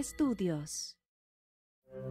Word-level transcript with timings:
Estudios. 0.00 0.94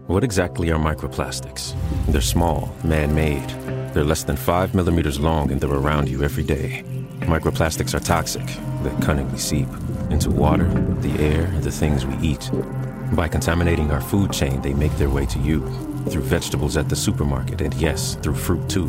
What 0.05 0.23
exactly 0.23 0.69
are 0.69 0.77
microplastics? 0.77 1.73
They're 2.07 2.21
small, 2.21 2.73
man 2.83 3.15
made. 3.15 3.49
They're 3.93 4.03
less 4.03 4.23
than 4.23 4.37
5 4.37 4.75
millimeters 4.75 5.19
long 5.19 5.51
and 5.51 5.59
they're 5.59 5.71
around 5.71 6.07
you 6.07 6.23
every 6.23 6.43
day. 6.43 6.83
Microplastics 7.21 7.95
are 7.95 7.99
toxic. 7.99 8.45
They 8.83 9.05
cunningly 9.05 9.39
seep 9.39 9.67
into 10.11 10.29
water, 10.29 10.67
the 11.01 11.17
air, 11.19 11.45
and 11.45 11.63
the 11.63 11.71
things 11.71 12.05
we 12.05 12.15
eat. 12.19 12.51
By 13.13 13.27
contaminating 13.27 13.91
our 13.91 14.01
food 14.01 14.31
chain, 14.31 14.61
they 14.61 14.73
make 14.73 14.95
their 14.97 15.09
way 15.09 15.25
to 15.25 15.39
you 15.39 15.67
through 16.09 16.21
vegetables 16.21 16.77
at 16.77 16.89
the 16.89 16.95
supermarket, 16.95 17.61
and 17.61 17.73
yes, 17.73 18.15
through 18.21 18.35
fruit 18.35 18.69
too. 18.69 18.87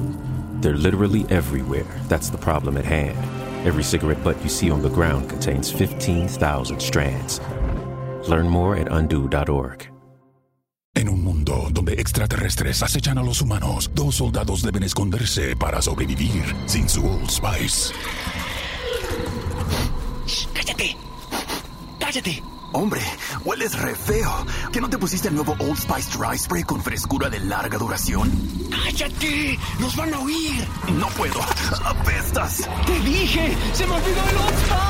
They're 0.61 0.77
literally 0.77 1.25
everywhere. 1.31 1.87
That's 2.09 2.29
the 2.29 2.39
problem 2.39 2.77
at 2.77 2.85
hand. 2.85 3.40
Every 3.67 3.83
cigarette 3.83 4.25
butt 4.25 4.41
you 4.43 4.49
see 4.49 4.71
on 4.71 4.81
the 4.81 4.89
ground 4.89 5.29
contains 5.29 5.71
15,000 5.71 6.81
strands. 6.81 7.41
Learn 8.27 8.49
more 8.49 8.75
at 8.75 8.89
undo.org. 8.91 9.87
En 10.97 11.09
un 11.09 11.23
mundo 11.23 11.69
donde 11.71 11.93
extraterrestres 11.93 12.83
acechan 12.83 13.19
a 13.19 13.23
los 13.23 13.43
humanos, 13.43 13.91
dos 13.95 14.17
soldados 14.17 14.63
deben 14.63 14.83
esconderse 14.83 15.55
para 15.57 15.83
sobrevivir 15.83 16.43
sin 16.67 16.89
su 16.89 17.07
Old 17.07 17.31
Spice. 17.31 17.93
¡Cállate! 20.55 20.97
¡Cállate! 21.99 22.60
Hombre, 22.73 23.01
hueles 23.45 23.77
re 23.77 23.95
feo. 23.95 24.31
¿Que 24.73 24.81
no 24.81 24.89
te 24.89 24.97
pusiste 24.97 25.29
el 25.29 25.35
nuevo 25.35 25.57
Old 25.59 25.77
Spice 25.77 26.17
Dry 26.17 26.39
Spray 26.39 26.63
con 26.63 26.81
frescura 26.81 27.29
de 27.29 27.41
larga 27.41 27.79
duración? 27.79 28.31
¡Cállate! 28.71 29.59
¡Nos 29.81 29.97
van 29.97 30.15
a 30.15 30.21
oír! 30.21 30.65
No 30.95 31.09
puedo. 31.09 31.41
¡Apestas! 31.85 32.69
¡Te 32.87 33.01
dije! 33.01 33.57
¡Se 33.73 33.87
me 33.87 33.95
olvidó 33.95 34.29
el 34.29 34.37
Old 34.37 34.59
Spice! 34.59 34.81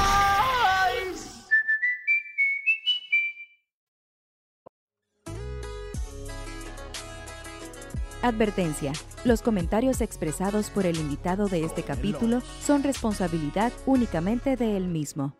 Advertencia. 8.22 8.92
Los 9.24 9.40
comentarios 9.40 10.02
expresados 10.02 10.68
por 10.68 10.84
el 10.84 10.96
invitado 10.96 11.48
de 11.48 11.64
este 11.64 11.82
capítulo 11.82 12.42
son 12.62 12.82
responsabilidad 12.82 13.72
únicamente 13.86 14.56
de 14.56 14.76
él 14.76 14.88
mismo. 14.88 15.39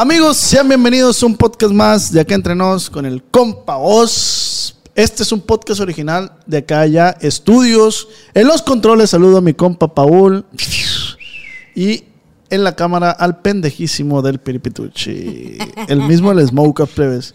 Amigos, 0.00 0.38
sean 0.38 0.66
bienvenidos 0.66 1.22
a 1.22 1.26
un 1.26 1.36
podcast 1.36 1.74
más 1.74 2.10
de 2.10 2.20
acá 2.20 2.34
entre 2.34 2.54
nos 2.54 2.88
con 2.88 3.04
el 3.04 3.22
compa 3.22 3.76
Oz. 3.76 4.74
Este 4.94 5.22
es 5.24 5.30
un 5.30 5.42
podcast 5.42 5.78
original 5.82 6.32
de 6.46 6.56
acá 6.56 6.80
allá 6.80 7.10
estudios. 7.20 8.08
En 8.32 8.46
los 8.46 8.62
controles 8.62 9.10
saludo 9.10 9.36
a 9.36 9.40
mi 9.42 9.52
compa 9.52 9.92
Paul. 9.94 10.46
Y 11.74 12.04
en 12.48 12.64
la 12.64 12.74
cámara 12.74 13.10
al 13.10 13.42
pendejísimo 13.42 14.22
del 14.22 14.38
Piripituchi. 14.38 15.58
El 15.86 16.00
mismo 16.00 16.32
el 16.32 16.48
Smoke 16.48 16.86
Plebes. 16.86 17.34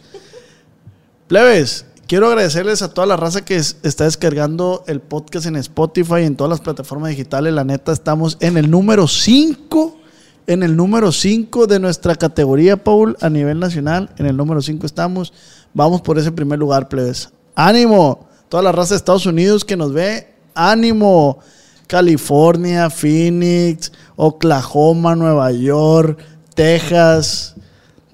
Plebes, 1.27 1.85
quiero 2.07 2.29
agradecerles 2.29 2.81
a 2.81 2.91
toda 2.91 3.05
la 3.05 3.15
raza 3.15 3.45
que 3.45 3.57
es- 3.57 3.77
está 3.83 4.05
descargando 4.05 4.83
el 4.87 5.01
podcast 5.01 5.45
en 5.45 5.55
Spotify 5.57 6.21
y 6.21 6.25
en 6.25 6.35
todas 6.35 6.49
las 6.49 6.61
plataformas 6.61 7.11
digitales. 7.11 7.53
La 7.53 7.63
neta, 7.63 7.91
estamos 7.91 8.37
en 8.39 8.57
el 8.57 8.71
número 8.71 9.07
5. 9.07 9.99
En 10.47 10.63
el 10.63 10.75
número 10.75 11.11
5 11.11 11.67
de 11.67 11.79
nuestra 11.79 12.15
categoría, 12.15 12.83
Paul, 12.83 13.17
a 13.21 13.29
nivel 13.29 13.59
nacional. 13.59 14.09
En 14.17 14.25
el 14.25 14.37
número 14.37 14.61
5 14.61 14.85
estamos. 14.85 15.33
Vamos 15.73 16.01
por 16.01 16.19
ese 16.19 16.31
primer 16.31 16.59
lugar, 16.59 16.87
plebes. 16.87 17.29
¡Ánimo! 17.55 18.27
Toda 18.49 18.63
la 18.63 18.71
raza 18.71 18.93
de 18.93 18.97
Estados 18.97 19.25
Unidos 19.25 19.65
que 19.65 19.75
nos 19.75 19.91
ve, 19.91 20.33
¡ánimo! 20.53 21.39
California, 21.87 22.89
Phoenix, 22.89 23.91
Oklahoma, 24.15 25.15
Nueva 25.15 25.51
York, 25.51 26.19
Texas, 26.53 27.55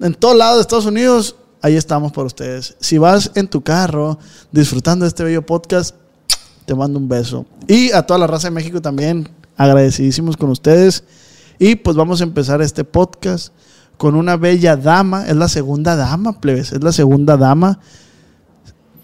en 0.02 0.14
todo 0.14 0.34
lado 0.34 0.56
de 0.56 0.62
Estados 0.62 0.86
Unidos, 0.86 1.36
ahí 1.60 1.76
estamos 1.76 2.10
por 2.10 2.26
ustedes. 2.26 2.74
Si 2.80 2.98
vas 2.98 3.30
en 3.36 3.46
tu 3.46 3.62
carro 3.62 4.18
disfrutando 4.50 5.04
de 5.04 5.10
este 5.10 5.22
bello 5.22 5.46
podcast, 5.46 5.94
te 6.66 6.74
mando 6.74 6.98
un 6.98 7.08
beso. 7.08 7.46
Y 7.68 7.92
a 7.92 8.02
toda 8.02 8.18
la 8.18 8.26
raza 8.26 8.48
de 8.48 8.50
México 8.50 8.82
también, 8.82 9.28
agradecidísimos 9.56 10.36
con 10.36 10.50
ustedes. 10.50 11.04
Y 11.62 11.76
pues 11.76 11.96
vamos 11.96 12.20
a 12.20 12.24
empezar 12.24 12.60
este 12.60 12.82
podcast 12.82 13.54
con 13.96 14.16
una 14.16 14.36
bella 14.36 14.74
dama. 14.74 15.28
Es 15.28 15.36
la 15.36 15.46
segunda 15.46 15.94
dama, 15.94 16.40
plebes. 16.40 16.72
Es 16.72 16.82
la 16.82 16.90
segunda 16.90 17.36
dama. 17.36 17.78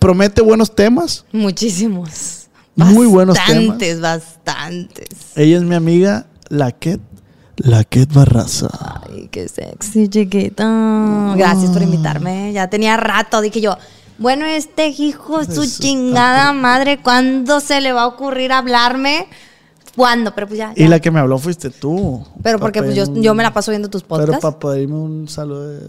Promete 0.01 0.43
buenos 0.43 0.75
temas. 0.75 1.25
Muchísimos. 1.31 2.49
Muy 2.75 3.07
buenos 3.07 3.37
Bastantes, 3.37 4.01
bastantes. 4.01 5.09
Ella 5.37 5.59
es 5.59 5.63
mi 5.63 5.77
amiga, 5.77 6.27
Laquet. 6.49 7.01
Laquet 7.59 8.13
Barraza. 8.13 8.71
Ay, 9.09 9.29
qué 9.31 9.49
sexy, 9.49 10.09
chiquita. 10.09 11.35
Gracias 11.37 11.71
por 11.71 11.83
invitarme. 11.83 12.53
Ya 12.53 12.69
tenía 12.69 12.97
rato, 12.97 13.41
dije 13.41 13.61
yo. 13.61 13.77
Bueno, 14.19 14.47
este 14.47 14.89
hijo, 14.89 15.45
su 15.45 15.63
Eso, 15.63 15.81
chingada 15.81 16.53
madre, 16.53 16.99
¿cuándo 17.01 17.61
se 17.61 17.81
le 17.81 17.93
va 17.93 18.03
a 18.03 18.07
ocurrir 18.09 18.51
hablarme? 18.51 19.29
¿Cuándo? 19.99 20.33
Pero 20.35 20.47
pues 20.47 20.59
ya. 20.59 20.73
Y 20.77 20.85
ya. 20.85 20.89
la 20.89 21.01
que 21.01 21.11
me 21.11 21.19
habló 21.21 21.39
fuiste 21.39 21.71
tú. 21.71 22.25
Pero 22.43 22.59
porque 22.61 22.83
pues, 22.83 22.95
yo, 22.95 23.03
un- 23.05 23.21
yo 23.21 23.35
me 23.35 23.43
la 23.43 23.53
paso 23.53 23.73
viendo 23.73 23.91
tus 23.91 24.03
Pero 24.05 24.27
podcasts. 24.27 24.43
para 24.43 24.59
pedirme 24.59 24.95
un 24.95 25.29
saludo. 25.29 25.69
de- 25.69 25.87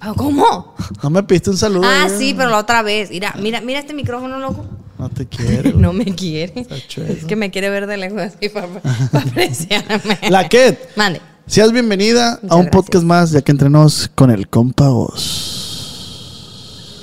¿Pero 0.00 0.14
¿Cómo? 0.16 0.74
No 1.02 1.10
me 1.10 1.22
pediste 1.22 1.50
un 1.50 1.56
saludo. 1.56 1.82
Ah, 1.86 2.06
eh. 2.08 2.14
sí, 2.18 2.34
pero 2.36 2.50
la 2.50 2.58
otra 2.58 2.82
vez. 2.82 3.10
Mira, 3.10 3.34
mira, 3.40 3.60
mira 3.60 3.78
este 3.78 3.94
micrófono, 3.94 4.38
loco. 4.40 4.64
No 4.98 5.08
te 5.10 5.26
quiero. 5.26 5.72
No 5.78 5.92
me 5.92 6.06
quiere. 6.14 6.66
Es 7.08 7.24
que 7.24 7.36
me 7.36 7.50
quiere 7.52 7.70
ver 7.70 7.86
de 7.86 7.96
lejos 7.96 8.20
así 8.20 8.48
para, 8.48 8.66
para 8.66 9.24
apreciarme. 9.30 10.18
Laquet. 10.28 10.90
Mande. 10.96 11.20
Seas 11.46 11.70
bienvenida 11.70 12.40
Muchas 12.42 12.50
a 12.50 12.54
un 12.56 12.62
gracias. 12.64 12.82
podcast 12.84 13.04
más 13.04 13.30
de 13.30 13.38
aquí 13.38 13.52
entre 13.52 13.70
nos 13.70 14.10
con 14.14 14.30
el 14.32 14.48
compa 14.48 14.90
Oz. 14.90 16.98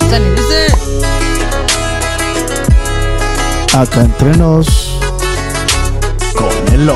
Acá 3.72 4.02
entre 4.02 4.36
nos 4.36 4.93
con 6.34 6.74
el. 6.74 6.90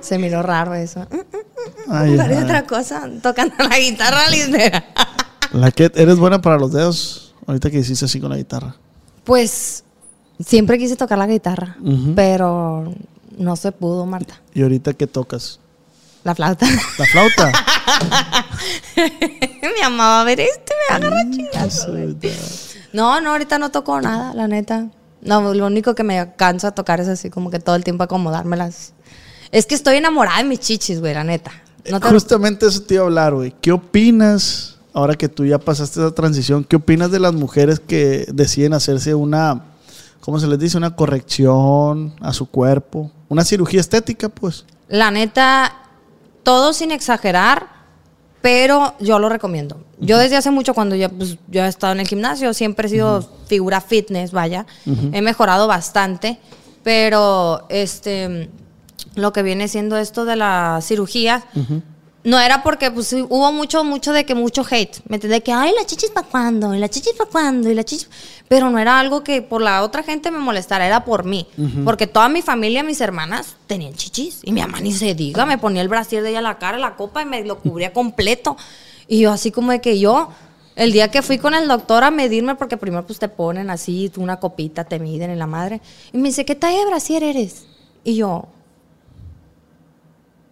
Se 0.00 0.18
miró 0.18 0.42
raro 0.42 0.74
eso. 0.74 1.06
Ay, 1.88 2.16
Parece 2.16 2.38
ay. 2.38 2.44
otra 2.44 2.66
cosa. 2.66 3.08
Tocando 3.22 3.54
la 3.68 3.78
guitarra 3.78 4.28
lindera. 4.30 4.84
Laquet, 5.52 5.96
eres 5.96 6.16
buena 6.18 6.40
para 6.40 6.58
los 6.58 6.72
dedos. 6.72 7.34
Ahorita 7.46 7.70
que 7.70 7.78
hiciste 7.78 8.04
así 8.04 8.20
con 8.20 8.30
la 8.30 8.36
guitarra. 8.36 8.76
Pues 9.24 9.84
siempre 10.44 10.78
quise 10.78 10.96
tocar 10.96 11.18
la 11.18 11.26
guitarra, 11.26 11.76
pero 12.14 12.92
no 13.36 13.56
se 13.56 13.72
pudo, 13.72 14.06
Marta. 14.06 14.40
¿Y 14.54 14.62
ahorita 14.62 14.92
qué 14.94 15.06
tocas? 15.06 15.58
La 16.24 16.34
flauta. 16.34 16.66
¿La 16.98 17.04
flauta? 17.06 17.52
Mi 18.96 19.82
mamá 19.82 20.04
va 20.08 20.20
a 20.20 20.24
ver 20.24 20.40
este, 20.40 20.72
me 20.90 20.96
agarra 20.96 21.22
chingazo. 21.30 21.94
No, 22.92 23.20
no, 23.20 23.30
ahorita 23.32 23.58
no 23.58 23.70
toco 23.70 24.00
nada, 24.00 24.34
la 24.34 24.48
neta. 24.48 24.88
No, 25.22 25.54
lo 25.54 25.66
único 25.66 25.94
que 25.94 26.02
me 26.04 26.34
cansa 26.36 26.72
tocar 26.72 27.00
es 27.00 27.08
así 27.08 27.30
como 27.30 27.50
que 27.50 27.58
todo 27.58 27.74
el 27.76 27.84
tiempo 27.84 28.04
acomodármelas. 28.04 28.92
Es 29.52 29.66
que 29.66 29.74
estoy 29.74 29.96
enamorada 29.96 30.38
de 30.38 30.44
mis 30.44 30.60
chichis, 30.60 31.00
güey, 31.00 31.14
la 31.14 31.24
neta. 31.24 31.50
No 31.90 32.00
te- 32.00 32.08
Justamente 32.10 32.66
eso 32.66 32.82
te 32.82 32.94
iba 32.94 33.04
a 33.04 33.06
hablar, 33.06 33.34
güey. 33.34 33.54
¿Qué 33.60 33.72
opinas, 33.72 34.76
ahora 34.92 35.14
que 35.14 35.28
tú 35.28 35.44
ya 35.46 35.58
pasaste 35.58 36.00
esa 36.00 36.14
transición, 36.14 36.64
qué 36.64 36.76
opinas 36.76 37.10
de 37.10 37.20
las 37.20 37.32
mujeres 37.32 37.80
que 37.80 38.26
deciden 38.32 38.74
hacerse 38.74 39.14
una, 39.14 39.64
¿cómo 40.20 40.38
se 40.40 40.46
les 40.48 40.58
dice? 40.58 40.76
Una 40.76 40.94
corrección 40.96 42.14
a 42.20 42.32
su 42.32 42.46
cuerpo. 42.46 43.10
Una 43.28 43.44
cirugía 43.44 43.80
estética, 43.80 44.28
pues. 44.28 44.64
La 44.88 45.10
neta, 45.10 45.74
todo 46.42 46.72
sin 46.72 46.90
exagerar, 46.92 47.68
pero 48.42 48.94
yo 49.00 49.18
lo 49.18 49.28
recomiendo. 49.28 49.80
Yo 49.98 50.18
desde 50.18 50.36
hace 50.36 50.50
mucho, 50.50 50.74
cuando 50.74 50.94
ya, 50.94 51.08
pues, 51.08 51.38
yo 51.48 51.64
he 51.64 51.68
estado 51.68 51.92
en 51.92 52.00
el 52.00 52.06
gimnasio, 52.06 52.54
siempre 52.54 52.86
he 52.86 52.90
sido 52.90 53.28
figura 53.46 53.80
fitness, 53.80 54.32
vaya. 54.32 54.66
He 55.12 55.22
mejorado 55.22 55.66
bastante, 55.66 56.38
pero 56.82 57.66
este, 57.68 58.48
lo 59.14 59.32
que 59.32 59.42
viene 59.42 59.68
siendo 59.68 59.96
esto 59.96 60.24
de 60.24 60.36
la 60.36 60.80
cirugía, 60.82 61.44
no 62.26 62.40
era 62.40 62.64
porque 62.64 62.90
pues, 62.90 63.12
hubo 63.12 63.52
mucho, 63.52 63.84
mucho 63.84 64.12
de 64.12 64.26
que 64.26 64.34
mucho 64.34 64.66
hate. 64.68 64.98
¿Me 65.08 65.14
entiendes? 65.14 65.44
Que, 65.44 65.52
ay, 65.52 65.72
la 65.78 65.86
chichis 65.86 66.10
para 66.10 66.26
cuándo, 66.26 66.74
y 66.74 66.78
la 66.78 66.88
chichis 66.88 67.12
para 67.12 67.30
cuándo, 67.30 67.70
y 67.70 67.74
la 67.74 67.84
chichis. 67.84 68.10
Pero 68.48 68.68
no 68.68 68.80
era 68.80 68.98
algo 68.98 69.22
que 69.22 69.42
por 69.42 69.62
la 69.62 69.84
otra 69.84 70.02
gente 70.02 70.32
me 70.32 70.38
molestara, 70.38 70.84
era 70.88 71.04
por 71.04 71.24
mí. 71.24 71.46
Porque 71.84 72.08
toda 72.08 72.28
mi 72.28 72.42
familia, 72.42 72.82
mis 72.82 73.00
hermanas, 73.00 73.54
tenían 73.68 73.94
chichis. 73.94 74.40
Y 74.42 74.50
mi 74.50 74.60
mamá 74.60 74.80
ni 74.80 74.90
se 74.90 75.14
diga, 75.14 75.46
me 75.46 75.56
ponía 75.56 75.82
el 75.82 75.88
brasier 75.88 76.24
de 76.24 76.30
ella 76.30 76.40
a 76.40 76.42
la 76.42 76.58
cara, 76.58 76.78
la 76.78 76.96
copa, 76.96 77.22
y 77.22 77.26
me 77.26 77.44
lo 77.44 77.60
cubría 77.60 77.92
completo. 77.92 78.56
Y 79.06 79.20
yo, 79.20 79.30
así 79.30 79.52
como 79.52 79.70
de 79.70 79.80
que 79.80 80.00
yo. 80.00 80.30
El 80.74 80.90
día 80.92 81.12
que 81.12 81.22
fui 81.22 81.38
con 81.38 81.54
el 81.54 81.68
doctor 81.68 82.02
a 82.02 82.10
medirme, 82.10 82.56
porque 82.56 82.76
primero 82.76 83.06
pues 83.06 83.20
te 83.20 83.28
ponen 83.28 83.70
así, 83.70 84.10
una 84.16 84.40
copita, 84.40 84.82
te 84.82 84.98
miden 84.98 85.30
en 85.30 85.38
la 85.38 85.46
madre. 85.46 85.80
Y 86.12 86.18
me 86.18 86.30
dice, 86.30 86.44
¿qué 86.44 86.56
talla 86.56 86.80
de 86.80 86.86
brasier 86.86 87.22
eres? 87.22 87.66
Y 88.02 88.16
yo, 88.16 88.48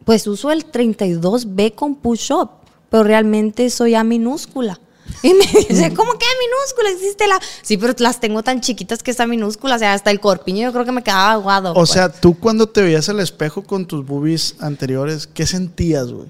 pues 0.05 0.27
uso 0.27 0.51
el 0.51 0.71
32B 0.71 1.75
con 1.75 1.95
push-up, 1.97 2.51
pero 2.91 3.05
realmente 3.05 3.71
soy 3.71 3.95
A 3.95 4.05
minúscula. 4.05 4.79
Y 5.23 5.35
me 5.35 5.45
dice, 5.47 5.93
¿cómo 5.95 6.13
que 6.15 6.25
A 6.25 6.35
minúscula? 6.41 6.91
Existe 6.91 7.27
la... 7.27 7.39
Sí, 7.63 7.77
pero 7.77 7.95
las 7.99 8.21
tengo 8.21 8.43
tan 8.43 8.61
chiquitas 8.61 9.03
que 9.03 9.11
está 9.11 9.27
minúscula, 9.27 9.77
o 9.77 9.79
sea, 9.79 9.93
hasta 9.95 10.11
el 10.11 10.21
corpiño 10.21 10.63
yo 10.65 10.73
creo 10.73 10.85
que 10.85 10.93
me 10.93 11.03
quedaba 11.03 11.33
aguado. 11.33 11.71
O 11.73 11.75
pues. 11.75 11.91
sea, 11.91 12.11
tú 12.11 12.39
cuando 12.39 12.69
te 12.69 12.83
veías 12.83 13.09
al 13.09 13.21
espejo 13.21 13.63
con 13.63 13.87
tus 13.87 14.05
boobies 14.05 14.57
anteriores, 14.61 15.27
¿qué 15.27 15.47
sentías, 15.47 16.11
güey? 16.11 16.29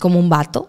Como 0.00 0.18
un 0.18 0.28
vato. 0.28 0.68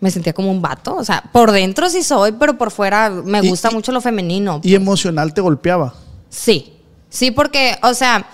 Me 0.00 0.10
sentía 0.10 0.32
como 0.32 0.50
un 0.50 0.62
vato. 0.62 0.94
O 0.94 1.04
sea, 1.04 1.24
por 1.32 1.50
dentro 1.52 1.88
sí 1.90 2.02
soy, 2.02 2.32
pero 2.32 2.56
por 2.56 2.70
fuera 2.70 3.10
me 3.10 3.40
gusta 3.42 3.70
y- 3.70 3.74
mucho 3.74 3.92
lo 3.92 4.00
femenino. 4.00 4.60
Y 4.62 4.74
emocional 4.74 5.34
te 5.34 5.40
golpeaba. 5.40 5.94
Sí, 6.30 6.74
sí, 7.08 7.30
porque, 7.30 7.76
o 7.82 7.94
sea, 7.94 8.26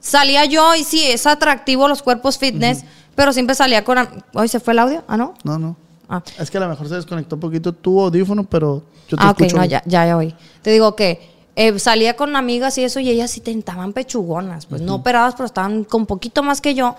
salía 0.00 0.44
yo 0.44 0.74
y 0.74 0.84
sí, 0.84 1.04
es 1.06 1.26
atractivo 1.26 1.88
los 1.88 2.02
cuerpos 2.02 2.38
fitness, 2.38 2.84
pero 3.14 3.32
siempre 3.32 3.54
salía 3.54 3.84
con... 3.84 3.98
Hoy 4.34 4.48
se 4.48 4.60
fue 4.60 4.72
el 4.72 4.78
audio, 4.78 5.04
¿ah, 5.08 5.16
no? 5.16 5.34
No, 5.44 5.58
no. 5.58 5.76
Ah. 6.08 6.22
Es 6.38 6.50
que 6.50 6.58
a 6.58 6.60
lo 6.60 6.68
mejor 6.68 6.88
se 6.88 6.94
desconectó 6.94 7.36
un 7.36 7.40
poquito 7.40 7.72
tu 7.72 8.00
audífono, 8.00 8.44
pero 8.44 8.82
yo 9.08 9.16
te 9.16 9.22
Ah, 9.22 9.30
ok, 9.30 9.40
no, 9.54 9.64
ya, 9.64 9.82
ya, 9.84 10.06
ya 10.06 10.16
oí. 10.16 10.34
Te 10.62 10.70
digo 10.70 10.96
que 10.96 11.38
eh, 11.60 11.76
salía 11.78 12.14
con 12.14 12.36
amigas 12.36 12.78
y 12.78 12.84
eso, 12.84 13.00
y 13.00 13.10
ellas 13.10 13.32
sí 13.32 13.40
tentaban 13.40 13.92
pechugonas, 13.92 14.66
pues 14.66 14.80
no 14.80 14.94
operadas, 14.94 15.34
pero 15.34 15.46
estaban 15.46 15.82
con 15.82 16.06
poquito 16.06 16.44
más 16.44 16.60
que 16.60 16.74
yo. 16.74 16.94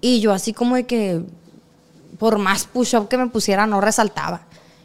Y 0.00 0.20
yo 0.20 0.32
así 0.32 0.54
como 0.54 0.76
de 0.76 0.86
que, 0.86 1.22
por 2.18 2.38
más 2.38 2.64
push-up 2.64 3.08
que 3.08 3.18
me 3.18 3.26
pusiera, 3.26 3.66
no 3.66 3.82
resaltaba. 3.82 4.40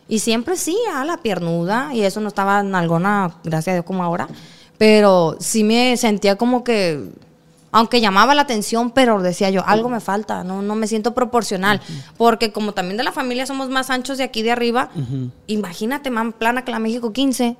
Y 0.09 0.19
siempre 0.19 0.57
sí, 0.57 0.77
a 0.93 1.05
la 1.05 1.17
piernuda, 1.17 1.93
y 1.93 2.01
eso 2.01 2.19
no 2.19 2.27
estaba 2.27 2.59
en 2.59 2.75
alguna, 2.75 3.37
gracias 3.45 3.69
a 3.69 3.73
Dios, 3.75 3.85
como 3.85 4.03
ahora. 4.03 4.27
Pero 4.77 5.37
sí 5.39 5.63
me 5.63 5.95
sentía 5.95 6.35
como 6.35 6.65
que, 6.65 7.09
aunque 7.73 7.99
llamaba 7.99 8.35
la 8.35 8.43
atención, 8.43 8.91
pero 8.91 9.21
decía 9.21 9.49
yo, 9.49 9.65
algo 9.65 9.89
me 9.89 9.99
falta, 9.99 10.43
no, 10.43 10.61
no 10.61 10.75
me 10.75 10.87
siento 10.87 11.13
proporcional. 11.13 11.81
Porque 12.17 12.51
como 12.53 12.73
también 12.73 12.97
de 12.97 13.03
la 13.03 13.11
familia 13.11 13.45
somos 13.47 13.69
más 13.69 13.89
anchos 13.89 14.19
de 14.19 14.23
aquí 14.23 14.43
de 14.43 14.51
arriba, 14.51 14.89
imagínate, 15.47 16.11
más 16.11 16.33
plana 16.35 16.63
que 16.63 16.71
la 16.71 16.79
México 16.79 17.11
15, 17.11 17.57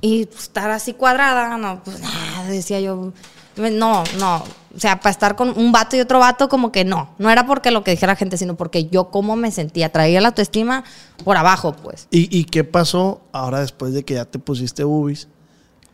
y 0.00 0.22
estar 0.22 0.70
así 0.70 0.94
cuadrada, 0.94 1.58
no, 1.58 1.82
pues 1.84 2.00
nada, 2.00 2.48
decía 2.48 2.80
yo, 2.80 3.12
no, 3.56 4.02
no. 4.18 4.44
O 4.74 4.78
sea, 4.78 4.98
para 5.00 5.10
estar 5.10 5.36
con 5.36 5.50
un 5.58 5.72
vato 5.72 5.96
y 5.96 6.00
otro 6.00 6.20
vato, 6.20 6.48
como 6.48 6.72
que 6.72 6.84
no. 6.84 7.10
No 7.18 7.28
era 7.28 7.46
porque 7.46 7.70
lo 7.70 7.84
que 7.84 7.90
dijera 7.90 8.12
la 8.12 8.16
gente, 8.16 8.38
sino 8.38 8.54
porque 8.54 8.86
yo 8.86 9.10
cómo 9.10 9.36
me 9.36 9.50
sentía. 9.50 9.90
Traía 9.90 10.20
la 10.20 10.28
autoestima 10.28 10.84
por 11.24 11.36
abajo, 11.36 11.74
pues. 11.74 12.06
¿Y, 12.10 12.34
y 12.34 12.44
qué 12.44 12.64
pasó 12.64 13.20
ahora 13.32 13.60
después 13.60 13.92
de 13.92 14.04
que 14.04 14.14
ya 14.14 14.24
te 14.24 14.38
pusiste 14.38 14.84
boobies? 14.84 15.28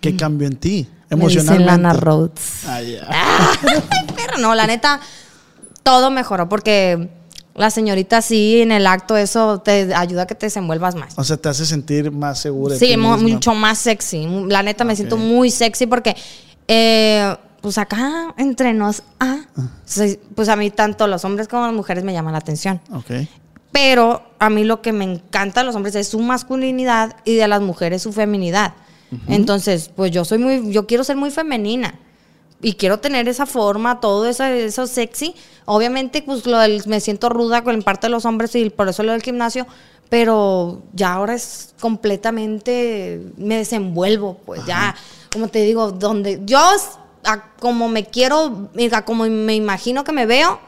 ¿Qué 0.01 0.15
cambió 0.15 0.47
en 0.47 0.57
ti? 0.57 0.89
Mm. 1.11 1.19
Me 1.19 1.27
dicen 1.27 1.41
Emocionalmente. 1.41 1.65
Lana 1.65 1.93
Rhodes. 1.93 2.61
Ah, 2.67 2.81
ya. 2.83 3.07
Pero 4.17 4.39
no, 4.39 4.55
la 4.55 4.67
neta, 4.67 5.01
todo 5.83 6.11
mejoró 6.11 6.49
porque 6.49 7.09
la 7.55 7.71
señorita 7.71 8.21
sí, 8.23 8.61
en 8.61 8.73
el 8.73 8.87
acto, 8.87 9.17
eso 9.17 9.61
te 9.61 9.95
ayuda 9.95 10.23
a 10.23 10.27
que 10.27 10.35
te 10.35 10.47
desenvuelvas 10.47 10.95
más. 10.95 11.15
O 11.17 11.25
sea, 11.25 11.37
te 11.37 11.49
hace 11.49 11.65
sentir 11.65 12.11
más 12.11 12.39
segura. 12.41 12.75
de 12.75 12.81
Sí, 12.81 12.89
ti 12.89 12.97
mu- 12.97 13.13
misma. 13.17 13.29
mucho 13.35 13.55
más 13.55 13.79
sexy. 13.79 14.27
La 14.49 14.63
neta, 14.63 14.85
me 14.85 14.95
siento 14.97 15.17
muy 15.17 15.51
sexy 15.51 15.87
porque, 15.87 16.17
eh, 16.69 17.35
pues 17.61 17.79
acá 17.79 18.35
entre 18.37 18.75
nos, 18.75 19.03
ah, 19.21 19.39
sí, 19.85 20.19
pues 20.35 20.49
a 20.49 20.57
mí 20.57 20.71
tanto 20.71 21.07
los 21.07 21.25
hombres 21.25 21.49
como 21.49 21.65
las 21.67 21.75
mujeres 21.75 22.05
me 22.05 22.13
llaman 22.13 22.33
la 22.33 22.39
atención. 22.39 22.81
Ok. 22.93 23.11
Pero 23.73 24.23
a 24.39 24.51
mí 24.51 24.65
lo 24.65 24.83
que 24.83 24.93
me 24.93 25.05
encanta 25.05 25.61
de 25.61 25.67
los 25.67 25.77
hombres 25.77 25.95
es 25.95 26.09
su 26.09 26.19
masculinidad 26.21 27.17
y 27.25 27.35
de 27.37 27.47
las 27.49 27.61
mujeres 27.63 28.03
su 28.03 28.13
feminidad. 28.13 28.75
Entonces, 29.29 29.91
pues 29.95 30.11
yo 30.11 30.25
soy 30.25 30.39
muy, 30.39 30.73
yo 30.73 30.87
quiero 30.87 31.05
ser 31.05 31.17
muy 31.17 31.31
femenina. 31.31 31.99
Y 32.63 32.73
quiero 32.75 32.99
tener 33.01 33.29
esa 33.29 33.45
forma, 33.47 34.01
todo 34.01 34.27
eso, 34.27 34.43
eso 34.45 34.87
sexy. 34.87 35.35
Obviamente, 35.67 36.23
pues 36.23 36.47
lo 36.47 36.59
del- 36.59 36.83
me 36.87 37.01
siento 37.01 37.29
ruda 37.29 37.63
con 37.63 37.83
parte 37.83 38.07
de 38.07 38.11
los 38.11 38.25
hombres 38.25 38.55
y 38.55 38.71
por 38.71 38.89
eso 38.89 39.03
lo 39.03 39.13
del 39.13 39.23
gimnasio. 39.23 39.67
Pero 40.09 40.83
ya 40.95 41.13
ahora 41.13 41.35
es 41.35 41.75
completamente, 41.81 43.21
me 43.37 43.57
desenvuelvo, 43.59 44.39
pues 44.47 44.65
ya, 44.65 44.95
como 45.33 45.49
te 45.49 45.63
digo, 45.63 45.93
donde 45.93 46.41
yo, 46.47 46.59
a 47.25 47.53
como 47.61 47.89
me 47.89 48.05
quiero, 48.07 48.71
a 48.93 49.05
como 49.05 49.25
me 49.27 49.55
imagino 49.55 50.05
que 50.05 50.13
me 50.13 50.25
veo, 50.27 50.59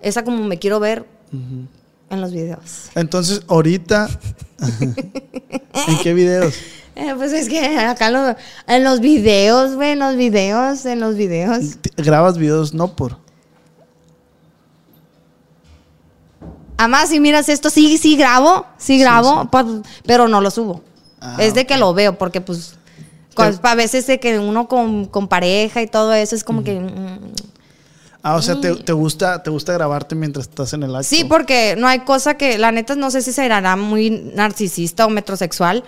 es 0.00 0.16
a 0.16 0.24
como 0.24 0.44
me 0.44 0.58
quiero 0.58 0.78
ver 0.78 1.06
en 1.32 2.20
los 2.20 2.32
videos. 2.32 2.90
Entonces, 2.94 3.42
ahorita. 3.48 4.08
¿En 5.88 5.98
qué 6.02 6.14
videos? 6.14 6.54
Eh, 7.02 7.14
pues 7.16 7.32
es 7.32 7.48
que 7.48 7.78
acá 7.78 8.10
lo- 8.10 8.36
en 8.66 8.84
los 8.84 9.00
videos, 9.00 9.74
güey, 9.74 9.90
en 9.92 9.98
los 9.98 10.14
videos, 10.16 10.86
en 10.86 11.00
los 11.00 11.16
videos. 11.16 11.78
Grabas 11.96 12.38
videos 12.38 12.74
no 12.74 12.94
por. 12.94 13.16
Además, 16.76 17.08
si 17.10 17.20
miras 17.20 17.48
esto, 17.48 17.70
sí, 17.70 17.96
sí 17.98 18.16
grabo, 18.16 18.66
sí 18.76 18.98
grabo, 18.98 19.48
pues, 19.50 19.64
pero 20.04 20.26
no 20.28 20.40
lo 20.40 20.50
subo. 20.50 20.82
Ah, 21.20 21.36
es 21.38 21.54
de 21.54 21.64
que 21.66 21.76
lo 21.76 21.94
veo, 21.94 22.18
porque 22.18 22.40
pues, 22.40 22.74
pues, 23.36 23.60
a 23.62 23.74
veces 23.74 24.06
de 24.06 24.18
que 24.18 24.38
uno 24.38 24.66
con, 24.66 25.04
con 25.06 25.28
pareja 25.28 25.80
y 25.82 25.86
todo 25.86 26.12
eso 26.12 26.34
es 26.34 26.42
como 26.44 26.64
que... 26.64 26.80
mm, 26.80 27.18
Ah, 28.24 28.36
o 28.36 28.42
sea, 28.42 28.60
te, 28.60 28.72
te 28.76 28.92
gusta, 28.92 29.42
te 29.42 29.50
gusta 29.50 29.72
grabarte 29.72 30.14
mientras 30.14 30.46
estás 30.46 30.72
en 30.74 30.84
el 30.84 30.94
acto. 30.94 31.08
Sí, 31.08 31.24
porque 31.24 31.74
no 31.76 31.88
hay 31.88 32.00
cosa 32.00 32.34
que, 32.34 32.56
la 32.56 32.70
neta, 32.70 32.94
no 32.94 33.10
sé 33.10 33.20
si 33.20 33.32
será 33.32 33.74
muy 33.74 34.10
narcisista 34.10 35.06
o 35.06 35.10
metrosexual, 35.10 35.82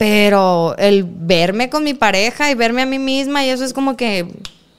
pero 0.00 0.74
el 0.78 1.04
verme 1.04 1.68
con 1.68 1.84
mi 1.84 1.92
pareja 1.92 2.50
y 2.50 2.54
verme 2.54 2.80
a 2.80 2.86
mí 2.86 2.98
misma 2.98 3.44
y 3.44 3.50
eso 3.50 3.66
es 3.66 3.74
como 3.74 3.98
que 3.98 4.26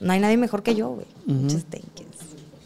no 0.00 0.12
hay 0.12 0.18
nadie 0.18 0.36
mejor 0.36 0.64
que 0.64 0.74
yo, 0.74 0.88
güey. 0.88 1.06
Muchas 1.26 1.62
thank 1.66 1.84
yous. 1.96 2.08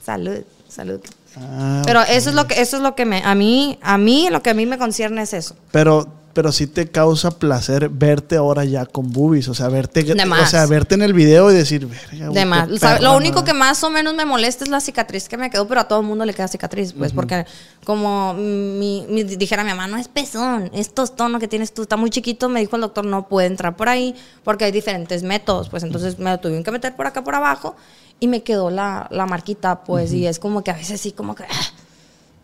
Salud, 0.03 0.43
salud. 0.67 1.01
Ah, 1.37 1.83
Pero 1.85 2.01
eso 2.01 2.31
es 2.31 2.35
lo 2.35 2.47
que, 2.47 2.59
eso 2.59 2.79
es 2.79 2.83
lo 2.83 2.95
que 2.95 3.05
me, 3.05 3.23
a 3.23 3.35
mí, 3.35 3.79
a 3.83 3.99
mí, 3.99 4.29
lo 4.31 4.43
que 4.43 4.49
a 4.49 4.55
mí 4.55 4.65
me 4.65 4.79
concierne 4.79 5.21
es 5.21 5.35
eso. 5.35 5.55
Pero, 5.71 6.07
pero 6.37 6.53
sí 6.53 6.67
te 6.67 6.87
causa 6.91 7.31
placer 7.31 7.89
verte 7.89 8.37
ahora 8.37 8.63
ya 8.67 8.85
con 8.85 9.11
boobies. 9.11 9.49
O 9.49 9.55
sea, 9.55 9.71
verte, 9.71 10.03
De 10.05 10.13
o 10.13 10.47
sea, 10.47 10.67
verte 10.67 10.95
en 10.95 11.01
el 11.01 11.15
video 11.15 11.51
y 11.51 11.55
decir, 11.55 11.87
verga, 11.87 12.29
De 12.29 12.45
más. 12.45 12.69
Lo 13.01 13.17
único 13.17 13.43
que 13.43 13.55
más 13.55 13.83
o 13.85 13.89
menos 13.89 14.13
me 14.15 14.27
molesta 14.27 14.63
es 14.63 14.69
la 14.69 14.81
cicatriz 14.83 15.31
que 15.31 15.39
me 15.39 15.49
quedó, 15.49 15.67
pero 15.67 15.81
a 15.81 15.89
todo 15.89 16.01
el 16.01 16.07
mundo 16.07 16.27
le 16.27 16.35
queda 16.35 16.47
cicatriz, 16.47 16.93
pues, 16.93 17.15
porque 17.15 17.47
como 17.87 18.35
mi, 18.35 19.07
mi- 19.09 19.25
dijera 19.25 19.65
mi 19.65 19.71
mamá, 19.71 19.87
no 19.87 19.97
es 19.97 20.09
pezón, 20.09 20.71
es 20.75 20.93
tono 20.93 21.39
que 21.39 21.49
tienes 21.49 21.73
tú, 21.73 21.81
está 21.81 21.97
muy 21.97 22.11
chiquito, 22.11 22.51
me 22.51 22.61
dijo 22.61 22.77
el 22.77 22.83
doctor, 22.83 23.07
no 23.07 23.29
puede 23.29 23.47
entrar 23.47 23.75
por 23.75 23.89
ahí, 23.89 24.15
porque 24.45 24.67
hay 24.67 24.73
diferentes 24.73 25.23
métodos, 25.23 25.71
pues 25.71 25.85
entonces 25.85 26.19
me 26.19 26.29
lo 26.31 26.39
tuvieron 26.39 26.65
que 26.65 26.71
meter 26.71 26.95
por 26.95 27.07
acá, 27.07 27.25
por 27.25 27.35
abajo, 27.35 27.77
y 28.21 28.29
me 28.29 28.43
quedó 28.43 28.69
la, 28.69 29.09
la 29.11 29.25
marquita, 29.25 29.85
pues, 29.85 30.13
y 30.13 30.27
es 30.27 30.39
como 30.39 30.63
que 30.63 30.71
a 30.71 30.75
veces 30.75 31.01
sí, 31.01 31.13
como 31.13 31.35
que... 31.35 31.45
ah, 31.45 31.71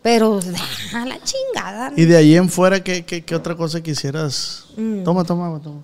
Pero, 0.02 0.40
a 0.94 1.06
la 1.06 1.18
chingada. 1.23 1.92
Y 1.97 2.04
de 2.04 2.16
ahí 2.16 2.37
en 2.37 2.49
fuera, 2.49 2.82
¿qué, 2.82 3.04
qué, 3.04 3.25
qué 3.25 3.35
otra 3.35 3.54
cosa 3.56 3.80
quisieras? 3.82 4.64
Mm. 4.76 5.04
Toma, 5.04 5.25
toma, 5.25 5.61
toma. 5.62 5.80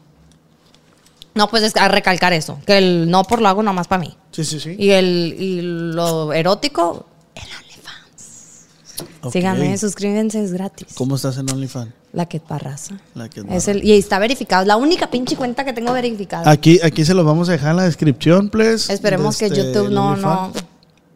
No, 1.35 1.49
pues 1.49 1.63
es 1.63 1.77
a 1.77 1.87
recalcar 1.87 2.33
eso, 2.33 2.59
que 2.67 2.79
el 2.79 3.09
no 3.11 3.23
por 3.23 3.41
lo 3.41 3.47
hago 3.49 3.63
nomás 3.63 3.87
para 3.87 4.01
mí. 4.01 4.17
Sí, 4.33 4.45
sí, 4.45 4.59
sí. 4.59 4.75
Y, 4.77 4.91
el, 4.91 5.37
y 5.39 5.61
lo 5.63 6.33
erótico, 6.33 7.07
el 7.37 7.43
OnlyFans. 7.45 9.33
Síganme, 9.33 9.79
suscríbanse, 9.79 10.43
es 10.43 10.53
gratis. 10.53 10.89
¿Cómo 10.97 11.15
estás 11.15 11.39
en 11.39 11.49
OnlyFans? 11.49 11.93
La 12.13 12.27
que 12.27 12.41
parraza. 12.41 12.99
La 13.15 13.29
que 13.29 13.45
Es 13.51 13.69
el, 13.69 13.85
y 13.85 13.93
está 13.93 14.19
verificado. 14.19 14.63
Es 14.63 14.69
la 14.69 14.77
única 14.77 15.11
pinche 15.11 15.37
cuenta 15.37 15.65
que 15.65 15.73
tengo 15.73 15.93
verificada. 15.93 16.51
Aquí, 16.51 16.81
aquí 16.83 17.05
se 17.05 17.15
los 17.15 17.25
vamos 17.25 17.49
a 17.51 17.53
dejar 17.53 17.71
en 17.71 17.77
la 17.77 17.85
descripción, 17.85 18.49
please. 18.49 18.93
Esperemos 18.93 19.37
que 19.37 19.45
este, 19.47 19.59
YouTube 19.59 19.91
no, 19.91 20.17
no, 20.17 20.53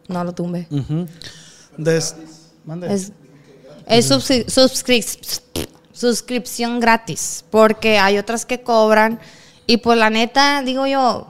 no 0.07 0.23
lo 0.23 0.31
tumbe. 0.33 0.67
Des- 1.77 2.15
mande. 2.65 2.93
Es, 2.93 3.11
es 3.87 4.05
suscripción 5.93 6.79
gratis. 6.79 7.45
Porque 7.49 7.97
hay 7.99 8.17
otras 8.17 8.45
que 8.45 8.61
cobran. 8.61 9.19
Y 9.65 9.77
pues 9.77 9.97
la 9.97 10.09
neta, 10.09 10.61
digo 10.61 10.87
yo, 10.87 11.27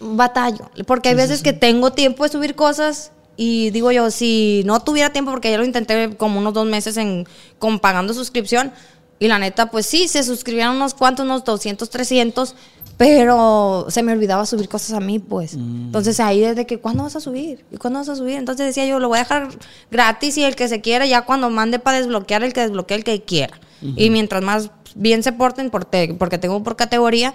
batallo. 0.00 0.70
Porque 0.86 1.10
hay 1.10 1.14
veces 1.14 1.42
que 1.42 1.52
tengo 1.52 1.92
tiempo 1.92 2.24
de 2.24 2.30
subir 2.30 2.54
cosas 2.54 3.12
y 3.36 3.70
digo 3.70 3.92
yo, 3.92 4.10
si 4.10 4.62
no 4.64 4.80
tuviera 4.80 5.10
tiempo, 5.10 5.30
porque 5.30 5.50
ya 5.50 5.58
lo 5.58 5.64
intenté 5.64 6.16
como 6.16 6.40
unos 6.40 6.54
dos 6.54 6.66
meses 6.66 6.96
en, 6.96 7.26
con 7.58 7.78
pagando 7.78 8.14
suscripción, 8.14 8.72
y 9.18 9.28
la 9.28 9.38
neta, 9.38 9.70
pues 9.70 9.86
sí, 9.86 10.08
se 10.08 10.22
suscribieron 10.22 10.76
unos 10.76 10.94
cuantos, 10.94 11.24
unos 11.24 11.44
200, 11.44 11.88
300, 11.88 12.54
pero 12.96 13.86
se 13.88 14.02
me 14.02 14.12
olvidaba 14.12 14.46
subir 14.46 14.68
cosas 14.68 14.92
a 14.92 15.00
mí, 15.00 15.18
pues. 15.18 15.54
Entonces 15.54 16.18
ahí 16.20 16.40
desde 16.40 16.66
que, 16.66 16.78
¿cuándo 16.78 17.02
vas 17.02 17.16
a 17.16 17.20
subir? 17.20 17.64
¿Y 17.70 17.76
cuándo 17.76 17.98
vas 17.98 18.08
a 18.08 18.16
subir? 18.16 18.36
Entonces 18.36 18.66
decía 18.66 18.86
yo, 18.86 18.98
lo 18.98 19.08
voy 19.08 19.18
a 19.18 19.22
dejar 19.22 19.48
gratis 19.90 20.38
y 20.38 20.44
el 20.44 20.56
que 20.56 20.68
se 20.68 20.80
quiera, 20.80 21.06
ya 21.06 21.22
cuando 21.22 21.50
mande 21.50 21.78
para 21.78 21.98
desbloquear, 21.98 22.42
el 22.42 22.52
que 22.52 22.62
desbloquee 22.62 22.94
el 22.94 23.04
que 23.04 23.22
quiera. 23.22 23.60
Y 23.82 24.08
mientras 24.10 24.42
más 24.42 24.70
bien 24.94 25.22
se 25.22 25.32
porten, 25.32 25.70
porque 25.70 26.38
tengo 26.38 26.62
por 26.62 26.76
categoría, 26.76 27.34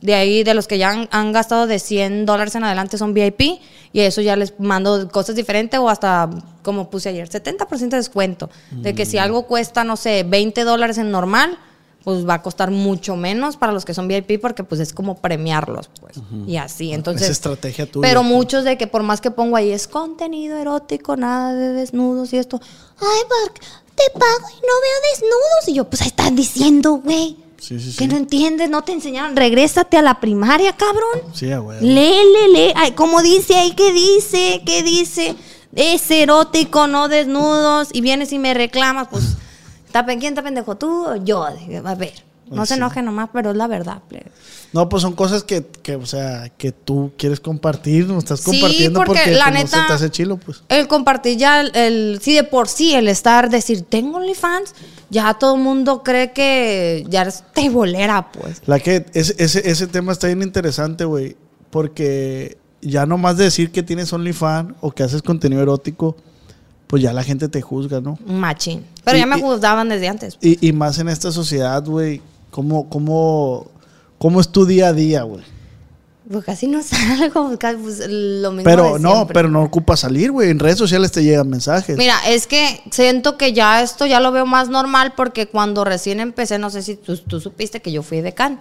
de 0.00 0.14
ahí, 0.14 0.44
de 0.44 0.54
los 0.54 0.66
que 0.66 0.78
ya 0.78 0.90
han, 0.90 1.08
han 1.10 1.32
gastado 1.32 1.66
de 1.66 1.78
100 1.78 2.24
dólares 2.24 2.54
en 2.54 2.64
adelante 2.64 2.96
son 2.96 3.12
VIP 3.12 3.60
y 3.92 4.00
eso 4.00 4.22
ya 4.22 4.34
les 4.34 4.58
mando 4.58 5.08
cosas 5.10 5.36
diferentes 5.36 5.78
o 5.78 5.88
hasta, 5.88 6.30
como 6.62 6.88
puse 6.88 7.10
ayer, 7.10 7.28
70% 7.28 7.90
de 7.90 7.96
descuento. 7.98 8.50
De 8.70 8.94
que 8.94 9.04
si 9.04 9.18
algo 9.18 9.46
cuesta, 9.46 9.84
no 9.84 9.96
sé, 9.96 10.24
20 10.26 10.64
dólares 10.64 10.96
en 10.98 11.10
normal, 11.10 11.58
pues 12.02 12.26
va 12.28 12.34
a 12.34 12.42
costar 12.42 12.70
mucho 12.70 13.14
menos 13.16 13.56
para 13.56 13.72
los 13.72 13.84
que 13.84 13.94
son 13.94 14.08
VIP 14.08 14.40
porque 14.40 14.64
pues 14.64 14.80
es 14.80 14.92
como 14.92 15.16
premiarlos, 15.18 15.90
pues. 16.00 16.16
Y 16.46 16.56
así, 16.56 16.92
entonces... 16.92 17.22
Esa 17.22 17.32
estrategia 17.32 17.86
tuya. 17.86 18.08
Pero 18.08 18.22
muchos 18.22 18.64
de 18.64 18.78
que 18.78 18.86
por 18.86 19.02
más 19.02 19.20
que 19.20 19.30
pongo 19.30 19.56
ahí 19.56 19.70
es 19.70 19.86
contenido 19.86 20.56
erótico, 20.56 21.16
nada 21.16 21.54
de 21.54 21.74
desnudos 21.74 22.32
y 22.32 22.38
esto. 22.38 22.60
Ay, 22.98 23.22
Mark, 23.28 23.60
te 23.94 24.18
pago 24.18 24.48
y 24.50 24.60
no 24.60 24.72
veo 24.82 25.12
desnudos. 25.12 25.68
Y 25.68 25.74
yo, 25.74 25.84
pues 25.84 26.02
ahí 26.02 26.08
están 26.08 26.34
diciendo, 26.34 26.94
güey. 26.94 27.43
Sí, 27.66 27.80
sí. 27.92 28.06
no 28.06 28.16
entiendes, 28.16 28.68
no 28.68 28.82
te 28.82 28.92
enseñaron. 28.92 29.34
Regrésate 29.36 29.96
a 29.96 30.02
la 30.02 30.20
primaria, 30.20 30.72
cabrón. 30.76 31.32
Sí, 31.32 31.50
a 31.50 31.60
huevo. 31.60 31.80
Lee, 31.80 32.12
lee, 32.12 32.52
lee. 32.52 32.72
Ay, 32.76 32.92
como 32.92 33.22
dice 33.22 33.54
ahí, 33.54 33.72
¿qué 33.74 33.92
dice? 33.92 34.62
¿Qué 34.66 34.82
dice? 34.82 35.34
Es 35.74 36.10
erótico, 36.10 36.86
no 36.86 37.08
desnudos. 37.08 37.88
Y 37.92 38.00
vienes 38.00 38.32
y 38.32 38.38
me 38.38 38.52
reclamas, 38.54 39.08
pues. 39.10 39.24
¿está 39.86 40.04
pe- 40.04 40.18
¿Quién 40.18 40.32
está 40.34 40.42
pendejo? 40.42 40.76
¿Tú 40.76 41.06
o 41.06 41.16
yo? 41.16 41.44
A 41.44 41.94
ver, 41.94 42.12
no 42.50 42.56
Pues 42.56 42.68
se 42.68 42.74
sí. 42.74 42.78
enoje 42.80 43.02
nomás, 43.02 43.30
pero 43.32 43.50
es 43.50 43.56
la 43.56 43.66
verdad, 43.66 44.02
plebe. 44.08 44.26
No, 44.72 44.88
pues 44.88 45.02
son 45.02 45.14
cosas 45.14 45.44
que, 45.44 45.64
que, 45.82 45.94
o 45.96 46.04
sea, 46.06 46.48
que 46.56 46.72
tú 46.72 47.12
quieres 47.16 47.38
compartir, 47.40 48.06
no 48.08 48.18
estás 48.18 48.40
Sí, 48.40 48.50
compartiendo 48.60 48.98
porque 48.98 49.20
porque, 49.20 49.30
la 49.36 49.44
pues, 49.46 49.54
no 49.54 49.60
neta- 49.60 49.80
se 49.82 49.86
te 49.86 49.92
hace 49.92 50.10
chilo, 50.10 50.36
pues. 50.36 50.62
El 50.68 50.88
compartir 50.88 51.36
ya, 51.38 51.60
el, 51.60 51.74
el- 51.76 52.18
sí, 52.20 52.34
de 52.34 52.42
por 52.44 52.66
sí, 52.68 52.92
el 52.94 53.06
estar, 53.08 53.50
decir, 53.50 53.82
tengo 53.82 54.16
OnlyFans, 54.18 54.74
ya 55.10 55.34
todo 55.34 55.54
el 55.54 55.62
mundo 55.62 56.02
cree 56.02 56.32
que 56.32 57.04
ya 57.08 57.22
eres 57.22 57.44
tebolera, 57.54 58.32
pues. 58.32 58.62
La 58.66 58.80
que, 58.80 59.06
ese, 59.14 59.34
ese, 59.38 59.68
ese 59.70 59.86
tema 59.86 60.10
está 60.12 60.26
bien 60.26 60.42
interesante, 60.42 61.04
güey, 61.04 61.36
porque 61.70 62.58
ya 62.82 63.06
no 63.06 63.16
más 63.16 63.36
de 63.36 63.44
decir 63.44 63.70
que 63.70 63.82
tienes 63.82 64.12
OnlyFans 64.12 64.74
o 64.80 64.90
que 64.90 65.02
haces 65.04 65.22
contenido 65.22 65.62
erótico, 65.62 66.16
pues 66.88 67.02
ya 67.02 67.12
la 67.12 67.22
gente 67.22 67.48
te 67.48 67.62
juzga, 67.62 68.00
¿no? 68.00 68.18
Machín. 68.26 68.84
Pero 69.04 69.16
Y- 69.16 69.20
ya 69.20 69.26
me 69.26 69.40
juzgaban 69.40 69.88
desde 69.88 70.08
antes. 70.08 70.36
Y, 70.40 70.66
y 70.66 70.72
más 70.72 70.98
en 70.98 71.08
esta 71.08 71.30
sociedad, 71.32 71.82
güey, 71.84 72.20
¿cómo, 72.54 72.88
cómo, 72.88 73.66
¿cómo 74.16 74.40
es 74.40 74.48
tu 74.48 74.64
día 74.64 74.88
a 74.88 74.92
día, 74.92 75.24
güey? 75.24 75.42
Pues 76.30 76.44
casi 76.44 76.68
no 76.68 76.80
salgo, 76.84 77.58
casi, 77.58 77.78
pues, 77.78 77.98
lo 78.08 78.52
mismo 78.52 78.62
Pero 78.62 78.94
de 78.94 79.00
no, 79.00 79.26
pero 79.26 79.48
no 79.48 79.64
ocupa 79.64 79.96
salir, 79.96 80.30
güey. 80.30 80.50
En 80.50 80.60
redes 80.60 80.78
sociales 80.78 81.10
te 81.10 81.24
llegan 81.24 81.48
mensajes. 81.48 81.96
Mira, 81.96 82.16
es 82.28 82.46
que 82.46 82.80
siento 82.92 83.36
que 83.36 83.52
ya 83.52 83.82
esto 83.82 84.06
ya 84.06 84.20
lo 84.20 84.30
veo 84.30 84.46
más 84.46 84.68
normal 84.68 85.14
porque 85.16 85.48
cuando 85.48 85.84
recién 85.84 86.20
empecé, 86.20 86.60
no 86.60 86.70
sé 86.70 86.82
si 86.82 86.94
tú, 86.94 87.16
tú 87.16 87.40
supiste 87.40 87.82
que 87.82 87.90
yo 87.90 88.04
fui 88.04 88.20
decán. 88.20 88.60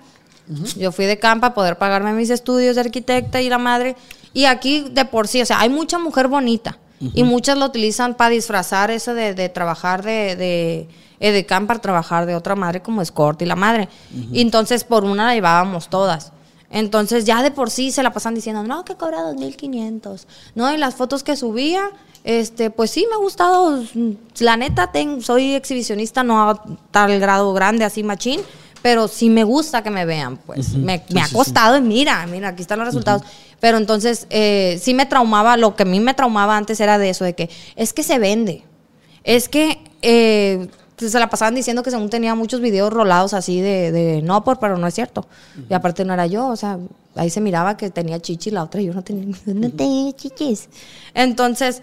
Yo 0.75 0.91
fui 0.91 1.05
decán 1.05 1.39
para 1.39 1.53
poder 1.53 1.77
pagarme 1.77 2.13
mis 2.13 2.31
estudios 2.31 2.75
de 2.75 2.81
arquitecta 2.81 3.41
y 3.41 3.47
la 3.47 3.59
madre. 3.59 3.95
Y 4.33 4.45
aquí 4.45 4.87
de 4.91 5.05
por 5.05 5.27
sí, 5.27 5.41
o 5.41 5.45
sea, 5.45 5.59
hay 5.59 5.69
mucha 5.69 5.99
mujer 5.99 6.27
bonita 6.27 6.79
y 7.13 7.23
muchas 7.23 7.57
lo 7.57 7.65
utilizan 7.65 8.15
para 8.15 8.29
disfrazar 8.31 8.91
eso 8.91 9.13
de, 9.13 9.33
de 9.33 9.49
trabajar 9.49 10.03
de, 10.03 10.35
de 10.35 10.87
edecán 11.19 11.67
para 11.67 11.79
trabajar 11.81 12.25
de 12.25 12.35
otra 12.35 12.55
madre 12.55 12.81
como 12.81 13.01
escort 13.01 13.41
y 13.41 13.45
la 13.45 13.55
madre. 13.55 13.89
Y 14.31 14.41
entonces 14.41 14.83
por 14.83 15.03
una 15.03 15.25
la 15.27 15.33
llevábamos 15.33 15.89
todas. 15.89 16.31
Entonces 16.69 17.25
ya 17.25 17.43
de 17.43 17.51
por 17.51 17.69
sí 17.69 17.91
se 17.91 18.01
la 18.03 18.11
pasan 18.13 18.33
diciendo, 18.35 18.63
no, 18.63 18.83
que 18.83 18.95
cobra 18.95 19.19
2.500. 19.31 20.25
No, 20.55 20.73
y 20.73 20.77
las 20.77 20.95
fotos 20.95 21.23
que 21.23 21.35
subía, 21.35 21.89
este, 22.23 22.71
pues 22.71 22.89
sí 22.91 23.05
me 23.09 23.15
ha 23.15 23.19
gustado. 23.19 23.83
La 24.39 24.57
neta, 24.57 24.91
ten- 24.91 25.21
soy 25.21 25.53
exhibicionista, 25.53 26.23
no 26.23 26.49
a 26.49 26.63
tal 26.91 27.19
grado 27.19 27.53
grande, 27.53 27.85
así 27.85 28.01
machín, 28.03 28.41
pero 28.83 29.07
sí 29.07 29.29
me 29.29 29.45
gusta 29.45 29.81
que 29.81 29.89
me 29.89 30.05
vean, 30.05 30.35
pues. 30.35 30.73
Me, 30.73 31.01
me 31.09 31.21
ha 31.21 31.27
costado 31.29 31.77
y 31.77 31.81
mira, 31.81 32.27
mira, 32.27 32.49
aquí 32.49 32.61
están 32.61 32.79
los 32.79 32.87
resultados. 32.89 33.23
Pero 33.61 33.77
entonces 33.77 34.27
eh, 34.29 34.77
sí 34.81 34.93
me 34.93 35.05
traumaba, 35.05 35.55
lo 35.55 35.77
que 35.77 35.83
a 35.83 35.85
mí 35.85 36.01
me 36.01 36.13
traumaba 36.13 36.57
antes 36.57 36.81
era 36.81 36.97
de 36.97 37.09
eso, 37.09 37.23
de 37.23 37.33
que 37.33 37.49
es 37.77 37.93
que 37.93 38.03
se 38.03 38.19
vende. 38.19 38.63
Es 39.23 39.47
que 39.47 39.79
eh, 40.01 40.67
se 40.97 41.17
la 41.17 41.29
pasaban 41.29 41.55
diciendo 41.55 41.81
que 41.81 41.91
según 41.91 42.09
tenía 42.09 42.35
muchos 42.35 42.59
videos 42.59 42.91
rolados 42.91 43.33
así 43.33 43.61
de, 43.61 43.93
de 43.93 44.21
no 44.21 44.43
por, 44.43 44.59
pero 44.59 44.77
no 44.77 44.85
es 44.85 44.93
cierto. 44.93 45.25
Y 45.69 45.73
aparte 45.73 46.03
no 46.03 46.13
era 46.13 46.27
yo, 46.27 46.47
o 46.47 46.57
sea, 46.57 46.77
ahí 47.15 47.29
se 47.29 47.39
miraba 47.39 47.77
que 47.77 47.89
tenía 47.89 48.19
chichi 48.19 48.51
la 48.51 48.63
otra 48.63 48.81
y 48.81 48.87
yo 48.87 48.93
no 48.93 49.01
tenía, 49.01 49.33
no 49.45 49.69
tenía 49.71 50.11
chichis. 50.11 50.67
Entonces, 51.13 51.81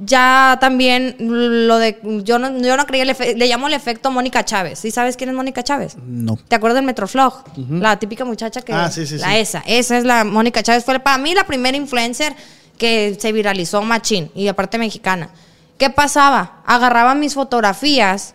ya 0.00 0.58
también 0.60 1.16
lo 1.18 1.78
de, 1.78 1.98
yo 2.24 2.38
no, 2.38 2.58
yo 2.58 2.76
no 2.76 2.86
creía, 2.86 3.04
le 3.04 3.46
llamo 3.46 3.68
el 3.68 3.74
efecto 3.74 4.10
Mónica 4.10 4.44
Chávez. 4.44 4.78
¿Sí 4.78 4.90
sabes 4.90 5.16
quién 5.16 5.30
es 5.30 5.36
Mónica 5.36 5.62
Chávez? 5.62 5.96
No. 6.04 6.38
¿Te 6.48 6.56
acuerdas 6.56 6.76
del 6.76 6.86
Metroflog? 6.86 7.44
La 7.70 7.98
típica 7.98 8.24
muchacha 8.24 8.62
que... 8.62 8.72
Ah, 8.72 8.90
sí, 8.90 9.06
sí, 9.06 9.18
la 9.18 9.32
sí. 9.32 9.38
esa, 9.38 9.62
esa 9.66 9.98
es 9.98 10.04
la 10.04 10.24
Mónica 10.24 10.62
Chávez. 10.62 10.84
Fue 10.84 10.98
para 11.00 11.18
mí 11.18 11.34
la 11.34 11.44
primera 11.44 11.76
influencer 11.76 12.34
que 12.78 13.16
se 13.20 13.32
viralizó 13.32 13.82
machín 13.82 14.30
y 14.34 14.48
aparte 14.48 14.78
mexicana. 14.78 15.30
¿Qué 15.76 15.90
pasaba? 15.90 16.62
Agarraba 16.66 17.14
mis 17.14 17.34
fotografías 17.34 18.34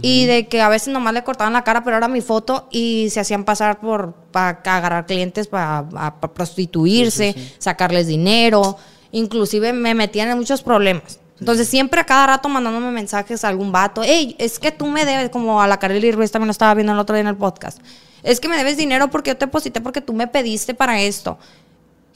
y 0.00 0.24
de 0.24 0.48
que 0.48 0.62
a 0.62 0.70
veces 0.70 0.88
nomás 0.88 1.12
le 1.12 1.22
cortaban 1.22 1.52
la 1.52 1.64
cara, 1.64 1.84
pero 1.84 1.98
era 1.98 2.08
mi 2.08 2.22
foto 2.22 2.68
y 2.70 3.08
se 3.10 3.20
hacían 3.20 3.44
pasar 3.44 3.80
por 3.80 4.14
para 4.32 4.60
agarrar 4.64 5.04
clientes 5.04 5.48
para 5.48 5.86
prostituirse, 6.34 7.34
sacarles 7.58 8.06
dinero, 8.06 8.78
inclusive 9.12 9.72
me 9.72 9.94
metían 9.94 10.28
en 10.30 10.38
muchos 10.38 10.62
problemas. 10.62 11.20
Entonces 11.38 11.68
siempre 11.68 12.00
a 12.00 12.04
cada 12.04 12.26
rato 12.26 12.48
mandándome 12.48 12.90
mensajes 12.90 13.44
a 13.44 13.48
algún 13.48 13.72
vato, 13.72 14.02
hey, 14.04 14.36
es 14.38 14.58
que 14.58 14.70
tú 14.70 14.86
me 14.86 15.04
debes, 15.04 15.30
como 15.30 15.60
a 15.60 15.66
la 15.66 15.78
Kareli 15.78 16.12
Ruiz 16.12 16.30
también 16.30 16.48
lo 16.48 16.52
estaba 16.52 16.74
viendo 16.74 16.92
el 16.92 16.98
otro 16.98 17.14
día 17.14 17.22
en 17.22 17.26
el 17.26 17.36
podcast, 17.36 17.78
es 18.22 18.38
que 18.38 18.48
me 18.48 18.56
debes 18.56 18.76
dinero 18.76 19.10
porque 19.10 19.30
yo 19.30 19.36
te 19.36 19.46
deposité 19.46 19.80
porque 19.80 20.00
tú 20.00 20.12
me 20.12 20.28
pediste 20.28 20.74
para 20.74 21.00
esto. 21.00 21.38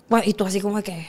Bueno, 0.09 0.25
y 0.26 0.35
tú 0.35 0.45
así 0.45 0.61
como 0.61 0.81
que, 0.83 1.09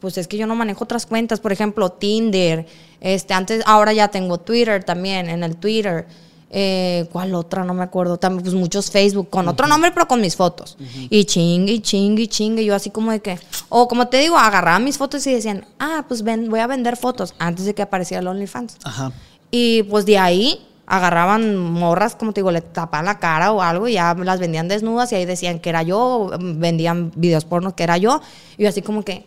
pues 0.00 0.16
es 0.16 0.28
que 0.28 0.36
yo 0.36 0.46
no 0.46 0.54
manejo 0.54 0.84
otras 0.84 1.06
cuentas, 1.06 1.40
por 1.40 1.50
ejemplo, 1.50 1.90
Tinder, 1.90 2.66
este, 3.00 3.34
antes, 3.34 3.64
ahora 3.66 3.92
ya 3.92 4.08
tengo 4.08 4.38
Twitter 4.38 4.84
también, 4.84 5.28
en 5.28 5.42
el 5.42 5.56
Twitter. 5.56 6.06
Eh, 6.50 7.06
¿Cuál 7.12 7.34
otra? 7.34 7.64
No 7.64 7.74
me 7.74 7.82
acuerdo. 7.82 8.16
También, 8.16 8.42
pues 8.42 8.54
muchos 8.54 8.90
Facebook, 8.90 9.30
con 9.30 9.46
otro 9.48 9.66
nombre, 9.66 9.92
pero 9.92 10.08
con 10.08 10.20
mis 10.20 10.36
fotos. 10.36 10.76
Y 11.08 11.24
chingue, 11.24 11.72
y 11.74 11.80
chingue, 11.80 12.24
y 12.24 12.28
chingue. 12.28 12.64
Yo 12.64 12.74
así 12.74 12.90
como 12.90 13.12
de 13.12 13.20
que, 13.20 13.38
o 13.68 13.86
como 13.86 14.08
te 14.08 14.18
digo, 14.18 14.36
agarraban 14.36 14.84
mis 14.84 14.98
fotos 14.98 15.26
y 15.26 15.32
decían, 15.32 15.64
ah, 15.78 16.04
pues 16.08 16.22
ven, 16.22 16.50
voy 16.50 16.60
a 16.60 16.66
vender 16.66 16.96
fotos 16.96 17.34
antes 17.38 17.64
de 17.64 17.74
que 17.74 17.82
apareciera 17.82 18.20
el 18.20 18.26
OnlyFans. 18.26 18.78
Ajá. 18.84 19.12
Y 19.50 19.84
pues 19.84 20.06
de 20.06 20.18
ahí 20.18 20.66
agarraban 20.86 21.56
morras, 21.56 22.16
como 22.16 22.32
te 22.32 22.40
digo, 22.40 22.50
le 22.50 22.62
tapaban 22.62 23.06
la 23.06 23.20
cara 23.20 23.52
o 23.52 23.62
algo 23.62 23.86
y 23.86 23.92
ya 23.92 24.12
las 24.14 24.40
vendían 24.40 24.66
desnudas 24.66 25.12
y 25.12 25.14
ahí 25.14 25.24
decían 25.24 25.60
que 25.60 25.70
era 25.70 25.84
yo, 25.84 26.32
vendían 26.40 27.12
videos 27.14 27.44
pornos 27.44 27.74
que 27.74 27.84
era 27.84 27.96
yo. 27.96 28.20
Y 28.58 28.64
yo 28.64 28.68
así 28.68 28.82
como 28.82 29.04
que, 29.04 29.24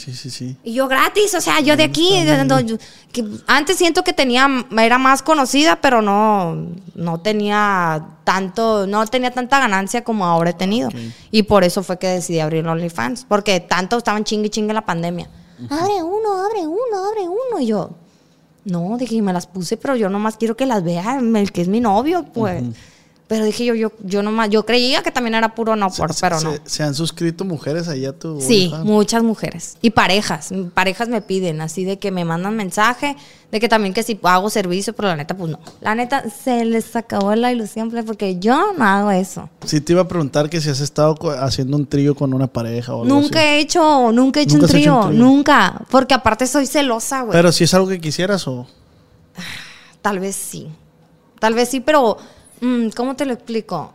Sí, 0.00 0.14
sí, 0.14 0.30
sí. 0.30 0.56
y 0.64 0.72
yo 0.74 0.88
gratis, 0.88 1.34
o 1.34 1.40
sea, 1.40 1.60
yo 1.60 1.76
de 1.76 1.84
aquí, 1.84 2.10
yo- 2.60 2.76
que 3.12 3.24
antes 3.46 3.76
siento 3.76 4.02
que 4.02 4.12
tenía, 4.12 4.48
era 4.78 4.96
más 4.98 5.22
conocida, 5.22 5.80
pero 5.80 6.00
no, 6.00 6.56
no 6.94 7.20
tenía 7.20 8.06
tanto, 8.24 8.86
no 8.86 9.06
tenía 9.06 9.30
tanta 9.30 9.58
ganancia 9.60 10.02
como 10.04 10.24
ahora 10.24 10.50
he 10.50 10.54
tenido. 10.54 10.88
Y 11.30 11.42
por 11.42 11.64
eso 11.64 11.82
fue 11.82 11.98
que 11.98 12.06
decidí 12.06 12.40
abrir 12.40 12.66
OnlyFans, 12.66 13.24
porque 13.28 13.60
tanto 13.60 13.98
estaban 13.98 14.24
chingue 14.24 14.48
chingue 14.50 14.72
la 14.72 14.86
pandemia. 14.86 15.28
Abre 15.68 16.02
uno, 16.02 16.42
abre 16.46 16.66
uno, 16.66 17.04
abre 17.10 17.28
uno. 17.28 17.60
Y 17.60 17.66
yo, 17.66 17.90
no, 18.64 18.96
dije, 18.98 19.20
me 19.20 19.32
las 19.32 19.46
puse, 19.46 19.76
pero 19.76 19.96
yo 19.96 20.08
nomás 20.08 20.36
quiero 20.36 20.56
que 20.56 20.64
las 20.66 20.82
vea 20.82 21.18
el 21.20 21.52
que 21.52 21.60
es 21.62 21.68
mi 21.68 21.80
novio, 21.80 22.24
pues. 22.32 22.62
Pero 23.30 23.44
dije 23.44 23.64
yo, 23.64 23.76
yo, 23.76 23.92
yo 24.02 24.24
nomás, 24.24 24.50
yo 24.50 24.66
creía 24.66 25.04
que 25.04 25.12
también 25.12 25.36
era 25.36 25.54
puro 25.54 25.76
no 25.76 25.88
por, 25.88 26.12
Se- 26.12 26.20
pero 26.20 26.40
se, 26.40 26.44
no. 26.46 26.54
se 26.64 26.82
han 26.82 26.96
suscrito 26.96 27.44
mujeres 27.44 27.86
ahí 27.86 28.04
a 28.04 28.12
tu 28.12 28.40
Sí, 28.40 28.72
muchas 28.82 29.22
mujeres. 29.22 29.76
Y 29.80 29.90
parejas. 29.90 30.50
Parejas 30.74 31.08
me 31.08 31.22
piden 31.22 31.60
así 31.60 31.84
de 31.84 32.00
que 32.00 32.10
me 32.10 32.24
mandan 32.24 32.56
mensaje, 32.56 33.16
de 33.52 33.60
que 33.60 33.68
también 33.68 33.94
que 33.94 34.02
si 34.02 34.18
hago 34.24 34.50
servicio, 34.50 34.94
pero 34.94 35.06
la 35.06 35.14
neta, 35.14 35.36
pues 35.36 35.52
no. 35.52 35.60
La 35.80 35.94
neta, 35.94 36.24
se 36.28 36.64
les 36.64 36.96
acabó 36.96 37.32
la 37.36 37.52
ilusión, 37.52 37.88
pues, 37.92 38.04
porque 38.04 38.40
yo 38.40 38.72
no 38.76 38.84
hago 38.84 39.12
eso. 39.12 39.48
Sí, 39.64 39.80
te 39.80 39.92
iba 39.92 40.02
a 40.02 40.08
preguntar 40.08 40.50
que 40.50 40.60
si 40.60 40.68
has 40.68 40.80
estado 40.80 41.14
haciendo 41.40 41.76
un 41.76 41.86
trío 41.86 42.16
con 42.16 42.34
una 42.34 42.48
pareja 42.48 42.94
o 42.96 43.04
algo 43.04 43.14
Nunca 43.14 43.38
así. 43.38 43.48
he 43.48 43.60
hecho, 43.60 44.10
nunca 44.10 44.40
he 44.40 44.42
hecho 44.42 44.56
un 44.56 44.60
¿Nunca 44.62 44.76
hecho 44.76 44.80
trío, 44.82 45.00
un 45.02 45.08
trío? 45.10 45.24
nunca. 45.24 45.82
Porque 45.88 46.14
aparte 46.14 46.48
soy 46.48 46.66
celosa, 46.66 47.20
güey. 47.22 47.30
Pero 47.32 47.52
si 47.52 47.62
es 47.62 47.72
algo 47.74 47.86
que 47.86 48.00
quisieras 48.00 48.48
o... 48.48 48.66
Tal 50.02 50.18
vez 50.18 50.34
sí. 50.34 50.66
Tal 51.38 51.54
vez 51.54 51.68
sí, 51.68 51.78
pero 51.80 52.16
¿cómo 52.94 53.16
te 53.16 53.26
lo 53.26 53.32
explico? 53.32 53.92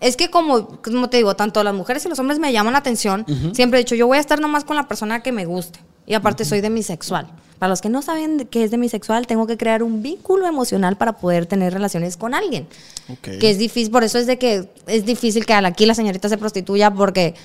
Es 0.00 0.16
que 0.16 0.30
como, 0.30 0.66
como 0.82 1.08
te 1.08 1.18
digo, 1.18 1.36
tanto 1.36 1.62
las 1.62 1.74
mujeres 1.74 2.04
y 2.04 2.08
los 2.08 2.18
hombres 2.18 2.40
me 2.40 2.52
llaman 2.52 2.72
la 2.72 2.80
atención. 2.80 3.24
Siempre 3.54 3.78
he 3.78 3.84
dicho, 3.84 3.94
yo 3.94 4.06
voy 4.08 4.18
a 4.18 4.20
estar 4.20 4.40
nomás 4.40 4.64
con 4.64 4.76
la 4.76 4.88
persona 4.88 5.22
que 5.22 5.30
me 5.30 5.44
guste. 5.44 5.78
Y 6.06 6.14
aparte 6.14 6.44
soy 6.44 6.60
demisexual. 6.60 7.30
Para 7.60 7.70
los 7.70 7.80
que 7.80 7.88
no 7.88 8.02
saben 8.02 8.48
qué 8.50 8.64
es 8.64 8.72
demisexual, 8.72 9.28
tengo 9.28 9.46
que 9.46 9.56
crear 9.56 9.84
un 9.84 10.02
vínculo 10.02 10.48
emocional 10.48 10.96
para 10.96 11.12
poder 11.12 11.46
tener 11.46 11.72
relaciones 11.72 12.16
con 12.16 12.34
alguien. 12.34 12.66
Ok. 13.08 13.38
Que 13.38 13.50
es 13.50 13.58
difícil, 13.58 13.92
por 13.92 14.02
eso 14.02 14.18
es 14.18 14.26
de 14.26 14.36
que 14.36 14.68
es 14.88 15.04
difícil 15.06 15.46
que 15.46 15.54
aquí 15.54 15.86
la 15.86 15.94
señorita 15.94 16.28
se 16.28 16.36
prostituya 16.36 16.90
porque, 16.90 17.36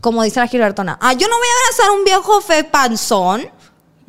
como 0.00 0.22
dice 0.22 0.38
la 0.38 0.46
Gilbertona, 0.46 0.96
ah, 1.00 1.14
yo 1.14 1.26
no 1.26 1.36
voy 1.36 1.48
a 1.48 1.64
abrazar 1.64 1.88
a 1.88 1.98
un 1.98 2.04
viejo 2.04 2.40
fe 2.40 2.62
panzón. 2.62 3.48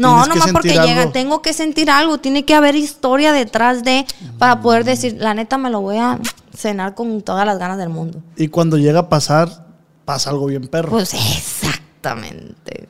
No, 0.01 0.25
nomás 0.25 0.51
porque 0.51 0.74
llega, 0.74 1.12
tengo 1.12 1.41
que 1.41 1.53
sentir 1.53 1.89
algo, 1.89 2.17
tiene 2.17 2.43
que 2.46 2.53
haber 2.55 2.75
historia 2.75 3.31
detrás 3.31 3.84
de, 3.84 4.05
para 4.38 4.62
poder 4.62 4.84
decir, 4.84 5.17
la 5.20 5.34
neta 5.34 5.58
me 5.58 5.70
lo 5.70 5.81
voy 5.81 5.98
a 5.98 6.20
cenar 6.55 6.96
con 6.96 7.22
todas 7.22 7.46
las 7.46 7.58
ganas 7.60 7.77
del 7.77 7.89
mundo. 7.89 8.22
Y 8.36 8.48
cuando 8.50 8.77
llega 8.77 9.00
a 9.00 9.10
pasar, 9.10 9.65
pasa 10.05 10.29
algo 10.31 10.48
bien 10.48 10.67
perro. 10.67 10.89
Pues 10.89 11.13
exactamente. 11.13 12.89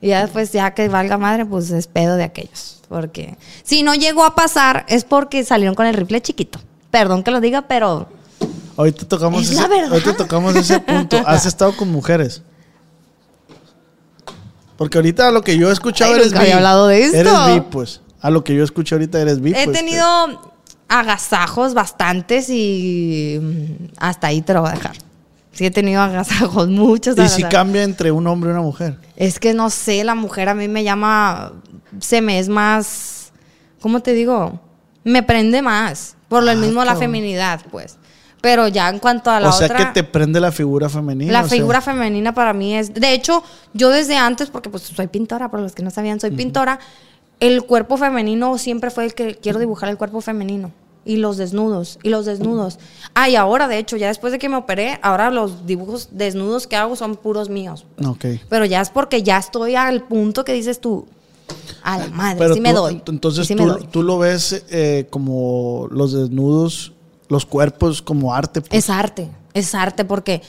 Y 0.00 0.08
ya 0.08 0.22
después, 0.22 0.52
ya 0.52 0.72
que 0.72 0.88
valga 0.88 1.18
madre, 1.18 1.44
pues 1.44 1.70
es 1.70 1.86
pedo 1.86 2.16
de 2.16 2.24
aquellos. 2.24 2.80
Porque 2.88 3.36
si 3.62 3.82
no 3.82 3.94
llegó 3.94 4.24
a 4.24 4.34
pasar, 4.34 4.84
es 4.88 5.04
porque 5.04 5.44
salieron 5.44 5.74
con 5.74 5.86
el 5.86 5.94
rifle 5.94 6.20
chiquito. 6.20 6.58
Perdón 6.90 7.22
que 7.22 7.30
lo 7.30 7.40
diga, 7.40 7.62
pero 7.68 8.08
ahorita 8.76 9.06
tocamos 9.06 9.42
Es 9.42 9.50
ese, 9.52 9.60
la 9.62 9.68
verdad. 9.68 9.92
ahorita 9.92 10.16
tocamos 10.16 10.56
ese 10.56 10.80
punto. 10.80 11.22
¿Has 11.24 11.46
estado 11.46 11.76
con 11.76 11.90
mujeres? 11.90 12.42
Porque 14.80 14.96
ahorita 14.96 15.28
a 15.28 15.30
lo 15.30 15.42
que 15.42 15.58
yo 15.58 15.68
he 15.68 15.72
escuchado 15.74 16.14
Ay, 16.14 16.20
eres 16.20 16.28
nunca 16.32 16.40
había 16.40 16.56
hablado 16.56 16.86
de 16.86 17.02
esto. 17.02 17.18
Eres 17.18 17.32
bi, 17.54 17.60
pues. 17.70 18.00
A 18.22 18.30
lo 18.30 18.42
que 18.44 18.54
yo 18.54 18.64
escuché 18.64 18.94
ahorita 18.94 19.20
eres 19.20 19.38
bi. 19.42 19.50
he 19.54 19.64
pues, 19.66 19.76
tenido 19.76 20.06
agasajos 20.88 21.74
bastantes 21.74 22.48
y 22.48 23.38
mm, 23.42 23.84
hasta 23.98 24.28
ahí 24.28 24.40
te 24.40 24.54
lo 24.54 24.62
voy 24.62 24.70
a 24.70 24.74
dejar. 24.76 24.96
Sí 25.52 25.66
he 25.66 25.70
tenido 25.70 26.00
agasajos, 26.00 26.68
muchos 26.70 27.12
Y 27.12 27.16
si 27.16 27.20
agasajos. 27.20 27.50
cambia 27.50 27.82
entre 27.82 28.10
un 28.10 28.26
hombre 28.26 28.48
y 28.48 28.52
una 28.52 28.62
mujer. 28.62 28.96
Es 29.16 29.38
que 29.38 29.52
no 29.52 29.68
sé, 29.68 30.02
la 30.02 30.14
mujer 30.14 30.48
a 30.48 30.54
mí 30.54 30.66
me 30.66 30.82
llama, 30.82 31.52
se 32.00 32.22
me 32.22 32.38
es 32.38 32.48
más, 32.48 33.32
¿cómo 33.82 34.00
te 34.00 34.14
digo? 34.14 34.60
Me 35.04 35.22
prende 35.22 35.60
más, 35.60 36.16
por 36.30 36.42
lo 36.42 36.52
Ah, 36.52 36.54
mismo 36.54 36.82
la 36.86 36.96
feminidad, 36.96 37.60
pues. 37.70 37.98
Pero 38.42 38.68
ya 38.68 38.88
en 38.88 38.98
cuanto 38.98 39.30
a 39.30 39.38
la 39.40 39.48
o 39.50 39.52
sea 39.52 39.66
otra, 39.66 39.78
que 39.78 39.84
te 39.92 40.02
prende 40.04 40.40
la 40.40 40.50
figura 40.52 40.88
femenina. 40.88 41.32
la 41.32 41.40
sea, 41.48 41.58
figura 41.58 41.80
femenina 41.80 42.32
para 42.34 42.52
mí 42.54 42.74
es, 42.74 42.92
de 42.94 43.12
hecho, 43.12 43.42
yo 43.74 43.90
desde 43.90 44.16
antes, 44.16 44.48
porque 44.50 44.70
pues 44.70 44.82
soy 44.84 45.06
pintora, 45.08 45.50
para 45.50 45.62
los 45.62 45.72
que 45.74 45.82
no 45.82 45.90
sabían, 45.90 46.18
soy 46.20 46.30
pintora, 46.30 46.78
el 47.38 47.62
cuerpo 47.64 47.96
femenino 47.96 48.56
siempre 48.58 48.90
fue 48.90 49.04
el 49.04 49.14
que 49.14 49.34
quiero 49.36 49.58
dibujar 49.58 49.88
el 49.90 49.96
cuerpo 49.98 50.20
femenino. 50.20 50.72
Y 51.02 51.16
los 51.16 51.38
desnudos, 51.38 51.98
y 52.02 52.10
los 52.10 52.26
desnudos. 52.26 52.78
Ah, 53.14 53.28
y 53.30 53.34
ahora, 53.34 53.68
de 53.68 53.78
hecho, 53.78 53.96
ya 53.96 54.08
después 54.08 54.32
de 54.32 54.38
que 54.38 54.50
me 54.50 54.56
operé, 54.56 54.98
ahora 55.02 55.30
los 55.30 55.66
dibujos 55.66 56.08
desnudos 56.12 56.66
que 56.66 56.76
hago 56.76 56.94
son 56.94 57.16
puros 57.16 57.48
míos. 57.48 57.86
Ok. 58.06 58.26
Pero 58.50 58.66
ya 58.66 58.82
es 58.82 58.90
porque 58.90 59.22
ya 59.22 59.38
estoy 59.38 59.76
al 59.76 60.02
punto 60.02 60.44
que 60.44 60.52
dices 60.52 60.78
tú, 60.78 61.06
a 61.82 61.98
la 61.98 62.06
madre, 62.08 62.36
Pero 62.38 62.54
sí 62.54 62.60
me 62.60 62.74
doy. 62.74 62.94
ent- 62.96 63.08
Entonces 63.08 63.46
sí 63.46 63.54
me 63.54 63.62
tú, 63.64 63.68
doy. 63.70 63.88
tú 63.90 64.02
lo 64.02 64.18
ves 64.18 64.62
eh, 64.68 65.06
como 65.08 65.88
los 65.90 66.12
desnudos, 66.12 66.92
los 67.30 67.46
cuerpos 67.46 68.02
como 68.02 68.34
arte. 68.34 68.60
pues. 68.60 68.84
Es 68.84 68.90
arte, 68.90 69.28
es 69.54 69.74
arte 69.74 70.04
porque 70.04 70.42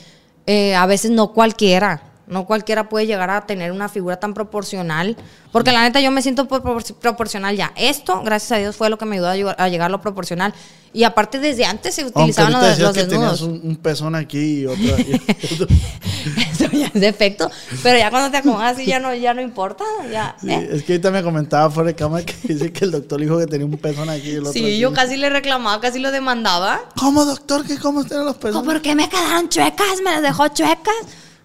eh, 0.46 0.74
a 0.74 0.84
veces 0.84 1.10
no 1.12 1.32
cualquiera, 1.32 2.02
no 2.26 2.44
cualquiera 2.46 2.88
puede 2.88 3.06
llegar 3.06 3.30
a 3.30 3.46
tener 3.46 3.72
una 3.72 3.88
figura 3.88 4.18
tan 4.20 4.34
proporcional. 4.34 5.16
Porque 5.52 5.70
la 5.72 5.82
neta 5.82 6.00
yo 6.00 6.10
me 6.10 6.20
siento 6.22 6.48
propor- 6.48 6.94
proporcional 6.94 7.56
ya. 7.56 7.72
Esto, 7.76 8.22
gracias 8.24 8.52
a 8.52 8.56
Dios, 8.56 8.76
fue 8.76 8.90
lo 8.90 8.98
que 8.98 9.04
me 9.06 9.16
ayudó 9.16 9.28
a, 9.56 9.68
llegar- 9.68 9.86
a 9.86 9.88
lo 9.88 10.00
proporcional. 10.00 10.52
Y 10.94 11.04
aparte 11.04 11.38
desde 11.38 11.64
antes 11.64 11.94
se 11.94 12.04
utilizaban 12.04 12.52
los, 12.52 12.78
los 12.78 12.92
que 12.92 13.04
tenías 13.04 13.30
desnudos. 13.32 13.42
un, 13.42 13.60
un 13.70 13.76
pezón 13.76 14.14
aquí 14.14 14.60
y 14.60 14.66
otra. 14.66 14.96
ya 16.78 16.86
es 16.86 17.00
defecto. 17.00 17.50
Pero 17.82 17.98
ya 17.98 18.10
cuando 18.10 18.30
te 18.30 18.38
acomodas 18.38 18.76
así 18.76 18.86
ya 18.86 18.98
no, 19.00 19.14
ya 19.14 19.34
no 19.34 19.40
importa. 19.42 19.84
Ya, 20.10 20.36
Sí, 20.40 20.50
¿eh? 20.50 20.68
es 20.72 20.82
que 20.82 20.92
ahorita 20.94 21.10
me 21.10 21.22
comentaba 21.22 21.70
fuera 21.70 21.88
de 21.88 21.94
cámara 21.94 22.24
que 22.24 22.34
dice 22.54 22.72
que 22.72 22.84
el 22.84 22.90
doctor 22.90 23.20
dijo 23.20 23.38
que 23.38 23.46
tenía 23.46 23.66
un 23.66 23.76
pezón 23.78 24.08
aquí 24.10 24.28
y 24.28 24.32
el 24.32 24.40
otro 24.40 24.52
Sí, 24.52 24.64
aquí. 24.64 24.78
yo 24.78 24.92
casi 24.92 25.16
le 25.16 25.30
reclamaba, 25.30 25.80
casi 25.80 25.98
lo 25.98 26.10
demandaba. 26.10 26.80
¿Cómo, 26.98 27.24
doctor? 27.24 27.64
¿Qué, 27.66 27.78
¿Cómo 27.78 28.04
tienen 28.04 28.24
los 28.26 28.36
¿Cómo, 28.36 28.52
pezones? 28.52 28.72
¿Por 28.72 28.82
qué 28.82 28.94
me 28.94 29.08
quedaron 29.08 29.48
chuecas? 29.48 30.00
¿Me 30.04 30.10
las 30.10 30.22
dejó 30.22 30.48
chuecas? 30.48 30.94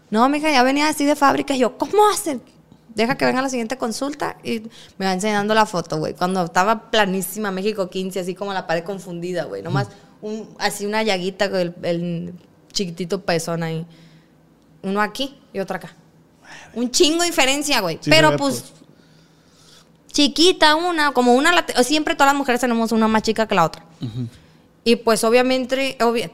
No, 0.10 0.28
mija, 0.30 0.50
ya 0.50 0.64
venía 0.64 0.88
así 0.88 1.06
de 1.06 1.16
fábrica. 1.16 1.54
Y 1.56 1.60
yo, 1.60 1.78
¿cómo 1.78 2.08
hacen? 2.14 2.42
Deja 2.96 3.16
que 3.16 3.26
venga 3.26 3.42
la 3.44 3.50
siguiente 3.50 3.78
consulta 3.78 4.38
y 4.44 4.64
me 4.98 5.06
va 5.06 5.14
enseñando 5.14 5.54
la 5.54 5.66
foto, 5.68 5.98
güey. 5.98 6.14
Cuando 6.16 6.44
estaba 6.46 6.90
planísima 6.90 7.52
México 7.52 7.90
15, 7.90 8.22
así 8.22 8.34
como 8.34 8.54
la 8.54 8.66
pared 8.66 8.84
confundida, 8.84 9.44
güey. 9.44 9.62
Nomás 9.62 9.90
un, 10.22 10.50
así 10.58 10.86
una 10.88 11.04
llaguita 11.04 11.52
con 11.52 11.60
el, 11.60 11.76
el 11.84 12.34
chiquitito 12.74 13.22
pezón 13.22 13.62
ahí. 13.62 13.86
Uno 14.88 15.02
aquí 15.02 15.36
y 15.54 15.60
otro 15.60 15.78
acá. 15.78 15.94
Un 16.74 16.90
chingo 16.92 17.22
de 17.22 17.28
diferencia, 17.28 17.82
güey. 17.82 17.98
Sí, 18.02 18.10
Pero 18.10 18.36
pues, 18.38 18.62
pues. 18.62 18.74
chiquita 20.12 20.76
una, 20.76 21.12
como 21.14 21.34
una... 21.34 21.66
Siempre 21.84 22.16
todas 22.16 22.32
las 22.34 22.38
mujeres 22.38 22.62
tenemos 22.62 22.92
una 22.92 23.08
más 23.08 23.22
chica 23.24 23.48
que 23.48 23.56
la 23.56 23.66
otra. 23.66 23.84
Y 24.84 24.96
pues 24.98 25.24
obviamente, 25.24 25.98
obvia- 26.00 26.32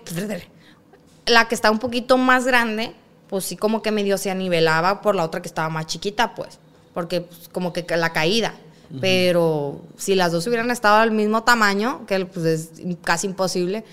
la 1.26 1.48
que 1.48 1.56
está 1.56 1.72
un 1.72 1.80
poquito 1.80 2.18
más 2.18 2.46
grande, 2.46 2.94
pues 3.30 3.46
sí 3.46 3.56
como 3.58 3.82
que 3.82 3.92
medio 3.92 4.18
se 4.18 4.30
anivelaba 4.30 5.02
por 5.02 5.16
la 5.16 5.24
otra 5.24 5.42
que 5.42 5.48
estaba 5.48 5.70
más 5.70 5.88
chiquita, 5.88 6.36
pues. 6.36 6.60
Porque 6.94 7.22
pues, 7.22 7.50
como 7.52 7.74
que 7.74 7.86
la 7.98 8.14
caída. 8.14 8.54
Pero 9.02 9.82
si 9.98 10.14
las 10.14 10.32
dos 10.32 10.46
hubieran 10.46 10.70
estado 10.70 10.98
al 10.98 11.10
mismo 11.10 11.42
tamaño, 11.42 12.06
que 12.06 12.28
pues 12.28 12.46
es 12.46 12.70
casi 13.04 13.26
imposible, 13.26 13.84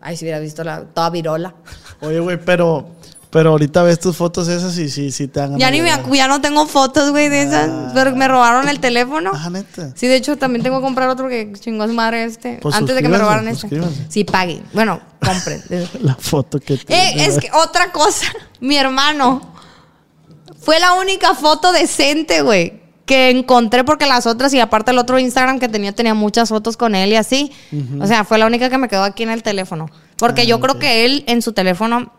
ahí 0.00 0.16
se 0.16 0.24
hubiera 0.24 0.38
visto 0.38 0.64
la, 0.64 0.82
toda 0.84 1.10
virola. 1.10 1.52
Oye, 2.00 2.20
güey, 2.20 2.38
pero, 2.42 2.88
pero 3.30 3.50
ahorita 3.50 3.82
ves 3.82 3.98
tus 4.00 4.16
fotos 4.16 4.48
esas 4.48 4.76
y 4.78 4.88
sí, 4.88 5.10
sí 5.10 5.28
te 5.28 5.40
dan 5.40 5.58
Ya 5.58 5.70
ni 5.70 5.80
me 5.82 5.90
acu- 5.92 6.14
ya 6.16 6.28
no 6.28 6.40
tengo 6.40 6.66
fotos, 6.66 7.10
güey, 7.10 7.28
de 7.28 7.42
esas. 7.42 7.92
Pero 7.92 8.14
me 8.16 8.28
robaron 8.28 8.68
el 8.68 8.80
teléfono. 8.80 9.30
Ah, 9.34 9.50
neta. 9.50 9.90
Sí, 9.94 10.06
de 10.06 10.16
hecho, 10.16 10.36
también 10.38 10.62
tengo 10.62 10.78
que 10.78 10.84
comprar 10.84 11.08
otro 11.08 11.28
que 11.28 11.52
su 11.62 11.70
madre 11.70 12.24
este. 12.24 12.58
Pues 12.62 12.74
antes 12.74 12.94
de 12.94 13.02
que 13.02 13.08
me 13.08 13.18
robaran 13.18 13.48
este. 13.48 13.68
Sí, 14.08 14.24
paguen. 14.24 14.62
Bueno, 14.72 15.00
compren. 15.20 15.62
La 16.02 16.14
foto 16.14 16.58
que 16.60 16.74
Eh, 16.74 16.78
tiene, 16.86 17.24
es 17.24 17.34
güey. 17.34 17.40
que 17.40 17.50
otra 17.56 17.92
cosa, 17.92 18.26
mi 18.60 18.76
hermano 18.76 19.40
fue 20.60 20.80
la 20.80 20.94
única 20.94 21.34
foto 21.34 21.72
decente, 21.72 22.42
güey, 22.42 22.80
que 23.04 23.30
encontré 23.30 23.84
porque 23.84 24.06
las 24.06 24.26
otras 24.26 24.52
y 24.54 24.60
aparte 24.60 24.90
el 24.90 24.98
otro 24.98 25.18
Instagram 25.18 25.60
que 25.60 25.68
tenía 25.68 25.92
tenía 25.92 26.14
muchas 26.14 26.48
fotos 26.48 26.76
con 26.76 26.94
él 26.94 27.10
y 27.12 27.16
así. 27.16 27.52
O 28.00 28.06
sea, 28.06 28.24
fue 28.24 28.38
la 28.38 28.46
única 28.46 28.68
que 28.70 28.78
me 28.78 28.88
quedó 28.88 29.04
aquí 29.04 29.22
en 29.22 29.30
el 29.30 29.42
teléfono, 29.42 29.88
porque 30.16 30.40
Ah, 30.42 30.44
yo 30.44 30.60
creo 30.60 30.78
que 30.78 31.04
él 31.04 31.22
en 31.28 31.40
su 31.42 31.52
teléfono 31.52 32.12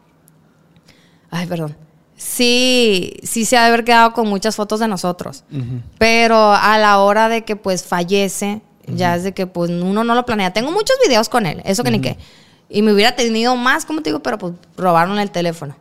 Ay, 1.31 1.45
perdón. 1.47 1.75
Sí, 2.15 3.13
sí 3.23 3.45
se 3.45 3.57
ha 3.57 3.61
de 3.61 3.67
haber 3.67 3.83
quedado 3.83 4.13
con 4.13 4.27
muchas 4.27 4.55
fotos 4.55 4.79
de 4.79 4.87
nosotros. 4.87 5.43
Pero 5.99 6.51
a 6.53 6.77
la 6.79 6.97
hora 6.99 7.29
de 7.29 7.43
que 7.45 7.55
pues 7.55 7.83
fallece, 7.83 8.61
ya 8.87 9.15
es 9.15 9.23
de 9.23 9.33
que 9.33 9.45
pues 9.47 9.69
uno 9.69 10.03
no 10.03 10.15
lo 10.15 10.25
planea. 10.25 10.51
Tengo 10.53 10.71
muchos 10.71 10.95
videos 11.05 11.29
con 11.29 11.45
él, 11.45 11.61
eso 11.65 11.83
que 11.83 11.91
ni 11.91 11.99
qué. 12.01 12.17
Y 12.69 12.81
me 12.81 12.91
hubiera 12.91 13.15
tenido 13.15 13.55
más, 13.55 13.85
como 13.85 14.01
te 14.01 14.09
digo, 14.09 14.21
pero 14.21 14.37
pues 14.37 14.53
robaron 14.75 15.19
el 15.19 15.29
teléfono. 15.31 15.75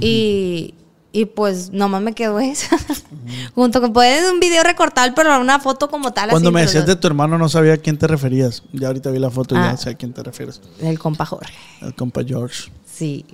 Y, 0.00 0.74
y 1.12 1.26
pues 1.26 1.70
nomás 1.70 2.02
me 2.02 2.12
quedó 2.14 2.40
esa. 2.40 2.76
Junto 3.54 3.80
con 3.80 3.92
puedes 3.92 4.28
un 4.30 4.40
video 4.40 4.64
recortar, 4.64 5.14
pero 5.14 5.40
una 5.40 5.60
foto 5.60 5.88
como 5.88 6.12
tal. 6.12 6.30
Cuando 6.30 6.48
así, 6.48 6.54
me 6.54 6.60
decías 6.62 6.84
de 6.86 6.96
tu 6.96 7.06
hermano 7.06 7.38
no 7.38 7.48
sabía 7.48 7.74
a 7.74 7.76
quién 7.76 7.96
te 7.96 8.08
referías. 8.08 8.64
Ya 8.72 8.88
ahorita 8.88 9.10
vi 9.12 9.20
la 9.20 9.30
foto 9.30 9.54
y 9.54 9.58
Ah. 9.58 9.70
ya 9.70 9.76
sé 9.76 9.90
a 9.90 9.94
quién 9.94 10.12
te 10.12 10.22
refieres. 10.24 10.60
El 10.80 10.98
compa 10.98 11.24
Jorge. 11.24 11.54
El 11.80 11.94
compa 11.94 12.22
George. 12.26 12.70
Sí. 12.84 13.24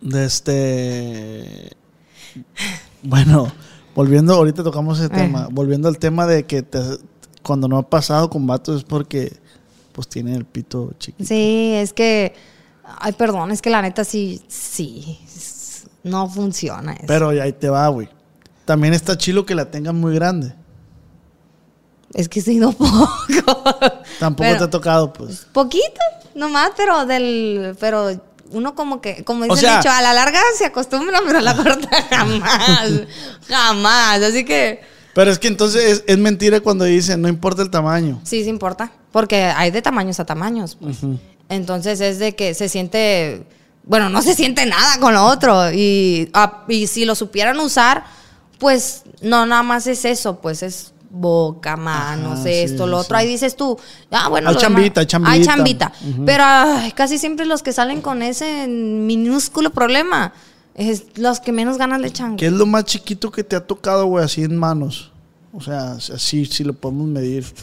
De 0.00 0.24
este. 0.24 1.76
Bueno, 3.02 3.50
volviendo, 3.94 4.34
ahorita 4.34 4.62
tocamos 4.62 4.98
ese 4.98 5.06
Eh. 5.06 5.16
tema. 5.16 5.48
Volviendo 5.50 5.88
al 5.88 5.98
tema 5.98 6.26
de 6.26 6.44
que 6.46 6.62
te- 6.62 6.98
cuando 7.42 7.68
no 7.68 7.78
ha 7.78 7.88
pasado 7.88 8.28
con 8.30 8.46
vatos 8.46 8.78
es 8.78 8.84
porque 8.84 9.36
pues 9.92 10.08
tienen 10.08 10.34
el 10.34 10.44
pito 10.44 10.92
chiquito. 10.98 11.26
Sí, 11.28 11.72
es 11.74 11.92
que. 11.92 12.34
Ay, 12.98 13.12
perdón, 13.12 13.50
es 13.50 13.62
que 13.62 13.70
la 13.70 13.82
neta 13.82 14.04
sí. 14.04 14.42
Sí. 14.48 15.18
No 16.02 16.28
funciona 16.28 16.92
eso. 16.94 17.04
Pero 17.06 17.28
ahí 17.30 17.52
te 17.52 17.68
va, 17.68 17.86
güey. 17.88 18.08
También 18.64 18.94
está 18.94 19.16
chilo 19.18 19.44
que 19.44 19.54
la 19.54 19.70
tengan 19.70 19.96
muy 20.00 20.14
grande. 20.14 20.54
Es 22.14 22.28
que 22.28 22.40
sí, 22.40 22.58
no 22.58 22.72
poco. 22.72 23.62
Tampoco 24.18 24.46
Pero- 24.48 24.58
te 24.58 24.64
ha 24.64 24.70
tocado, 24.70 25.12
pues. 25.12 25.46
Poquito, 25.52 26.00
nomás, 26.34 26.70
pero 26.76 27.04
del. 27.06 27.76
Pero 27.78 28.10
uno 28.52 28.74
como 28.74 29.00
que, 29.00 29.24
como 29.24 29.44
dice 29.44 29.52
O 29.54 29.56
sea- 29.56 29.72
el 29.76 29.78
dicho, 29.82 29.90
a 29.90 30.02
la 30.02 30.12
larga 30.12 30.40
se 30.56 30.64
acostumbra, 30.66 31.20
pero 31.26 31.38
a 31.38 31.42
la 31.42 31.56
corta 31.62 31.88
jamás. 32.10 32.90
jamás. 33.48 34.22
Así 34.22 34.44
que 34.44 34.80
Pero 35.14 35.30
es 35.30 35.38
que 35.38 35.48
entonces 35.48 35.82
es, 35.84 36.04
es 36.06 36.18
mentira 36.18 36.60
cuando 36.60 36.84
dicen 36.84 37.20
no 37.22 37.28
importa 37.28 37.62
el 37.62 37.70
tamaño. 37.70 38.20
sí, 38.24 38.42
sí 38.44 38.48
importa. 38.50 38.92
Porque 39.12 39.44
hay 39.44 39.70
de 39.70 39.82
tamaños 39.82 40.20
a 40.20 40.24
tamaños. 40.24 40.76
pues. 40.80 40.98
Entonces 41.48 42.00
es 42.00 42.18
de 42.20 42.34
que 42.36 42.54
se 42.54 42.68
siente. 42.68 43.42
Bueno, 43.82 44.08
no 44.08 44.22
se 44.22 44.34
siente 44.34 44.66
nada 44.66 44.98
con 45.00 45.14
lo 45.14 45.24
otro. 45.24 45.72
Y, 45.72 46.30
ah, 46.32 46.64
y 46.68 46.86
si 46.86 47.04
lo 47.06 47.14
supieran 47.16 47.58
usar, 47.58 48.04
pues 48.58 49.02
no 49.20 49.46
nada 49.46 49.62
más 49.64 49.86
es 49.88 50.04
eso, 50.04 50.40
pues 50.40 50.62
es 50.62 50.92
boca, 51.10 51.76
manos, 51.76 52.34
Ajá, 52.34 52.42
sí, 52.44 52.50
esto, 52.50 52.86
lo 52.86 52.98
otro. 52.98 53.16
sí. 53.16 53.22
Ahí 53.22 53.28
dices 53.28 53.56
tú, 53.56 53.78
ah, 54.10 54.28
bueno. 54.28 54.50
Hay 54.50 54.56
chambita, 54.56 55.00
hay 55.00 55.06
chambita. 55.06 55.32
Hay 55.32 55.44
chambita. 55.44 55.92
Pero 56.24 56.44
ay, 56.46 56.92
casi 56.92 57.18
siempre 57.18 57.44
los 57.46 57.62
que 57.62 57.72
salen 57.72 58.00
con 58.00 58.22
ese 58.22 58.66
minúsculo 58.68 59.70
problema 59.70 60.32
es 60.74 61.18
los 61.18 61.40
que 61.40 61.52
menos 61.52 61.76
ganas 61.76 62.00
le 62.00 62.08
echan. 62.08 62.36
¿Qué 62.36 62.46
es 62.46 62.52
lo 62.52 62.64
más 62.64 62.84
chiquito 62.84 63.30
que 63.30 63.44
te 63.44 63.56
ha 63.56 63.66
tocado, 63.66 64.06
güey, 64.06 64.24
así 64.24 64.42
en 64.42 64.56
manos? 64.56 65.12
O 65.52 65.60
sea, 65.60 65.92
así 65.92 66.46
sí 66.46 66.62
lo 66.64 66.72
podemos 66.72 67.08
medir. 67.08 67.44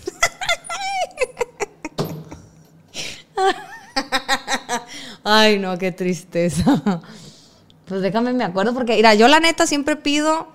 Ay, 5.23 5.59
no, 5.59 5.77
qué 5.77 5.91
tristeza. 5.91 6.81
Pues 7.85 8.01
déjame, 8.01 8.33
me 8.33 8.43
acuerdo, 8.43 8.73
porque, 8.73 8.95
mira, 8.95 9.13
yo 9.13 9.27
la 9.29 9.39
neta 9.39 9.65
siempre 9.65 9.95
pido, 9.95 10.47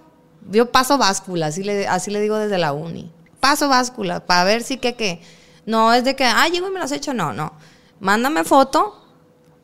yo 0.50 0.70
paso 0.72 0.98
báscula, 0.98 1.46
así 1.46 1.62
le, 1.62 1.86
así 1.88 2.10
le 2.10 2.20
digo 2.20 2.36
desde 2.38 2.58
la 2.58 2.72
uni. 2.72 3.10
Paso 3.40 3.68
báscula, 3.68 4.20
para 4.26 4.44
ver 4.44 4.62
si 4.62 4.76
que, 4.78 4.94
que. 4.94 5.20
No 5.66 5.92
es 5.92 6.04
de 6.04 6.16
que, 6.16 6.24
ah, 6.24 6.46
llego 6.48 6.68
y 6.68 6.70
me 6.72 6.80
las 6.80 6.92
echo, 6.92 7.14
no, 7.14 7.32
no. 7.32 7.52
Mándame 8.00 8.42
foto, 8.44 8.98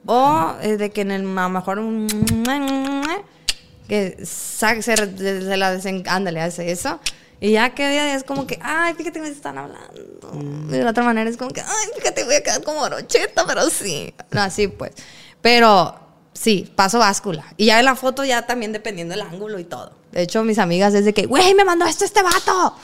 o 0.06 0.54
es 0.62 0.78
de 0.78 0.90
que 0.90 1.00
en 1.00 1.10
el, 1.10 1.22
a 1.38 1.42
lo 1.42 1.48
mejor, 1.48 1.78
un- 1.80 2.06
que 3.88 4.18
sa- 4.24 4.80
se, 4.82 4.96
se 4.96 5.56
la 5.56 5.72
desen, 5.72 6.04
ándale, 6.06 6.40
hace 6.40 6.70
eso. 6.70 7.00
Y 7.40 7.52
ya 7.52 7.70
que 7.74 7.88
día 7.88 8.14
es 8.14 8.24
como 8.24 8.46
que, 8.46 8.58
ay, 8.62 8.94
fíjate 8.94 9.20
me 9.20 9.28
están 9.28 9.58
hablando. 9.58 10.32
Y 10.68 10.72
de 10.72 10.82
la 10.84 10.90
otra 10.90 11.04
manera 11.04 11.30
es 11.30 11.36
como 11.36 11.50
que, 11.52 11.60
ay, 11.60 11.88
fíjate, 11.96 12.24
voy 12.24 12.34
a 12.34 12.42
quedar 12.42 12.62
como 12.64 12.82
brocheta, 12.84 13.46
pero 13.46 13.68
sí. 13.70 14.12
No, 14.32 14.42
así 14.42 14.66
pues. 14.68 14.92
Pero 15.40 15.98
sí, 16.38 16.70
paso 16.74 16.98
báscula. 16.98 17.44
Y 17.56 17.66
ya 17.66 17.78
en 17.78 17.84
la 17.84 17.96
foto 17.96 18.24
ya 18.24 18.46
también 18.46 18.72
dependiendo 18.72 19.12
del 19.14 19.22
ángulo 19.22 19.58
y 19.58 19.64
todo. 19.64 19.92
De 20.12 20.22
hecho, 20.22 20.42
mis 20.44 20.58
amigas 20.58 20.94
es 20.94 21.04
de 21.04 21.12
que, 21.14 21.26
güey, 21.26 21.54
me 21.54 21.64
mandó 21.64 21.84
esto 21.86 22.04
este 22.04 22.22
vato. 22.22 22.74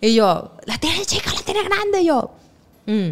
Y 0.00 0.14
yo, 0.14 0.52
la 0.64 0.78
tiene 0.78 1.04
chica, 1.04 1.32
la 1.32 1.40
tiene 1.42 1.62
grande. 1.64 2.00
Y 2.02 2.06
yo, 2.06 2.30
mm. 2.86 3.10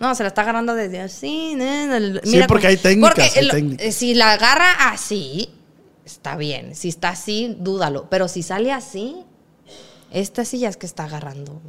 No, 0.00 0.14
se 0.16 0.22
la 0.24 0.28
está 0.28 0.42
agarrando 0.42 0.74
desde 0.74 1.00
así. 1.00 1.54
ne, 1.54 2.20
Sí, 2.24 2.40
porque 2.48 2.66
hay 2.68 2.76
técnicas, 2.76 3.10
porque 3.14 3.38
hay 3.38 3.46
lo- 3.46 3.52
técnicas. 3.52 3.86
eh, 3.86 3.92
si 3.92 4.14
la 4.14 4.32
agarra 4.32 4.88
así, 4.90 5.48
está 6.04 6.34
bien. 6.36 6.74
Si 6.74 6.88
está 6.88 7.10
así, 7.10 7.54
dúdalo. 7.60 8.08
Pero 8.10 8.26
si 8.26 8.42
sale 8.42 8.72
así, 8.72 9.16
esta 10.10 10.44
sí 10.44 10.58
ya 10.58 10.68
es 10.70 10.76
que 10.76 10.86
está 10.86 11.04
agarrando. 11.04 11.60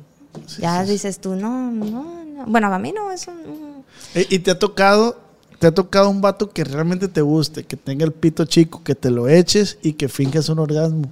ya 0.57 0.83
dices 0.83 1.19
tú, 1.19 1.35
no, 1.35 1.69
no, 1.71 2.23
no. 2.25 2.45
Bueno, 2.47 2.73
a 2.73 2.79
mí 2.79 2.91
no, 2.91 3.11
eso 3.11 3.31
no. 3.31 3.83
¿Y, 4.15 4.35
y 4.35 4.39
te 4.39 4.49
ha 4.51 4.57
tocado, 4.57 5.19
te 5.63 5.67
ha 5.67 5.73
tocado 5.73 6.09
un 6.09 6.19
vato 6.19 6.49
que 6.49 6.65
realmente 6.65 7.07
te 7.07 7.21
guste, 7.21 7.63
que 7.63 7.77
tenga 7.77 8.03
el 8.03 8.11
pito 8.11 8.43
chico, 8.43 8.83
que 8.83 8.95
te 8.95 9.09
lo 9.09 9.29
eches 9.29 9.77
y 9.81 9.93
que 9.93 10.09
finges 10.09 10.49
un 10.49 10.59
orgasmo? 10.59 11.09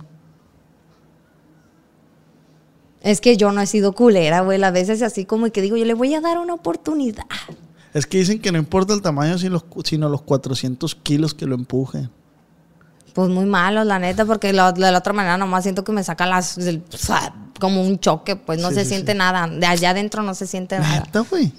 Es 3.01 3.21
que 3.21 3.35
yo 3.37 3.51
no 3.51 3.61
he 3.61 3.65
sido 3.65 3.93
culera, 3.93 4.41
güey. 4.41 4.61
A 4.61 4.71
veces 4.71 5.01
así 5.01 5.25
como 5.25 5.49
que 5.51 5.61
digo, 5.61 5.77
yo 5.77 5.85
le 5.85 5.93
voy 5.93 6.13
a 6.13 6.21
dar 6.21 6.37
una 6.37 6.53
oportunidad. 6.53 7.23
Es 7.93 8.05
que 8.05 8.19
dicen 8.19 8.39
que 8.39 8.51
no 8.51 8.57
importa 8.57 8.93
el 8.93 9.01
tamaño, 9.01 9.37
sino 9.37 9.51
los, 9.53 9.63
sino 9.85 10.07
los 10.09 10.21
400 10.21 10.95
kilos 10.95 11.33
que 11.33 11.45
lo 11.45 11.55
empujen. 11.55 12.09
Pues 13.13 13.29
muy 13.29 13.45
malo, 13.45 13.83
la 13.83 13.99
neta, 13.99 14.25
porque 14.25 14.53
la- 14.53 14.71
de 14.71 14.91
la 14.91 14.97
otra 14.99 15.13
manera 15.13 15.37
nomás 15.37 15.63
siento 15.63 15.83
que 15.83 15.91
me 15.91 16.03
saca 16.03 16.25
las, 16.25 16.57
como 17.59 17.81
un 17.81 17.99
choque, 17.99 18.35
pues 18.35 18.61
no 18.61 18.69
Sí, 18.69 18.75
se 18.75 18.83
sí, 18.83 18.89
siente 18.89 19.11
sí. 19.13 19.17
nada. 19.17 19.47
De 19.47 19.65
allá 19.65 19.89
adentro 19.91 20.23
no 20.23 20.33
se 20.35 20.45
siente 20.45 20.77
nada. 20.77 21.05
Güey. 21.29 21.51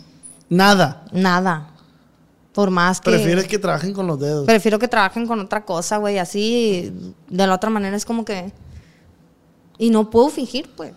Nada. 0.49 1.05
Nada. 1.13 1.71
Por 2.53 2.71
más 2.71 3.01
que... 3.01 3.11
Prefieres 3.11 3.47
que 3.47 3.59
trabajen 3.59 3.95
con 3.95 4.07
los 4.07 4.19
dedos. 4.21 4.45
Prefiero 4.47 4.79
que 4.79 4.89
trabajen 4.89 5.27
con 5.27 5.41
otra 5.41 5.65
cosa, 5.65 5.97
güey. 5.97 6.19
Así, 6.19 6.93
de 7.29 7.47
la 7.47 7.55
otra 7.55 7.71
manera 7.71 7.97
es 7.97 8.05
como 8.05 8.25
que... 8.25 8.53
Y 9.79 9.91
no 9.91 10.11
puedo 10.11 10.29
fingir, 10.29 10.71
pues. 10.77 10.93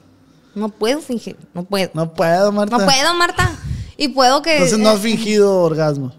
No 0.54 0.70
puedo 0.70 1.00
fingir, 1.00 1.38
no 1.54 1.64
puedo. 1.64 1.90
No, 1.94 2.06
No 2.06 2.14
puedo, 2.14 2.52
Marta. 2.52 2.78
puedo, 2.78 3.14
Marta. 3.16 3.52
Y 3.98 4.10
puedo 4.10 4.42
que... 4.42 4.54
Entonces 4.54 4.80
no 4.80 4.90
has 4.90 5.00
eh, 5.00 5.04
fingido 5.04 5.62
orgasmo. 5.62 6.14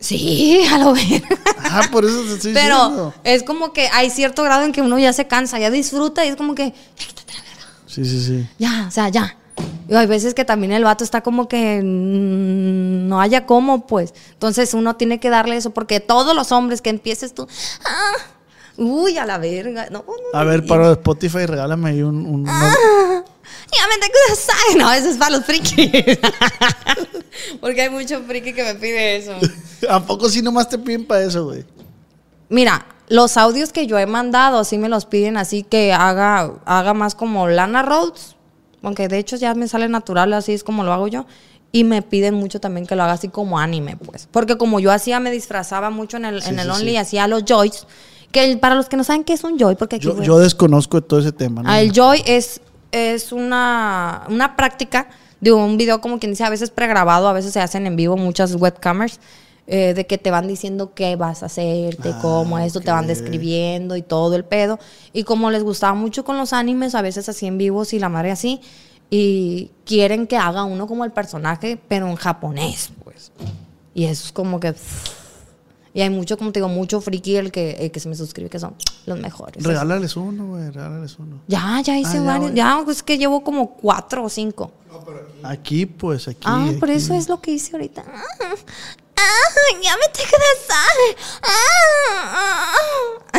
Sí, 0.00 0.62
a 0.70 0.78
lo 0.78 0.92
ver. 0.92 1.22
Ah, 1.58 1.88
por 1.90 2.04
eso 2.04 2.22
te 2.24 2.34
estoy 2.34 2.52
Pero 2.52 2.76
diciendo. 2.76 3.14
es 3.24 3.42
como 3.42 3.72
que 3.72 3.88
hay 3.88 4.10
cierto 4.10 4.42
grado 4.42 4.64
en 4.64 4.72
que 4.72 4.82
uno 4.82 4.98
ya 4.98 5.12
se 5.14 5.26
cansa, 5.26 5.58
ya 5.58 5.70
disfruta 5.70 6.24
y 6.26 6.28
es 6.28 6.36
como 6.36 6.54
que, 6.54 6.74
ya 6.98 7.06
quítate 7.06 7.32
la 7.32 7.40
verga. 7.42 7.66
Sí, 7.86 8.04
sí, 8.04 8.22
sí. 8.22 8.46
Ya, 8.58 8.84
o 8.86 8.90
sea, 8.90 9.08
ya. 9.08 9.36
Y 9.88 9.94
hay 9.94 10.06
veces 10.06 10.34
que 10.34 10.44
también 10.44 10.72
el 10.72 10.84
vato 10.84 11.04
está 11.04 11.20
como 11.20 11.46
que 11.46 11.80
no 11.84 13.20
haya 13.20 13.44
cómo, 13.46 13.86
pues. 13.86 14.14
Entonces 14.32 14.72
uno 14.74 14.96
tiene 14.96 15.20
que 15.20 15.30
darle 15.30 15.56
eso 15.56 15.70
porque 15.70 16.00
todos 16.00 16.34
los 16.34 16.52
hombres 16.52 16.80
que 16.80 16.90
empieces 16.90 17.34
tú, 17.34 17.46
ah, 17.84 18.12
uy, 18.78 19.18
a 19.18 19.26
la 19.26 19.38
verga. 19.38 19.88
No, 19.90 20.04
no, 20.06 20.38
A 20.38 20.44
ver, 20.44 20.64
para 20.66 20.92
Spotify, 20.92 21.46
regálame 21.46 21.90
ahí 21.90 22.02
un... 22.02 22.26
un- 22.26 22.46
Ah. 22.48 22.74
unos- 23.10 23.24
Ya 23.78 23.86
me 23.88 23.98
te 23.98 24.10
kudasai. 24.10 24.74
No, 24.78 24.90
eso 24.92 25.10
es 25.10 25.16
para 25.18 25.36
los 25.36 25.44
frikis. 25.44 25.90
porque 27.60 27.82
hay 27.82 27.90
mucho 27.90 28.22
friki 28.22 28.52
que 28.52 28.64
me 28.64 28.74
pide 28.74 29.16
eso. 29.16 29.32
¿A 29.90 30.00
poco 30.00 30.28
sí 30.28 30.40
nomás 30.42 30.68
te 30.68 30.78
piden 30.78 31.06
para 31.06 31.22
eso, 31.24 31.44
güey? 31.44 31.64
Mira, 32.48 32.86
los 33.08 33.36
audios 33.36 33.72
que 33.72 33.86
yo 33.86 33.98
he 33.98 34.06
mandado 34.06 34.64
sí 34.64 34.78
me 34.78 34.88
los 34.88 35.04
piden 35.06 35.36
así 35.36 35.62
que 35.62 35.92
haga, 35.92 36.52
haga 36.64 36.94
más 36.94 37.14
como 37.14 37.48
Lana 37.48 37.82
Rhodes, 37.82 38.33
aunque 38.84 39.08
de 39.08 39.18
hecho 39.18 39.36
ya 39.36 39.54
me 39.54 39.66
sale 39.68 39.88
natural, 39.88 40.32
así 40.32 40.52
es 40.52 40.62
como 40.64 40.84
lo 40.84 40.92
hago 40.92 41.08
yo. 41.08 41.26
Y 41.72 41.82
me 41.82 42.02
piden 42.02 42.34
mucho 42.34 42.60
también 42.60 42.86
que 42.86 42.94
lo 42.94 43.02
haga 43.02 43.14
así 43.14 43.28
como 43.28 43.58
anime, 43.58 43.96
pues. 43.96 44.28
Porque 44.30 44.56
como 44.56 44.78
yo 44.78 44.92
hacía, 44.92 45.18
me 45.18 45.32
disfrazaba 45.32 45.90
mucho 45.90 46.16
en 46.18 46.24
el, 46.26 46.40
Sí, 46.42 46.50
en 46.50 46.60
el 46.60 46.66
sí, 46.66 46.70
Only, 46.72 46.90
sí. 46.92 46.96
hacía 46.98 47.26
los 47.26 47.42
joys. 47.48 47.86
Que 48.30 48.44
el- 48.44 48.60
para 48.60 48.76
los 48.76 48.88
que 48.88 48.96
no 48.96 49.02
saben 49.02 49.24
qué 49.24 49.32
es 49.32 49.42
un 49.42 49.58
joy, 49.58 49.74
porque 49.74 49.96
aquí... 49.96 50.06
Yo, 50.06 50.22
yo 50.22 50.38
desconozco 50.38 51.00
de 51.00 51.06
todo 51.06 51.18
ese 51.18 51.32
tema, 51.32 51.62
¿no? 51.64 51.74
El 51.74 51.90
joy 51.92 52.22
es, 52.26 52.60
es 52.92 53.32
una, 53.32 54.22
una 54.28 54.54
práctica 54.54 55.08
de 55.40 55.52
un 55.52 55.76
video, 55.76 56.00
como 56.00 56.18
quien 56.20 56.30
dice, 56.32 56.44
a 56.44 56.48
veces 56.48 56.70
pregrabado, 56.70 57.28
a 57.28 57.32
veces 57.32 57.52
se 57.52 57.60
hacen 57.60 57.86
en 57.88 57.96
vivo 57.96 58.16
muchas 58.16 58.54
webcamers, 58.54 59.18
eh, 59.66 59.94
de 59.94 60.06
que 60.06 60.18
te 60.18 60.30
van 60.30 60.46
diciendo 60.46 60.92
qué 60.94 61.16
vas 61.16 61.42
a 61.42 61.46
hacerte, 61.46 62.10
Ah, 62.14 62.18
cómo 62.20 62.58
esto, 62.58 62.80
te 62.80 62.90
van 62.90 63.06
describiendo 63.06 63.96
y 63.96 64.02
todo 64.02 64.34
el 64.36 64.44
pedo. 64.44 64.78
Y 65.12 65.24
como 65.24 65.50
les 65.50 65.62
gustaba 65.62 65.94
mucho 65.94 66.24
con 66.24 66.36
los 66.36 66.52
animes, 66.52 66.94
a 66.94 67.02
veces 67.02 67.28
así 67.28 67.46
en 67.46 67.56
vivos 67.58 67.92
y 67.94 67.98
la 67.98 68.08
madre 68.08 68.30
así, 68.30 68.60
y 69.10 69.70
quieren 69.84 70.26
que 70.26 70.36
haga 70.36 70.64
uno 70.64 70.86
como 70.86 71.04
el 71.04 71.12
personaje, 71.12 71.78
pero 71.88 72.08
en 72.08 72.16
japonés, 72.16 72.90
pues. 73.04 73.32
Y 73.94 74.04
eso 74.04 74.26
es 74.26 74.32
como 74.32 74.58
que... 74.60 74.74
Y 75.96 76.00
hay 76.00 76.10
mucho, 76.10 76.36
como 76.36 76.50
te 76.50 76.58
digo, 76.58 76.68
mucho 76.68 77.00
friki 77.00 77.36
el 77.36 77.52
que, 77.52 77.70
el 77.72 77.92
que 77.92 78.00
se 78.00 78.08
me 78.08 78.16
suscribe, 78.16 78.50
que 78.50 78.58
son 78.58 78.74
los 79.06 79.16
mejores. 79.20 79.62
Regálales 79.62 80.16
uno, 80.16 80.48
güey, 80.48 80.68
regálales 80.72 81.16
uno. 81.20 81.38
Ya, 81.46 81.80
ya 81.84 81.96
hice 81.96 82.18
Ah, 82.18 82.20
ya, 82.20 82.22
varios. 82.24 82.42
güey. 82.50 82.54
Ya, 82.56 82.80
pues 82.84 83.02
que 83.04 83.16
llevo 83.16 83.44
como 83.44 83.70
cuatro 83.76 84.24
o 84.24 84.28
cinco. 84.28 84.72
Aquí, 85.44 85.86
pues, 85.86 86.26
aquí. 86.26 86.40
ah, 86.44 86.68
por 86.80 86.88
aquí. 86.90 86.98
eso 86.98 87.14
es 87.14 87.28
lo 87.28 87.40
que 87.40 87.52
hice 87.52 87.76
ahorita. 87.76 88.02
Ah, 89.16 89.22
ah, 89.22 89.76
ya 89.82 89.96
me 89.96 90.08
te 90.12 90.22
quedas. 90.22 90.68
Ah, 91.42 92.74
ah. 93.32 93.38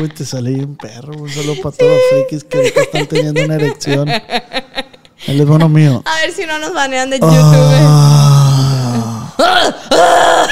Uy, 0.00 0.08
te 0.08 0.24
salí 0.24 0.54
un 0.60 0.76
perro. 0.76 1.12
Un 1.16 1.30
saludo 1.30 1.60
para 1.62 1.76
todos 1.76 1.92
los 1.92 2.00
frikis 2.10 2.44
que 2.44 2.56
ahorita 2.58 2.80
están 2.82 3.06
teniendo 3.06 3.44
una 3.44 3.54
erección. 3.56 4.08
Él 4.08 5.40
es 5.40 5.46
bueno 5.46 5.68
mío. 5.68 6.02
A 6.04 6.16
ver 6.20 6.32
si 6.32 6.46
no 6.46 6.58
nos 6.58 6.72
banean 6.74 7.10
de 7.10 7.16
YouTube. 7.18 7.30
Ah, 7.34 9.34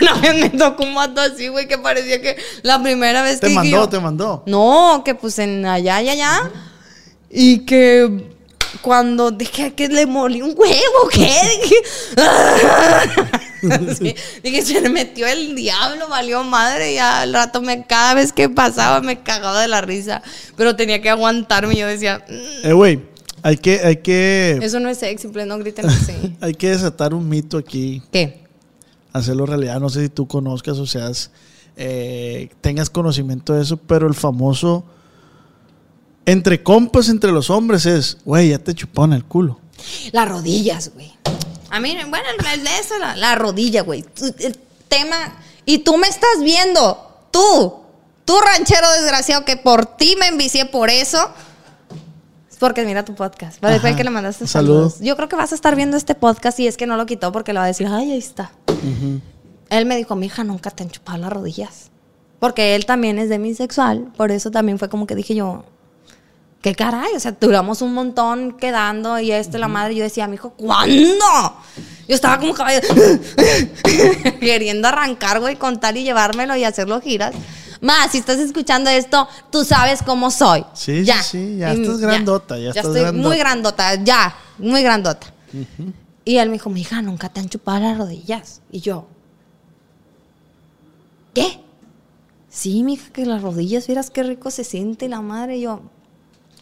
Una 0.00 0.14
vez 0.14 0.34
me 0.36 0.50
tocó 0.58 0.84
un 0.84 0.94
mato 0.94 1.20
así, 1.20 1.48
güey, 1.48 1.66
que 1.68 1.76
parecía 1.78 2.20
que 2.22 2.36
la 2.62 2.82
primera 2.82 3.22
vez 3.22 3.40
te 3.40 3.48
que 3.48 3.54
mandó, 3.54 3.70
yo- 3.70 3.88
te 3.88 4.00
mandó. 4.00 4.42
No, 4.46 5.02
que 5.04 5.14
pues 5.14 5.38
en 5.38 5.64
allá 5.66 6.00
y 6.02 6.08
allá. 6.10 6.50
Y 7.30 7.60
que 7.66 8.30
cuando 8.82 9.30
dije 9.30 9.72
que 9.74 9.88
le 9.88 10.06
molí 10.06 10.42
un 10.42 10.54
huevo, 10.56 11.08
¿qué? 11.12 11.30
Dije, 11.62 11.76
sí, 13.98 14.14
dije, 14.42 14.62
se 14.62 14.80
le 14.80 14.88
metió 14.88 15.26
el 15.26 15.54
diablo, 15.54 16.08
valió 16.08 16.44
madre. 16.44 16.94
Y 16.94 16.98
al 16.98 17.32
rato 17.32 17.60
me, 17.62 17.86
cada 17.86 18.14
vez 18.14 18.32
que 18.32 18.48
pasaba 18.48 19.00
me 19.00 19.20
cagaba 19.22 19.60
de 19.60 19.68
la 19.68 19.80
risa. 19.80 20.22
Pero 20.56 20.76
tenía 20.76 21.00
que 21.02 21.10
aguantarme. 21.10 21.74
y 21.74 21.78
Yo 21.78 21.86
decía, 21.86 22.24
"Mm, 22.28 22.66
Eh, 22.66 22.72
güey, 22.72 23.00
hay 23.42 23.56
que, 23.56 23.80
hay 23.80 23.96
que, 23.96 24.58
eso 24.62 24.80
no 24.80 24.88
es 24.88 24.98
sexy, 24.98 25.22
simple, 25.22 25.46
no 25.46 25.58
griten 25.58 25.86
así. 25.86 26.36
hay 26.40 26.54
que 26.54 26.70
desatar 26.70 27.14
un 27.14 27.28
mito 27.28 27.58
aquí. 27.58 28.02
¿Qué? 28.12 28.46
hacerlo 29.12 29.46
realidad. 29.46 29.80
No 29.80 29.88
sé 29.88 30.02
si 30.02 30.08
tú 30.10 30.28
conozcas 30.28 30.78
o 30.78 30.86
seas, 30.86 31.30
eh, 31.76 32.50
tengas 32.60 32.90
conocimiento 32.90 33.52
de 33.54 33.62
eso, 33.62 33.76
pero 33.76 34.06
el 34.06 34.14
famoso 34.14 34.84
entre 36.30 36.62
compas, 36.62 37.08
entre 37.08 37.32
los 37.32 37.50
hombres 37.50 37.86
es, 37.86 38.18
güey, 38.24 38.50
ya 38.50 38.58
te 38.58 38.74
chuparon 38.74 39.12
el 39.14 39.24
culo. 39.24 39.58
Las 40.12 40.28
rodillas, 40.28 40.90
güey. 40.94 41.12
A 41.70 41.80
mí, 41.80 41.96
bueno, 42.08 42.24
el 42.52 42.64
de 42.64 42.70
eso, 42.80 42.98
la, 42.98 43.16
la 43.16 43.34
rodilla, 43.34 43.82
güey. 43.82 44.02
Tú- 44.02 44.34
El 44.38 44.56
tema. 44.88 45.16
Y 45.64 45.78
tú 45.78 45.96
me 45.98 46.08
estás 46.08 46.42
viendo. 46.42 47.26
Tú. 47.30 47.74
Tú, 48.24 48.34
ranchero 48.40 48.90
desgraciado, 48.92 49.44
que 49.44 49.56
por 49.56 49.86
ti 49.86 50.16
me 50.18 50.26
envicié 50.28 50.64
por 50.66 50.90
eso. 50.90 51.30
Es 52.50 52.56
porque 52.58 52.84
mira 52.84 53.04
tu 53.04 53.14
podcast. 53.14 53.58
Para 53.60 53.74
después 53.74 53.96
que 53.96 54.04
le 54.04 54.10
mandaste 54.10 54.46
Salud. 54.46 54.72
saludos. 54.74 55.00
Yo 55.00 55.16
creo 55.16 55.28
que 55.28 55.36
vas 55.36 55.52
a 55.52 55.54
estar 55.54 55.76
viendo 55.76 55.96
este 55.96 56.14
podcast 56.14 56.58
y 56.60 56.66
es 56.66 56.76
que 56.76 56.86
no 56.86 56.96
lo 56.96 57.06
quitó 57.06 57.32
porque 57.32 57.52
le 57.52 57.58
va 57.58 57.64
a 57.64 57.68
decir, 57.68 57.86
ay, 57.86 58.12
ahí 58.12 58.18
está. 58.18 58.50
Él 59.70 59.86
me 59.86 59.96
dijo, 59.96 60.16
mija, 60.16 60.44
nunca 60.44 60.70
te 60.70 60.82
han 60.82 60.90
chupado 60.90 61.18
las 61.18 61.32
rodillas. 61.32 61.90
Porque 62.38 62.74
él 62.74 62.86
también 62.86 63.18
es 63.18 63.28
demisexual. 63.28 64.10
Por 64.16 64.30
eso 64.30 64.50
también 64.50 64.78
fue 64.78 64.88
como 64.88 65.06
que 65.06 65.14
dije 65.14 65.34
yo, 65.34 65.64
¿Qué 66.60 66.74
caray? 66.74 67.14
O 67.14 67.20
sea, 67.20 67.36
duramos 67.40 67.82
un 67.82 67.94
montón 67.94 68.56
quedando 68.58 69.18
y 69.20 69.30
este, 69.30 69.58
la 69.58 69.68
madre, 69.68 69.94
yo 69.94 70.02
decía, 70.02 70.26
mi 70.26 70.34
hijo, 70.34 70.50
¿cuándo? 70.50 71.56
Yo 72.08 72.14
estaba 72.14 72.38
como 72.38 72.54
caballo, 72.54 72.80
queriendo 74.40 74.88
arrancar, 74.88 75.40
güey, 75.40 75.56
contar 75.56 75.96
y 75.96 76.02
llevármelo 76.02 76.56
y 76.56 76.64
hacerlo 76.64 77.00
giras. 77.00 77.34
Más, 77.80 78.10
si 78.10 78.18
estás 78.18 78.38
escuchando 78.38 78.90
esto, 78.90 79.28
tú 79.50 79.64
sabes 79.64 80.02
cómo 80.02 80.32
soy. 80.32 80.64
Sí, 80.74 81.04
sí, 81.06 81.12
sí, 81.22 81.56
ya 81.58 81.72
estás 81.72 81.98
grandota, 81.98 82.58
ya 82.58 82.70
estás 82.70 82.86
estoy 82.86 83.02
grandota. 83.02 83.28
muy 83.28 83.38
grandota, 83.38 83.94
ya, 83.94 84.36
muy 84.58 84.82
grandota. 84.82 85.26
Y 86.24 86.38
él 86.38 86.48
me 86.48 86.54
dijo, 86.54 86.70
mija, 86.70 87.00
nunca 87.02 87.28
te 87.28 87.38
han 87.40 87.48
chupado 87.48 87.80
las 87.80 87.98
rodillas. 87.98 88.62
Y 88.72 88.80
yo, 88.80 89.06
¿qué? 91.34 91.60
Sí, 92.48 92.82
mija, 92.82 93.10
que 93.12 93.24
las 93.26 93.42
rodillas, 93.42 93.86
vieras 93.86 94.10
qué 94.10 94.24
rico 94.24 94.50
se 94.50 94.64
siente 94.64 95.08
la 95.08 95.20
madre. 95.20 95.58
Y 95.58 95.60
yo, 95.62 95.82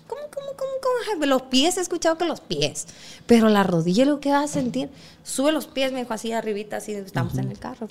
¿cómo, 0.07 0.23
cómo, 0.35 0.47
cómo, 0.57 0.71
cómo? 0.83 1.27
Los 1.27 1.43
pies, 1.43 1.77
he 1.77 1.81
escuchado 1.81 2.17
que 2.19 2.25
los 2.25 2.41
pies. 2.41 2.87
Pero 3.27 3.49
la 3.49 3.63
rodilla 3.63 4.05
lo 4.05 4.21
que 4.21 4.31
vas 4.31 4.45
a 4.51 4.53
sentir, 4.53 4.89
sube 5.23 5.53
los 5.53 5.67
pies, 5.67 5.93
me 5.93 6.01
dijo 6.01 6.15
así 6.15 6.33
arribita, 6.33 6.77
así, 6.79 6.93
estamos 6.93 7.37
en 7.39 7.51
el 7.51 7.59
carro. 7.59 7.89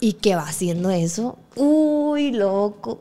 ¿Y 0.00 0.14
qué 0.14 0.36
va 0.36 0.42
haciendo 0.42 0.90
eso? 0.90 1.38
Uy, 1.56 2.30
loco. 2.32 3.00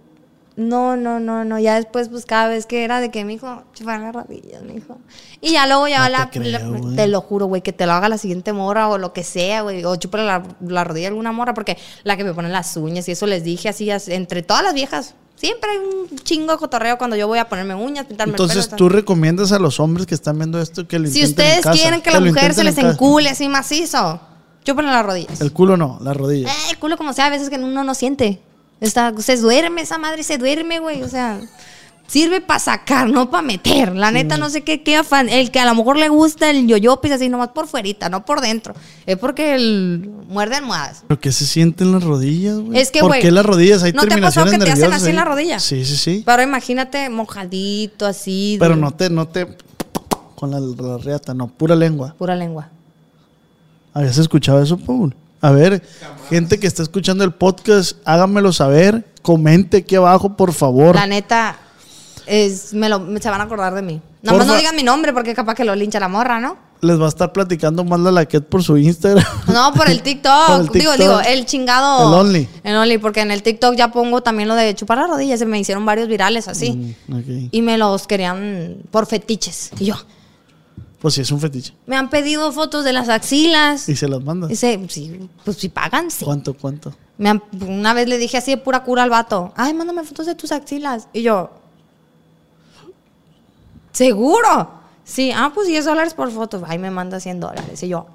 No, 0.55 0.97
no, 0.97 1.19
no, 1.19 1.45
no. 1.45 1.59
Ya 1.59 1.75
después, 1.75 2.09
pues 2.09 2.25
cada 2.25 2.47
vez 2.47 2.65
que 2.65 2.83
era 2.83 2.99
de 2.99 3.11
que 3.11 3.23
mi 3.23 3.35
hijo 3.35 3.61
chupar 3.75 3.99
las 4.01 4.15
rodillas, 4.15 4.63
mi 4.63 4.77
hijo. 4.77 4.97
Y 5.39 5.51
ya 5.51 5.67
luego 5.67 5.87
ya 5.87 5.99
No 6.05 6.09
la, 6.09 6.29
te 6.31 6.39
creo, 6.39 6.71
la- 6.71 6.95
te 6.95 7.07
lo 7.07 7.21
juro, 7.21 7.45
güey, 7.45 7.61
que 7.61 7.73
te 7.73 7.85
lo 7.85 7.91
haga 7.91 8.09
la 8.09 8.17
siguiente 8.17 8.53
morra 8.53 8.89
o 8.89 8.97
lo 8.97 9.13
que 9.13 9.23
sea, 9.23 9.61
güey. 9.61 9.85
O 9.85 9.95
chúpale 9.97 10.25
la, 10.25 10.43
la 10.61 10.83
rodilla 10.83 11.07
a 11.07 11.09
alguna 11.09 11.31
morra, 11.31 11.53
porque 11.53 11.77
la 12.03 12.17
que 12.17 12.23
me 12.23 12.33
pone 12.33 12.49
las 12.49 12.75
uñas 12.75 13.07
y 13.07 13.11
eso 13.11 13.27
les 13.27 13.43
dije 13.43 13.69
así, 13.69 13.91
as- 13.91 14.07
entre 14.07 14.41
todas 14.41 14.63
las 14.63 14.73
viejas. 14.73 15.13
Siempre 15.37 15.69
hay 15.69 15.77
un 15.77 16.17
chingo 16.19 16.51
de 16.51 16.57
cotorreo 16.57 16.97
cuando 16.97 17.15
yo 17.15 17.27
voy 17.27 17.37
a 17.37 17.47
ponerme 17.47 17.75
uñas, 17.75 18.07
pintarme 18.07 18.31
Entonces 18.31 18.57
el 18.57 18.65
pelo. 18.65 18.77
tú 18.77 18.89
recomiendas 18.89 19.51
a 19.51 19.59
los 19.59 19.79
hombres 19.79 20.07
que 20.07 20.15
están 20.15 20.37
viendo 20.39 20.59
esto 20.59 20.87
que 20.87 20.97
lo 20.97 21.07
Si 21.07 21.21
en 21.21 21.29
ustedes 21.29 21.61
casa, 21.61 21.79
quieren 21.79 22.01
que 22.01 22.09
la 22.09 22.19
mujer 22.19 22.55
se 22.55 22.63
les 22.63 22.73
casa. 22.75 22.89
encule 22.89 23.29
así 23.29 23.47
macizo, 23.47 24.19
chúpenle 24.65 24.91
las 24.91 25.05
rodillas. 25.05 25.39
El 25.39 25.53
culo 25.53 25.77
no, 25.77 25.99
las 26.01 26.17
rodillas. 26.17 26.51
Eh, 26.51 26.71
el 26.71 26.79
culo 26.79 26.97
como 26.97 27.13
sea, 27.13 27.27
a 27.27 27.29
veces 27.29 27.51
que 27.51 27.57
uno 27.57 27.83
no 27.83 27.93
siente. 27.93 28.41
Está, 28.81 29.13
se 29.19 29.37
duerme, 29.37 29.81
esa 29.81 29.99
madre 29.99 30.23
se 30.23 30.39
duerme, 30.39 30.79
güey. 30.79 31.03
O 31.03 31.09
sea, 31.09 31.39
sirve 32.07 32.41
para 32.41 32.59
sacar, 32.59 33.09
no 33.09 33.29
para 33.29 33.43
meter. 33.43 33.95
La 33.95 34.11
neta, 34.11 34.37
no 34.37 34.49
sé 34.49 34.63
qué, 34.63 34.81
qué 34.81 34.95
afán. 34.95 35.29
El 35.29 35.51
que 35.51 35.59
a 35.59 35.65
lo 35.65 35.75
mejor 35.75 35.97
le 35.97 36.09
gusta 36.09 36.49
el 36.49 36.65
yoyo, 36.67 36.99
pues 37.01 37.13
así 37.13 37.29
nomás 37.29 37.49
por 37.49 37.67
fuerita, 37.67 38.09
no 38.09 38.25
por 38.25 38.41
dentro. 38.41 38.73
Es 39.05 39.17
porque 39.17 39.55
el 39.55 40.09
muerde 40.27 40.55
almohadas. 40.55 41.03
¿Pero 41.07 41.19
qué 41.19 41.31
se 41.31 41.45
sienten 41.45 41.91
las 41.91 42.03
rodillas, 42.03 42.57
güey? 42.59 42.79
Es 42.79 42.91
que, 42.91 43.01
¿Por 43.01 43.19
qué 43.19 43.29
las 43.31 43.45
rodillas? 43.45 43.83
Hay 43.83 43.93
¿no 43.93 44.03
te 44.03 44.13
ha 44.13 44.21
pasado 44.21 44.49
que 44.49 44.57
te 44.57 44.71
hacen 44.71 44.91
así 44.93 45.09
en 45.09 45.15
la 45.17 45.25
rodilla? 45.25 45.59
Sí, 45.59 45.85
sí, 45.85 45.97
sí. 45.97 46.23
Pero 46.25 46.41
imagínate 46.41 47.09
mojadito, 47.09 48.05
así. 48.05 48.57
Pero 48.59 48.75
de- 48.75 48.81
no 48.81 48.91
te, 48.91 49.09
no 49.09 49.27
te... 49.27 49.47
Con 50.35 50.51
la, 50.51 50.59
la 50.59 50.97
riata, 50.99 51.33
no, 51.33 51.47
pura 51.47 51.75
lengua. 51.75 52.13
Pura 52.17 52.35
lengua. 52.35 52.69
¿Habías 53.93 54.17
escuchado 54.19 54.61
eso, 54.61 54.77
Paul? 54.77 55.15
A 55.41 55.51
ver, 55.51 55.83
gente 56.29 56.59
que 56.59 56.67
está 56.67 56.83
escuchando 56.83 57.23
el 57.23 57.31
podcast, 57.33 57.97
háganmelo 58.05 58.51
saber. 58.53 59.05
Comente 59.21 59.77
aquí 59.77 59.95
abajo, 59.95 60.35
por 60.37 60.53
favor. 60.53 60.95
La 60.95 61.07
neta, 61.07 61.57
es, 62.27 62.73
me 62.73 62.89
lo, 62.89 62.99
se 63.19 63.29
van 63.29 63.41
a 63.41 63.45
acordar 63.45 63.73
de 63.73 63.81
mí. 63.81 64.01
Nada 64.21 64.37
más 64.37 64.47
no 64.47 64.55
digan 64.55 64.75
mi 64.75 64.83
nombre 64.83 65.13
porque 65.13 65.33
capaz 65.33 65.55
que 65.55 65.63
lo 65.65 65.75
lincha 65.75 65.99
la 65.99 66.07
morra, 66.07 66.39
¿no? 66.39 66.57
Les 66.81 66.99
va 67.01 67.05
a 67.05 67.09
estar 67.09 67.33
platicando 67.33 67.83
más 67.83 67.99
la 68.01 68.11
laquet 68.11 68.45
por 68.45 68.61
su 68.61 68.77
Instagram. 68.77 69.25
No, 69.51 69.73
por 69.73 69.89
el 69.89 70.01
TikTok. 70.03 70.47
Por 70.47 70.59
el 70.61 70.67
Digo, 70.67 70.91
TikTok. 70.91 70.97
digo, 70.97 71.19
el 71.21 71.45
chingado. 71.47 72.07
El 72.13 72.19
Only. 72.27 72.49
El 72.63 72.75
Only, 72.75 72.97
porque 72.99 73.21
en 73.21 73.31
el 73.31 73.41
TikTok 73.41 73.75
ya 73.75 73.91
pongo 73.91 74.21
también 74.21 74.47
lo 74.47 74.53
de 74.55 74.75
chupar 74.75 74.97
las 74.99 75.09
rodillas. 75.09 75.39
Se 75.39 75.45
me 75.47 75.57
hicieron 75.59 75.85
varios 75.85 76.07
virales 76.07 76.47
así. 76.47 76.95
Mm. 77.07 77.47
Y 77.51 77.61
me 77.63 77.77
los 77.79 78.05
querían 78.05 78.77
por 78.91 79.07
fetiches. 79.07 79.71
Y 79.79 79.85
yo, 79.85 79.95
Pues 80.99 81.15
sí, 81.15 81.21
es 81.21 81.31
un 81.31 81.39
fetiche. 81.39 81.73
me 81.87 81.95
han 81.95 82.09
pedido 82.11 82.51
fotos 82.51 82.83
de 82.83 82.93
las 82.93 83.09
axilas. 83.09 83.89
Y 83.89 83.95
se 83.95 84.07
las 84.07 84.21
manda. 84.23 84.45
Dice, 84.47 84.79
sí, 84.89 85.27
pues 85.43 85.57
si 85.57 85.69
pagan, 85.69 86.11
sí. 86.11 86.25
¿Cuánto, 86.25 86.53
cuánto? 86.55 86.93
Me 87.17 87.29
han- 87.29 87.41
una 87.67 87.93
vez 87.93 88.07
le 88.07 88.19
dije 88.19 88.37
así 88.37 88.51
de 88.51 88.57
pura 88.57 88.83
cura 88.83 89.01
al 89.01 89.09
vato, 89.09 89.51
ay, 89.55 89.73
mándame 89.73 90.03
fotos 90.03 90.27
de 90.27 90.35
tus 90.35 90.51
axilas. 90.51 91.07
Y 91.13 91.23
yo, 91.23 91.49
¿seguro? 93.97 94.69
Sí, 95.03 95.31
ah, 95.35 95.51
pues 95.53 95.67
10 95.67 95.85
dólares 95.85 96.13
por 96.13 96.29
foto. 96.31 96.61
Ay, 96.67 96.77
me 96.79 96.91
manda 96.91 97.19
100 97.19 97.39
dólares. 97.39 97.81
Y 97.81 97.87
yo, 97.87 98.07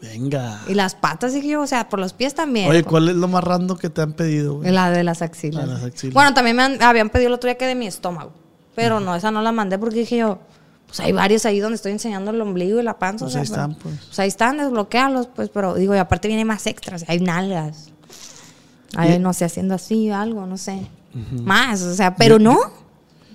Venga. 0.00 0.60
y 0.68 0.74
las 0.74 0.94
patas, 0.94 1.32
dije 1.32 1.48
yo, 1.48 1.62
o 1.62 1.66
sea, 1.66 1.88
por 1.88 1.98
los 1.98 2.12
pies 2.12 2.34
también. 2.34 2.70
Oye, 2.70 2.84
¿cuál 2.84 3.08
es 3.08 3.16
lo 3.16 3.26
más 3.26 3.42
rando 3.42 3.76
que 3.76 3.90
te 3.90 4.00
han 4.02 4.12
pedido, 4.12 4.58
güey? 4.58 4.70
La 4.70 4.90
de 4.90 5.02
las 5.02 5.22
axilas. 5.22 5.66
La 5.66 5.74
de 5.74 5.80
las 5.80 5.84
axilas. 5.90 6.14
Bueno, 6.14 6.34
también 6.34 6.54
me 6.56 6.62
han- 6.62 6.82
habían 6.82 7.10
pedido 7.10 7.28
el 7.28 7.34
otro 7.34 7.48
día 7.48 7.56
que 7.58 7.66
de 7.66 7.74
mi 7.74 7.86
estómago. 7.86 8.32
Pero 8.76 9.00
no, 9.00 9.16
esa 9.16 9.32
no 9.32 9.42
la 9.42 9.50
mandé 9.50 9.76
porque 9.78 9.96
dije 10.00 10.18
yo, 10.18 10.38
pues 10.86 11.00
hay 11.00 11.10
varios 11.12 11.44
ahí 11.46 11.58
donde 11.58 11.74
estoy 11.76 11.90
enseñando 11.92 12.30
el 12.30 12.40
ombligo 12.40 12.78
y 12.78 12.82
la 12.84 12.96
panza. 12.98 13.24
Pues 13.24 13.34
o 13.34 13.38
sea, 13.38 13.42
ahí 13.42 13.48
pero- 13.48 13.62
están, 13.62 13.74
pues. 13.82 14.04
Pues 14.06 14.18
ahí 14.20 14.28
están, 14.28 14.58
desbloquealos, 14.58 15.26
pues, 15.34 15.48
pero 15.48 15.74
digo, 15.74 15.94
y 15.96 15.98
aparte 15.98 16.28
viene 16.28 16.44
más 16.44 16.66
extras, 16.68 17.04
hay 17.08 17.18
nalgas. 17.18 17.90
Ay, 18.94 19.18
no 19.18 19.32
sé, 19.32 19.44
haciendo 19.46 19.74
así 19.74 20.10
algo, 20.10 20.46
no 20.46 20.56
sé. 20.56 20.86
Más, 21.42 21.82
o 21.82 21.94
sea, 21.94 22.14
pero 22.14 22.38
no. 22.38 22.58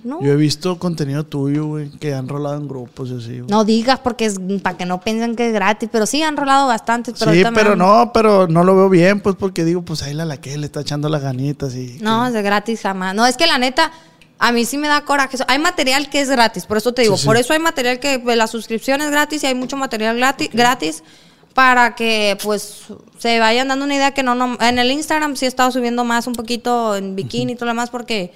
No. 0.04 0.22
Yo 0.22 0.32
he 0.32 0.36
visto 0.36 0.78
contenido 0.78 1.24
tuyo, 1.24 1.66
güey, 1.66 1.90
que 1.90 2.14
han 2.14 2.28
rolado 2.28 2.56
en 2.56 2.68
grupos 2.68 3.08
y 3.10 3.16
así, 3.16 3.38
güey. 3.38 3.50
No 3.50 3.64
digas 3.64 3.98
porque 4.00 4.26
es 4.26 4.38
para 4.62 4.76
que 4.76 4.84
no 4.84 5.00
piensen 5.00 5.34
que 5.34 5.46
es 5.48 5.52
gratis, 5.54 5.88
pero 5.90 6.04
sí 6.04 6.22
han 6.22 6.36
rolado 6.36 6.68
bastantes. 6.68 7.14
Pero 7.18 7.32
sí, 7.32 7.42
pero 7.54 7.74
no, 7.74 8.10
pero 8.12 8.46
no 8.46 8.64
lo 8.64 8.76
veo 8.76 8.90
bien, 8.90 9.20
pues, 9.20 9.34
porque 9.34 9.64
digo, 9.64 9.82
pues 9.82 10.02
ahí 10.02 10.12
la 10.12 10.26
laquet 10.26 10.58
le 10.58 10.66
está 10.66 10.82
echando 10.82 11.08
las 11.08 11.22
ganitas 11.22 11.74
y... 11.74 11.98
No, 12.02 12.26
es 12.26 12.34
de 12.34 12.42
gratis 12.42 12.82
jamás. 12.82 13.14
No, 13.14 13.24
es 13.24 13.38
que 13.38 13.46
la 13.46 13.56
neta, 13.56 13.92
a 14.38 14.52
mí 14.52 14.66
sí 14.66 14.76
me 14.76 14.88
da 14.88 15.06
coraje. 15.06 15.38
Hay 15.48 15.58
material 15.58 16.10
que 16.10 16.20
es 16.20 16.28
gratis, 16.28 16.66
por 16.66 16.76
eso 16.76 16.92
te 16.92 17.00
digo, 17.02 17.16
Sí, 17.16 17.22
sí. 17.22 17.26
por 17.26 17.38
eso 17.38 17.54
hay 17.54 17.58
material 17.58 17.98
que 17.98 18.18
pues, 18.18 18.36
la 18.36 18.46
suscripción 18.46 19.00
es 19.00 19.10
gratis 19.10 19.42
y 19.42 19.46
hay 19.46 19.54
mucho 19.54 19.78
material 19.78 20.16
gratis, 20.18 20.50
gratis 20.52 21.02
para 21.54 21.94
que 21.94 22.36
pues 22.42 22.86
se 23.16 23.38
vayan 23.38 23.68
dando 23.68 23.84
una 23.84 23.94
idea 23.94 24.12
que 24.12 24.22
no, 24.24 24.34
no 24.34 24.58
en 24.60 24.78
el 24.78 24.90
Instagram 24.90 25.36
sí 25.36 25.44
he 25.44 25.48
estado 25.48 25.70
subiendo 25.70 26.04
más 26.04 26.26
un 26.26 26.34
poquito 26.34 26.96
en 26.96 27.14
bikini 27.14 27.52
y 27.52 27.54
todo 27.54 27.66
lo 27.66 27.70
demás 27.70 27.90
porque 27.90 28.32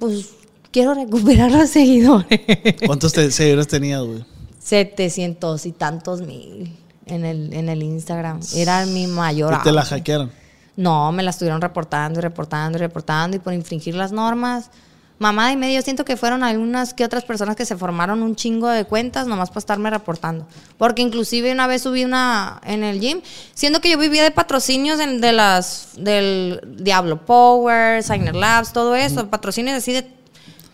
pues 0.00 0.30
quiero 0.72 0.94
recuperar 0.94 1.50
los 1.50 1.68
seguidores. 1.70 2.40
¿Cuántos 2.86 3.12
te- 3.12 3.30
seguidores 3.30 3.68
tenías, 3.68 4.02
güey? 4.02 4.24
700 4.60 5.64
y 5.66 5.72
tantos 5.72 6.20
mil 6.22 6.76
en 7.06 7.24
el, 7.24 7.52
en 7.54 7.68
el 7.68 7.82
Instagram. 7.82 8.40
Era 8.54 8.84
mi 8.86 9.06
mayor 9.06 9.54
Y 9.58 9.62
te 9.62 9.72
la 9.72 9.82
hackearon. 9.84 10.30
No, 10.76 11.10
me 11.10 11.22
la 11.22 11.30
estuvieron 11.30 11.60
reportando 11.60 12.20
y 12.20 12.22
reportando 12.22 12.78
y 12.78 12.80
reportando 12.80 13.36
y 13.36 13.40
por 13.40 13.52
infringir 13.52 13.94
las 13.94 14.12
normas. 14.12 14.70
Mamá 15.18 15.50
y 15.50 15.56
medio, 15.56 15.82
siento 15.82 16.04
que 16.04 16.16
fueron 16.16 16.44
algunas 16.44 16.94
que 16.94 17.04
otras 17.04 17.24
personas 17.24 17.56
que 17.56 17.64
se 17.66 17.76
formaron 17.76 18.22
un 18.22 18.36
chingo 18.36 18.68
de 18.68 18.84
cuentas 18.84 19.26
nomás 19.26 19.48
para 19.48 19.58
estarme 19.58 19.90
reportando. 19.90 20.46
Porque 20.76 21.02
inclusive 21.02 21.50
una 21.50 21.66
vez 21.66 21.82
subí 21.82 22.04
una 22.04 22.60
en 22.64 22.84
el 22.84 23.00
gym, 23.00 23.20
siendo 23.52 23.80
que 23.80 23.90
yo 23.90 23.98
vivía 23.98 24.22
de 24.22 24.30
patrocinios 24.30 24.98
de 24.98 25.32
las 25.32 25.88
del 25.96 26.60
Diablo 26.78 27.26
Power, 27.26 28.04
Signer 28.04 28.36
Labs, 28.36 28.72
todo 28.72 28.94
eso, 28.94 29.26
patrocinios 29.28 29.76
así 29.78 29.90
de, 29.92 30.02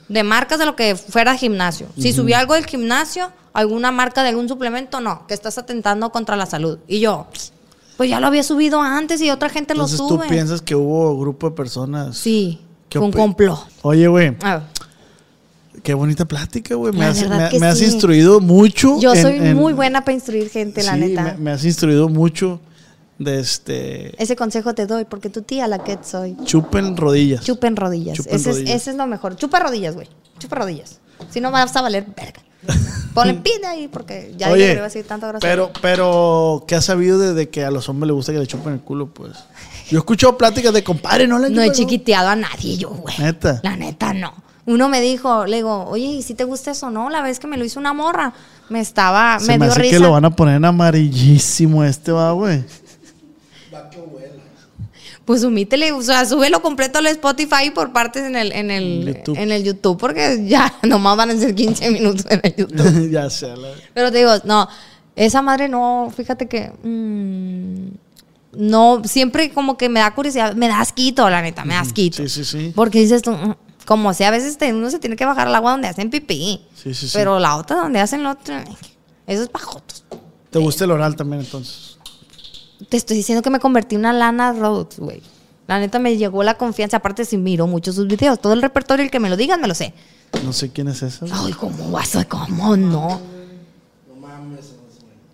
de 0.09 0.23
marcas 0.23 0.59
de 0.59 0.67
lo 0.67 0.77
que 0.77 0.97
fuera 0.97 1.37
gimnasio. 1.37 1.87
Si 1.99 2.13
subí 2.13 2.33
algo 2.33 2.55
del 2.55 2.67
gimnasio, 2.67 3.31
alguna 3.53 3.91
marca 3.93 4.23
de 4.23 4.31
algún 4.31 4.49
suplemento, 4.49 5.01
no, 5.01 5.27
que 5.27 5.35
estás 5.35 5.57
atentando 5.59 6.11
contra 6.11 6.37
la 6.37 6.47
salud. 6.47 6.79
Y 6.89 7.01
yo, 7.01 7.27
pues 7.97 8.11
ya 8.11 8.21
lo 8.21 8.27
había 8.27 8.43
subido 8.43 8.81
antes 8.83 9.21
y 9.21 9.31
otra 9.31 9.49
gente 9.49 9.73
Entonces 9.73 9.99
lo 9.99 10.07
tú 10.09 10.15
sube. 10.17 10.29
piensas 10.29 10.61
que 10.61 10.75
hubo 10.75 11.19
grupo 11.19 11.51
de 11.51 11.57
personas. 11.57 12.17
Sí, 12.17 12.61
¿Qué 12.89 12.99
fue 12.99 13.07
un 13.07 13.13
complot. 13.13 13.59
Oye, 13.83 14.07
güey, 14.09 14.37
qué 15.83 15.95
bonita 15.95 16.25
plática, 16.25 16.75
güey. 16.75 16.93
Me, 16.93 17.05
has, 17.07 17.21
verdad 17.21 17.45
me- 17.45 17.49
que 17.51 17.59
me 17.61 17.67
has 17.67 17.79
sí. 17.79 17.85
instruido 17.87 18.41
mucho. 18.41 18.99
Yo 19.01 19.15
en- 19.15 19.23
soy 19.23 19.37
en- 19.37 19.57
muy 19.57 19.73
buena 19.73 20.03
para 20.05 20.15
instruir 20.15 20.49
gente, 20.51 20.83
la 20.83 20.97
neta. 20.97 21.23
Me, 21.23 21.35
me 21.39 21.51
has 21.51 21.65
instruido 21.65 22.09
mucho 22.09 22.61
de 23.19 23.41
este. 23.41 24.23
Ese 24.23 24.37
consejo 24.37 24.75
te 24.75 24.87
doy 24.87 25.05
porque 25.05 25.31
tu 25.31 25.43
tía 25.43 25.69
la 25.69 25.83
que 25.83 25.99
soy. 26.03 26.37
Chupen 26.45 26.97
rodillas. 26.97 27.45
Chupen 27.45 27.77
rodillas. 27.77 28.17
Chupen 28.17 28.35
ese, 28.35 28.51
rodillas. 28.51 28.71
Es, 28.71 28.83
ese 28.83 28.91
es 28.93 28.97
lo 28.97 29.07
mejor. 29.07 29.37
Chupa 29.37 29.61
rodillas, 29.61 29.95
güey. 29.95 30.09
Chupa 30.39 30.57
rodillas. 30.57 31.01
Si 31.31 31.41
no 31.41 31.51
vas 31.51 31.75
a 31.77 31.83
valer 31.83 32.07
verga. 32.17 32.43
Ponle 33.13 33.35
pin 33.45 33.65
ahí 33.67 33.89
porque 33.89 34.35
ya 34.37 34.51
Oye, 34.51 34.67
que 34.67 34.73
iba 34.73 34.81
a 34.81 34.85
decir 34.85 35.07
tanto 35.07 35.31
pero, 35.41 35.71
pero, 35.83 36.65
¿qué 36.67 36.77
has 36.77 36.85
sabido 36.85 37.19
de, 37.19 37.35
de 37.35 37.51
que 37.51 37.65
a 37.65 37.71
los 37.71 37.89
hombres 37.89 38.09
les 38.09 38.15
gusta 38.15 38.33
que 38.33 38.39
le 38.39 38.47
chupen 38.47 38.75
el 38.75 38.81
culo, 38.81 39.07
pues? 39.13 39.33
Yo 39.89 39.99
he 39.99 40.01
escuchado 40.01 40.39
pláticas 40.39 40.73
de 40.73 40.83
compadre, 40.83 41.27
no 41.27 41.39
le 41.39 41.51
No 41.51 41.63
he 41.63 41.71
chiquiteado 41.73 42.29
a 42.29 42.37
nadie 42.37 42.77
yo, 42.77 42.91
güey. 42.91 43.17
Neta. 43.19 43.61
La 43.63 43.77
neta, 43.77 44.15
no. 44.15 44.33
Uno 44.67 44.89
me 44.89 45.03
dijo, 45.03 45.45
le 45.45 45.57
digo, 45.57 45.85
oye, 45.85 46.07
¿y 46.07 46.23
si 46.23 46.33
te 46.35 46.45
gusta 46.45 46.71
eso 46.71 46.91
no? 46.91 47.11
La 47.11 47.21
vez 47.21 47.39
que 47.39 47.47
me 47.47 47.59
lo 47.59 47.67
hizo 47.67 47.79
una 47.79 47.93
morra, 47.93 48.33
me 48.71 48.81
estaba, 48.81 49.39
Se 49.39 49.49
me 49.49 49.59
me 49.59 49.67
dio 49.67 49.73
hace 49.73 49.83
risa. 49.83 49.97
que 49.97 50.03
lo 50.03 50.13
van 50.13 50.25
a 50.25 50.31
poner 50.31 50.57
en 50.57 50.65
amarillísimo 50.65 51.85
este, 51.85 52.13
va, 52.13 52.33
güey. 52.33 52.65
Pues 55.25 55.41
sumítele, 55.41 55.91
o 55.93 56.03
sea, 56.03 56.27
súbelo 56.27 56.61
completo 56.61 56.99
al 56.99 57.07
Spotify 57.07 57.71
por 57.75 57.93
partes 57.93 58.25
en 58.25 58.37
el, 58.37 58.53
en 58.53 58.71
el, 58.71 59.07
YouTube. 59.07 59.39
en 59.39 59.53
el 59.53 59.65
YouTube, 59.65 59.97
porque 59.99 60.45
ya 60.47 60.75
nomás 60.83 61.17
van 61.17 61.31
a 61.31 61.37
ser 61.39 61.55
15 61.55 61.91
minutos 61.91 62.27
en 62.29 62.41
el 62.43 62.55
YouTube. 62.57 63.11
ya 63.11 63.31
sé. 63.31 63.57
la- 63.57 63.71
Pero 63.95 64.13
te 64.13 64.19
digo, 64.19 64.33
no, 64.45 64.69
esa 65.17 65.41
madre 65.41 65.69
no, 65.69 66.13
fíjate 66.15 66.47
que. 66.47 66.71
mm, 66.83 67.89
no, 68.57 69.03
siempre 69.05 69.51
como 69.51 69.77
que 69.77 69.89
me 69.89 70.01
da 70.01 70.15
curiosidad, 70.15 70.55
me 70.55 70.69
da 70.69 70.81
asquito, 70.81 71.29
la 71.31 71.43
neta, 71.43 71.65
me 71.65 71.75
da 71.75 71.81
asquito. 71.81 72.19
Sí, 72.19 72.29
sí, 72.29 72.45
sí. 72.45 72.73
Porque 72.75 73.01
dices 73.01 73.23
tú, 73.23 73.33
mm, 73.33 73.55
Como 73.87 74.13
sea, 74.15 74.29
a 74.29 74.31
veces 74.31 74.57
uno 74.73 74.91
se 74.91 74.99
tiene 74.99 75.17
que 75.17 75.25
bajar 75.25 75.49
al 75.49 75.55
agua 75.55 75.73
donde 75.73 75.89
hacen 75.89 76.11
pipí. 76.11 76.61
Sí, 76.75 76.95
sí, 76.95 77.09
sí. 77.09 77.13
Pero 77.15 77.39
la 77.39 77.57
otra 77.57 77.77
donde 77.79 78.01
hacen 78.01 78.23
lo 78.23 78.31
otro, 78.33 78.55
eso 79.27 79.43
es 79.43 79.49
pajotos. 79.49 80.05
¿Te 80.51 80.59
gusta 80.59 80.85
el 80.85 80.91
oral 80.93 81.17
también 81.17 81.41
entonces? 81.43 81.94
Te 82.89 82.97
estoy 82.97 83.17
diciendo 83.17 83.43
que 83.43 83.51
me 83.51 83.61
convertí 83.61 83.95
en 83.95 84.01
una 84.01 84.13
Lana 84.13 84.53
Rhodes, 84.53 84.99
güey. 84.99 85.23
La 85.67 85.79
neta 85.79 85.99
me 85.99 86.17
llegó 86.17 86.43
la 86.43 86.59
confianza. 86.59 86.99
Aparte, 86.99 87.25
si 87.25 87.37
miro 87.39 87.67
mucho 87.67 87.93
sus 87.93 88.07
videos, 88.07 88.39
todo 88.41 88.53
el 88.53 88.63
repertorio, 88.63 89.05
el 89.05 89.11
que 89.11 89.21
me 89.21 89.31
lo 89.31 89.37
digan, 89.37 89.61
me 89.61 89.69
lo 89.69 89.75
sé. 89.75 89.95
No 90.45 90.53
sé 90.53 90.71
quién 90.71 90.89
es 90.89 91.03
esa. 91.03 91.27
güey. 91.27 91.33
Ay, 91.47 91.53
¿cómo 91.53 91.91
vas 91.91 92.17
a, 92.17 92.25
cómo 92.27 92.77
no? 92.77 93.21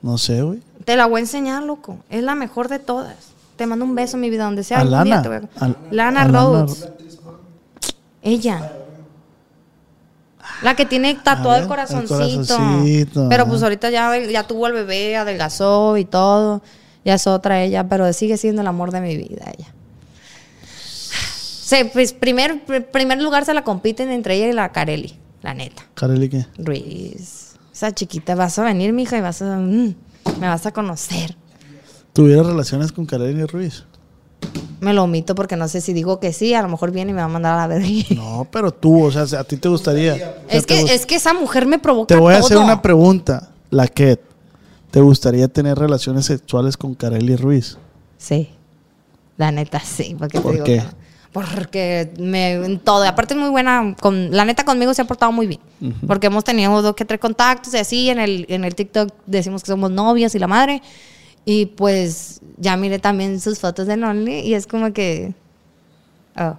No 0.03 0.19
sé, 0.19 0.43
güey. 0.43 0.63
Te 0.85 0.97
la 0.97 1.07
voy 1.07 1.19
a 1.19 1.21
enseñar, 1.23 1.63
loco. 1.63 1.99
Es 2.09 2.23
la 2.23 2.35
mejor 2.35 2.69
de 2.69 2.79
todas. 2.79 3.17
Te 3.57 3.67
mando 3.67 3.85
un 3.85 3.95
beso, 3.95 4.17
mi 4.17 4.31
vida, 4.31 4.45
donde 4.45 4.65
sea. 4.65 4.79
A 4.79 4.81
algún 4.81 4.93
Lana. 4.93 5.05
día 5.05 5.23
te 5.23 5.29
voy 5.29 5.49
a- 5.61 5.65
A- 5.65 5.69
Lana 5.91 6.23
a 6.23 6.25
Lana 6.27 6.41
Rhodes. 6.41 6.89
Ella. 8.23 8.73
La 10.63 10.75
que 10.77 10.85
tiene 10.87 11.15
tatuado 11.15 11.51
el 11.51 11.55
ver, 11.55 11.63
el 11.63 11.69
corazoncito. 11.69 12.15
corazoncito, 12.57 13.29
Pero 13.29 13.47
pues 13.47 13.63
ahorita 13.63 13.91
ya, 13.91 14.17
ya 14.19 14.47
tuvo 14.47 14.67
el 14.67 14.73
bebé, 14.75 15.17
adelgazó 15.17 15.97
y 15.97 16.05
todo. 16.05 16.63
Ya 17.05 17.15
es 17.15 17.27
otra 17.27 17.63
ella, 17.63 17.89
pero 17.89 18.13
sigue 18.13 18.37
siendo 18.37 18.61
el 18.63 18.69
amor 18.69 18.91
de 18.91 19.01
mi 19.01 19.17
vida 19.17 19.45
ella. 19.57 19.73
Sí, 20.63 21.77
pues 21.93 22.13
primer, 22.13 22.67
pr- 22.67 22.85
primer 22.87 23.23
lugar 23.23 23.45
se 23.45 23.55
la 23.55 23.63
compiten 23.65 24.11
entre 24.11 24.37
ella 24.37 24.49
y 24.49 24.53
la 24.53 24.73
Carelli, 24.73 25.15
la 25.43 25.55
neta. 25.55 25.85
Kareli, 25.95 26.29
¿qué? 26.29 26.47
Ruiz. 26.59 27.55
Esa 27.73 27.93
chiquita, 27.93 28.35
vas 28.35 28.59
a 28.59 28.65
venir, 28.65 28.93
mija, 28.93 29.17
y 29.17 29.21
vas 29.21 29.41
a. 29.43 29.57
mm, 29.57 29.95
me 30.41 30.49
vas 30.49 30.67
a 30.67 30.73
conocer. 30.73 31.37
¿Tuvieras 32.13 32.45
relaciones 32.47 32.91
con 32.93 33.07
Kareli 33.07 33.45
Ruiz? 33.45 33.85
Me 34.81 34.93
lo 34.95 35.05
omito 35.05 35.35
porque 35.35 35.57
no 35.57 35.69
sé 35.69 35.81
si 35.81 35.93
digo 35.93 36.19
que 36.19 36.33
sí, 36.33 36.55
a 36.55 36.63
lo 36.63 36.69
mejor 36.69 36.91
viene 36.91 37.13
y 37.13 37.15
me 37.15 37.21
va 37.21 37.27
a 37.27 37.29
mandar 37.29 37.55
a 37.55 37.59
la 37.59 37.67
verga. 37.69 37.87
No, 38.17 38.49
pero 38.51 38.73
tú, 38.73 39.05
o 39.05 39.11
sea, 39.13 39.23
a 39.41 39.45
ti 39.45 39.57
te 39.57 39.69
gustaría. 39.69 40.15
O 40.15 40.17
sea, 40.17 40.35
Es 40.49 40.67
que, 40.67 40.83
gust- 40.83 40.91
es 40.91 41.07
que 41.07 41.15
esa 41.15 41.33
mujer 41.35 41.67
me 41.67 41.79
provoca 41.79 42.09
Te 42.15 42.21
voy 42.21 42.35
a 42.35 42.39
todo. 42.39 42.47
hacer 42.47 42.59
una 42.59 42.83
pregunta, 42.83 43.51
la 43.71 43.87
Ket. 43.87 44.21
¿Te 44.91 45.01
gustaría 45.01 45.49
tener 45.49 45.79
relaciones 45.79 46.27
sexuales 46.27 46.77
con 46.77 46.95
Kareli 46.95 47.37
Ruiz? 47.37 47.79
Sí. 48.19 48.49
La 49.37 49.53
neta, 49.53 49.81
sí. 49.81 50.17
Porque 50.19 50.39
te 50.39 50.43
¿Por 50.43 50.53
digo 50.53 50.65
qué? 50.65 50.79
que 50.79 50.83
no. 50.85 50.91
Porque 51.33 52.13
me, 52.19 52.55
en 52.55 52.81
todo. 52.81 53.05
Aparte 53.05 53.35
es 53.35 53.41
muy 53.41 53.51
buena. 53.51 53.95
Con, 54.01 54.33
la 54.33 54.45
neta 54.45 54.65
conmigo 54.65 54.93
se 54.95 55.03
ha 55.03 55.05
portado 55.05 55.31
muy 55.31 55.47
bien. 55.47 55.61
Porque 56.07 56.27
hemos 56.27 56.43
tenido 56.43 56.83
dos 56.83 56.97
que 56.97 57.05
tres 57.05 57.21
contactos 57.21 57.73
y 57.75 57.79
así. 57.79 58.11
En 58.11 58.19
el, 58.19 58.47
en 58.49 58.65
el 58.65 58.75
TikTok 58.75 59.13
decimos 59.27 59.63
que 59.63 59.69
somos 59.69 59.93
novias 59.93 60.35
y 60.35 60.41
la 60.41 60.49
madre. 60.49 60.83
Y 61.45 61.67
pues 61.67 62.41
ya 62.59 62.77
miré 62.77 62.99
también 62.99 63.41
sus 63.41 63.61
fotos 63.61 63.87
de 63.87 63.95
Only 63.95 64.41
y 64.41 64.55
es 64.55 64.67
como 64.67 64.93
que... 64.93 65.33
oh, 66.37 66.57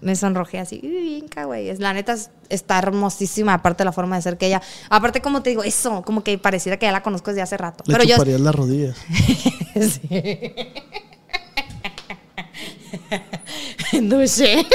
me 0.00 0.16
sonrojé 0.16 0.58
así. 0.58 0.80
"Uy, 0.82 1.24
güey. 1.44 1.76
La 1.78 1.92
neta 1.92 2.12
es- 2.14 2.30
está 2.48 2.78
hermosísima. 2.78 3.54
Aparte 3.54 3.84
la 3.84 3.92
forma 3.92 4.16
de 4.16 4.22
ser 4.22 4.38
que 4.38 4.46
ella... 4.46 4.62
Aparte 4.88 5.20
como 5.20 5.42
te 5.42 5.50
digo, 5.50 5.62
eso. 5.62 6.02
Como 6.02 6.22
que 6.24 6.38
pareciera 6.38 6.78
que 6.78 6.86
ya 6.86 6.92
la 6.92 7.02
conozco 7.02 7.30
desde 7.30 7.42
hace 7.42 7.56
rato. 7.56 7.84
Le 7.86 7.96
Pero 7.96 8.04
yo... 8.04 8.38
las 8.38 8.54
rodillas. 8.54 8.96
Sí. 9.80 10.52
No 14.02 14.26
sé. 14.26 14.66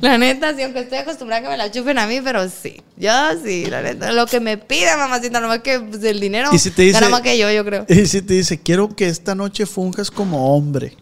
La 0.00 0.18
neta, 0.18 0.54
sí, 0.56 0.62
aunque 0.62 0.80
estoy 0.80 0.98
acostumbrada 0.98 1.40
a 1.40 1.42
que 1.44 1.48
me 1.50 1.56
la 1.56 1.70
chupen 1.70 1.98
a 1.98 2.06
mí, 2.06 2.20
pero 2.22 2.48
sí. 2.48 2.80
Yo 2.96 3.10
sí, 3.44 3.66
la 3.66 3.82
neta. 3.82 4.12
Lo 4.12 4.26
que 4.26 4.40
me 4.40 4.56
pida, 4.58 4.96
mamacita, 4.96 5.40
nomás 5.40 5.60
que 5.60 5.78
pues, 5.80 6.02
el 6.04 6.18
dinero 6.20 6.50
Y 6.52 6.58
si 6.58 6.70
te 6.70 6.82
dice- 6.82 6.94
gana 7.00 7.08
más 7.10 7.20
que 7.22 7.38
yo, 7.38 7.50
yo 7.50 7.64
creo. 7.64 7.86
Y 7.88 8.06
si 8.06 8.22
te 8.22 8.34
dice, 8.34 8.60
quiero 8.60 8.94
que 8.94 9.06
esta 9.08 9.34
noche 9.34 9.66
funjas 9.66 10.10
como 10.10 10.54
hombre. 10.54 10.96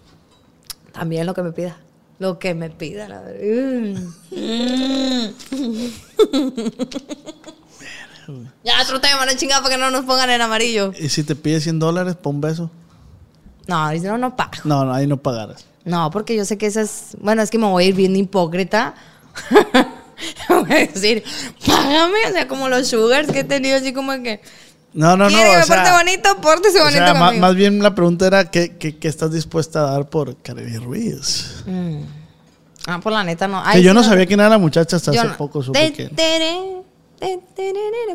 También 0.93 1.27
lo 1.27 1.35
que 1.35 1.43
me 1.43 1.53
pida. 1.53 1.77
Lo 2.19 2.39
que 2.39 2.55
me 2.55 2.71
pida, 2.71 3.09
la 3.09 3.21
verdad. 3.21 4.01
Mm. 4.31 4.87
ya, 8.65 8.83
otro 8.83 9.01
tema, 9.01 9.27
no 9.27 9.33
chingada, 9.37 9.63
para 9.63 9.75
que 9.75 9.81
no 9.81 9.91
nos 9.91 10.05
pongan 10.05 10.31
en 10.31 10.41
amarillo. 10.41 10.93
Y 10.99 11.11
si 11.11 11.25
te 11.25 11.37
pide 11.37 11.61
100 11.61 11.79
dólares, 11.79 12.17
pon 12.17 12.41
beso. 12.41 12.71
No, 13.67 13.91
si 13.93 14.01
no, 14.01 14.17
no 14.17 14.35
pago. 14.35 14.53
No, 14.65 14.85
no, 14.85 14.95
ahí 14.95 15.07
no 15.07 15.17
pagarás. 15.17 15.67
No, 15.85 16.11
porque 16.11 16.37
yo 16.37 16.45
sé 16.45 16.57
que 16.59 16.67
esa 16.67 16.83
es. 16.83 17.17
Bueno, 17.21 17.43
es 17.43 17.51
que 17.51 17.59
me 17.59 17.67
voy 17.67 17.85
a 17.85 17.89
ir 17.89 17.95
bien 17.95 18.17
hipócrita. 18.17 18.95
voy 20.49 20.73
a 20.73 20.87
decir, 20.87 21.23
págame. 21.67 22.27
O 22.29 22.33
sea, 22.33 22.49
como 22.49 22.69
los 22.69 22.89
sugars 22.89 23.31
que 23.31 23.41
he 23.41 23.45
tenido, 23.45 23.77
así 23.77 23.93
como 23.93 24.13
que. 24.23 24.41
No, 24.97 25.17
no, 25.17 25.25
no. 25.25 25.29
quiere 25.29 25.51
que 25.51 25.57
o 25.57 25.59
me 25.61 25.65
sea, 25.65 25.77
porte 25.77 25.91
bonito, 25.93 26.41
pórtese 26.41 26.81
o 26.81 26.85
bonito 26.85 27.05
sea, 27.05 27.13
conmigo. 27.19 27.41
más 27.41 27.55
bien 27.55 27.83
la 27.83 27.95
pregunta 27.95 28.27
era, 28.27 28.51
¿qué, 28.51 28.77
qué, 28.77 28.97
qué 28.97 29.09
estás 29.09 29.31
dispuesta 29.31 29.81
a 29.87 29.91
dar 29.93 30.09
por 30.09 30.37
Kareli 30.39 30.79
Ruiz? 30.79 31.65
Ah, 32.87 33.01
por 33.01 33.13
la 33.13 33.23
neta, 33.23 33.47
no. 33.47 33.63
que 33.63 33.69
Ay, 33.69 33.83
yo 33.83 33.91
sí, 33.91 33.95
no 33.95 34.03
sabía 34.03 34.27
quién 34.27 34.41
era 34.41 34.49
la 34.49 34.59
muchacha 34.59 34.97
hasta 34.97 35.13
yo 35.13 35.21
hace 35.21 35.31
no. 35.31 35.37
poco 35.37 35.63
supe 35.63 35.93
quién. 35.93 36.11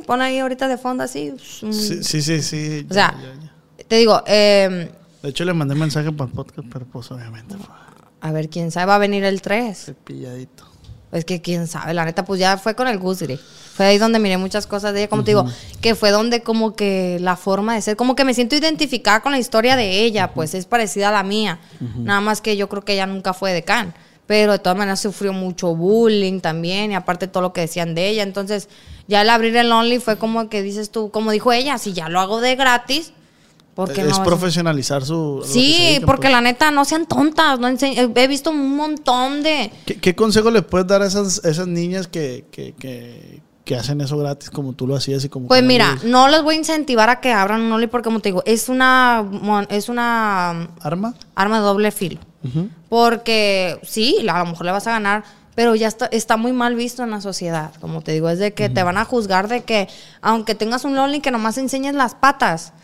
Pon 0.05 0.21
ahí 0.21 0.39
ahorita 0.39 0.67
de 0.67 0.77
fondo 0.77 1.03
así. 1.03 1.31
mm. 1.31 1.71
Sí, 1.71 2.03
sí, 2.03 2.21
sí. 2.21 2.41
sí, 2.41 2.85
O 2.89 2.93
ya, 2.93 3.11
sea, 3.11 3.15
ya, 3.21 3.33
ya. 3.77 3.83
te 3.87 3.95
digo, 3.97 4.21
eh, 4.25 4.91
De 5.21 5.29
hecho, 5.29 5.45
le 5.45 5.53
mandé 5.53 5.75
mensaje 5.75 6.11
para 6.11 6.29
el 6.29 6.35
podcast, 6.35 6.67
pero 6.71 6.85
pues 6.85 7.11
obviamente 7.11 7.55
fue 7.57 7.75
a 8.23 8.31
ver, 8.31 8.49
quién 8.49 8.69
sabe, 8.71 8.85
va 8.85 8.95
a 8.95 8.99
venir 8.99 9.23
el 9.23 9.41
3. 9.41 9.77
cepilladito. 9.85 10.65
Es 11.11 11.25
que 11.25 11.41
quién 11.41 11.67
sabe, 11.67 11.93
la 11.93 12.05
neta, 12.05 12.23
pues 12.23 12.39
ya 12.39 12.57
fue 12.57 12.75
con 12.75 12.87
el 12.87 12.97
Gusgri. 12.97 13.37
Fue 13.37 13.85
ahí 13.85 13.97
donde 13.97 14.19
miré 14.19 14.37
muchas 14.37 14.67
cosas 14.67 14.93
de 14.93 15.01
ella, 15.01 15.09
como 15.09 15.23
te 15.23 15.31
digo, 15.31 15.45
que 15.81 15.95
fue 15.95 16.11
donde 16.11 16.41
como 16.41 16.75
que 16.75 17.17
la 17.19 17.35
forma 17.35 17.75
de 17.75 17.81
ser, 17.81 17.95
como 17.95 18.15
que 18.15 18.23
me 18.23 18.33
siento 18.33 18.55
identificada 18.55 19.21
con 19.21 19.31
la 19.31 19.39
historia 19.39 19.75
de 19.75 20.01
ella, 20.01 20.33
pues 20.33 20.53
es 20.53 20.65
parecida 20.65 21.09
a 21.09 21.11
la 21.11 21.23
mía. 21.23 21.59
Nada 21.97 22.21
más 22.21 22.41
que 22.41 22.55
yo 22.57 22.69
creo 22.69 22.83
que 22.83 22.93
ella 22.93 23.07
nunca 23.07 23.33
fue 23.33 23.53
de 23.53 23.63
Can. 23.63 23.93
Pero 24.27 24.53
de 24.53 24.59
todas 24.59 24.77
maneras 24.77 25.01
sufrió 25.01 25.33
mucho 25.33 25.75
bullying 25.75 26.39
también, 26.39 26.91
y 26.91 26.95
aparte 26.95 27.27
todo 27.27 27.41
lo 27.41 27.51
que 27.51 27.61
decían 27.61 27.95
de 27.95 28.07
ella. 28.07 28.23
Entonces, 28.23 28.69
ya 29.07 29.23
el 29.23 29.29
abrir 29.29 29.57
el 29.57 29.69
Only 29.69 29.99
fue 29.99 30.17
como 30.17 30.47
que 30.47 30.61
dices 30.61 30.89
tú, 30.89 31.11
como 31.11 31.31
dijo 31.31 31.51
ella, 31.51 31.77
si 31.77 31.91
ya 31.91 32.07
lo 32.07 32.21
hago 32.21 32.39
de 32.39 32.55
gratis, 32.55 33.11
¿por 33.75 33.91
qué 33.93 34.01
es 34.01 34.17
no? 34.17 34.23
profesionalizar 34.23 35.03
su. 35.05 35.41
Sí, 35.45 35.77
dedican, 35.79 36.05
porque 36.05 36.21
pues. 36.23 36.31
la 36.33 36.41
neta, 36.41 36.71
no 36.71 36.85
sean 36.85 37.05
tontas. 37.05 37.59
No 37.59 37.67
ense- 37.69 38.11
he 38.15 38.27
visto 38.27 38.49
un 38.51 38.75
montón 38.75 39.43
de... 39.43 39.71
¿Qué, 39.85 39.95
qué 39.97 40.15
consejo 40.15 40.51
le 40.51 40.61
puedes 40.61 40.87
dar 40.87 41.01
a 41.01 41.07
esas, 41.07 41.43
esas 41.45 41.67
niñas 41.67 42.07
que, 42.07 42.45
que, 42.51 42.73
que, 42.73 43.41
que 43.65 43.75
hacen 43.75 44.01
eso 44.01 44.17
gratis 44.17 44.49
como 44.49 44.73
tú 44.73 44.87
lo 44.87 44.95
hacías 44.95 45.23
y 45.23 45.29
como 45.29 45.47
Pues 45.47 45.63
mira, 45.63 45.97
no 46.03 46.27
les 46.27 46.41
voy 46.43 46.55
a 46.55 46.57
incentivar 46.59 47.09
a 47.09 47.19
que 47.21 47.31
abran 47.31 47.61
un 47.61 47.71
Only 47.71 47.87
porque 47.87 48.05
como 48.05 48.19
te 48.19 48.29
digo, 48.29 48.43
es 48.45 48.69
una 48.69 49.23
es 49.69 49.87
una 49.89 50.69
¿Arma? 50.81 51.13
arma 51.35 51.57
de 51.59 51.63
doble 51.63 51.91
filo. 51.91 52.19
Porque 52.89 53.79
sí, 53.83 54.17
a 54.27 54.39
lo 54.39 54.45
mejor 54.47 54.65
le 54.65 54.71
vas 54.71 54.87
a 54.87 54.91
ganar, 54.91 55.23
pero 55.55 55.75
ya 55.75 55.87
está, 55.87 56.07
está 56.07 56.37
muy 56.37 56.51
mal 56.53 56.75
visto 56.75 57.03
en 57.03 57.11
la 57.11 57.21
sociedad. 57.21 57.71
Como 57.79 58.01
te 58.01 58.11
digo, 58.13 58.29
es 58.29 58.39
de 58.39 58.53
que 58.53 58.67
te 58.69 58.83
van 58.83 58.97
a 58.97 59.05
juzgar 59.05 59.47
de 59.47 59.63
que 59.63 59.87
aunque 60.21 60.55
tengas 60.55 60.83
un 60.83 60.97
Only 60.97 61.19
que 61.21 61.31
nomás 61.31 61.57
enseñes 61.57 61.93
las 61.93 62.15
patas, 62.15 62.73
pues, 62.73 62.80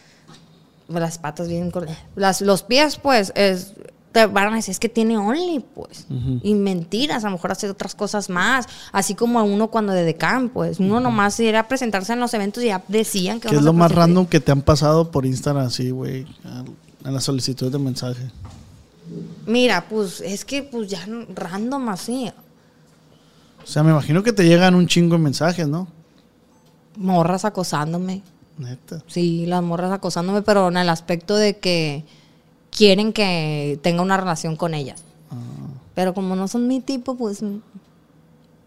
las 0.89 1.17
patas 1.17 1.47
bien 1.47 1.71
las 2.15 2.41
los 2.41 2.63
pies 2.63 2.97
pues 2.97 3.32
es 3.36 3.73
te 4.12 4.26
van 4.26 4.54
a 4.54 4.56
decir 4.56 4.71
es 4.71 4.80
que 4.80 4.89
tiene 4.89 5.17
Only 5.17 5.63
pues 5.76 6.08
y 6.41 6.56
mentiras 6.56 7.23
a 7.23 7.28
lo 7.28 7.34
mejor 7.34 7.52
hace 7.52 7.69
otras 7.69 7.93
cosas 7.93 8.30
más 8.30 8.65
así 8.91 9.15
como 9.15 9.43
uno 9.43 9.69
cuando 9.69 9.93
de 9.93 10.04
decán 10.04 10.50
pues 10.50 10.80
uno 10.80 11.00
nomás 11.00 11.39
era 11.39 11.62
a 11.62 11.67
presentarse 11.67 12.13
en 12.13 12.19
los 12.19 12.34
eventos 12.34 12.63
y 12.63 12.67
ya 12.67 12.84
decían 12.88 13.39
que 13.39 13.50
¿Qué 13.50 13.56
es 13.56 13.62
lo 13.62 13.73
más 13.73 13.91
random 13.91 14.26
que 14.26 14.39
te 14.39 14.52
han 14.52 14.62
pasado 14.62 15.12
por 15.12 15.26
Instagram 15.26 15.67
así, 15.67 15.91
güey? 15.91 16.26
En 17.04 17.13
las 17.13 17.26
solicitudes 17.26 17.71
de 17.71 17.80
mensaje. 17.80 18.32
mira 19.45 19.86
pues 19.88 20.21
es 20.21 20.45
que 20.45 20.63
pues 20.63 20.89
ya 20.89 21.06
random 21.36 21.89
así 21.89 22.32
O 23.62 23.67
sea, 23.67 23.84
me 23.84 23.91
imagino 23.91 24.23
que 24.23 24.34
te 24.34 24.45
llegan 24.45 24.73
un 24.73 24.88
chingo 24.88 25.17
de 25.17 25.21
mensajes, 25.21 25.67
¿no? 25.67 25.88
morras 26.97 27.45
acosándome 27.45 28.23
Neta. 28.58 29.04
Sí, 29.08 29.46
las 29.46 29.62
morras 29.63 29.91
acosándome, 29.91 30.41
pero 30.41 30.67
en 30.70 30.78
el 30.78 30.89
aspecto 30.89 31.36
de 31.36 31.58
que 31.58 32.04
quieren 32.72 33.13
que 33.13 33.80
tenga 33.84 34.02
una 34.02 34.17
relación 34.17 34.56
con 34.56 34.74
ellas. 34.74 35.04
Pero 35.93 36.13
como 36.13 36.36
no 36.36 36.48
son 36.48 36.67
mi 36.67 36.80
tipo, 36.80 37.15
pues 37.15 37.41
mm, 37.41 37.58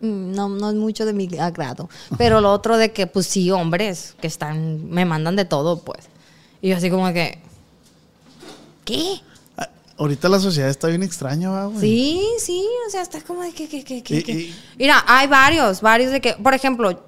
no, 0.00 0.48
no 0.48 0.70
es 0.70 0.76
mucho 0.76 1.05
de 1.07 1.12
mi 1.12 1.29
agrado. 1.38 1.88
Pero 2.18 2.40
lo 2.40 2.53
otro 2.53 2.76
de 2.76 2.92
que, 2.92 3.07
pues 3.07 3.26
sí, 3.26 3.50
hombres 3.50 4.14
que 4.20 4.26
están, 4.26 4.88
me 4.90 5.05
mandan 5.05 5.37
de 5.37 5.44
todo, 5.44 5.81
pues. 5.81 6.00
Y 6.62 6.68
yo 6.70 6.76
así 6.76 6.90
como 6.90 7.12
que, 7.12 7.38
¿qué? 8.84 9.20
Ah, 9.57 9.68
Ahorita 9.99 10.28
la 10.28 10.38
sociedad 10.41 10.68
está 10.70 10.88
bien 10.88 11.03
extraña, 11.03 11.51
¿va, 11.51 11.66
güey. 11.66 11.80
Sí, 11.80 12.22
sí, 12.38 12.64
o 12.86 12.91
sea, 12.91 13.03
está 13.03 13.20
como 13.22 13.43
de 13.43 13.53
que, 13.53 13.68
que, 13.68 13.84
que, 13.84 14.03
que, 14.03 14.18
Y- 14.18 14.22
que- 14.22 14.32
y- 14.32 14.55
Mira, 14.78 15.05
hay 15.07 15.26
varios, 15.26 15.80
varios 15.80 16.11
de 16.12 16.20
que, 16.20 16.34
por 16.34 16.55
ejemplo, 16.55 17.01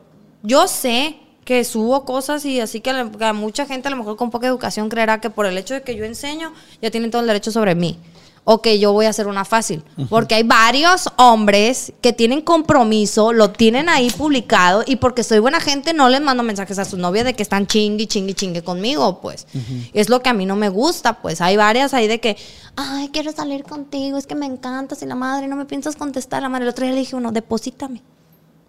yo 0.43 0.69
sé 0.69 1.17
que 1.45 1.65
subo 1.65 2.05
cosas 2.05 2.45
y 2.45 2.61
así 2.61 2.81
que 2.81 2.91
a, 2.91 2.93
la- 3.05 3.11
que 3.11 3.25
a 3.25 3.33
mucha 3.33 3.67
gente 3.67 3.89
a 3.89 3.91
lo 3.91 3.97
mejor 3.97 4.17
con 4.17 4.31
poca 4.31 4.47
educación 4.47 4.89
creerá 4.89 5.21
que 5.21 5.29
por 5.31 5.47
el 5.47 5.59
hecho 5.59 5.75
de 5.75 5.83
que 5.83 5.97
yo 5.97 6.05
enseño 6.05 6.53
ya 6.81 6.91
tienen 6.91 7.11
todo 7.11 7.21
el 7.23 7.27
derecho 7.29 7.51
sobre 7.51 7.75
mí. 7.75 7.99
o 8.45 8.61
que 8.61 8.81
yo 8.81 8.93
voy 8.93 9.07
a 9.07 9.11
hacer 9.11 9.29
una 9.29 9.45
fácil. 9.45 9.85
Porque 10.11 10.35
hay 10.35 10.43
varios 10.43 11.09
hombres 11.17 11.93
que 12.01 12.13
tienen 12.13 12.41
compromiso, 12.41 13.33
lo 13.33 13.51
tienen 13.53 13.89
ahí 13.89 14.11
publicado 14.11 14.83
y 14.85 14.97
porque 14.97 15.23
soy 15.23 15.39
buena 15.39 15.61
gente 15.61 15.95
no 15.95 16.09
les 16.09 16.21
mando 16.21 16.43
mensajes 16.43 16.77
a 16.81 16.85
su 16.85 16.97
novia 16.97 17.23
de 17.23 17.35
que 17.35 17.43
están 17.45 17.69
chingue, 17.69 18.09
chingue, 18.09 18.35
chingue 18.35 18.63
conmigo, 18.63 19.21
pues. 19.21 19.47
Es 19.95 20.09
lo 20.09 20.23
que 20.23 20.29
a 20.31 20.33
mí 20.33 20.45
no 20.45 20.57
me 20.57 20.71
gusta, 20.71 21.21
pues. 21.23 21.41
Hay 21.41 21.57
varias 21.57 21.95
ahí 21.95 22.09
de 22.09 22.19
que, 22.19 22.37
ay, 22.75 23.11
quiero 23.13 23.31
salir 23.31 23.63
contigo, 23.63 24.19
es 24.19 24.27
que 24.27 24.35
me 24.35 24.47
encantas 24.47 25.03
y 25.03 25.07
la 25.07 25.15
madre, 25.15 25.47
no 25.47 25.55
me 25.55 25.65
piensas 25.65 25.95
contestar. 25.95 26.43
La 26.43 26.49
madre, 26.49 26.65
el 26.65 26.71
otro 26.71 26.85
día 26.85 26.95
le 26.95 27.01
dije 27.01 27.15
uno, 27.15 27.31
deposítame. 27.31 28.03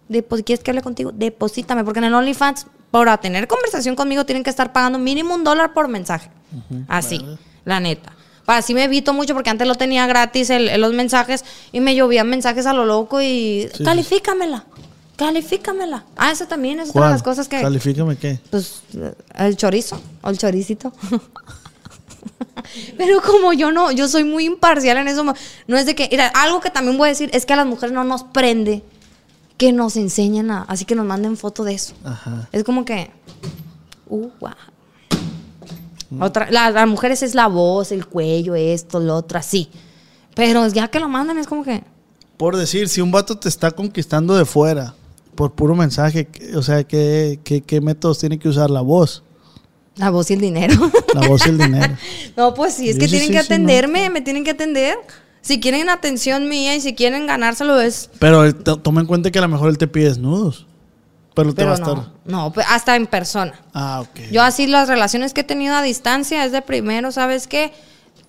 ¿Quieres 0.08 0.62
que 0.62 0.70
hable 0.70 0.82
contigo? 0.82 1.10
Deposítame. 1.12 1.84
Porque 1.84 1.98
en 1.98 2.04
el 2.04 2.14
OnlyFans, 2.14 2.66
para 2.90 3.16
tener 3.18 3.48
conversación 3.48 3.96
conmigo, 3.96 4.24
tienen 4.26 4.42
que 4.44 4.50
estar 4.50 4.72
pagando 4.72 4.98
mínimo 4.98 5.34
un 5.34 5.44
dólar 5.44 5.72
por 5.74 5.88
mensaje. 5.88 6.30
Así, 6.88 7.24
la 7.64 7.80
neta. 7.80 8.12
Para 8.44 8.58
así 8.58 8.74
me 8.74 8.84
evito 8.84 9.14
mucho 9.14 9.32
porque 9.34 9.48
antes 9.50 9.66
lo 9.66 9.74
tenía 9.74 10.06
gratis 10.06 10.50
el- 10.50 10.78
los 10.80 10.92
mensajes 10.92 11.44
y 11.72 11.80
me 11.80 11.94
llovían 11.94 12.28
mensajes 12.28 12.66
a 12.66 12.74
lo 12.74 12.84
loco 12.84 13.22
y 13.22 13.68
califícamela. 13.82 14.66
Califícamela. 15.16 16.04
Ah, 16.16 16.30
eso 16.32 16.46
también 16.46 16.78
es 16.80 16.90
una 16.90 17.06
de 17.06 17.12
las 17.12 17.22
cosas 17.22 17.48
que. 17.48 17.62
Califícame 17.62 18.16
qué. 18.16 18.38
Pues 18.50 18.82
el 19.38 19.56
chorizo 19.56 19.98
o 20.22 20.28
el 20.30 20.36
choricito. 20.36 20.92
Pero 22.96 23.20
como 23.22 23.52
yo 23.52 23.72
no, 23.72 23.90
yo 23.92 24.08
soy 24.08 24.24
muy 24.24 24.44
imparcial 24.44 24.96
en 24.98 25.08
eso. 25.08 25.24
No 25.66 25.76
es 25.76 25.86
de 25.86 25.94
que, 25.94 26.08
mira, 26.10 26.28
algo 26.28 26.60
que 26.60 26.70
también 26.70 26.96
voy 26.96 27.06
a 27.06 27.10
decir 27.10 27.30
es 27.32 27.46
que 27.46 27.52
a 27.52 27.56
las 27.56 27.66
mujeres 27.66 27.92
no 27.92 28.04
nos 28.04 28.24
prende 28.24 28.82
que 29.56 29.72
nos 29.72 29.96
enseñen 29.96 30.50
a, 30.50 30.62
así 30.62 30.84
que 30.84 30.94
nos 30.94 31.06
manden 31.06 31.36
foto 31.36 31.64
de 31.64 31.74
eso. 31.74 31.94
Ajá. 32.04 32.48
Es 32.52 32.64
como 32.64 32.84
que, 32.84 33.10
uh, 34.08 34.28
wow. 34.40 34.50
Otra, 36.20 36.50
la- 36.50 36.70
las 36.70 36.86
mujeres 36.88 37.22
es 37.22 37.34
la 37.34 37.48
voz, 37.48 37.90
el 37.92 38.06
cuello, 38.06 38.54
esto, 38.54 39.00
lo 39.00 39.16
otro, 39.16 39.38
así. 39.38 39.68
Pero 40.34 40.66
ya 40.68 40.88
que 40.88 41.00
lo 41.00 41.08
mandan 41.08 41.38
es 41.38 41.46
como 41.46 41.64
que, 41.64 41.82
Por 42.36 42.56
decir, 42.56 42.88
si 42.88 43.00
un 43.00 43.10
vato 43.12 43.38
te 43.38 43.48
está 43.48 43.70
conquistando 43.70 44.34
de 44.36 44.44
fuera 44.44 44.94
por 45.36 45.52
puro 45.52 45.74
mensaje, 45.74 46.26
¿qué- 46.26 46.56
o 46.56 46.62
sea, 46.62 46.82
¿qué, 46.84 47.38
qué, 47.44 47.60
qué 47.62 47.80
métodos 47.80 48.18
tiene 48.18 48.38
que 48.38 48.48
usar 48.48 48.70
la 48.70 48.80
voz? 48.80 49.22
la 49.96 50.10
voz 50.10 50.28
y 50.30 50.34
el 50.34 50.40
dinero. 50.40 50.74
La 51.14 51.28
voz 51.28 51.46
y 51.46 51.50
el 51.50 51.58
dinero. 51.66 51.96
No, 52.36 52.52
pues 52.54 52.74
sí, 52.74 52.88
es 52.88 52.98
que 52.98 53.06
tienen 53.06 53.28
sí, 53.28 53.32
que 53.32 53.42
sí, 53.42 53.48
no. 53.48 53.54
atenderme, 53.54 54.10
me 54.10 54.20
tienen 54.20 54.42
que 54.42 54.50
atender. 54.50 54.96
Si 55.44 55.60
quieren 55.60 55.90
atención 55.90 56.48
mía 56.48 56.74
y 56.74 56.80
si 56.80 56.94
quieren 56.94 57.26
ganárselo 57.26 57.78
es... 57.78 58.08
Pero 58.18 58.44
él 58.44 58.54
toma 58.56 59.02
en 59.02 59.06
cuenta 59.06 59.30
que 59.30 59.38
a 59.38 59.42
lo 59.42 59.48
mejor 59.48 59.68
él 59.68 59.76
te 59.76 59.86
pide 59.86 60.08
desnudos. 60.08 60.66
Pero, 61.34 61.52
te 61.52 61.64
va 61.64 61.74
Pero 61.74 61.84
a 61.84 61.86
no, 61.86 61.92
estar. 62.00 62.12
no, 62.24 62.52
pues 62.52 62.66
hasta 62.70 62.96
en 62.96 63.06
persona. 63.06 63.52
Ah, 63.74 64.00
ok. 64.00 64.30
Yo 64.32 64.42
así 64.42 64.66
las 64.66 64.88
relaciones 64.88 65.34
que 65.34 65.42
he 65.42 65.44
tenido 65.44 65.74
a 65.74 65.82
distancia 65.82 66.44
es 66.46 66.52
de 66.52 66.62
primero, 66.62 67.12
¿sabes 67.12 67.46
qué? 67.46 67.72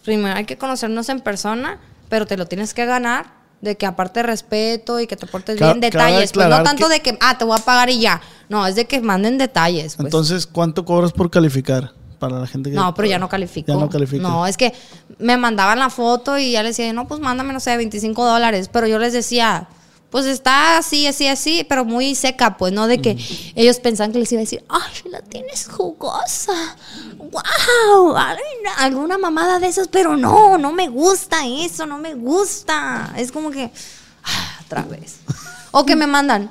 Primero 0.04 0.36
hay 0.36 0.44
que 0.46 0.58
conocernos 0.58 1.08
en 1.10 1.22
persona, 1.22 1.80
pero 2.10 2.26
te 2.28 2.36
lo 2.36 2.48
tienes 2.48 2.74
que 2.74 2.86
ganar. 2.86 3.34
De 3.62 3.78
que 3.78 3.86
aparte 3.86 4.22
respeto 4.22 5.00
y 5.00 5.08
que 5.08 5.16
te 5.16 5.26
portes 5.26 5.58
Ca- 5.58 5.68
bien, 5.68 5.80
detalles. 5.80 6.32
Pues 6.34 6.48
no 6.50 6.62
tanto 6.64 6.88
que- 6.88 6.94
de 6.96 7.00
que, 7.00 7.18
ah, 7.22 7.38
te 7.38 7.46
voy 7.46 7.58
a 7.58 7.64
pagar 7.64 7.90
y 7.90 8.00
ya. 8.00 8.22
No, 8.50 8.68
es 8.68 8.76
de 8.76 8.86
que 8.86 9.00
manden 9.00 9.38
detalles. 9.38 9.96
Pues. 9.96 10.06
Entonces, 10.06 10.46
¿cuánto 10.46 10.84
cobras 10.84 11.14
por 11.14 11.32
calificar? 11.32 11.92
Para 12.20 12.40
la 12.40 12.48
gente 12.48 12.70
que. 12.70 12.76
No, 12.76 12.94
pero 12.94 13.08
ya 13.08 13.20
no 13.20 13.30
califico. 13.30 13.68
Ya 13.72 13.78
no 13.78 13.90
califico. 13.90 14.22
No, 14.22 14.48
es 14.48 14.58
que 14.58 14.74
me 15.20 15.38
mandaban 15.38 15.80
la 15.80 15.90
foto 15.90 16.38
y 16.38 16.52
ya 16.52 16.64
les 16.64 16.78
decía, 16.78 16.92
no, 16.94 17.08
pues 17.08 17.20
mándame, 17.20 17.54
no 17.54 17.60
sé, 17.60 17.76
25 17.78 18.26
dólares. 18.26 18.70
Pero 18.72 18.88
yo 18.88 19.00
les 19.00 19.14
decía, 19.14 19.68
pues 20.10 20.26
está 20.26 20.78
así, 20.78 21.08
así, 21.08 21.28
así, 21.28 21.66
pero 21.68 21.84
muy 21.84 22.16
seca, 22.16 22.56
pues, 22.58 22.72
¿no? 22.72 22.88
De 22.88 23.02
que 23.02 23.18
ellos 23.56 23.80
pensaban 23.80 24.14
que 24.14 24.20
les 24.20 24.32
iba 24.32 24.40
a 24.40 24.44
decir, 24.44 24.64
ay, 24.70 25.12
la 25.12 25.22
tienes 25.22 25.68
jugosa. 25.68 26.54
¡Wow! 27.18 28.16
Ay, 28.16 28.38
Alguna 28.78 29.18
mamada 29.18 29.60
de 29.60 29.68
esas, 29.68 29.90
pero 29.90 30.16
no, 30.16 30.58
no 30.58 30.72
me 30.72 30.88
gusta 30.88 31.46
eso, 31.46 31.86
no 31.86 31.98
me 31.98 32.14
gusta. 32.14 33.14
Es 33.18 33.32
como 33.32 33.52
que, 33.52 33.72
ah, 34.24 34.60
otra 34.66 34.84
vez. 34.84 35.18
O 35.72 35.86
que 35.86 35.98
me 35.98 36.08
mandan, 36.08 36.50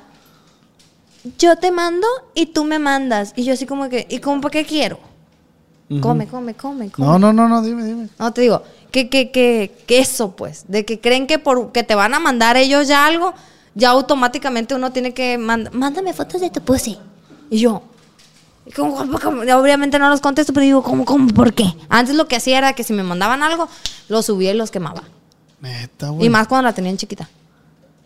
yo 1.39 1.55
te 1.55 1.71
mando 1.71 2.07
y 2.35 2.47
tú 2.47 2.65
me 2.65 2.77
mandas. 2.77 3.33
Y 3.35 3.45
yo 3.45 3.53
así 3.53 3.65
como 3.65 3.89
que, 3.89 4.05
¿y 4.09 4.19
cómo 4.19 4.41
para 4.41 4.51
qué 4.51 4.65
quiero? 4.65 4.99
Come, 5.87 6.27
come, 6.27 6.55
come, 6.55 6.89
come. 6.89 7.05
No, 7.05 7.19
no, 7.19 7.31
no, 7.31 7.47
no, 7.47 7.61
dime, 7.61 7.83
dime. 7.85 8.09
No, 8.17 8.33
te 8.33 8.41
digo, 8.41 8.63
que, 8.91 9.07
que, 9.07 9.29
que, 9.29 9.71
que 9.85 9.99
eso, 9.99 10.35
pues, 10.35 10.65
de 10.67 10.83
que 10.83 10.99
creen 10.99 11.27
que 11.27 11.37
por 11.37 11.71
que 11.71 11.83
te 11.83 11.93
van 11.93 12.15
a 12.15 12.19
mandar 12.19 12.57
ellos 12.57 12.87
ya 12.87 13.05
algo, 13.05 13.35
ya 13.75 13.91
automáticamente 13.91 14.73
uno 14.73 14.91
tiene 14.91 15.13
que 15.13 15.37
mandar, 15.37 15.73
mándame 15.73 16.13
fotos 16.13 16.41
de 16.41 16.49
tu 16.49 16.61
pussy. 16.61 16.97
Y 17.51 17.59
yo, 17.59 17.83
obviamente 18.77 19.99
no 19.99 20.09
los 20.09 20.21
contesto, 20.21 20.53
pero 20.53 20.63
digo, 20.63 20.83
¿cómo, 20.83 21.05
cómo, 21.05 21.27
por 21.27 21.53
qué? 21.53 21.71
Antes 21.89 22.15
lo 22.15 22.27
que 22.27 22.35
hacía 22.35 22.57
era 22.57 22.73
que 22.73 22.83
si 22.83 22.93
me 22.93 23.03
mandaban 23.03 23.43
algo, 23.43 23.69
los 24.09 24.25
subía 24.25 24.51
y 24.51 24.57
los 24.57 24.71
quemaba. 24.71 25.03
Neta, 25.61 26.09
güey. 26.09 26.25
Y 26.25 26.29
más 26.29 26.47
cuando 26.47 26.67
la 26.67 26.73
tenían 26.73 26.97
chiquita. 26.97 27.29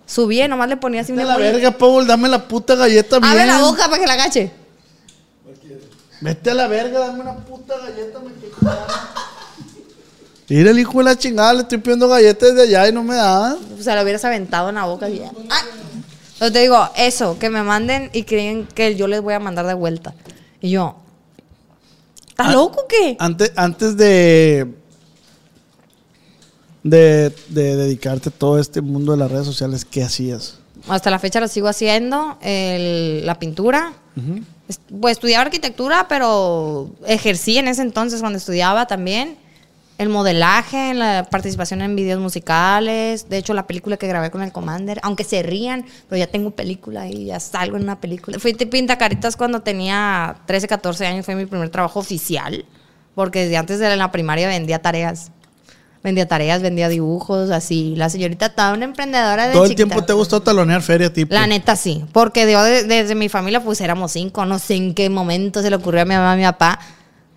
Subía 0.05 0.45
y 0.45 0.47
nomás 0.49 0.67
le 0.67 0.75
ponía 0.75 1.01
así 1.01 1.11
una 1.11 1.23
la 1.23 1.37
verga, 1.37 1.71
Paul, 1.71 2.07
dame 2.07 2.27
la 2.27 2.47
puta 2.47 2.75
galleta 2.75 3.19
bien. 3.19 3.31
Abre 3.31 3.45
la 3.45 3.61
boca 3.61 3.85
para 3.85 3.99
que 3.99 4.07
la 4.07 4.13
agache. 4.13 4.51
Vete 6.21 6.51
a 6.51 6.53
la 6.53 6.67
verga, 6.67 6.99
dame 6.99 7.21
una 7.21 7.35
puta 7.37 7.75
galleta, 7.77 8.19
me 8.19 8.33
quedo 8.33 8.55
Mira 10.49 10.71
el 10.71 10.79
hijo 10.79 10.97
de 10.97 11.03
la 11.03 11.15
chingada, 11.17 11.53
le 11.53 11.61
estoy 11.61 11.77
pidiendo 11.77 12.07
galletas 12.09 12.55
de 12.55 12.63
allá 12.63 12.87
y 12.89 12.91
no 12.91 13.03
me 13.03 13.15
da. 13.15 13.55
O 13.79 13.81
sea, 13.83 13.95
lo 13.95 14.01
hubieras 14.01 14.25
aventado 14.25 14.69
en 14.69 14.75
la 14.75 14.85
boca. 14.85 15.07
Y 15.09 15.19
ya. 15.19 15.31
¡Ay! 15.49 15.61
Entonces 16.33 16.53
te 16.53 16.59
digo, 16.61 16.89
eso, 16.95 17.37
que 17.37 17.49
me 17.49 17.61
manden 17.63 18.09
y 18.13 18.23
creen 18.23 18.65
que 18.67 18.95
yo 18.95 19.07
les 19.07 19.21
voy 19.21 19.33
a 19.35 19.39
mandar 19.39 19.67
de 19.67 19.75
vuelta. 19.75 20.13
Y 20.59 20.71
yo, 20.71 20.95
¿estás 22.29 22.47
Ah, 22.47 22.51
loco 22.53 22.81
o 22.81 22.87
qué? 22.87 23.15
Antes, 23.19 23.51
antes 23.55 23.95
de, 23.97 24.73
de, 26.83 27.33
de 27.49 27.75
dedicarte 27.75 28.29
a 28.29 28.31
todo 28.31 28.57
este 28.57 28.81
mundo 28.81 29.11
de 29.11 29.17
las 29.19 29.29
redes 29.31 29.45
sociales, 29.45 29.85
¿qué 29.85 30.03
hacías? 30.03 30.55
Hasta 30.87 31.11
la 31.11 31.19
fecha 31.19 31.39
lo 31.39 31.47
sigo 31.47 31.67
haciendo, 31.67 32.37
el- 32.41 33.25
la 33.25 33.37
pintura. 33.37 33.93
Est- 34.67 34.81
Pues 35.01 35.13
estudiaba 35.13 35.43
arquitectura, 35.45 36.07
pero 36.07 36.89
ejercí 37.07 37.57
en 37.57 37.67
ese 37.67 37.81
entonces 37.81 38.19
cuando 38.21 38.37
estudiaba 38.37 38.85
también. 38.87 39.37
El 39.97 40.07
modelaje, 40.07 40.93
la 40.93 41.27
participación 41.29 41.81
en 41.81 41.93
videos 41.95 42.21
musicales. 42.21 43.27
De 43.27 43.37
hecho, 43.37 43.53
la 43.53 43.67
película 43.67 43.97
que 43.97 44.07
grabé 44.07 44.31
con 44.31 44.41
el 44.41 44.53
Commander, 44.53 44.97
aunque 45.03 45.25
se 45.25 45.43
rían, 45.43 45.85
pero 46.07 46.17
ya 46.17 46.27
tengo 46.27 46.51
película 46.51 47.07
y 47.09 47.25
ya 47.25 47.39
salgo 47.41 47.75
en 47.75 47.83
una 47.83 47.99
película. 47.99 48.39
Fui 48.39 48.53
pintacaritas 48.53 49.35
cuando 49.35 49.61
tenía 49.61 50.37
13, 50.45 50.69
14 50.69 51.05
años, 51.05 51.25
fue 51.25 51.35
mi 51.35 51.45
primer 51.45 51.69
trabajo 51.69 51.99
oficial. 51.99 52.63
Porque 53.13 53.39
desde 53.43 53.57
antes 53.57 53.79
de 53.79 53.93
la 53.97 54.09
primaria 54.11 54.47
vendía 54.47 54.81
tareas. 54.81 55.31
Vendía 56.01 56.27
tareas, 56.27 56.61
vendía 56.61 56.87
dibujos, 56.87 57.49
así. 57.51 57.93
La 57.97 58.09
señorita 58.09 58.45
estaba 58.47 58.73
una 58.73 58.85
emprendedora 58.85 59.47
de 59.47 59.53
Todo 59.53 59.63
el 59.65 59.69
chiquita. 59.71 59.87
tiempo 59.89 60.05
te 60.05 60.13
gustado 60.13 60.41
talonear 60.41 60.81
feria, 60.81 61.11
tipo. 61.11 61.33
La 61.33 61.45
neta 61.45 61.75
sí, 61.75 62.05
porque 62.13 62.49
yo 62.49 62.63
de- 62.63 62.83
desde 62.85 63.15
mi 63.15 63.27
familia 63.27 63.61
pues 63.61 63.81
éramos 63.81 64.13
cinco, 64.13 64.45
no 64.45 64.59
sé 64.59 64.75
en 64.75 64.93
qué 64.93 65.09
momento 65.09 65.61
se 65.61 65.69
le 65.69 65.75
ocurrió 65.75 66.01
a 66.03 66.05
mi 66.05 66.15
mamá 66.15 66.33
a 66.33 66.35
mi 66.37 66.43
papá. 66.43 66.79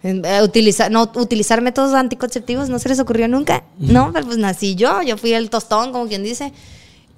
Eh, 0.04 0.40
utilizar, 0.42 0.90
no, 0.90 1.10
utilizar 1.14 1.60
métodos 1.60 1.94
anticonceptivos, 1.94 2.68
no 2.68 2.78
se 2.80 2.88
les 2.88 2.98
ocurrió 3.00 3.28
nunca, 3.28 3.62
no, 3.78 4.12
pero 4.12 4.26
pues 4.26 4.36
nací 4.38 4.74
yo, 4.74 5.00
yo 5.02 5.16
fui 5.16 5.32
el 5.32 5.48
tostón, 5.48 5.92
como 5.92 6.08
quien 6.08 6.24
dice, 6.24 6.52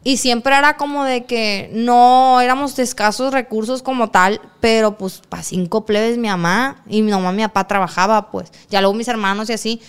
y 0.03 0.18
siempre 0.18 0.55
era 0.55 0.76
como 0.76 1.03
de 1.05 1.24
que 1.24 1.70
no 1.72 2.42
éramos 2.42 2.76
de 2.76 2.82
escasos 2.82 3.32
recursos 3.32 3.82
como 3.82 4.11
tal, 4.11 4.38
pero 4.61 4.99
pues 4.99 5.22
para 5.30 5.42
cinco 5.42 5.86
plebes 5.86 6.18
mi 6.18 6.28
mamá 6.28 6.82
y 6.86 7.01
mi 7.01 7.11
mamá 7.11 7.32
mi 7.32 7.42
papá 7.42 7.66
trabajaba, 7.66 8.30
pues, 8.30 8.53
ya 8.68 8.82
luego 8.82 8.92
mis 8.95 9.09
hermanos 9.09 9.49
y 9.49 9.55
así, 9.55 9.80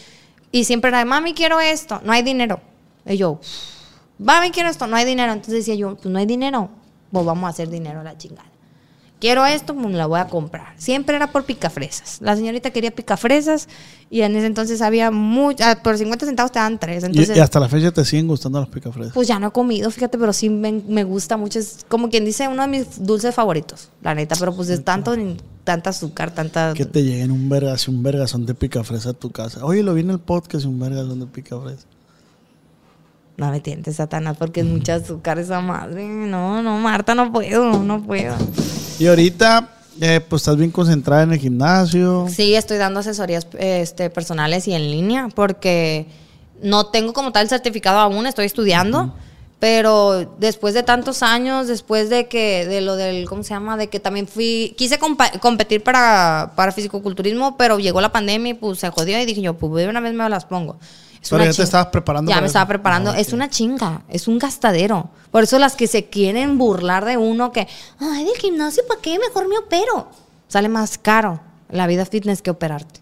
y 0.55 0.63
siempre 0.63 0.87
era 0.87 1.03
mami, 1.03 1.33
quiero 1.33 1.59
esto, 1.59 1.99
no 2.05 2.13
hay 2.13 2.23
dinero, 2.23 2.61
y 3.05 3.17
yo, 3.17 3.41
mami, 4.19 4.51
quiero 4.51 4.69
esto, 4.69 4.87
no 4.87 4.95
hay 4.95 5.03
dinero, 5.03 5.33
entonces 5.33 5.65
decía 5.65 5.75
yo, 5.75 5.97
pues 5.97 6.05
no 6.05 6.17
hay 6.17 6.25
dinero, 6.25 6.69
pues 7.11 7.25
vamos 7.25 7.43
a 7.43 7.49
hacer 7.49 7.69
dinero 7.69 7.99
a 7.99 8.03
la 8.03 8.17
chingada. 8.17 8.54
Quiero 9.19 9.45
esto, 9.45 9.73
pues 9.73 9.93
la 9.95 10.05
voy 10.07 10.19
a 10.19 10.27
comprar. 10.27 10.73
Siempre 10.77 11.15
era 11.15 11.31
por 11.31 11.45
picafresas. 11.45 12.17
La 12.21 12.35
señorita 12.35 12.69
quería 12.71 12.91
picafresas 12.91 13.67
y 14.09 14.21
en 14.21 14.35
ese 14.35 14.45
entonces 14.45 14.81
había 14.81 15.09
muchas, 15.09 15.77
por 15.77 15.97
50 15.97 16.25
centavos 16.25 16.51
te 16.51 16.59
dan 16.59 16.77
tres. 16.77 17.01
Y- 17.03 17.05
Entonces, 17.07 17.37
y, 17.37 17.39
hasta 17.39 17.59
la 17.61 17.69
fecha 17.69 17.91
te 17.91 18.03
siguen 18.03 18.27
gustando 18.27 18.59
las 18.59 18.67
picafresas. 18.69 19.13
pues 19.13 19.27
ya 19.27 19.39
no 19.39 19.47
he 19.47 19.51
comido, 19.51 19.89
fíjate, 19.89 20.17
pero 20.17 20.33
sí 20.33 20.49
me, 20.49 20.71
me 20.87 21.03
gusta 21.05 21.37
mucho. 21.37 21.59
Es 21.59 21.85
como 21.87 22.09
quien 22.09 22.25
dice, 22.25 22.47
uno 22.49 22.63
de 22.63 22.67
mis 22.67 23.03
dulces 23.05 23.33
favoritos, 23.33 23.89
la 24.01 24.13
neta. 24.13 24.35
Pero 24.37 24.53
pues 24.53 24.69
es 24.69 24.83
tanto, 24.83 25.15
tanta 25.63 25.91
azúcar, 25.91 26.31
tanta... 26.31 26.73
que 26.73 26.85
te 26.85 27.01
lleguen 27.01 27.31
un 27.31 27.47
vergas, 27.47 27.87
un 27.87 28.03
vergazón 28.03 28.45
de 28.45 28.53
picafresa 28.53 29.11
a 29.11 29.13
tu 29.13 29.31
casa. 29.31 29.65
Oye, 29.65 29.81
lo 29.81 29.93
vi 29.93 30.01
en 30.01 30.09
el 30.11 30.19
podcast, 30.19 30.65
un 30.65 30.77
vergazón 30.77 31.21
de 31.21 31.25
picafresa. 31.27 31.85
No 33.37 33.49
me 33.49 33.59
tientes, 33.61 33.95
Satanás, 33.95 34.37
porque 34.37 34.59
es 34.61 34.65
mucha 34.65 34.95
azúcar 34.95 35.39
esa 35.39 35.61
madre. 35.61 36.05
No, 36.05 36.61
no, 36.61 36.77
Marta, 36.79 37.15
no 37.15 37.31
puedo, 37.31 37.81
no 37.81 38.01
puedo. 38.03 38.35
Y 38.97 39.07
ahorita, 39.07 39.69
eh, 39.99 40.21
pues 40.21 40.41
estás 40.41 40.57
bien 40.57 40.71
concentrada 40.71 41.23
en 41.23 41.33
el 41.33 41.39
gimnasio. 41.39 42.27
Sí, 42.29 42.55
estoy 42.55 42.77
dando 42.77 43.01
asesorías 43.01 43.47
este, 43.57 44.09
personales 44.09 44.67
y 44.67 44.73
en 44.73 44.89
línea 44.89 45.29
porque 45.33 46.07
no 46.61 46.87
tengo 46.87 47.13
como 47.13 47.31
tal 47.31 47.49
certificado 47.49 47.99
aún, 47.99 48.25
estoy 48.25 48.45
estudiando, 48.45 49.13
Pero 49.59 50.35
después 50.37 50.73
de 50.73 50.83
tantos 50.83 51.23
años, 51.23 51.67
después 51.67 52.09
de 52.09 52.27
que, 52.27 52.65
de 52.65 52.81
lo 52.81 52.95
del, 52.95 53.27
¿cómo 53.27 53.41
se 53.41 53.49
llama? 53.49 53.77
De 53.77 53.87
que 53.87 53.99
también 53.99 54.27
fui, 54.27 54.75
quise 54.77 54.99
competir 54.99 55.81
para, 55.81 56.51
para 56.55 56.71
fisicoculturismo, 56.71 57.57
pero 57.57 57.79
llegó 57.79 58.01
la 58.01 58.11
pandemia 58.11 58.51
y 58.51 58.53
pues 58.53 58.79
se 58.79 58.89
jodió 58.89 59.19
y 59.19 59.25
dije 59.25 59.41
yo, 59.41 59.55
pues 59.55 59.73
de 59.73 59.89
una 59.89 60.01
vez 60.01 60.13
me 60.13 60.29
las 60.29 60.45
pongo. 60.45 60.77
Es 61.25 61.29
Pero 61.31 61.43
ya 61.43 61.53
te 61.53 61.63
estabas 61.63 61.87
preparando 61.87 62.29
Ya 62.29 62.35
me 62.35 62.41
eso. 62.41 62.47
estaba 62.47 62.67
preparando. 62.67 63.09
Ah, 63.11 63.19
Es 63.19 63.33
una 63.33 63.49
chinga, 63.49 64.03
es 64.09 64.27
un 64.27 64.37
gastadero. 64.37 65.09
Por 65.31 65.43
eso 65.43 65.57
las 65.57 65.75
que 65.75 65.87
se 65.87 66.05
quieren 66.05 66.59
burlar 66.59 67.03
de 67.03 67.17
uno 67.17 67.51
que, 67.51 67.67
ay, 67.99 68.25
del 68.25 68.35
gimnasio, 68.37 68.83
¿para 68.87 69.01
qué? 69.01 69.17
Mejor 69.17 69.47
me 69.49 69.57
opero. 69.57 70.07
Sale 70.47 70.69
más 70.69 70.99
caro 70.99 71.39
la 71.69 71.87
vida 71.87 72.05
fitness 72.05 72.43
que 72.43 72.51
operarte. 72.51 72.99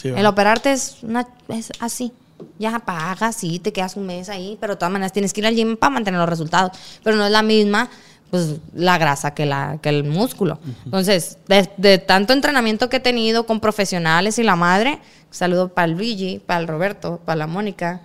Sí. 0.00 0.08
El 0.14 0.26
operarte 0.26 0.72
es, 0.72 0.98
una, 1.02 1.26
es 1.48 1.72
así. 1.80 2.12
Ya 2.58 2.78
pagas, 2.78 3.34
sí, 3.34 3.58
te 3.58 3.72
quedas 3.72 3.96
un 3.96 4.06
mes 4.06 4.28
ahí, 4.28 4.56
pero 4.60 4.74
de 4.74 4.78
todas 4.78 4.92
maneras 4.92 5.12
tienes 5.12 5.32
que 5.32 5.40
ir 5.40 5.46
al 5.48 5.54
gym 5.56 5.76
para 5.76 5.90
mantener 5.90 6.20
los 6.20 6.28
resultados. 6.28 6.70
Pero 7.02 7.16
no 7.16 7.24
es 7.26 7.32
la 7.32 7.42
misma, 7.42 7.88
pues, 8.30 8.56
la 8.74 8.96
grasa 8.98 9.34
que, 9.34 9.44
la, 9.44 9.78
que 9.82 9.88
el 9.88 10.04
músculo. 10.04 10.60
Entonces, 10.84 11.38
de, 11.48 11.68
de 11.78 11.98
tanto 11.98 12.32
entrenamiento 12.32 12.88
que 12.88 12.98
he 12.98 13.00
tenido 13.00 13.44
con 13.46 13.58
profesionales 13.58 14.38
y 14.38 14.44
la 14.44 14.54
madre, 14.54 15.00
saludo 15.36 15.68
para 15.68 15.86
el 15.86 15.92
Luigi, 15.92 16.40
para 16.44 16.60
el 16.60 16.68
Roberto, 16.68 17.20
para 17.24 17.36
la 17.36 17.46
Mónica. 17.46 18.02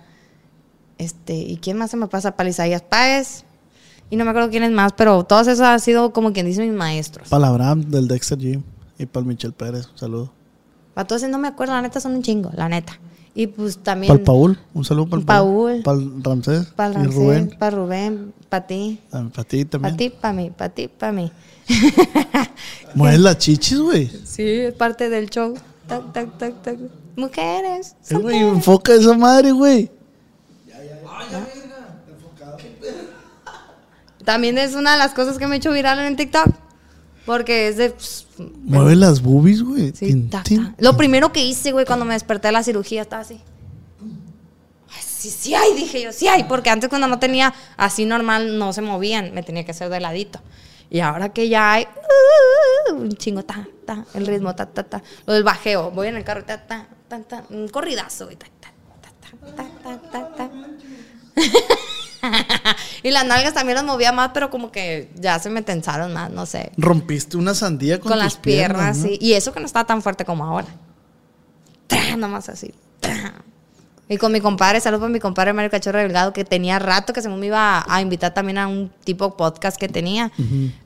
Este, 0.98 1.34
¿y 1.34 1.56
quién 1.56 1.76
más 1.76 1.90
se 1.90 1.96
me 1.96 2.06
pasa? 2.06 2.36
Para 2.36 2.48
Isaías 2.48 2.82
Páez. 2.82 3.44
Y 4.10 4.16
no 4.16 4.24
me 4.24 4.30
acuerdo 4.30 4.50
quién 4.50 4.62
es 4.62 4.70
más, 4.70 4.92
pero 4.92 5.24
todos 5.24 5.46
esos 5.46 5.64
han 5.66 5.80
sido 5.80 6.12
como 6.12 6.32
quien 6.32 6.46
dice 6.46 6.60
mis 6.62 6.72
maestros. 6.72 7.28
Para 7.28 7.46
el 7.46 7.50
Abraham 7.50 7.90
del 7.90 8.08
Dexter 8.08 8.38
Gym 8.38 8.62
y 8.98 9.06
para 9.06 9.22
el 9.22 9.28
Michel 9.28 9.52
Pérez. 9.52 9.88
Un 9.90 9.98
saludo. 9.98 10.32
Para 10.94 11.06
todos 11.06 11.22
no 11.22 11.38
me 11.38 11.48
acuerdo, 11.48 11.72
la 11.72 11.82
neta 11.82 11.98
son 11.98 12.14
un 12.14 12.22
chingo, 12.22 12.50
la 12.54 12.68
neta. 12.68 12.98
Y 13.34 13.46
pues 13.46 13.78
también. 13.78 14.08
Para 14.08 14.18
el 14.20 14.24
Paul. 14.24 14.58
Un 14.74 14.84
saludo 14.84 15.06
para 15.06 15.20
el 15.20 15.26
Paul. 15.26 15.82
Para 15.82 15.98
el 15.98 16.22
Ramsés. 16.22 16.66
Para 16.76 17.02
y 17.02 17.06
Rubén. 17.06 17.56
para 17.58 17.76
Rubén, 17.76 18.34
para 18.50 18.66
ti, 18.66 19.00
Para 19.10 19.44
ti 19.44 19.64
también. 19.64 19.80
para 19.80 19.96
ti, 19.96 20.10
para 20.10 20.34
mí, 20.34 20.50
para 20.50 20.74
ti, 20.74 20.88
para 20.88 21.12
mí. 21.12 21.32
Mueves 22.94 23.20
las 23.20 23.38
chichis, 23.38 23.78
güey. 23.78 24.10
Sí, 24.24 24.42
es 24.42 24.74
parte 24.74 25.08
del 25.08 25.30
show. 25.30 25.54
Tac, 25.86 26.12
tac, 26.12 26.38
tac, 26.38 26.62
tac. 26.62 26.78
Mujeres. 27.16 27.94
Sí, 28.00 28.14
güey, 28.14 28.38
enfoca 28.38 28.94
esa 28.94 29.14
madre, 29.14 29.52
güey. 29.52 29.90
También 34.24 34.56
es 34.58 34.74
una 34.74 34.92
de 34.92 34.98
las 34.98 35.12
cosas 35.14 35.38
que 35.38 35.46
me 35.46 35.56
he 35.56 35.58
hecho 35.58 35.72
viral 35.72 35.98
en 36.00 36.16
TikTok. 36.16 36.46
Porque 37.26 37.68
es 37.68 37.76
de. 37.76 37.90
pues, 37.90 38.26
Mueve 38.64 38.96
las 38.96 39.22
boobies, 39.22 39.62
güey. 39.62 39.92
sí, 39.94 40.06
Tin, 40.06 40.30
ta, 40.30 40.42
tin. 40.42 40.74
Lo 40.78 40.96
primero 40.96 41.32
que 41.32 41.44
hice, 41.44 41.70
güey, 41.72 41.86
cuando 41.86 42.04
me 42.04 42.14
desperté 42.14 42.48
de 42.48 42.52
la 42.52 42.62
cirugía, 42.64 43.02
estaba 43.02 43.22
así. 43.22 43.40
Ay, 44.90 45.02
sí, 45.06 45.30
sí 45.30 45.54
hay, 45.54 45.72
dije 45.74 46.02
yo, 46.02 46.12
sí 46.12 46.26
hay. 46.26 46.44
Porque 46.44 46.70
antes, 46.70 46.88
cuando 46.88 47.06
no 47.06 47.20
tenía 47.20 47.54
así 47.76 48.06
normal, 48.06 48.58
no 48.58 48.72
se 48.72 48.82
movían. 48.82 49.32
Me 49.34 49.42
tenía 49.44 49.64
que 49.64 49.70
hacer 49.70 49.88
de 49.88 50.00
ladito. 50.00 50.40
Y 50.90 50.98
ahora 51.00 51.28
que 51.32 51.48
ya 51.48 51.74
hay. 51.74 51.86
uh, 52.90 52.94
un 52.94 53.12
chingo, 53.12 53.44
ta, 53.44 53.68
ta. 53.86 54.04
El 54.14 54.26
ritmo, 54.26 54.54
ta, 54.56 54.66
ta, 54.66 54.82
ta. 54.82 55.02
Lo 55.26 55.32
del 55.34 55.44
bajeo. 55.44 55.92
Voy 55.92 56.08
en 56.08 56.16
el 56.16 56.24
carro, 56.24 56.44
ta, 56.44 56.66
ta, 56.66 56.88
Un 57.50 57.68
corridazo. 57.68 58.28
Ta, 58.28 59.66
ta, 60.12 60.32
ta, 60.36 60.50
y 63.02 63.10
las 63.10 63.26
nalgas 63.26 63.54
también 63.54 63.76
las 63.76 63.84
movía 63.84 64.12
más, 64.12 64.30
pero 64.32 64.50
como 64.50 64.70
que 64.70 65.10
ya 65.16 65.38
se 65.38 65.50
me 65.50 65.62
tensaron 65.62 66.12
más, 66.12 66.30
no 66.30 66.46
sé. 66.46 66.72
Rompiste 66.76 67.36
una 67.36 67.54
sandía 67.54 67.98
con, 67.98 68.10
Con, 68.10 68.12
tus 68.12 68.24
las 68.24 68.36
piernas, 68.36 68.98
¿no? 68.98 69.04
sí. 69.04 69.18
Y 69.20 69.32
eso 69.32 69.52
que 69.52 69.60
no 69.60 69.66
estaba 69.66 69.86
tan 69.86 70.02
fuerte 70.02 70.24
como 70.24 70.44
ahora. 70.44 70.68
Tra, 71.86 72.16
Nomás 72.16 72.48
así. 72.48 72.72
Y 74.08 74.18
con 74.18 74.30
mi 74.30 74.40
compadre, 74.40 74.78
saludos 74.80 75.00
para 75.00 75.12
mi 75.12 75.20
compadre 75.20 75.52
Mario 75.54 75.70
Cachorro 75.70 75.98
Delgado, 75.98 76.34
que 76.34 76.44
tenía 76.44 76.78
rato 76.78 77.14
que 77.14 77.22
se 77.22 77.30
me 77.30 77.46
iba 77.46 77.82
a, 77.88 78.02
invitar 78.02 78.34
también 78.34 78.58
a 78.58 78.68
un 78.68 78.90
tipo 79.04 79.36
podcast 79.36 79.78
que 79.78 79.88
tenía. 79.88 80.30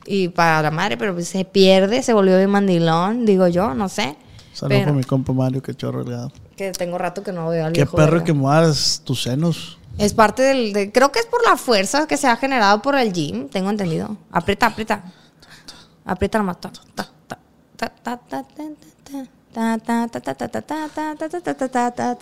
Y 0.05 0.29
para 0.29 0.63
la 0.63 0.71
madre, 0.71 0.97
pero 0.97 1.21
se 1.23 1.45
pierde, 1.45 2.03
se 2.05 2.13
volvió 2.13 2.37
de 2.37 2.47
mandilón, 2.47 3.27
digo 3.27 3.49
yo, 3.49 3.75
no 3.75 3.89
sé. 3.89 4.17
Saludos 4.57 4.85
para 4.85 4.93
mi 4.93 5.05
compa 5.05 5.35
Mario, 5.35 5.63
que 5.63 5.75
chorro 5.75 6.03
delgado. 6.03 6.33
Que 6.57 6.73
tengo 6.73 6.97
rato 6.97 7.23
que 7.23 7.31
no 7.31 7.47
veo 7.51 7.67
al 7.67 7.75
Qué 7.75 7.85
perro 7.85 8.25
que 8.25 8.33
mueras 8.33 9.03
tus 9.05 9.23
senos. 9.23 9.79
Es 9.99 10.15
parte 10.15 10.43
del. 10.43 10.93
Creo 10.93 11.13
que 11.13 11.19
es 11.19 11.27
por 11.27 11.45
la 11.45 11.59
fuerza 11.59 12.07
que 12.07 12.17
se 12.17 12.27
ha 12.27 12.37
generado 12.37 12.81
por 12.81 12.97
el 12.97 13.13
gym, 13.13 13.51
tengo 13.51 13.69
entendido. 13.69 14.17
Aprieta, 14.31 14.69
aprieta. 14.69 15.05
Aprieta 16.07 16.39
nomás. 16.39 16.57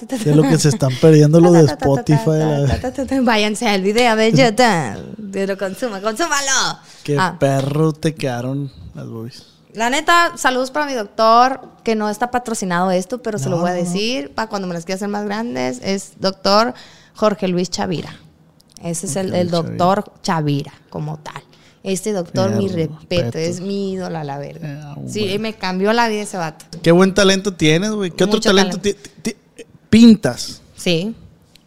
¿Qué 0.09 0.31
es 0.31 0.37
lo 0.37 0.43
que 0.43 0.59
se 0.59 0.71
están 0.71 0.93
perdiendo 1.01 1.39
lo 1.39 1.53
de 1.53 1.67
Spotify? 1.67 3.21
Váyanse 3.23 3.69
al 3.69 3.83
video 3.83 4.17
de 4.17 4.33
YouTube. 4.33 5.57
Consuma, 5.57 6.01
consúmalo. 6.01 6.81
Qué 7.05 7.17
perro 7.39 7.93
te 7.93 8.13
quedaron 8.17 8.73
las 8.93 9.07
boys 9.07 9.54
la 9.75 9.91
neta, 9.91 10.33
saludos 10.37 10.71
para 10.71 10.87
mi 10.87 10.95
doctor, 10.95 11.61
que 11.83 11.95
no 11.95 12.09
está 12.09 12.31
patrocinado 12.31 12.91
esto, 12.91 13.23
pero 13.23 13.39
se 13.39 13.49
lo 13.49 13.59
voy 13.59 13.71
a 13.71 13.75
decir 13.75 14.33
para 14.35 14.49
cuando 14.49 14.69
me 14.69 14.75
las 14.75 14.85
quiera 14.85 14.97
hacer 14.97 15.09
más 15.09 15.25
grandes. 15.25 15.81
Es 15.83 16.13
doctor 16.21 16.75
Jorge 17.15 17.49
Luis 17.49 17.71
Chavira. 17.71 18.17
Ese 18.83 19.07
es 19.07 19.17
el, 19.17 19.51
doctor 19.51 20.05
Chavira. 20.23 20.73
como 20.91 21.19
tal. 21.19 21.43
Este 21.83 22.13
doctor, 22.13 22.55
mi 22.57 22.69
respeto, 22.69 23.37
es 23.37 23.61
mi 23.61 23.93
ídola, 23.93 24.25
la 24.25 24.39
verga. 24.39 24.69
Eh, 24.69 24.81
ah, 24.83 24.97
sí, 25.07 25.39
me 25.39 25.53
cambió 25.55 25.93
la 25.93 26.09
vida 26.09 26.23
ese 26.23 26.39
vato. 26.39 26.65
Qué 26.83 26.91
buen 26.93 27.13
talento 27.13 27.53
tienes, 27.53 27.91
güey. 27.91 28.11
¿Qué 28.11 28.25
otro 28.25 28.37
Mucho 28.39 28.49
talento 28.51 28.79
talento. 28.79 29.01
ti- 29.23 29.33
ti- 29.35 29.65
Pintas. 29.91 30.63
Sí, 30.77 31.15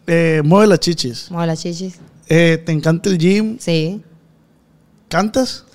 Eh, 0.07 0.41
mueve 0.43 0.67
las 0.67 0.79
chichis. 0.79 1.29
mueve 1.29 1.47
las 1.47 1.61
chichis. 1.61 1.95
Eh, 2.29 2.61
¿Te 2.65 2.71
encanta 2.71 3.09
el 3.09 3.17
gym? 3.19 3.57
Sí. 3.59 4.01
¿Cantas? 5.09 5.65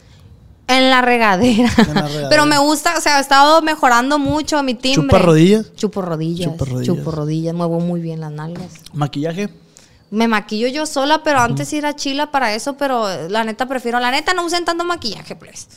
En 0.77 0.91
la 0.91 1.03
regadera. 1.03 1.71
En 1.77 1.95
la 1.95 2.03
regadera. 2.09 2.29
Pero 2.29 2.47
me 2.47 2.59
gusta, 2.59 2.97
o 2.97 3.01
sea, 3.01 3.19
he 3.19 3.21
estado 3.21 3.63
mejorando 3.63 4.19
mucho 4.19 4.63
mi 4.63 4.75
timbre. 4.75 5.03
¿Chupa 5.03 5.19
rodillas? 5.19 5.75
Chupo 5.75 6.03
rodillas. 6.03 6.51
Chupa 6.51 6.65
rodillas. 6.65 6.87
Chupo 6.87 7.11
rodillas. 7.11 7.55
Muevo 7.55 7.81
muy 7.81 8.01
bien 8.01 8.21
las 8.21 8.33
nalgas. 8.33 8.69
¿Maquillaje? 8.93 9.49
Me 10.11 10.29
maquillo 10.29 10.69
yo 10.69 10.85
sola, 10.85 11.23
pero 11.23 11.39
antes 11.41 11.69
sí 11.69 11.79
era 11.79 11.97
chila 11.97 12.31
para 12.31 12.55
eso, 12.55 12.75
pero 12.75 13.09
eh, 13.11 13.31
la 13.31 13.45
neta 13.45 13.65
prefiero, 13.65 13.99
la 13.99 14.11
neta 14.11 14.35
no 14.35 14.45
usen 14.45 14.63
tanto 14.67 14.85
maquillaje, 14.85 15.37
pues. 15.37 15.69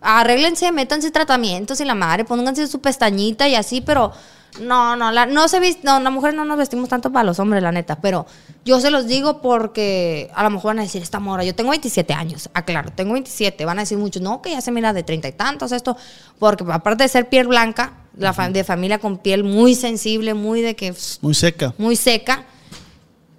Arréglense, 0.00 0.70
métanse 0.70 1.10
tratamientos 1.10 1.80
y 1.80 1.84
la 1.84 1.96
madre, 1.96 2.24
pónganse 2.24 2.68
su 2.68 2.80
pestañita 2.80 3.48
y 3.48 3.56
así, 3.56 3.80
pero 3.80 4.12
no, 4.60 4.96
no, 4.96 5.10
la, 5.12 5.26
no 5.26 5.48
se 5.48 5.60
vis- 5.60 5.78
no, 5.82 5.98
la 6.00 6.10
mujer 6.10 6.34
no 6.34 6.44
nos 6.44 6.56
vestimos 6.58 6.88
tanto 6.88 7.10
para 7.12 7.24
los 7.24 7.38
hombres, 7.38 7.62
la 7.62 7.72
neta, 7.72 7.96
pero 8.00 8.26
yo 8.64 8.80
se 8.80 8.90
los 8.90 9.06
digo 9.06 9.40
porque 9.42 10.30
a 10.34 10.42
lo 10.42 10.50
mejor 10.50 10.68
van 10.70 10.78
a 10.80 10.82
decir, 10.82 11.02
esta 11.02 11.20
mora, 11.20 11.44
yo 11.44 11.54
tengo 11.54 11.70
27 11.70 12.12
años, 12.14 12.48
aclaro, 12.54 12.90
tengo 12.92 13.12
27, 13.14 13.64
van 13.64 13.78
a 13.78 13.82
decir 13.82 13.98
muchos, 13.98 14.22
no, 14.22 14.40
que 14.42 14.50
ya 14.50 14.60
se 14.60 14.70
mira 14.72 14.92
de 14.92 15.02
treinta 15.02 15.28
y 15.28 15.32
tantos 15.32 15.72
esto, 15.72 15.96
porque 16.38 16.64
aparte 16.68 17.02
de 17.04 17.08
ser 17.08 17.28
piel 17.28 17.48
blanca, 17.48 17.94
la 18.16 18.32
de 18.32 18.62
familia 18.64 18.98
con 18.98 19.18
piel 19.18 19.42
muy 19.44 19.74
sensible, 19.74 20.34
muy 20.34 20.60
de 20.62 20.76
que 20.76 20.94
Muy 21.20 21.34
seca. 21.34 21.74
muy 21.78 21.96
seca. 21.96 22.44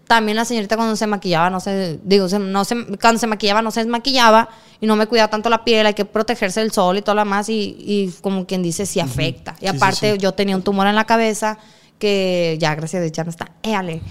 También 0.08 0.36
la 0.36 0.45
señorita 0.45 0.76
cuando 0.76 0.95
se 0.95 1.08
maquillaba, 1.08 1.49
no 1.49 1.60
se, 1.60 1.99
digo, 2.03 2.30
se- 2.30 2.38
no 2.39 2.64
se, 2.64 2.76
cuando 3.01 3.20
se 3.20 3.26
maquillaba 3.28 3.62
no 3.64 3.72
se 3.72 3.80
desmaquillaba 3.80 4.49
y 4.80 4.86
no 4.86 4.95
me 4.95 5.08
cuidaba 5.08 5.30
tanto 5.32 5.49
la 5.49 5.64
piel, 5.64 5.86
hay 5.88 5.93
que 5.95 6.06
protegerse 6.06 6.60
del 6.60 6.72
sol 6.72 6.97
y 6.97 7.01
todo 7.01 7.16
lo 7.16 7.22
demás 7.22 7.49
y, 7.49 7.76
y 7.80 8.14
como 8.22 8.45
quien 8.45 8.62
dice, 8.62 8.86
sí 8.86 8.99
afecta. 8.99 9.56
Y 9.62 9.68
aparte 9.68 10.14
sí. 10.14 10.18
yo 10.20 10.34
tenía 10.34 10.56
un 10.56 10.62
tumor 10.62 10.86
en 10.88 10.95
la 10.95 11.06
cabeza 11.06 11.58
que 11.97 12.58
ya, 12.60 12.76
gracias 12.76 12.99
a 12.99 13.03
Dios, 13.03 13.14
ya 13.14 13.24
no 13.24 13.30
está. 13.32 13.49
Éale. 13.64 14.01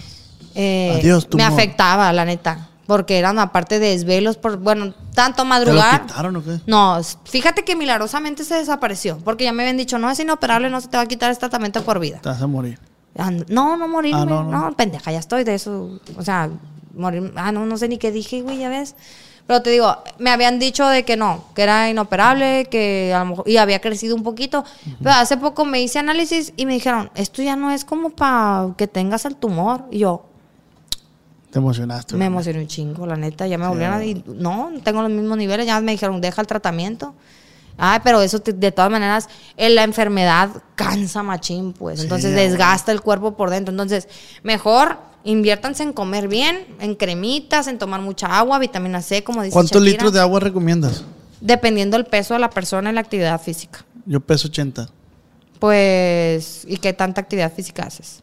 Eh, 0.56 0.98
Adiós, 1.00 1.24
me 1.24 1.30
tumor. 1.30 1.46
afectaba, 1.46 2.12
la 2.12 2.24
neta. 2.24 2.68
Porque 2.86 3.18
eran 3.18 3.38
aparte 3.38 3.78
de 3.78 3.90
desvelos, 3.90 4.36
por, 4.36 4.58
bueno, 4.58 4.92
tanto 5.14 5.36
¿Te 5.36 5.42
lo 5.42 5.48
madrugar. 5.48 6.06
quitaron 6.06 6.36
o 6.36 6.44
qué? 6.44 6.60
No, 6.66 7.00
fíjate 7.24 7.64
que 7.64 7.76
milagrosamente 7.76 8.44
se 8.44 8.56
desapareció. 8.56 9.18
Porque 9.24 9.44
ya 9.44 9.52
me 9.52 9.62
habían 9.62 9.76
dicho, 9.78 9.98
no 9.98 10.10
es 10.10 10.18
inoperable, 10.20 10.68
no 10.70 10.80
se 10.82 10.88
te 10.88 10.96
va 10.98 11.04
a 11.04 11.06
quitar 11.06 11.30
este 11.30 11.40
tratamiento 11.40 11.82
por 11.82 11.98
vida. 11.98 12.18
Te 12.20 12.28
vas 12.28 12.42
a 12.42 12.46
morir. 12.46 12.78
No, 13.48 13.76
no 13.76 13.88
morirme. 13.88 14.20
Ah, 14.20 14.24
no, 14.26 14.44
no, 14.44 14.70
no. 14.70 14.76
pendeja, 14.76 15.12
ya 15.12 15.18
estoy 15.18 15.44
de 15.44 15.54
eso. 15.54 16.00
O 16.16 16.22
sea, 16.22 16.50
morir. 16.94 17.32
Ah, 17.36 17.52
no, 17.52 17.64
no 17.66 17.76
sé 17.78 17.88
ni 17.88 17.98
qué 17.98 18.10
dije, 18.12 18.42
güey, 18.42 18.58
ya 18.58 18.68
ves. 18.68 18.94
Pero 19.46 19.60
te 19.62 19.70
digo, 19.70 19.94
me 20.18 20.30
habían 20.30 20.58
dicho 20.58 20.86
de 20.88 21.04
que 21.04 21.16
no, 21.18 21.44
que 21.54 21.62
era 21.62 21.90
inoperable, 21.90 22.64
que 22.70 23.12
a 23.14 23.20
lo 23.20 23.26
mejor. 23.26 23.48
Y 23.48 23.58
había 23.58 23.80
crecido 23.80 24.16
un 24.16 24.22
poquito. 24.22 24.64
Pero 25.00 25.14
hace 25.14 25.36
poco 25.36 25.64
me 25.66 25.82
hice 25.82 25.98
análisis 25.98 26.52
y 26.56 26.64
me 26.66 26.72
dijeron, 26.72 27.10
esto 27.14 27.42
ya 27.42 27.54
no 27.54 27.70
es 27.70 27.84
como 27.84 28.10
para 28.10 28.70
que 28.78 28.86
tengas 28.88 29.26
el 29.26 29.36
tumor. 29.36 29.84
Y 29.90 29.98
yo, 29.98 30.24
Te 31.50 31.58
emocionaste. 31.58 32.16
me 32.16 32.24
emocioné 32.24 32.60
un 32.60 32.66
chingo, 32.68 33.06
la 33.06 33.16
neta. 33.16 33.46
Ya 33.46 33.58
me 33.58 33.68
volvieron 33.68 33.96
a. 33.98 34.04
y 34.04 34.24
No, 34.26 34.70
no 34.70 34.80
tengo 34.80 35.02
los 35.02 35.10
mismos 35.10 35.36
niveles. 35.36 35.66
Ya 35.66 35.78
me 35.80 35.92
dijeron, 35.92 36.20
deja 36.22 36.40
el 36.40 36.46
tratamiento. 36.46 37.14
Ay, 37.76 38.00
pero 38.04 38.22
eso 38.22 38.38
te- 38.40 38.52
de 38.52 38.70
todas 38.72 38.90
maneras, 38.90 39.28
eh, 39.56 39.68
la 39.70 39.82
enfermedad 39.82 40.50
cansa 40.76 41.22
machín, 41.22 41.72
pues. 41.72 42.00
Entonces 42.00 42.30
Sí, 42.30 42.36
desgasta 42.36 42.92
el 42.92 43.00
cuerpo 43.00 43.36
por 43.36 43.50
dentro. 43.50 43.72
Entonces, 43.72 44.08
mejor 44.42 44.98
inviértanse 45.24 45.82
en 45.82 45.92
comer 45.92 46.28
bien, 46.28 46.66
en 46.80 46.94
cremitas, 46.94 47.66
en 47.66 47.78
tomar 47.78 48.00
mucha 48.00 48.26
agua, 48.38 48.58
vitamina 48.58 49.00
C, 49.02 49.24
como 49.24 49.42
dice 49.42 49.52
¿Cuántos 49.54 49.72
Shakira. 49.80 49.90
litros 49.92 50.12
de 50.12 50.20
agua 50.20 50.40
recomiendas? 50.40 51.04
Dependiendo 51.40 51.96
del 51.96 52.06
peso 52.06 52.34
de 52.34 52.40
la 52.40 52.50
persona 52.50 52.90
y 52.90 52.94
la 52.94 53.00
actividad 53.00 53.40
física. 53.40 53.84
Yo 54.06 54.20
peso 54.20 54.48
80. 54.48 54.88
Pues, 55.58 56.64
¿y 56.68 56.76
qué 56.76 56.92
tanta 56.92 57.20
actividad 57.20 57.52
física 57.52 57.84
haces? 57.84 58.22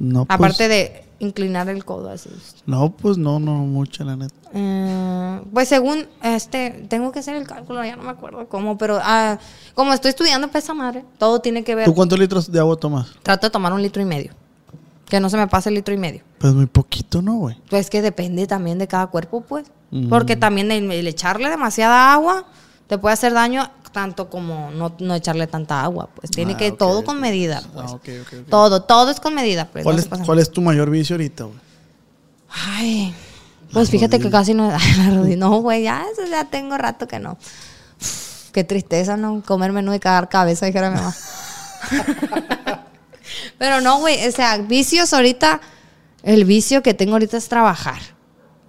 No, 0.00 0.24
pues- 0.24 0.34
Aparte 0.34 0.68
de 0.68 1.04
inclinar 1.18 1.68
el 1.68 1.84
codo 1.84 2.08
así. 2.08 2.30
No, 2.64 2.90
pues 2.90 3.18
no, 3.18 3.38
no 3.38 3.52
mucho, 3.52 4.02
la 4.04 4.16
neta. 4.16 4.34
Eh, 4.54 5.40
pues 5.52 5.68
según 5.68 6.06
este, 6.22 6.70
tengo 6.88 7.12
que 7.12 7.18
hacer 7.18 7.36
el 7.36 7.46
cálculo, 7.46 7.84
ya 7.84 7.94
no 7.96 8.02
me 8.02 8.10
acuerdo 8.10 8.48
cómo, 8.48 8.78
pero 8.78 8.98
ah, 9.02 9.38
como 9.74 9.92
estoy 9.92 10.08
estudiando 10.08 10.48
para 10.48 10.60
esa 10.60 10.72
madre, 10.72 11.04
todo 11.18 11.40
tiene 11.40 11.62
que 11.62 11.74
ver. 11.74 11.84
¿Tú 11.84 11.94
cuántos 11.94 12.18
litros 12.18 12.50
de 12.50 12.58
agua 12.58 12.76
tomas? 12.76 13.12
Trato 13.22 13.46
de 13.46 13.50
tomar 13.50 13.72
un 13.74 13.82
litro 13.82 14.00
y 14.00 14.06
medio. 14.06 14.32
Que 15.06 15.20
no 15.20 15.28
se 15.28 15.36
me 15.36 15.46
pase 15.48 15.68
el 15.68 15.74
litro 15.74 15.92
y 15.92 15.98
medio. 15.98 16.22
Pues 16.38 16.54
muy 16.54 16.66
poquito, 16.66 17.20
¿no, 17.20 17.34
güey? 17.34 17.56
Pues 17.68 17.90
que 17.90 18.00
depende 18.00 18.46
también 18.46 18.78
de 18.78 18.88
cada 18.88 19.08
cuerpo, 19.08 19.42
pues. 19.42 19.70
Porque 20.08 20.36
también 20.36 20.70
el, 20.70 20.90
el 20.92 21.06
echarle 21.08 21.50
demasiada 21.50 22.12
agua 22.14 22.46
te 22.86 22.96
puede 22.96 23.12
hacer 23.12 23.32
daño 23.34 23.68
tanto 23.92 24.28
como 24.30 24.70
no, 24.70 24.94
no 24.98 25.14
echarle 25.14 25.46
tanta 25.46 25.82
agua. 25.82 26.08
Pues 26.14 26.30
tiene 26.30 26.54
Ah, 26.54 26.56
que 26.56 26.72
todo 26.72 27.04
con 27.04 27.20
medida. 27.20 27.62
Ah, 27.76 27.96
Pues. 28.02 28.26
Todo, 28.48 28.82
todo 28.82 29.10
es 29.10 29.20
con 29.20 29.34
medida. 29.34 29.66
Pues, 29.66 29.84
¿Cuál 29.84 29.96
no 29.96 30.02
es. 30.02 30.08
¿Cuál 30.24 30.38
es 30.38 30.50
tu 30.50 30.60
mayor 30.62 30.90
vicio 30.90 31.14
ahorita, 31.14 31.44
güey? 31.44 31.58
Ay, 32.48 33.14
pues 33.72 33.90
fíjate 33.90 34.18
que 34.18 34.30
casi 34.30 34.54
no. 34.54 34.70
Ay, 34.78 34.96
la 34.98 35.16
rodilla. 35.16 35.36
No, 35.40 35.60
güey, 35.60 35.82
ya, 35.84 36.04
eso 36.12 36.22
ya 36.30 36.44
tengo 36.44 36.76
rato 36.78 37.06
que 37.08 37.18
no. 37.18 37.32
Uf, 38.00 38.50
Qué 38.52 38.64
tristeza, 38.64 39.16
¿no? 39.16 39.42
Comer 39.46 39.72
menú 39.72 39.94
y 39.94 39.98
cagar 40.00 40.28
cabeza, 40.28 40.66
dijera 40.66 40.90
mi 40.90 40.96
mamá. 40.96 41.14
Pero 43.58 43.80
no, 43.80 43.98
güey, 44.00 44.26
o 44.26 44.32
sea, 44.32 44.58
vicios 44.58 45.12
ahorita, 45.12 45.60
el 46.22 46.44
vicio 46.44 46.82
que 46.82 46.94
tengo 46.94 47.12
ahorita 47.12 47.36
es 47.36 47.48
trabajar. 47.48 48.00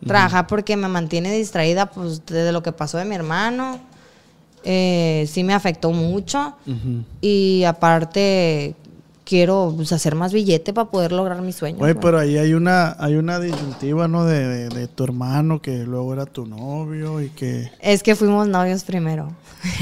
Trabajar 0.06 0.48
porque 0.48 0.76
me 0.78 0.88
mantiene 0.88 1.32
distraída, 1.32 1.86
pues, 1.88 2.26
de 2.26 2.52
lo 2.52 2.64
que 2.64 2.72
pasó 2.72 2.98
de 2.98 3.06
mi 3.06 3.14
hermano. 3.16 3.80
Eh, 4.64 5.28
sí 5.32 5.44
me 5.44 5.54
afectó 5.54 5.92
mucho. 5.92 6.54
Y 7.22 7.64
aparte, 7.66 8.76
quiero 9.24 9.74
pues, 9.76 9.92
hacer 9.94 10.16
más 10.16 10.34
billete 10.34 10.74
para 10.74 10.90
poder 10.90 11.12
lograr 11.12 11.42
mis 11.42 11.56
sueños. 11.56 11.80
Güey. 11.80 11.94
pero 11.96 12.20
ahí 12.20 12.38
hay 12.38 12.54
una, 12.54 12.96
hay 13.00 13.16
una 13.16 13.40
disyuntiva, 13.40 14.08
¿no? 14.08 14.26
De, 14.26 14.46
de- 14.48 14.70
de 14.70 14.88
tu 14.88 15.04
hermano 15.04 15.62
que 15.62 15.80
luego 15.86 16.14
era 16.14 16.26
tu 16.26 16.46
novio 16.46 17.22
y 17.22 17.30
que... 17.30 17.72
Es 17.80 18.04
que 18.04 18.16
fuimos 18.16 18.48
novios 18.48 18.84
primero. 18.84 19.32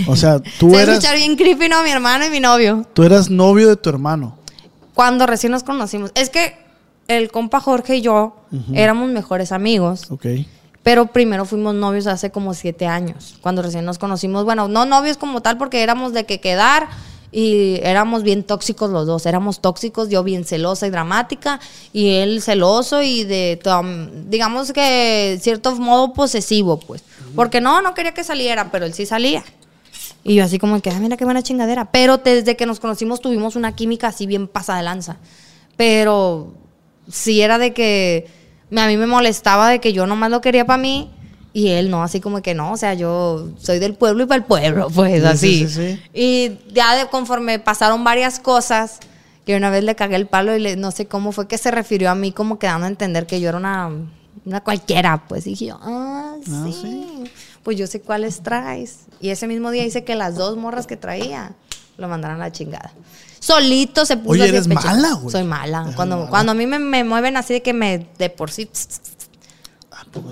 O 0.07 0.15
sea, 0.15 0.39
tú 0.59 0.69
Se 0.71 0.81
eras, 0.81 0.95
escuchar 0.97 1.17
bien 1.17 1.35
creepy, 1.35 1.67
¿no? 1.69 1.83
Mi 1.83 1.89
hermano 1.89 2.25
y 2.25 2.29
mi 2.29 2.39
novio. 2.39 2.85
tú 2.93 3.03
eras 3.03 3.29
novio 3.29 3.69
de 3.69 3.75
tu 3.75 3.89
hermano. 3.89 4.37
Cuando 4.93 5.25
recién 5.25 5.51
nos 5.51 5.63
conocimos. 5.63 6.11
Es 6.15 6.29
que 6.29 6.53
el 7.07 7.31
compa 7.31 7.59
Jorge 7.59 7.97
y 7.97 8.01
yo 8.01 8.35
éramos 8.73 9.09
mejores 9.09 9.51
amigos. 9.51 10.11
Ok. 10.11 10.25
Pero 10.83 11.07
primero 11.07 11.45
fuimos 11.45 11.75
novios 11.75 12.07
hace 12.07 12.31
como 12.31 12.53
siete 12.53 12.87
años. 12.87 13.35
Cuando 13.41 13.61
recién 13.61 13.85
nos 13.85 13.97
conocimos. 13.97 14.45
Bueno, 14.45 14.67
no 14.67 14.85
novios 14.85 15.17
como 15.17 15.41
tal 15.41 15.57
porque 15.57 15.83
éramos 15.83 16.13
de 16.13 16.25
que 16.25 16.39
quedar. 16.39 16.87
Y 17.31 17.79
éramos 17.83 18.23
bien 18.23 18.43
tóxicos 18.43 18.89
los 18.89 19.05
dos. 19.05 19.25
Éramos 19.25 19.61
tóxicos, 19.61 20.09
yo 20.09 20.23
bien 20.23 20.45
celosa 20.45 20.87
y 20.87 20.89
dramática. 20.89 21.59
Y 21.93 22.15
él 22.15 22.41
celoso 22.41 23.03
y 23.03 23.23
de, 23.23 23.59
digamos 24.27 24.71
que, 24.71 25.37
cierto 25.41 25.75
modo 25.75 26.13
posesivo, 26.13 26.79
pues. 26.79 27.03
Porque 27.35 27.61
no, 27.61 27.81
no 27.81 27.93
quería 27.93 28.13
que 28.13 28.23
saliera, 28.23 28.71
pero 28.71 28.85
él 28.85 28.93
sí 28.93 29.05
salía. 29.05 29.43
Y 30.23 30.35
yo 30.35 30.43
así 30.43 30.59
como 30.59 30.81
que, 30.81 30.89
ah, 30.89 30.99
mira 30.99 31.17
qué 31.17 31.25
buena 31.25 31.43
chingadera. 31.43 31.91
Pero 31.91 32.17
desde 32.17 32.55
que 32.55 32.65
nos 32.65 32.79
conocimos 32.79 33.21
tuvimos 33.21 33.55
una 33.55 33.75
química 33.75 34.07
así 34.07 34.25
bien 34.25 34.47
pasada 34.47 34.79
de 34.79 34.85
lanza. 34.85 35.17
Pero 35.77 36.53
sí 37.09 37.41
era 37.41 37.57
de 37.57 37.73
que 37.73 38.27
a 38.77 38.87
mí 38.87 38.97
me 38.97 39.07
molestaba 39.07 39.69
de 39.69 39.79
que 39.79 39.93
yo 39.93 40.05
nomás 40.07 40.29
lo 40.31 40.41
quería 40.41 40.65
para 40.65 40.77
mí 40.81 41.11
y 41.53 41.69
él 41.69 41.89
no, 41.89 42.03
así 42.03 42.19
como 42.19 42.41
que 42.41 42.53
no, 42.53 42.71
o 42.73 42.77
sea, 42.77 42.93
yo 42.93 43.49
soy 43.57 43.79
del 43.79 43.95
pueblo 43.95 44.23
y 44.23 44.27
para 44.27 44.37
el 44.37 44.43
pueblo, 44.45 44.87
pues 44.93 45.21
Sí, 45.21 45.25
así. 45.27 45.59
sí, 45.59 45.67
sí, 45.67 45.97
sí. 45.97 46.01
Y 46.13 46.73
ya 46.73 46.95
de 46.95 47.07
conforme 47.07 47.57
pasaron 47.59 48.03
varias 48.03 48.39
cosas, 48.39 48.99
que 49.45 49.55
una 49.57 49.71
vez 49.71 49.83
le 49.83 49.95
cagué 49.95 50.15
el 50.15 50.27
palo 50.27 50.55
y 50.55 50.59
le, 50.59 50.75
no 50.75 50.91
sé 50.91 51.07
cómo 51.07 51.31
fue 51.31 51.47
que 51.47 51.57
se 51.57 51.71
refirió 51.71 52.11
a 52.11 52.15
mí 52.15 52.31
como 52.31 52.59
que 52.59 52.67
dando 52.67 52.85
a 52.85 52.89
entender 52.89 53.25
que 53.25 53.41
yo 53.41 53.49
era 53.49 53.57
una, 53.57 53.89
una 54.45 54.61
cualquiera, 54.61 55.23
pues 55.27 55.45
dije 55.45 55.65
yo, 55.67 55.79
ah, 55.81 56.35
sí. 56.45 56.51
Ah, 56.53 56.67
sí. 56.71 57.23
Pues 57.63 57.75
yo 57.77 57.87
sé 57.87 57.99
cuáles 58.01 58.41
traes. 58.41 58.99
Y 59.19 59.29
ese 59.29 59.47
mismo 59.47 59.71
día 59.71 59.83
hice 59.83 60.03
que 60.03 60.15
las 60.15 60.35
dos 60.35 60.55
morras 60.55 60.85
que 60.87 60.97
traía 60.97 61.53
lo 61.97 62.07
mandaran 62.07 62.37
a 62.37 62.45
la 62.45 62.51
chingada. 62.51 62.91
Solito 63.39 64.05
se 64.05 64.17
puso 64.17 64.31
Oye, 64.31 64.43
así 64.43 64.49
eres 64.49 64.67
pecho. 64.67 64.81
mala, 64.81 65.13
güey. 65.13 65.31
Soy 65.31 65.43
mala. 65.43 65.81
Eres 65.83 65.95
Cuando, 65.95 66.17
mala. 66.17 66.29
cuando 66.29 66.51
a 66.51 66.55
mí 66.55 66.67
me, 66.67 66.79
me 66.79 67.03
mueven 67.03 67.37
así 67.37 67.53
de 67.53 67.61
que 67.61 67.73
me 67.73 68.07
de 68.17 68.29
por 68.29 68.51
sí. 68.51 68.69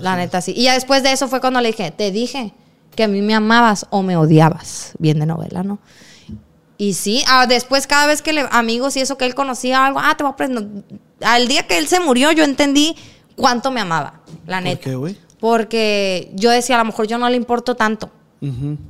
La 0.00 0.16
neta 0.16 0.40
sí. 0.40 0.52
Y 0.56 0.64
ya 0.64 0.74
después 0.74 1.02
de 1.02 1.12
eso 1.12 1.28
fue 1.28 1.40
cuando 1.40 1.60
le 1.60 1.68
dije, 1.68 1.90
te 1.90 2.10
dije 2.10 2.52
que 2.96 3.04
a 3.04 3.08
mí 3.08 3.22
me 3.22 3.34
amabas 3.34 3.86
o 3.90 4.02
me 4.02 4.16
odiabas. 4.16 4.92
Bien 4.98 5.18
de 5.20 5.26
novela, 5.26 5.62
¿no? 5.62 5.78
Y 6.76 6.94
sí, 6.94 7.24
ah, 7.28 7.46
después 7.46 7.86
cada 7.86 8.06
vez 8.06 8.22
que 8.22 8.32
le, 8.32 8.46
amigos 8.50 8.96
y 8.96 9.00
eso 9.00 9.18
que 9.18 9.26
él 9.26 9.34
conocía 9.34 9.84
algo, 9.86 9.98
ah, 10.00 10.14
te 10.16 10.22
voy 10.22 10.30
a 10.30 10.32
aprender. 10.34 10.66
Al 11.22 11.48
día 11.48 11.66
que 11.66 11.76
él 11.78 11.88
se 11.88 11.98
murió, 12.00 12.30
yo 12.32 12.44
entendí 12.44 12.94
cuánto 13.36 13.70
me 13.72 13.80
amaba, 13.80 14.20
la 14.46 14.58
¿Por 14.58 14.64
neta. 14.64 14.80
qué, 14.82 14.94
güey? 14.94 15.18
Porque 15.40 16.30
yo 16.34 16.50
decía, 16.50 16.76
a 16.76 16.78
lo 16.78 16.84
mejor 16.84 17.06
yo 17.08 17.18
no 17.18 17.28
le 17.28 17.36
importo 17.36 17.74
tanto. 17.74 18.10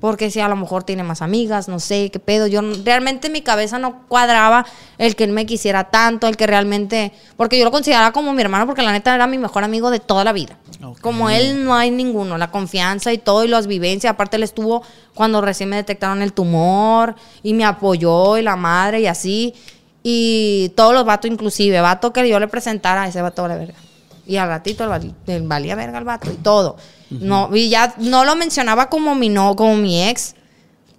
Porque 0.00 0.30
si 0.30 0.40
a 0.40 0.48
lo 0.48 0.56
mejor 0.56 0.84
tiene 0.84 1.02
más 1.02 1.22
amigas, 1.22 1.68
no 1.68 1.80
sé 1.80 2.10
qué 2.10 2.18
pedo. 2.18 2.46
Yo 2.46 2.60
realmente 2.84 3.28
en 3.28 3.32
mi 3.32 3.40
cabeza 3.40 3.78
no 3.78 4.02
cuadraba 4.06 4.66
el 4.98 5.16
que 5.16 5.24
él 5.24 5.32
me 5.32 5.46
quisiera 5.46 5.84
tanto, 5.84 6.26
el 6.28 6.36
que 6.36 6.46
realmente. 6.46 7.12
Porque 7.36 7.58
yo 7.58 7.64
lo 7.64 7.70
consideraba 7.70 8.12
como 8.12 8.34
mi 8.34 8.42
hermano, 8.42 8.66
porque 8.66 8.82
la 8.82 8.92
neta 8.92 9.14
era 9.14 9.26
mi 9.26 9.38
mejor 9.38 9.64
amigo 9.64 9.90
de 9.90 10.00
toda 10.00 10.22
la 10.22 10.32
vida. 10.32 10.58
Como 11.00 11.30
él 11.30 11.64
no 11.64 11.74
hay 11.74 11.90
ninguno. 11.90 12.36
La 12.36 12.50
confianza 12.50 13.12
y 13.12 13.18
todo, 13.18 13.44
y 13.44 13.48
las 13.48 13.66
vivencias. 13.66 14.12
Aparte, 14.12 14.36
él 14.36 14.42
estuvo 14.42 14.82
cuando 15.14 15.40
recién 15.40 15.70
me 15.70 15.76
detectaron 15.76 16.20
el 16.20 16.34
tumor, 16.34 17.14
y 17.42 17.54
me 17.54 17.64
apoyó, 17.64 18.36
y 18.36 18.42
la 18.42 18.56
madre, 18.56 19.00
y 19.00 19.06
así. 19.06 19.54
Y 20.02 20.72
todos 20.76 20.92
los 20.92 21.04
vatos, 21.04 21.30
inclusive, 21.30 21.80
vato 21.80 22.12
que 22.12 22.28
yo 22.28 22.38
le 22.38 22.48
presentara, 22.48 23.08
ese 23.08 23.22
vato 23.22 23.42
vale 23.42 23.56
verga. 23.56 23.78
Y 24.26 24.36
al 24.36 24.48
ratito 24.48 24.84
el 25.26 25.42
valía 25.46 25.74
verga 25.74 25.98
el 25.98 26.04
vato 26.04 26.30
y 26.30 26.36
todo. 26.36 26.76
No, 27.10 27.54
y 27.54 27.68
ya 27.68 27.94
no 27.98 28.24
lo 28.24 28.36
mencionaba 28.36 28.88
como 28.90 29.14
mi 29.14 29.28
no, 29.28 29.56
como 29.56 29.76
mi 29.76 30.08
ex. 30.08 30.34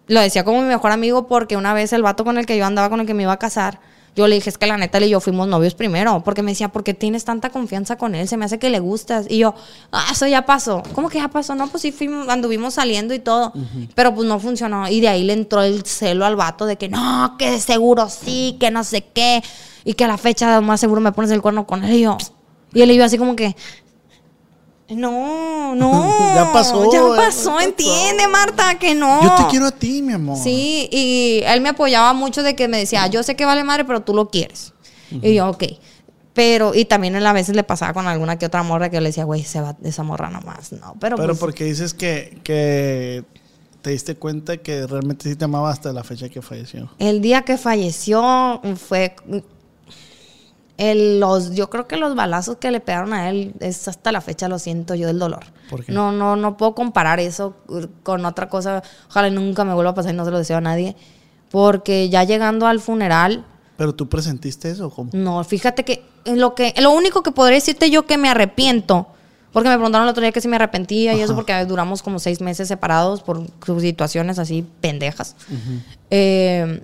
Lo 0.08 0.20
decía 0.22 0.44
como 0.44 0.62
mi 0.62 0.68
mejor 0.68 0.92
amigo 0.92 1.28
porque 1.28 1.56
una 1.56 1.74
vez 1.74 1.94
el 1.94 2.02
vato 2.02 2.24
con 2.24 2.38
el 2.38 2.46
que 2.46 2.58
yo 2.58 2.66
andaba, 2.66 2.90
con 2.90 3.00
el 3.00 3.06
que 3.06 3.14
me 3.14 3.24
iba 3.24 3.34
a 3.34 3.38
casar, 3.38 3.80
yo 4.16 4.28
le 4.28 4.36
dije, 4.36 4.50
es 4.50 4.58
que 4.58 4.68
la 4.68 4.76
neta 4.76 4.98
él 4.98 5.06
y 5.06 5.10
yo 5.10 5.20
fuimos 5.22 5.48
novios 5.48 5.76
primero. 5.76 6.22
Porque 6.24 6.42
me 6.42 6.52
decía, 6.52 6.70
¿por 6.70 6.84
qué 6.84 6.94
tienes 6.94 7.24
tanta 7.26 7.50
confianza 7.52 7.98
con 7.98 8.16
él? 8.16 8.28
Se 8.28 8.38
me 8.38 8.46
hace 8.46 8.60
que 8.60 8.70
le 8.70 8.80
gustas. 8.80 9.28
Y 9.30 9.38
yo, 9.38 9.56
ah, 9.92 10.08
eso 10.12 10.28
ya 10.28 10.46
pasó. 10.46 10.84
¿Cómo 10.94 11.10
que 11.10 11.20
ya 11.20 11.30
pasó? 11.30 11.56
No, 11.56 11.68
pues 11.68 11.84
sí, 11.84 11.92
fuimos, 11.92 12.28
anduvimos 12.28 12.74
saliendo 12.74 13.14
y 13.14 13.20
todo. 13.20 13.54
Pero 13.96 14.14
pues 14.14 14.28
no 14.28 14.40
funcionó. 14.40 14.88
Y 14.90 15.00
de 15.00 15.08
ahí 15.08 15.24
le 15.24 15.34
entró 15.34 15.62
el 15.62 15.86
celo 15.86 16.26
al 16.26 16.36
vato 16.36 16.66
de 16.66 16.78
que 16.78 16.90
no, 16.90 17.36
que 17.38 17.60
seguro 17.60 18.10
sí, 18.10 18.58
que 18.60 18.72
no 18.72 18.84
sé 18.84 19.06
qué. 19.14 19.42
Y 19.86 19.94
que 19.94 20.04
a 20.04 20.08
la 20.08 20.18
fecha 20.18 20.60
más 20.60 20.80
seguro 20.80 21.00
me 21.02 21.12
pones 21.12 21.32
el 21.32 21.42
cuerno 21.42 21.66
con 21.66 21.84
él. 21.86 21.96
Y 21.96 22.02
yo, 22.02 22.18
y 22.74 22.82
él 22.82 22.92
y 22.92 22.98
yo 22.98 23.06
así 23.06 23.18
como 23.18 23.36
que, 23.36 23.56
no, 24.90 25.76
no. 25.76 26.36
Ya 26.36 26.52
pasó, 26.52 26.92
Ya 26.92 27.02
pasó. 27.16 27.60
entiende, 27.60 28.28
Marta, 28.28 28.78
que 28.80 28.96
no. 28.96 29.22
Yo 29.24 29.36
te 29.36 29.44
quiero 29.52 29.68
a 29.68 29.72
ti, 29.72 30.02
mi 30.02 30.14
amor. 30.14 30.38
Sí, 30.38 30.88
y 30.92 31.42
él 31.46 31.62
me 31.62 31.70
apoyaba 31.70 32.14
mucho 32.14 32.44
de 32.44 32.56
que 32.56 32.68
me 32.68 32.78
decía, 32.78 33.08
yo 33.08 33.24
sé 33.24 33.36
que 33.36 33.46
vale 33.46 33.64
madre, 33.64 33.86
pero 33.86 34.02
tú 34.02 34.14
lo 34.14 34.30
quieres. 34.30 34.74
Y 35.12 35.36
yo, 35.36 35.50
ok. 35.50 35.64
Pero, 36.34 36.74
y 36.76 36.86
también 36.86 37.16
él 37.16 37.26
a 37.26 37.34
veces 37.34 37.56
le 37.56 37.64
pasaba 37.64 37.94
con 37.94 38.08
alguna 38.08 38.38
que 38.38 38.46
otra 38.46 38.64
morra 38.64 38.90
que 38.90 38.96
yo 38.98 39.02
le 39.02 39.10
decía, 39.10 39.24
güey, 39.26 39.44
se 39.44 39.60
va 39.60 39.76
esa 39.84 40.04
morra 40.04 40.30
nomás. 40.30 40.72
No, 40.72 40.96
pero, 41.00 41.18
Pero 41.18 41.30
pues, 41.30 41.40
porque 41.40 41.64
dices 41.66 41.94
que, 41.94 42.40
que 42.44 43.24
te 43.82 43.90
diste 43.90 44.16
cuenta 44.16 44.58
que 44.58 44.86
realmente 44.88 45.28
sí 45.30 45.36
te 45.36 45.46
amaba 45.46 45.72
hasta 45.72 45.92
la 45.92 46.04
fecha 46.04 46.30
que 46.30 46.42
falleció. 46.42 46.90
el 47.00 47.22
día 47.22 47.42
que 47.42 47.58
falleció 47.58 48.62
fue. 48.78 49.16
El- 50.80 51.20
los, 51.20 51.52
yo 51.54 51.70
creo 51.70 51.88
que 51.88 51.98
los 51.98 52.16
balazos 52.16 52.56
que 52.58 52.72
le 52.72 52.80
pegaron 52.80 53.14
a 53.14 53.30
él 53.30 53.54
es 53.60 53.88
hasta 53.88 54.12
la 54.12 54.22
fecha 54.22 54.48
lo 54.48 54.58
siento 54.58 54.96
yo 54.96 55.06
del 55.08 55.20
dolor. 55.20 55.46
¿Por 55.70 55.86
qué? 55.86 55.92
No, 55.92 56.12
no, 56.12 56.36
no 56.36 56.58
puedo 56.58 56.74
comparar 56.74 57.20
eso 57.20 57.56
con 58.02 58.26
otra 58.26 58.50
cosa. 58.50 58.82
Ojalá 59.10 59.30
nunca 59.30 59.64
me 59.66 59.74
vuelva 59.74 59.92
a 59.92 59.94
pasar 59.94 60.14
y 60.14 60.18
no 60.18 60.26
se 60.26 60.32
lo 60.32 60.38
deseo 60.40 60.58
a 60.58 60.62
nadie. 60.62 60.96
Porque 61.52 62.10
ya 62.10 62.24
llegando 62.24 62.66
al 62.66 62.80
funeral, 62.80 63.46
Pero 63.78 63.94
tú 63.96 64.08
presentiste 64.10 64.70
eso, 64.72 64.90
¿cómo? 64.90 65.10
No, 65.14 65.44
fíjate 65.44 65.84
que 65.86 66.04
lo 66.26 66.54
que 66.56 66.74
lo 66.82 66.92
único 66.92 67.24
que 67.24 67.32
podría 67.32 67.56
decirte 67.56 67.90
yo 67.90 68.06
que 68.06 68.18
me 68.18 68.30
arrepiento, 68.30 69.08
porque 69.54 69.70
me 69.70 69.76
preguntaron 69.76 70.06
el 70.08 70.12
otro 70.12 70.22
día 70.22 70.32
que 70.32 70.42
si 70.42 70.48
me 70.48 70.58
arrepentía 70.58 71.14
y 71.16 71.22
eso 71.22 71.34
porque 71.34 71.66
duramos 71.66 72.04
como 72.04 72.20
seis 72.20 72.40
meses 72.42 72.68
separados 72.68 73.22
por 73.24 73.42
situaciones 73.82 74.38
así 74.38 74.66
pendejas. 74.82 75.36
Eh, 76.12 76.82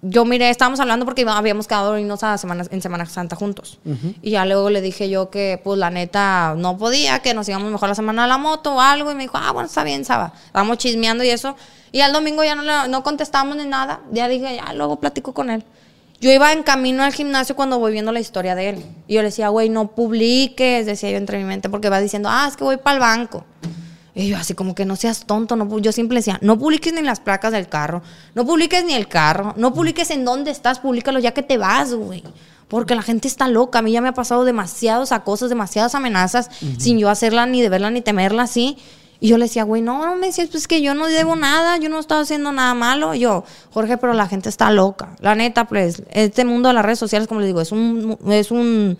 yo 0.00 0.24
miré, 0.24 0.48
estábamos 0.50 0.78
hablando 0.80 1.04
porque 1.04 1.24
habíamos 1.28 1.66
quedado 1.66 1.98
irnos 1.98 2.22
a 2.22 2.38
semana, 2.38 2.64
en 2.70 2.80
Semana 2.82 3.04
Santa 3.06 3.34
juntos. 3.36 3.78
Y 4.22 4.30
ya 4.30 4.44
luego 4.44 4.70
le 4.70 4.80
dije 4.80 5.08
yo 5.10 5.28
que, 5.30 5.60
pues, 5.62 5.78
la 5.78 5.90
neta, 5.90 6.54
no 6.56 6.78
podía, 6.78 7.18
que 7.18 7.34
nos 7.34 7.48
íbamos 7.48 7.70
mejor 7.72 7.88
la 7.88 7.94
semana 7.96 8.24
a 8.24 8.26
la 8.28 8.38
moto 8.38 8.76
o 8.76 8.80
algo. 8.80 9.10
Y 9.10 9.14
me 9.14 9.22
dijo, 9.24 9.36
ah, 9.36 9.50
bueno, 9.52 9.66
está 9.66 9.82
bien, 9.84 10.04
Saba. 10.04 10.32
Estábamos 10.46 10.78
chismeando 10.78 11.24
y 11.24 11.30
eso. 11.30 11.56
Y 11.90 12.00
al 12.02 12.12
domingo 12.12 12.44
ya 12.44 12.54
no, 12.54 12.62
le- 12.62 12.88
no 12.88 13.02
contestamos 13.02 13.56
ni 13.56 13.64
nada. 13.64 14.00
Ya 14.12 14.28
dije, 14.28 14.56
ya, 14.56 14.72
luego 14.72 14.96
platico 15.00 15.34
con 15.34 15.50
él. 15.50 15.64
Yo 16.20 16.32
iba 16.32 16.52
en 16.52 16.62
camino 16.64 17.02
al 17.04 17.12
gimnasio 17.12 17.54
cuando 17.56 17.78
voy 17.78 17.92
viendo 17.92 18.12
la 18.12 18.20
historia 18.20 18.54
de 18.54 18.68
él. 18.70 18.84
Y 19.06 19.14
yo 19.14 19.20
le 19.22 19.28
decía, 19.28 19.48
güey, 19.50 19.68
no 19.68 19.88
publiques, 19.88 20.84
decía 20.86 21.10
yo 21.10 21.16
entre 21.16 21.38
mi 21.38 21.44
mente, 21.44 21.68
porque 21.68 21.88
va 21.90 22.00
diciendo, 22.00 22.28
ah, 22.30 22.46
es 22.48 22.56
que 22.56 22.64
voy 22.64 22.76
para 22.76 22.94
el 22.94 23.00
banco. 23.00 23.44
Y 24.18 24.26
yo 24.26 24.36
así 24.36 24.54
como 24.54 24.74
que 24.74 24.84
no 24.84 24.96
seas 24.96 25.26
tonto, 25.26 25.54
no, 25.54 25.78
yo 25.78 25.92
siempre 25.92 26.16
decía, 26.16 26.38
no 26.42 26.58
publiques 26.58 26.92
ni 26.92 27.02
las 27.02 27.20
placas 27.20 27.52
del 27.52 27.68
carro, 27.68 28.02
no 28.34 28.44
publiques 28.44 28.84
ni 28.84 28.94
el 28.94 29.06
carro, 29.06 29.54
no 29.56 29.72
publiques 29.72 30.10
en 30.10 30.24
dónde 30.24 30.50
estás, 30.50 30.80
públicalo 30.80 31.20
ya 31.20 31.30
que 31.30 31.44
te 31.44 31.56
vas, 31.56 31.94
güey. 31.94 32.24
Porque 32.66 32.96
la 32.96 33.02
gente 33.02 33.28
está 33.28 33.46
loca. 33.46 33.78
A 33.78 33.82
mí 33.82 33.92
ya 33.92 34.00
me 34.00 34.08
ha 34.08 34.14
pasado 34.14 34.44
demasiados 34.44 35.12
acosos, 35.12 35.48
demasiadas 35.48 35.94
amenazas, 35.94 36.50
sin 36.78 36.98
yo 36.98 37.08
hacerla 37.08 37.46
ni 37.46 37.62
deberla 37.62 37.92
ni 37.92 38.00
temerla 38.00 38.42
así. 38.42 38.76
Y 39.20 39.28
yo 39.28 39.38
le 39.38 39.44
decía, 39.44 39.62
güey, 39.62 39.82
no, 39.82 40.04
no 40.04 40.16
me 40.16 40.26
decías, 40.26 40.48
pues 40.50 40.66
que 40.66 40.82
yo 40.82 40.94
no 40.94 41.06
debo 41.06 41.36
nada, 41.36 41.76
yo 41.76 41.88
no 41.88 42.00
estaba 42.00 42.22
haciendo 42.22 42.50
nada 42.50 42.74
malo. 42.74 43.14
Y 43.14 43.20
yo, 43.20 43.44
Jorge, 43.72 43.98
pero 43.98 44.14
la 44.14 44.26
gente 44.26 44.48
está 44.48 44.72
loca. 44.72 45.14
La 45.20 45.36
neta, 45.36 45.66
pues, 45.66 46.02
este 46.10 46.44
mundo 46.44 46.68
de 46.68 46.74
las 46.74 46.84
redes 46.84 46.98
sociales, 46.98 47.28
como 47.28 47.40
les 47.40 47.48
digo, 47.48 47.60
es 47.60 47.70
un, 47.70 48.18
es 48.28 48.50
un, 48.50 48.98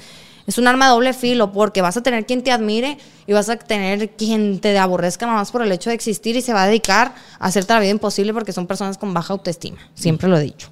es 0.48 0.56
un 0.56 0.66
arma 0.66 0.88
doble 0.88 1.12
filo, 1.12 1.52
porque 1.52 1.82
vas 1.82 1.98
a 1.98 2.02
tener 2.02 2.24
quien 2.24 2.42
te 2.42 2.50
admire 2.50 2.96
y 3.26 3.34
vas 3.34 3.50
a 3.50 3.56
tener 3.56 4.08
quien 4.08 4.60
te 4.60 4.76
aborrezca 4.78 5.26
nada 5.26 5.40
más 5.40 5.50
por 5.50 5.60
el 5.60 5.70
hecho 5.70 5.90
de 5.90 5.94
existir 5.94 6.36
y 6.36 6.40
se 6.40 6.54
va 6.54 6.62
a 6.62 6.66
dedicar 6.66 7.14
a 7.38 7.46
hacerte 7.46 7.74
la 7.74 7.80
vida 7.80 7.90
imposible 7.90 8.32
porque 8.32 8.54
son 8.54 8.66
personas 8.66 8.96
con 8.96 9.12
baja 9.12 9.34
autoestima. 9.34 9.76
Siempre 9.92 10.26
lo 10.26 10.38
he 10.38 10.40
dicho. 10.40 10.70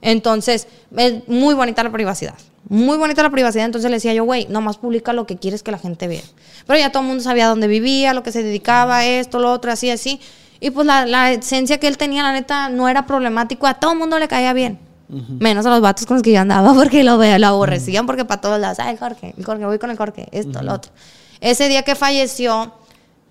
Entonces, 0.00 0.66
es 0.96 1.28
muy 1.28 1.54
bonita 1.54 1.84
la 1.84 1.92
privacidad. 1.92 2.34
Muy 2.68 2.98
bonita 2.98 3.22
la 3.22 3.30
privacidad. 3.30 3.64
Entonces 3.64 3.92
le 3.92 3.98
decía 3.98 4.12
yo, 4.12 4.24
güey, 4.24 4.48
nomás 4.48 4.76
publica 4.76 5.12
lo 5.12 5.24
que 5.24 5.36
quieres 5.36 5.62
que 5.62 5.70
la 5.70 5.78
gente 5.78 6.08
vea. 6.08 6.24
Pero 6.66 6.80
ya 6.80 6.90
todo 6.90 7.04
el 7.04 7.08
mundo 7.08 7.22
sabía 7.22 7.46
dónde 7.46 7.68
vivía, 7.68 8.14
lo 8.14 8.24
que 8.24 8.32
se 8.32 8.42
dedicaba, 8.42 9.06
esto, 9.06 9.38
lo 9.38 9.52
otro, 9.52 9.70
así, 9.70 9.88
así. 9.88 10.20
Y 10.58 10.70
pues 10.70 10.84
la, 10.84 11.06
la 11.06 11.30
esencia 11.30 11.78
que 11.78 11.86
él 11.86 11.96
tenía, 11.96 12.24
la 12.24 12.32
neta, 12.32 12.70
no 12.70 12.88
era 12.88 13.06
problemático. 13.06 13.68
A 13.68 13.74
todo 13.74 13.92
el 13.92 13.98
mundo 13.98 14.18
le 14.18 14.26
caía 14.26 14.52
bien. 14.52 14.80
Menos 15.08 15.66
a 15.66 15.70
los 15.70 15.80
vatos 15.80 16.06
con 16.06 16.16
los 16.16 16.22
que 16.22 16.32
yo 16.32 16.40
andaba 16.40 16.72
porque 16.74 17.04
lo, 17.04 17.16
lo 17.16 17.46
aborrecían 17.46 18.06
porque 18.06 18.24
para 18.24 18.40
todos 18.40 18.58
lados, 18.58 18.78
ay, 18.78 18.96
Jorge, 18.96 19.34
el 19.36 19.44
Jorge, 19.44 19.64
voy 19.66 19.78
con 19.78 19.90
el 19.90 19.96
Jorge, 19.96 20.28
esto, 20.32 20.62
lo 20.62 20.74
otro. 20.74 20.92
Ese 21.40 21.68
día 21.68 21.82
que 21.82 21.94
falleció, 21.94 22.72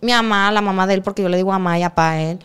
mi 0.01 0.11
mamá, 0.11 0.51
la 0.51 0.61
mamá 0.61 0.85
de 0.85 0.95
él, 0.95 1.01
porque 1.01 1.21
yo 1.21 1.29
le 1.29 1.37
digo 1.37 1.49
mamá 1.51 1.79
y 1.79 1.83
papá 1.83 2.11
a 2.11 2.21
él, 2.21 2.39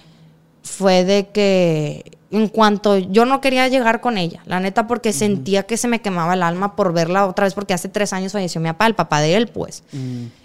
fue 0.63 1.05
de 1.05 1.29
que 1.29 2.17
en 2.31 2.49
cuanto 2.49 2.97
yo 2.99 3.25
no 3.25 3.41
quería 3.41 3.69
llegar 3.69 4.01
con 4.01 4.19
ella, 4.19 4.43
la 4.47 4.61
neta, 4.61 4.87
porque 4.87 5.13
sentía 5.13 5.65
que 5.65 5.77
se 5.77 5.89
me 5.89 6.01
quemaba 6.01 6.35
el 6.35 6.43
alma 6.43 6.77
por 6.77 6.93
verla 6.93 7.27
otra 7.27 7.45
vez, 7.45 7.55
porque 7.55 7.75
hace 7.75 7.89
tres 7.89 8.13
años 8.13 8.33
falleció 8.33 8.61
mi 8.61 8.69
papá, 8.69 8.87
el 8.87 8.95
papá 8.95 9.21
de 9.21 9.37
él, 9.37 9.49
pues. 9.49 9.85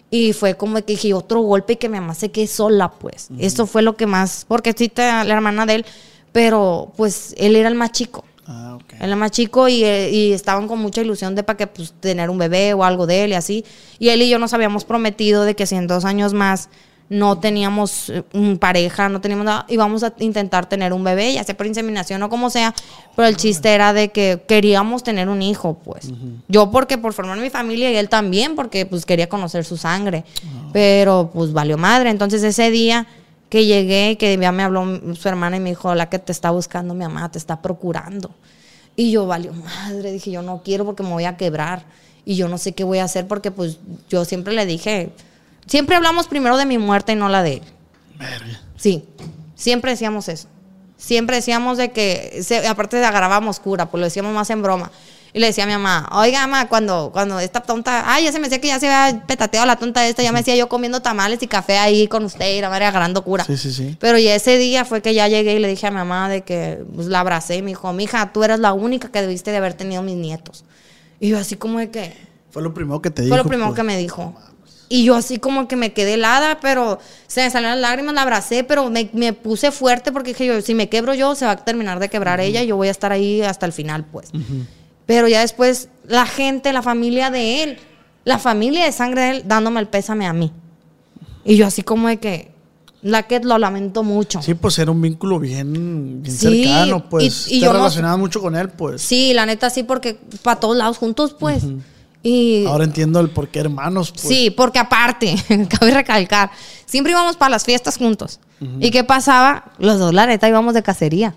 Y 0.09 0.33
fue 0.33 0.55
como 0.55 0.75
que 0.75 0.93
dije 0.93 1.13
otro 1.13 1.41
golpe 1.41 1.73
y 1.73 1.75
que 1.77 1.89
mi 1.89 1.99
mamá 1.99 2.13
se 2.13 2.31
quede 2.31 2.47
sola, 2.47 2.91
pues. 2.91 3.29
Eso 3.39 3.65
fue 3.65 3.81
lo 3.81 3.95
que 3.95 4.05
más, 4.05 4.45
porque 4.47 4.73
sí, 4.77 4.91
la 4.95 5.21
hermana 5.23 5.65
de 5.65 5.75
él, 5.75 5.85
pero 6.31 6.93
pues 6.95 7.33
él 7.37 7.55
era 7.55 7.67
el 7.67 7.75
más 7.75 7.91
chico. 7.91 8.23
Ah. 8.47 8.77
Él 8.99 9.05
era 9.07 9.15
más 9.15 9.31
chico 9.31 9.67
y, 9.67 9.83
eh, 9.83 10.09
y 10.11 10.33
estaban 10.33 10.67
con 10.67 10.79
mucha 10.79 11.01
ilusión 11.01 11.35
de 11.35 11.43
para 11.43 11.57
que 11.57 11.67
pues, 11.67 11.93
tener 11.99 12.29
un 12.29 12.37
bebé 12.37 12.73
o 12.73 12.83
algo 12.83 13.07
de 13.07 13.23
él 13.23 13.31
y 13.31 13.35
así. 13.35 13.65
Y 13.99 14.09
él 14.09 14.21
y 14.21 14.29
yo 14.29 14.39
nos 14.39 14.53
habíamos 14.53 14.85
prometido 14.85 15.43
de 15.43 15.55
que 15.55 15.65
si 15.65 15.75
en 15.75 15.87
dos 15.87 16.05
años 16.05 16.33
más 16.33 16.69
no 17.11 17.39
teníamos 17.39 18.09
eh, 18.09 18.23
un 18.31 18.57
pareja, 18.57 19.09
no 19.09 19.19
teníamos 19.19 19.45
nada, 19.45 19.65
íbamos 19.67 20.01
a 20.01 20.13
intentar 20.19 20.69
tener 20.69 20.93
un 20.93 21.03
bebé, 21.03 21.33
ya 21.33 21.43
sea 21.43 21.57
por 21.57 21.67
inseminación 21.67 22.23
o 22.23 22.29
como 22.29 22.49
sea, 22.49 22.73
pero 23.17 23.27
el 23.27 23.35
chiste 23.35 23.73
era 23.73 23.91
de 23.91 24.13
que 24.13 24.43
queríamos 24.47 25.03
tener 25.03 25.27
un 25.27 25.41
hijo, 25.41 25.77
pues. 25.83 26.09
Yo 26.47 26.71
porque 26.71 26.97
por 26.97 27.11
formar 27.11 27.37
mi 27.37 27.49
familia 27.49 27.91
y 27.91 27.97
él 27.97 28.07
también 28.07 28.55
porque 28.55 28.85
pues 28.85 29.05
quería 29.05 29.27
conocer 29.27 29.65
su 29.65 29.75
sangre, 29.75 30.23
pero 30.71 31.29
pues 31.33 31.51
valió 31.51 31.77
madre. 31.77 32.09
Entonces 32.11 32.43
ese 32.43 32.71
día 32.71 33.05
que 33.51 33.65
llegué, 33.65 34.17
que 34.17 34.35
ya 34.37 34.51
me 34.51 34.63
habló 34.63 34.85
su 35.13 35.27
hermana 35.27 35.57
y 35.57 35.59
me 35.59 35.69
dijo, 35.71 35.93
la 35.93 36.09
que 36.09 36.17
te 36.19 36.31
está 36.31 36.49
buscando 36.51 36.93
mi 36.95 37.01
mamá, 37.03 37.29
te 37.29 37.37
está 37.37 37.61
procurando. 37.61 38.31
Y 38.95 39.11
yo, 39.11 39.27
valió 39.27 39.51
madre, 39.53 40.11
dije, 40.13 40.31
yo 40.31 40.41
no 40.41 40.61
quiero 40.63 40.85
porque 40.85 41.03
me 41.03 41.09
voy 41.09 41.25
a 41.25 41.35
quebrar. 41.37 41.83
Y 42.23 42.35
yo 42.37 42.47
no 42.47 42.57
sé 42.57 42.71
qué 42.71 42.83
voy 42.85 42.99
a 42.99 43.03
hacer 43.03 43.27
porque 43.27 43.51
pues 43.51 43.77
yo 44.09 44.23
siempre 44.25 44.53
le 44.53 44.65
dije, 44.65 45.11
siempre 45.65 45.97
hablamos 45.97 46.27
primero 46.27 46.55
de 46.55 46.65
mi 46.65 46.77
muerte 46.77 47.11
y 47.11 47.15
no 47.15 47.27
la 47.29 47.43
de 47.43 47.55
él. 47.55 47.61
Sí, 48.77 49.03
siempre 49.55 49.91
decíamos 49.91 50.29
eso. 50.29 50.47
Siempre 50.97 51.35
decíamos 51.37 51.77
de 51.77 51.91
que, 51.91 52.41
se- 52.43 52.65
aparte 52.67 52.97
de 52.97 53.05
agarrábamos 53.05 53.59
cura, 53.59 53.87
pues 53.89 53.99
lo 53.99 54.05
decíamos 54.05 54.33
más 54.33 54.49
en 54.49 54.61
broma. 54.61 54.91
Y 55.33 55.39
le 55.39 55.47
decía 55.47 55.63
a 55.63 55.67
mi 55.67 55.73
mamá, 55.73 56.09
oiga, 56.13 56.41
mamá, 56.45 56.67
cuando, 56.67 57.09
cuando 57.13 57.39
esta 57.39 57.61
tonta, 57.61 58.03
ay, 58.05 58.25
ya 58.25 58.31
se 58.31 58.39
me 58.39 58.45
decía 58.47 58.59
que 58.59 58.67
ya 58.67 58.79
se 58.79 58.89
había 58.89 59.25
petateado 59.25 59.65
la 59.65 59.77
tonta 59.77 60.05
esta, 60.05 60.21
ya 60.23 60.31
me 60.31 60.39
decía 60.39 60.55
yo 60.57 60.67
comiendo 60.67 61.01
tamales 61.01 61.41
y 61.41 61.47
café 61.47 61.77
ahí 61.77 62.07
con 62.07 62.25
usted 62.25 62.57
y 62.57 62.59
la 62.59 62.69
madre 62.69 62.85
agarrando 62.85 63.23
cura. 63.23 63.45
Sí, 63.45 63.55
sí, 63.55 63.71
sí. 63.71 63.95
Pero 63.99 64.17
ya 64.17 64.35
ese 64.35 64.57
día 64.57 64.83
fue 64.83 65.01
que 65.01 65.13
ya 65.13 65.27
llegué 65.29 65.55
y 65.55 65.59
le 65.59 65.69
dije 65.69 65.87
a 65.87 65.91
mi 65.91 65.97
mamá 65.97 66.27
de 66.27 66.41
que 66.41 66.83
pues, 66.93 67.07
la 67.07 67.21
abracé 67.21 67.55
y 67.55 67.61
me 67.61 67.69
dijo, 67.69 67.93
mija, 67.93 68.33
tú 68.33 68.43
eres 68.43 68.59
la 68.59 68.73
única 68.73 69.09
que 69.09 69.21
debiste 69.21 69.51
de 69.51 69.57
haber 69.57 69.73
tenido 69.73 70.01
mis 70.01 70.15
nietos. 70.15 70.65
Y 71.19 71.29
yo 71.29 71.37
así 71.37 71.55
como 71.55 71.79
de 71.79 71.89
que, 71.91 72.13
Fue 72.49 72.61
lo 72.61 72.73
primero 72.73 73.01
que 73.01 73.09
te 73.09 73.21
dijo. 73.21 73.33
fue 73.33 73.37
lo 73.41 73.47
primero 73.47 73.69
pues. 73.69 73.77
que 73.77 73.83
me 73.83 73.97
dijo. 73.97 74.35
Y 74.89 75.05
yo 75.05 75.15
así 75.15 75.37
como 75.37 75.69
que 75.69 75.77
me 75.77 75.93
quedé 75.93 76.15
helada, 76.15 76.59
pero 76.59 76.99
se 77.27 77.41
me 77.41 77.49
salieron 77.49 77.79
las 77.79 77.89
lágrimas, 77.89 78.13
la 78.13 78.23
abracé, 78.23 78.65
pero 78.65 78.89
me, 78.89 79.09
me 79.13 79.31
puse 79.31 79.71
fuerte 79.71 80.11
porque 80.11 80.31
dije 80.31 80.45
yo, 80.45 80.61
si 80.61 80.75
me 80.75 80.89
quebro 80.89 81.13
yo, 81.13 81.33
se 81.35 81.45
va 81.45 81.51
a 81.51 81.55
terminar 81.55 81.99
de 81.99 82.09
quebrar 82.09 82.41
ella 82.41 82.61
y 82.61 82.67
yo 82.67 82.75
voy 82.75 82.89
a 82.89 82.91
estar 82.91 83.13
ahí 83.13 83.41
hasta 83.41 83.65
el 83.65 83.71
final, 83.71 84.03
pues. 84.03 84.31
Pero 85.11 85.27
ya 85.27 85.41
después, 85.41 85.89
la 86.07 86.25
gente, 86.25 86.71
la 86.71 86.81
familia 86.81 87.29
de 87.31 87.63
él, 87.63 87.77
la 88.23 88.39
familia 88.39 88.85
de 88.85 88.93
sangre 88.93 89.21
de 89.23 89.29
él, 89.31 89.43
dándome 89.45 89.81
el 89.81 89.87
pésame 89.89 90.25
a 90.25 90.31
mí. 90.31 90.53
Y 91.43 91.57
yo 91.57 91.67
así 91.67 91.83
como 91.83 92.07
de 92.07 92.17
que, 92.17 92.51
la 93.01 93.23
que 93.23 93.41
lo 93.41 93.57
lamento 93.57 94.03
mucho. 94.03 94.41
Sí, 94.41 94.53
pues 94.53 94.79
era 94.79 94.89
un 94.89 95.01
vínculo 95.01 95.37
bien, 95.37 96.21
bien 96.23 96.33
Sí, 96.37 96.63
cercano, 96.63 97.09
pues. 97.09 97.47
y- 97.49 97.55
y 97.57 97.59
te 97.59 97.65
yo 97.65 97.73
no- 97.73 97.79
relacionabas 97.79 98.19
mucho 98.19 98.39
con 98.39 98.55
él, 98.55 98.69
pues. 98.69 99.01
Sí, 99.01 99.33
la 99.33 99.45
neta 99.45 99.69
sí, 99.69 99.83
porque 99.83 100.17
para 100.43 100.61
todos 100.61 100.77
lados 100.77 100.97
juntos, 100.97 101.35
pues. 101.37 101.63
Y 102.23 102.65
Ahora 102.67 102.85
entiendo 102.85 103.19
el 103.19 103.31
por 103.31 103.49
qué 103.49 103.59
hermanos, 103.59 104.11
pues. 104.11 104.21
Sí, 104.25 104.49
porque 104.49 104.79
aparte, 104.79 105.35
cabe 105.79 105.91
recalcar, 105.91 106.51
siempre 106.85 107.11
íbamos 107.11 107.35
para 107.35 107.49
las 107.49 107.65
fiestas 107.65 107.97
juntos. 107.97 108.39
¿Y 108.79 108.91
qué 108.91 109.03
pasaba? 109.03 109.73
Los 109.77 109.99
dos, 109.99 110.13
la 110.13 110.25
neta, 110.25 110.47
íbamos 110.47 110.73
de 110.73 110.83
cacería. 110.83 111.35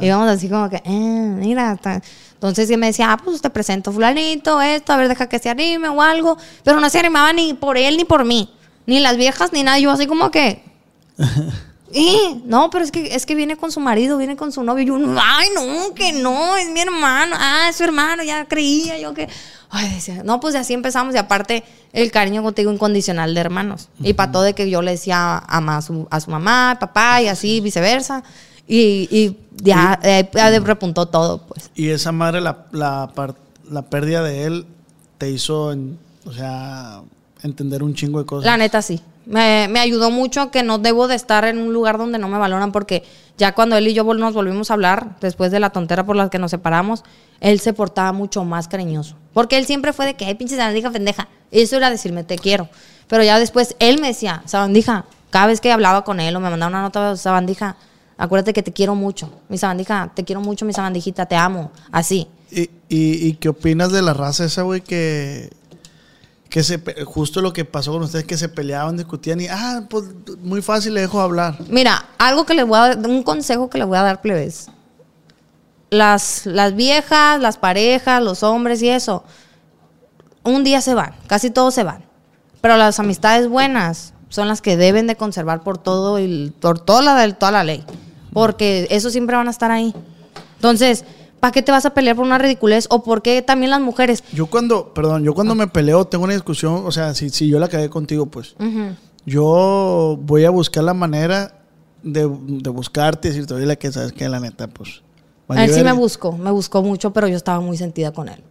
Íbamos 0.00 0.28
así 0.28 0.48
como 0.48 0.68
que, 0.68 0.76
eh, 0.84 1.34
mira. 1.38 1.74
ta- 1.76 2.00
Entonces 2.40 2.68
me 2.78 2.86
decía, 2.86 3.12
ah, 3.12 3.16
pues 3.16 3.40
te 3.40 3.50
presento 3.50 3.90
fulanito, 3.90 4.60
esto, 4.62 4.92
a 4.92 4.96
ver, 4.96 5.08
deja 5.08 5.28
que 5.28 5.40
se 5.40 5.50
anime 5.50 5.88
o 5.88 6.00
algo. 6.00 6.36
Pero 6.62 6.78
no 6.78 6.88
se 6.88 7.00
animaba 7.00 7.32
ni 7.32 7.52
por 7.54 7.76
él 7.76 7.96
ni 7.96 8.04
por 8.04 8.24
mí. 8.24 8.48
Ni 8.86 9.00
las 9.00 9.16
viejas 9.16 9.52
ni 9.52 9.64
nada. 9.64 9.78
Yo 9.80 9.90
así 9.90 10.06
como 10.06 10.30
que, 10.30 10.62
"Eh, 11.92 12.40
no, 12.44 12.70
pero 12.70 12.84
es 12.84 12.92
que, 12.92 13.14
es 13.14 13.26
que 13.26 13.34
viene 13.34 13.56
con 13.56 13.72
su 13.72 13.80
marido, 13.80 14.16
viene 14.18 14.36
con 14.36 14.52
su 14.52 14.62
novio. 14.62 14.84
Y 14.84 14.86
yo, 14.86 15.20
ay, 15.20 15.48
no, 15.54 15.94
que 15.94 16.12
no, 16.12 16.56
es 16.56 16.68
mi 16.68 16.80
hermano. 16.80 17.34
Ah, 17.38 17.66
es 17.70 17.76
su 17.76 17.84
hermano, 17.84 18.22
ya 18.22 18.44
creía 18.44 18.98
yo 18.98 19.14
que. 19.14 19.28
Ay, 19.70 19.88
decía, 19.94 20.22
no, 20.24 20.38
pues 20.38 20.54
así 20.54 20.74
empezamos. 20.74 21.14
Y 21.14 21.18
aparte, 21.18 21.64
el 21.92 22.10
cariño 22.12 22.42
contigo 22.42 22.72
incondicional 22.72 23.34
de 23.34 23.40
hermanos. 23.40 23.88
Y 24.02 24.12
para 24.14 24.30
todo 24.32 24.42
de 24.42 24.54
que 24.54 24.70
yo 24.70 24.80
le 24.80 24.92
decía 24.92 25.38
ama 25.48 25.78
a 25.78 25.82
su, 25.82 26.06
a 26.10 26.20
su 26.20 26.30
mamá, 26.30 26.76
papá, 26.78 27.20
y 27.20 27.28
así 27.28 27.60
viceversa. 27.60 28.22
Y, 28.68 29.08
y 29.10 29.36
ya, 29.62 29.98
eh, 30.02 30.28
ya 30.32 30.50
de- 30.50 30.60
repuntó 30.60 31.06
todo, 31.06 31.38
pues. 31.38 31.70
Y 31.74 31.88
esa 31.88 32.12
madre, 32.12 32.40
la, 32.40 32.66
la, 32.72 33.10
la 33.70 33.82
pérdida 33.82 34.22
de 34.22 34.44
él, 34.44 34.66
te 35.16 35.30
hizo, 35.30 35.74
o 36.26 36.32
sea, 36.32 37.00
entender 37.42 37.82
un 37.82 37.94
chingo 37.94 38.18
de 38.20 38.26
cosas. 38.26 38.44
La 38.44 38.56
neta 38.56 38.82
sí. 38.82 39.00
Me, 39.26 39.68
me 39.68 39.80
ayudó 39.80 40.10
mucho 40.10 40.50
que 40.50 40.62
no 40.62 40.78
debo 40.78 41.06
de 41.08 41.14
estar 41.14 41.44
en 41.44 41.58
un 41.58 41.72
lugar 41.72 41.98
donde 41.98 42.18
no 42.18 42.28
me 42.28 42.38
valoran 42.38 42.72
porque 42.72 43.04
ya 43.36 43.54
cuando 43.54 43.76
él 43.76 43.86
y 43.88 43.92
yo 43.94 44.02
nos 44.14 44.32
volvimos 44.32 44.70
a 44.70 44.74
hablar, 44.74 45.16
después 45.20 45.50
de 45.50 45.60
la 45.60 45.68
tontera 45.70 46.06
por 46.06 46.16
la 46.16 46.30
que 46.30 46.38
nos 46.38 46.50
separamos, 46.50 47.04
él 47.40 47.60
se 47.60 47.72
portaba 47.74 48.12
mucho 48.12 48.44
más 48.44 48.68
cariñoso. 48.68 49.16
Porque 49.34 49.58
él 49.58 49.66
siempre 49.66 49.92
fue 49.92 50.06
de 50.06 50.14
que, 50.14 50.24
ay, 50.24 50.34
pinche 50.34 50.56
sabandija 50.56 50.90
pendeja. 50.90 51.28
Eso 51.50 51.76
era 51.76 51.90
decirme, 51.90 52.24
te 52.24 52.36
quiero. 52.38 52.68
Pero 53.06 53.22
ya 53.22 53.38
después 53.38 53.76
él 53.80 54.00
me 54.00 54.08
decía, 54.08 54.42
sabandija, 54.46 55.04
cada 55.30 55.46
vez 55.48 55.60
que 55.60 55.70
hablaba 55.72 56.04
con 56.04 56.20
él 56.20 56.34
o 56.34 56.40
me 56.40 56.48
mandaba 56.50 56.70
una 56.70 56.82
nota, 56.82 57.16
sabandija, 57.16 57.76
acuérdate 58.18 58.52
que 58.52 58.62
te 58.62 58.72
quiero 58.72 58.94
mucho. 58.94 59.30
Mi 59.48 59.56
sabandija, 59.56 60.12
te 60.14 60.24
quiero 60.24 60.42
mucho, 60.42 60.66
mi 60.66 60.74
sabandijita, 60.74 61.24
te 61.26 61.36
amo. 61.36 61.70
Así. 61.90 62.28
¿Y, 62.50 62.62
y, 62.88 63.28
y 63.28 63.32
qué 63.34 63.48
opinas 63.48 63.92
de 63.92 64.02
la 64.02 64.12
raza 64.12 64.44
esa, 64.44 64.62
güey, 64.62 64.80
que, 64.82 65.50
que 66.48 66.62
se, 66.62 66.82
justo 67.04 67.40
lo 67.40 67.52
que 67.52 67.64
pasó 67.64 67.92
con 67.92 68.02
ustedes, 68.02 68.24
que 68.24 68.36
se 68.36 68.48
peleaban, 68.48 68.96
discutían 68.96 69.40
y, 69.40 69.48
ah, 69.48 69.84
pues 69.88 70.04
muy 70.42 70.62
fácil, 70.62 70.94
le 70.94 71.02
dejo 71.02 71.20
hablar. 71.20 71.56
Mira, 71.68 72.06
algo 72.18 72.44
que 72.44 72.54
les 72.54 72.66
voy 72.66 72.78
a 72.78 72.96
un 72.96 73.22
consejo 73.22 73.70
que 73.70 73.78
les 73.78 73.86
voy 73.86 73.98
a 73.98 74.02
dar, 74.02 74.20
plebes. 74.20 74.68
Las, 75.90 76.44
las 76.44 76.74
viejas, 76.74 77.40
las 77.40 77.56
parejas, 77.56 78.22
los 78.22 78.42
hombres 78.42 78.82
y 78.82 78.88
eso, 78.88 79.24
un 80.42 80.64
día 80.64 80.80
se 80.80 80.94
van, 80.94 81.14
casi 81.26 81.50
todos 81.50 81.74
se 81.74 81.84
van. 81.84 82.04
Pero 82.60 82.76
las 82.76 82.98
amistades 82.98 83.48
buenas 83.48 84.14
son 84.28 84.48
las 84.48 84.60
que 84.60 84.76
deben 84.76 85.06
de 85.06 85.16
conservar 85.16 85.62
por 85.62 85.78
todo 85.78 86.18
el, 86.18 86.52
por 86.60 86.78
toda 86.78 87.02
la, 87.02 87.32
toda 87.34 87.52
la 87.52 87.64
ley. 87.64 87.84
Porque 88.38 88.86
eso 88.90 89.10
siempre 89.10 89.36
van 89.36 89.48
a 89.48 89.50
estar 89.50 89.70
ahí. 89.70 89.92
Entonces, 90.56 91.04
¿para 91.40 91.52
qué 91.52 91.62
te 91.62 91.72
vas 91.72 91.86
a 91.86 91.90
pelear 91.94 92.14
por 92.16 92.24
una 92.24 92.38
ridiculez? 92.38 92.86
¿O 92.90 93.02
por 93.02 93.20
qué 93.22 93.42
también 93.42 93.70
las 93.70 93.80
mujeres? 93.80 94.22
Yo 94.32 94.46
cuando, 94.46 94.94
perdón, 94.94 95.24
yo 95.24 95.34
cuando 95.34 95.54
me 95.54 95.66
peleo, 95.66 96.04
tengo 96.06 96.24
una 96.24 96.34
discusión, 96.34 96.82
o 96.86 96.92
sea, 96.92 97.14
si, 97.14 97.30
si 97.30 97.48
yo 97.48 97.58
la 97.58 97.68
cagué 97.68 97.88
contigo, 97.90 98.26
pues, 98.26 98.54
yo 99.26 100.18
voy 100.22 100.44
a 100.44 100.50
buscar 100.50 100.84
la 100.84 100.94
manera 100.94 101.54
de, 102.02 102.20
de 102.46 102.70
buscarte 102.70 103.28
y 103.28 103.30
decirte, 103.32 103.54
oye, 103.54 103.66
la 103.66 103.76
que 103.76 103.90
sabes 103.92 104.12
que 104.12 104.28
la 104.28 104.40
neta, 104.40 104.68
pues. 104.68 105.02
vale 105.46 105.64
él 105.64 105.70
sí 105.70 105.76
me 105.78 105.84
verga". 105.84 105.98
buscó, 105.98 106.32
me 106.32 106.50
buscó 106.50 106.82
mucho, 106.82 107.12
pero 107.12 107.28
yo 107.28 107.36
estaba 107.36 107.60
muy 107.60 107.76
sentida 107.76 108.12
con 108.12 108.28
él. 108.28 108.42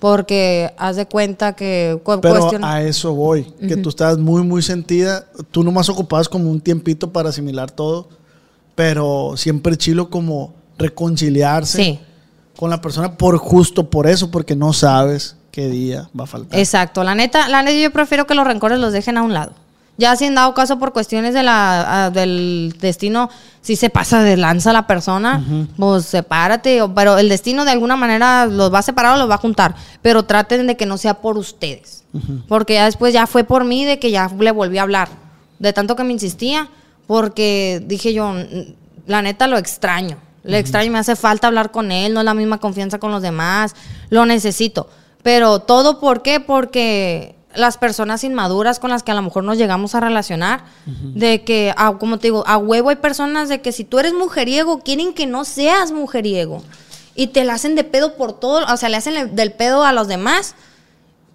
Porque 0.00 0.72
haz 0.78 0.96
de 0.96 1.06
cuenta 1.06 1.54
que 1.54 2.00
cu- 2.02 2.20
Pero 2.22 2.36
cuestión- 2.40 2.64
a 2.64 2.82
eso 2.82 3.12
voy, 3.14 3.44
que 3.68 3.76
tú 3.76 3.90
estabas 3.90 4.16
muy, 4.16 4.42
muy 4.42 4.62
sentida. 4.62 5.26
Tú 5.50 5.62
nomás 5.62 5.88
ocupabas 5.90 6.26
como 6.28 6.50
un 6.50 6.60
tiempito 6.60 7.12
para 7.12 7.28
asimilar 7.28 7.70
todo, 7.70 8.08
pero 8.78 9.32
siempre 9.36 9.76
chilo 9.76 10.08
como 10.08 10.54
reconciliarse. 10.78 11.82
Sí. 11.82 12.00
con 12.56 12.70
la 12.70 12.80
persona 12.80 13.16
por 13.16 13.36
justo 13.38 13.88
por 13.90 14.06
eso, 14.08 14.30
porque 14.32 14.54
no 14.56 14.72
sabes 14.72 15.36
qué 15.52 15.68
día 15.68 16.08
va 16.18 16.24
a 16.24 16.26
faltar. 16.28 16.58
Exacto, 16.58 17.02
la 17.04 17.14
neta, 17.16 17.48
la 17.48 17.62
neta 17.62 17.76
yo 17.78 17.92
prefiero 17.92 18.26
que 18.26 18.34
los 18.34 18.44
rencores 18.46 18.78
los 18.80 18.92
dejen 18.92 19.16
a 19.16 19.22
un 19.22 19.32
lado. 19.32 19.52
Ya 19.96 20.14
si 20.16 20.24
en 20.26 20.34
dado 20.36 20.54
caso 20.54 20.78
por 20.78 20.92
cuestiones 20.92 21.34
de 21.34 21.42
la, 21.44 22.06
ah, 22.06 22.10
del 22.10 22.74
destino, 22.80 23.30
si 23.62 23.74
se 23.76 23.90
pasa 23.90 24.22
de 24.22 24.36
lanza 24.36 24.72
la 24.72 24.86
persona, 24.88 25.40
pues 25.76 26.04
sepárate. 26.06 26.82
o- 26.82 26.92
Pero 26.94 27.18
el 27.18 27.28
destino 27.28 27.64
de 27.64 27.72
alguna 27.72 27.96
manera 27.96 28.46
los 28.46 28.72
va 28.74 28.78
a 28.80 28.82
separar 28.82 29.14
o 29.14 29.18
los 29.18 29.28
va 29.30 29.34
a 29.36 29.38
juntar. 29.38 29.74
Pero 30.02 30.24
traten 30.24 30.66
de 30.68 30.76
que 30.76 30.86
no 30.86 30.98
sea 30.98 31.14
por 31.14 31.36
ustedes. 31.38 32.04
Porque 32.48 32.74
ya 32.74 32.84
después 32.86 33.12
ya 33.12 33.26
fue 33.28 33.42
por 33.44 33.64
mí 33.64 33.84
de 33.84 33.98
que 34.00 34.10
ya 34.12 34.28
le 34.38 34.50
volví 34.52 34.78
a 34.78 34.82
hablar. 34.82 35.08
De 35.60 35.72
tanto 35.72 35.94
que 35.96 36.02
me 36.04 36.12
insistía, 36.12 36.68
porque 37.08 37.82
dije 37.84 38.12
yo, 38.14 38.30
"N- 38.30 38.76
la 39.08 39.22
neta 39.22 39.48
lo 39.48 39.58
extraño. 39.58 40.18
Le 40.44 40.58
extraño, 40.58 40.92
me 40.92 40.98
hace 41.00 41.16
falta 41.16 41.48
hablar 41.48 41.72
con 41.72 41.90
él, 41.90 42.14
no 42.14 42.20
es 42.20 42.24
la 42.24 42.34
misma 42.34 42.58
confianza 42.58 42.98
con 43.00 43.10
los 43.10 43.22
demás, 43.22 43.74
lo 44.08 44.24
necesito. 44.24 44.88
Pero 45.24 45.58
todo, 45.58 45.98
¿por 45.98 46.22
qué? 46.22 46.38
Porque 46.38 47.34
las 47.54 47.76
personas 47.76 48.22
inmaduras 48.24 48.78
con 48.78 48.90
las 48.90 49.02
que 49.02 49.10
a 49.10 49.14
lo 49.14 49.22
mejor 49.22 49.42
nos 49.44 49.58
llegamos 49.58 49.94
a 49.94 50.00
relacionar, 50.00 50.62
de 50.86 51.42
que, 51.42 51.74
ah, 51.76 51.94
como 51.98 52.18
te 52.18 52.28
digo, 52.28 52.44
a 52.46 52.56
huevo 52.56 52.90
hay 52.90 52.96
personas 52.96 53.48
de 53.48 53.60
que 53.60 53.72
si 53.72 53.84
tú 53.84 53.98
eres 53.98 54.14
mujeriego, 54.14 54.78
quieren 54.80 55.12
que 55.12 55.26
no 55.26 55.44
seas 55.44 55.90
mujeriego. 55.90 56.62
Y 57.14 57.28
te 57.28 57.44
la 57.44 57.54
hacen 57.54 57.74
de 57.74 57.82
pedo 57.84 58.14
por 58.14 58.32
todo, 58.38 58.64
o 58.72 58.76
sea, 58.76 58.88
le 58.90 58.96
hacen 58.96 59.34
del 59.34 59.52
pedo 59.52 59.82
a 59.84 59.92
los 59.92 60.06
demás. 60.08 60.54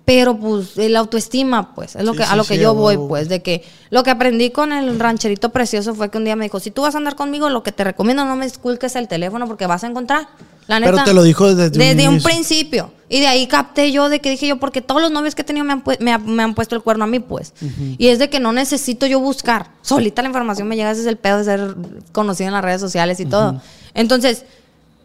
Pero 0.05 0.37
pues 0.37 0.75
la 0.75 0.99
autoestima, 0.99 1.73
pues, 1.73 1.95
es 1.95 2.03
lo 2.03 2.11
Sí, 2.11 2.17
que, 2.17 2.23
a 2.25 2.35
lo 2.35 2.43
que 2.43 2.55
sí, 2.55 2.61
yo 2.61 2.73
voy, 2.73 2.97
pues, 2.97 3.29
de 3.29 3.41
que 3.41 3.63
lo 3.89 4.03
que 4.03 4.11
aprendí 4.11 4.49
con 4.49 4.73
el 4.73 4.99
rancherito 4.99 5.49
precioso 5.49 5.95
fue 5.95 6.11
que 6.11 6.17
un 6.17 6.25
día 6.25 6.35
me 6.35 6.43
dijo, 6.43 6.59
si 6.59 6.71
tú 6.71 6.81
vas 6.81 6.95
a 6.95 6.97
andar 6.97 7.15
conmigo, 7.15 7.49
lo 7.49 7.63
que 7.63 7.71
te 7.71 7.85
recomiendo 7.85 8.25
no 8.25 8.35
me 8.35 8.45
esculques 8.45 8.97
el 8.97 9.07
teléfono 9.07 9.47
porque 9.47 9.65
vas 9.65 9.85
a 9.85 9.87
encontrar. 9.87 10.27
La 10.67 10.79
Pero 10.79 10.91
neta, 10.91 11.05
te 11.05 11.13
lo 11.13 11.23
dijo 11.23 11.53
desde 11.55 11.77
un 11.77 11.79
desde 11.79 12.09
un 12.09 12.21
principio. 12.21 12.91
Y 13.07 13.19
de 13.19 13.27
ahí 13.27 13.47
capté 13.47 13.91
yo 13.91 14.09
de 14.09 14.19
que 14.19 14.29
dije 14.29 14.47
yo, 14.47 14.57
porque 14.57 14.81
todos 14.81 15.01
los 15.01 15.11
novios 15.11 15.35
que 15.35 15.43
he 15.43 15.45
tenido 15.45 15.65
me 15.65 15.73
han, 15.73 15.83
me 15.99 16.17
me 16.17 16.43
han 16.43 16.53
puesto 16.53 16.75
el 16.75 16.81
cuerno 16.81 17.05
a 17.05 17.07
mí, 17.07 17.19
pues. 17.19 17.53
Y 17.97 18.07
es 18.07 18.19
de 18.19 18.29
que 18.29 18.41
no 18.41 18.51
necesito 18.51 19.05
yo 19.05 19.19
buscar. 19.21 19.71
Solita 19.81 20.21
la 20.21 20.29
información 20.29 20.67
me 20.67 20.75
llega 20.75 20.93
desde 20.93 21.09
el 21.09 21.17
pedo 21.17 21.37
de 21.37 21.43
ser 21.45 21.75
conocida 22.11 22.47
en 22.47 22.53
las 22.53 22.63
redes 22.63 22.81
sociales 22.81 23.19
y 23.21 23.25
todo. 23.25 23.61
Entonces, 23.93 24.45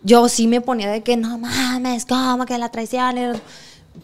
yo 0.02 0.28
sí 0.28 0.46
me 0.46 0.60
ponía 0.60 0.90
de 0.90 1.02
que 1.02 1.16
no 1.16 1.38
mames, 1.38 2.06
¿cómo 2.06 2.46
que 2.46 2.56
la 2.58 2.70
traición? 2.70 3.40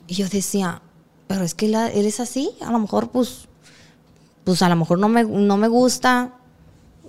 Y 0.06 0.14
yo 0.14 0.28
decía, 0.28 0.80
pero 1.26 1.44
es 1.44 1.54
que 1.54 1.68
la- 1.68 1.88
él 1.90 2.06
es 2.06 2.20
así, 2.20 2.50
a 2.60 2.70
lo 2.70 2.78
mejor 2.78 3.10
pues, 3.10 3.48
pues 4.44 4.60
a 4.62 4.68
lo 4.68 4.76
mejor 4.76 4.98
no 4.98 5.08
me, 5.08 5.24
no 5.24 5.56
me 5.56 5.68
gusta 5.68 6.32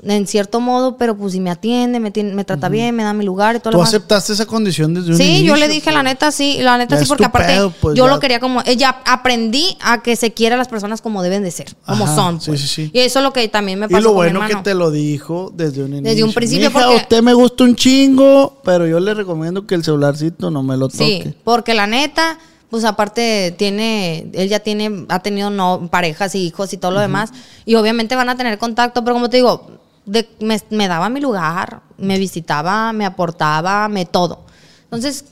en 0.04 0.28
cierto 0.28 0.60
modo, 0.60 0.98
pero 0.98 1.18
pues 1.18 1.34
si 1.34 1.40
me 1.40 1.50
atiende, 1.50 2.00
me, 2.00 2.12
tiene- 2.12 2.34
me 2.36 2.44
trata 2.46 2.70
bien, 2.70 2.96
me 2.96 3.02
da 3.02 3.14
mi 3.14 3.26
lugar 3.26 3.56
y 3.56 3.60
todo 3.60 3.72
Tú 3.72 3.78
lo 3.78 3.80
demás. 3.80 3.90
aceptaste 3.90 4.34
esa 4.34 4.46
condición 4.46 4.94
desde 4.94 5.12
un 5.12 5.18
Sí, 5.18 5.24
inicio. 5.24 5.48
yo 5.48 5.56
le 5.56 5.68
dije 5.68 5.92
la 5.92 6.04
neta 6.04 6.32
sí, 6.32 6.58
la 6.60 6.78
neta 6.78 6.98
sí, 6.98 7.06
porque 7.08 7.26
aparte 7.26 7.54
pedo, 7.54 7.72
pues, 7.82 7.98
yo 7.98 8.06
ya. 8.06 8.12
lo 8.14 8.20
quería 8.20 8.40
como, 8.40 8.62
ya 8.64 9.02
aprendí 9.06 9.76
a 9.82 10.04
que 10.04 10.16
se 10.16 10.32
quiera 10.32 10.56
a 10.56 10.58
las 10.60 10.68
personas 10.68 11.02
como 11.02 11.24
deben 11.24 11.42
de 11.42 11.50
ser, 11.50 11.76
como 11.88 12.04
Ajá, 12.06 12.14
son. 12.16 12.40
sí, 12.42 12.52
pues. 12.52 12.62
sí, 12.62 12.68
sí. 12.68 12.92
Y 12.94 13.00
eso 13.00 13.18
es 13.20 13.24
lo 13.24 13.34
que 13.34 13.48
también 13.48 13.80
me 13.80 13.88
pasó 13.90 14.00
Y 14.00 14.04
lo 14.04 14.14
con 14.14 14.26
mi 14.28 14.32
bueno 14.34 14.48
que 14.48 14.56
te 14.64 14.76
lo 14.76 14.92
dijo 14.92 15.52
desde 15.56 15.82
un 15.82 15.94
inicio. 15.94 16.12
Desde 16.12 16.24
un 16.24 16.34
principio, 16.34 16.70
Mija, 16.70 16.80
porque- 16.82 17.00
a 17.00 17.02
usted 17.02 17.24
me 17.24 17.34
gusta 17.34 17.64
un 17.64 17.76
chingo, 17.76 18.62
pero 18.64 18.86
yo 18.86 19.00
le 19.00 19.14
recomiendo 19.14 19.66
que 19.66 19.74
el 19.76 19.84
celularcito 19.84 20.52
no 20.52 20.62
me 20.62 20.78
lo 20.78 20.88
toque. 20.90 21.22
Sí, 21.26 21.34
porque 21.44 21.74
la 21.74 21.88
neta, 21.88 22.38
pues 22.76 22.84
aparte 22.84 23.56
tiene, 23.58 24.28
él 24.34 24.50
ya 24.50 24.60
tiene, 24.60 25.06
ha 25.08 25.20
tenido 25.20 25.50
no, 25.50 25.88
parejas 25.90 26.36
y 26.36 26.40
hijos 26.46 26.74
y 26.74 26.78
todo 26.78 26.92
lo 26.92 27.00
demás, 27.00 27.32
y 27.64 27.76
obviamente 27.76 28.18
van 28.18 28.28
a 28.28 28.36
tener 28.36 28.58
contacto, 28.58 29.02
pero 29.06 29.14
como 29.16 29.30
te 29.30 29.38
digo, 29.38 29.80
de- 30.06 30.28
me, 30.42 30.60
me 30.72 30.90
daba 30.90 31.08
mi 31.08 31.22
lugar, 31.22 31.84
me 31.98 32.20
visitaba, 32.20 32.92
me 32.92 33.06
aportaba, 33.06 33.88
me 33.88 34.06
todo. 34.06 34.42
Entonces, 34.84 35.24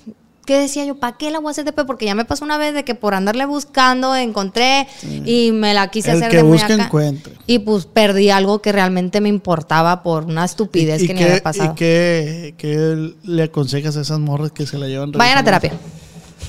¿qué 0.46 0.58
decía 0.58 0.86
yo? 0.86 0.96
¿Para 0.96 1.18
qué 1.18 1.32
la 1.32 1.40
voy 1.40 1.50
a 1.50 1.52
hacer 1.52 1.66
de? 1.66 1.74
Porque 1.74 2.06
ya 2.06 2.16
me 2.16 2.24
pasó 2.24 2.46
una 2.46 2.58
vez 2.58 2.74
de 2.74 2.86
que 2.86 2.96
por 2.96 3.14
andarle 3.14 3.46
buscando 3.46 4.16
encontré 4.16 4.88
y 5.26 5.52
me 5.52 5.74
la 5.74 5.90
quise 5.90 6.12
El 6.12 6.16
hacer 6.18 6.32
que 6.32 6.38
de 6.38 6.44
muy 6.44 6.54
busca, 6.60 6.74
acá. 6.76 6.86
encuentra. 6.86 7.34
Y 7.46 7.60
pues 7.60 7.86
perdí 7.88 8.30
algo 8.30 8.62
que 8.62 8.72
realmente 8.72 9.20
me 9.20 9.28
importaba 9.28 10.02
por 10.02 10.24
una 10.24 10.46
estupidez 10.46 11.02
¿Y, 11.04 11.08
que 11.08 11.14
ni 11.14 11.24
había 11.24 11.44
pasado. 11.44 11.74
¿Y 11.74 11.76
qué, 11.76 12.56
qué 12.58 13.14
le 13.24 13.44
aconsejas 13.44 13.98
a 13.98 14.02
esas 14.02 14.20
morras 14.20 14.54
que 14.54 14.66
se 14.66 14.78
la 14.78 14.88
llevan 14.88 15.12
Vayan 15.12 15.40
a 15.40 15.44
terapia. 15.44 15.74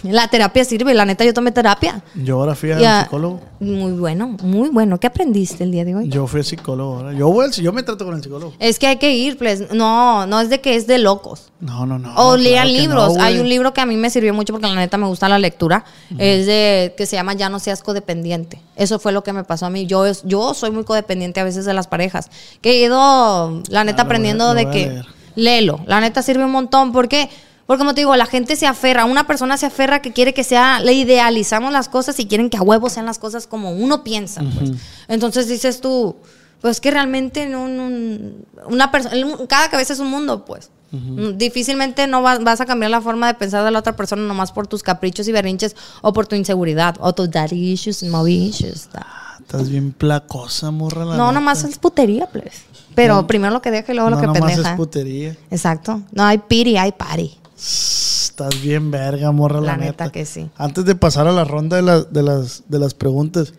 La 0.05 0.29
terapia 0.29 0.65
sirve, 0.65 0.93
la 0.95 1.05
neta 1.07 1.25
yo 1.25 1.33
tomé 1.35 1.51
terapia. 1.51 2.03
Yo 2.15 2.37
ahora 2.39 2.55
fui 2.55 2.69
Ya, 2.69 3.05
psicólogo. 3.05 3.41
Muy 3.59 3.93
bueno, 3.93 4.37
muy 4.43 4.69
bueno. 4.69 5.01
¿Qué 5.01 5.07
aprendiste 5.07 5.65
el 5.65 5.71
día 5.73 5.85
de 5.85 5.95
hoy? 5.97 6.09
Yo 6.11 6.27
fui 6.27 6.41
al 6.41 6.45
psicólogo 6.45 6.97
ahora. 6.97 7.13
Yo, 7.15 7.29
voy 7.31 7.47
al- 7.47 7.53
yo 7.53 7.73
me 7.73 7.83
trato 7.83 8.05
con 8.05 8.15
el 8.15 8.23
psicólogo. 8.23 8.53
Es 8.59 8.79
que 8.79 8.87
hay 8.87 8.97
que 8.99 9.15
ir, 9.15 9.39
pues. 9.39 9.73
No, 9.73 10.27
no 10.27 10.41
es 10.41 10.51
de 10.51 10.61
que 10.61 10.77
es 10.77 10.87
de 10.87 10.99
locos. 10.99 11.51
No, 11.61 11.87
no, 11.87 11.99
no. 11.99 12.15
o 12.17 12.37
lean 12.37 12.71
libros. 12.71 13.17
no, 13.17 13.23
Hay 13.23 13.39
un 13.39 13.49
libro 13.49 13.73
que 13.73 13.81
a 13.81 13.87
mí 13.87 13.97
me 13.97 14.11
sirvió 14.11 14.35
mucho 14.35 14.53
porque 14.53 14.67
la 14.67 14.75
neta 14.75 14.99
me 14.99 15.07
gusta 15.07 15.29
la 15.29 15.39
lectura. 15.39 15.85
Es 16.19 16.45
de 16.47 16.95
que 16.97 17.07
se 17.07 17.17
llama 17.17 17.33
Ya 17.35 17.49
no 17.49 17.59
seas 17.59 17.83
codependiente. 17.83 18.61
Eso 18.77 18.99
fue 18.99 19.13
lo 19.13 19.25
que 19.25 19.33
me 19.33 19.45
pasó 19.45 19.65
a 19.67 19.71
mí. 19.71 19.87
Yo, 19.87 20.05
es- 20.05 20.23
yo 20.25 20.53
soy 20.53 20.71
muy 20.71 20.85
codependiente 20.85 21.41
a 21.41 21.45
veces 21.45 21.65
de 21.65 21.73
las 21.73 21.87
parejas. 21.87 22.29
Que 22.61 22.73
he 22.73 22.85
ido, 22.85 23.63
la 23.71 23.85
neta, 23.85 24.03
Ah, 24.03 24.03
a- 24.03 24.05
aprendiendo 24.05 24.53
de 24.53 24.63
a 24.63 24.71
que 24.71 25.03
léelo. 25.35 25.81
La 25.87 26.01
neta 26.01 26.21
sirve 26.23 26.45
un 26.45 26.51
montón. 26.53 26.93
¿Por 26.93 27.09
qué? 27.09 27.31
Porque 27.67 27.79
como 27.79 27.95
te 27.95 28.03
digo, 28.03 28.15
la 28.17 28.27
gente 28.27 28.57
se 28.57 28.67
aferra, 28.67 29.05
una 29.07 29.27
persona 29.27 29.57
se 29.57 29.67
aferra 29.67 30.03
que 30.03 30.13
quiere 30.13 30.35
que 30.35 30.45
sea, 30.45 30.81
le 30.81 30.93
idealizamos 30.93 31.73
las 31.73 31.89
cosas 31.89 32.19
y 32.21 32.27
quieren 32.27 32.51
que 32.51 32.57
a 32.59 32.63
huevo 32.63 32.91
sean 32.91 33.07
las 33.07 33.19
cosas 33.19 33.47
como 33.47 33.71
uno 33.73 34.05
piensa. 34.05 34.43
pues. 34.59 34.73
Entonces 35.09 35.49
dices 35.49 35.81
tú, 35.81 36.17
pues 36.61 36.81
que 36.81 36.91
realmente 36.91 37.47
no, 37.47 37.67
no- 37.69 38.33
una 38.69 38.91
persona, 38.91 39.17
cada 39.49 39.71
cabeza 39.71 39.93
es 39.95 39.99
un 40.01 40.09
mundo, 40.11 40.45
pues. 40.45 40.71
Difícilmente 41.37 42.07
no 42.07 42.23
vas, 42.23 42.43
vas 42.45 42.61
a 42.61 42.67
cambiar 42.67 42.91
la 42.91 43.01
forma 43.01 43.27
de 43.27 43.35
pensar 43.35 43.65
de 43.65 43.71
la 43.71 43.79
otra 43.81 43.97
persona 43.97 44.23
nomás 44.23 44.53
por 44.53 44.67
tus 44.67 44.83
caprichos 44.83 45.27
y 45.27 45.33
berrinches 45.33 45.75
o 46.03 46.13
por 46.13 46.27
tu 46.27 46.37
inseguridad 46.37 46.97
o 47.01 47.13
tus 47.13 47.31
daddy 47.31 47.73
issues 47.73 48.03
mommy 48.05 48.49
issues. 48.49 48.87
ta. 48.93 49.07
Estás 49.41 49.69
bien 49.69 49.93
placosa, 49.93 50.71
morra. 50.71 51.05
La 51.05 51.17
No, 51.17 51.25
neta. 51.27 51.33
nomás 51.33 51.65
es 51.65 51.79
putería, 51.79 52.27
pues. 52.27 52.63
Pero 52.95 53.27
primero 53.27 53.53
lo 53.53 53.61
que 53.61 53.71
deja 53.73 53.91
y 53.93 53.95
luego 53.97 54.11
no, 54.11 54.17
lo 54.17 54.21
que 54.21 54.27
nomás 54.29 54.43
pendeja. 54.53 54.71
es 54.71 54.77
putería. 54.77 55.37
Exacto. 55.51 56.01
No 56.13 56.23
hay 56.25 56.39
piri, 56.39 56.77
hay 56.77 56.93
party. 56.93 57.39
Estás 57.65 58.61
bien 58.61 58.91
verga, 58.91 59.33
morra, 59.33 59.61
la, 59.61 59.69
La 59.69 59.77
neta 59.79 60.11
que 60.13 60.27
sí. 60.27 60.51
Antes 60.57 60.85
de 60.85 60.95
pasar 60.95 61.27
a 61.27 61.33
la 61.33 61.45
ronda 61.45 61.77
de, 61.77 61.83
las 61.83 62.13
de, 62.13 62.23
las, 62.23 62.65
de 62.69 62.79
las 62.79 62.93
preguntas, 62.93 63.55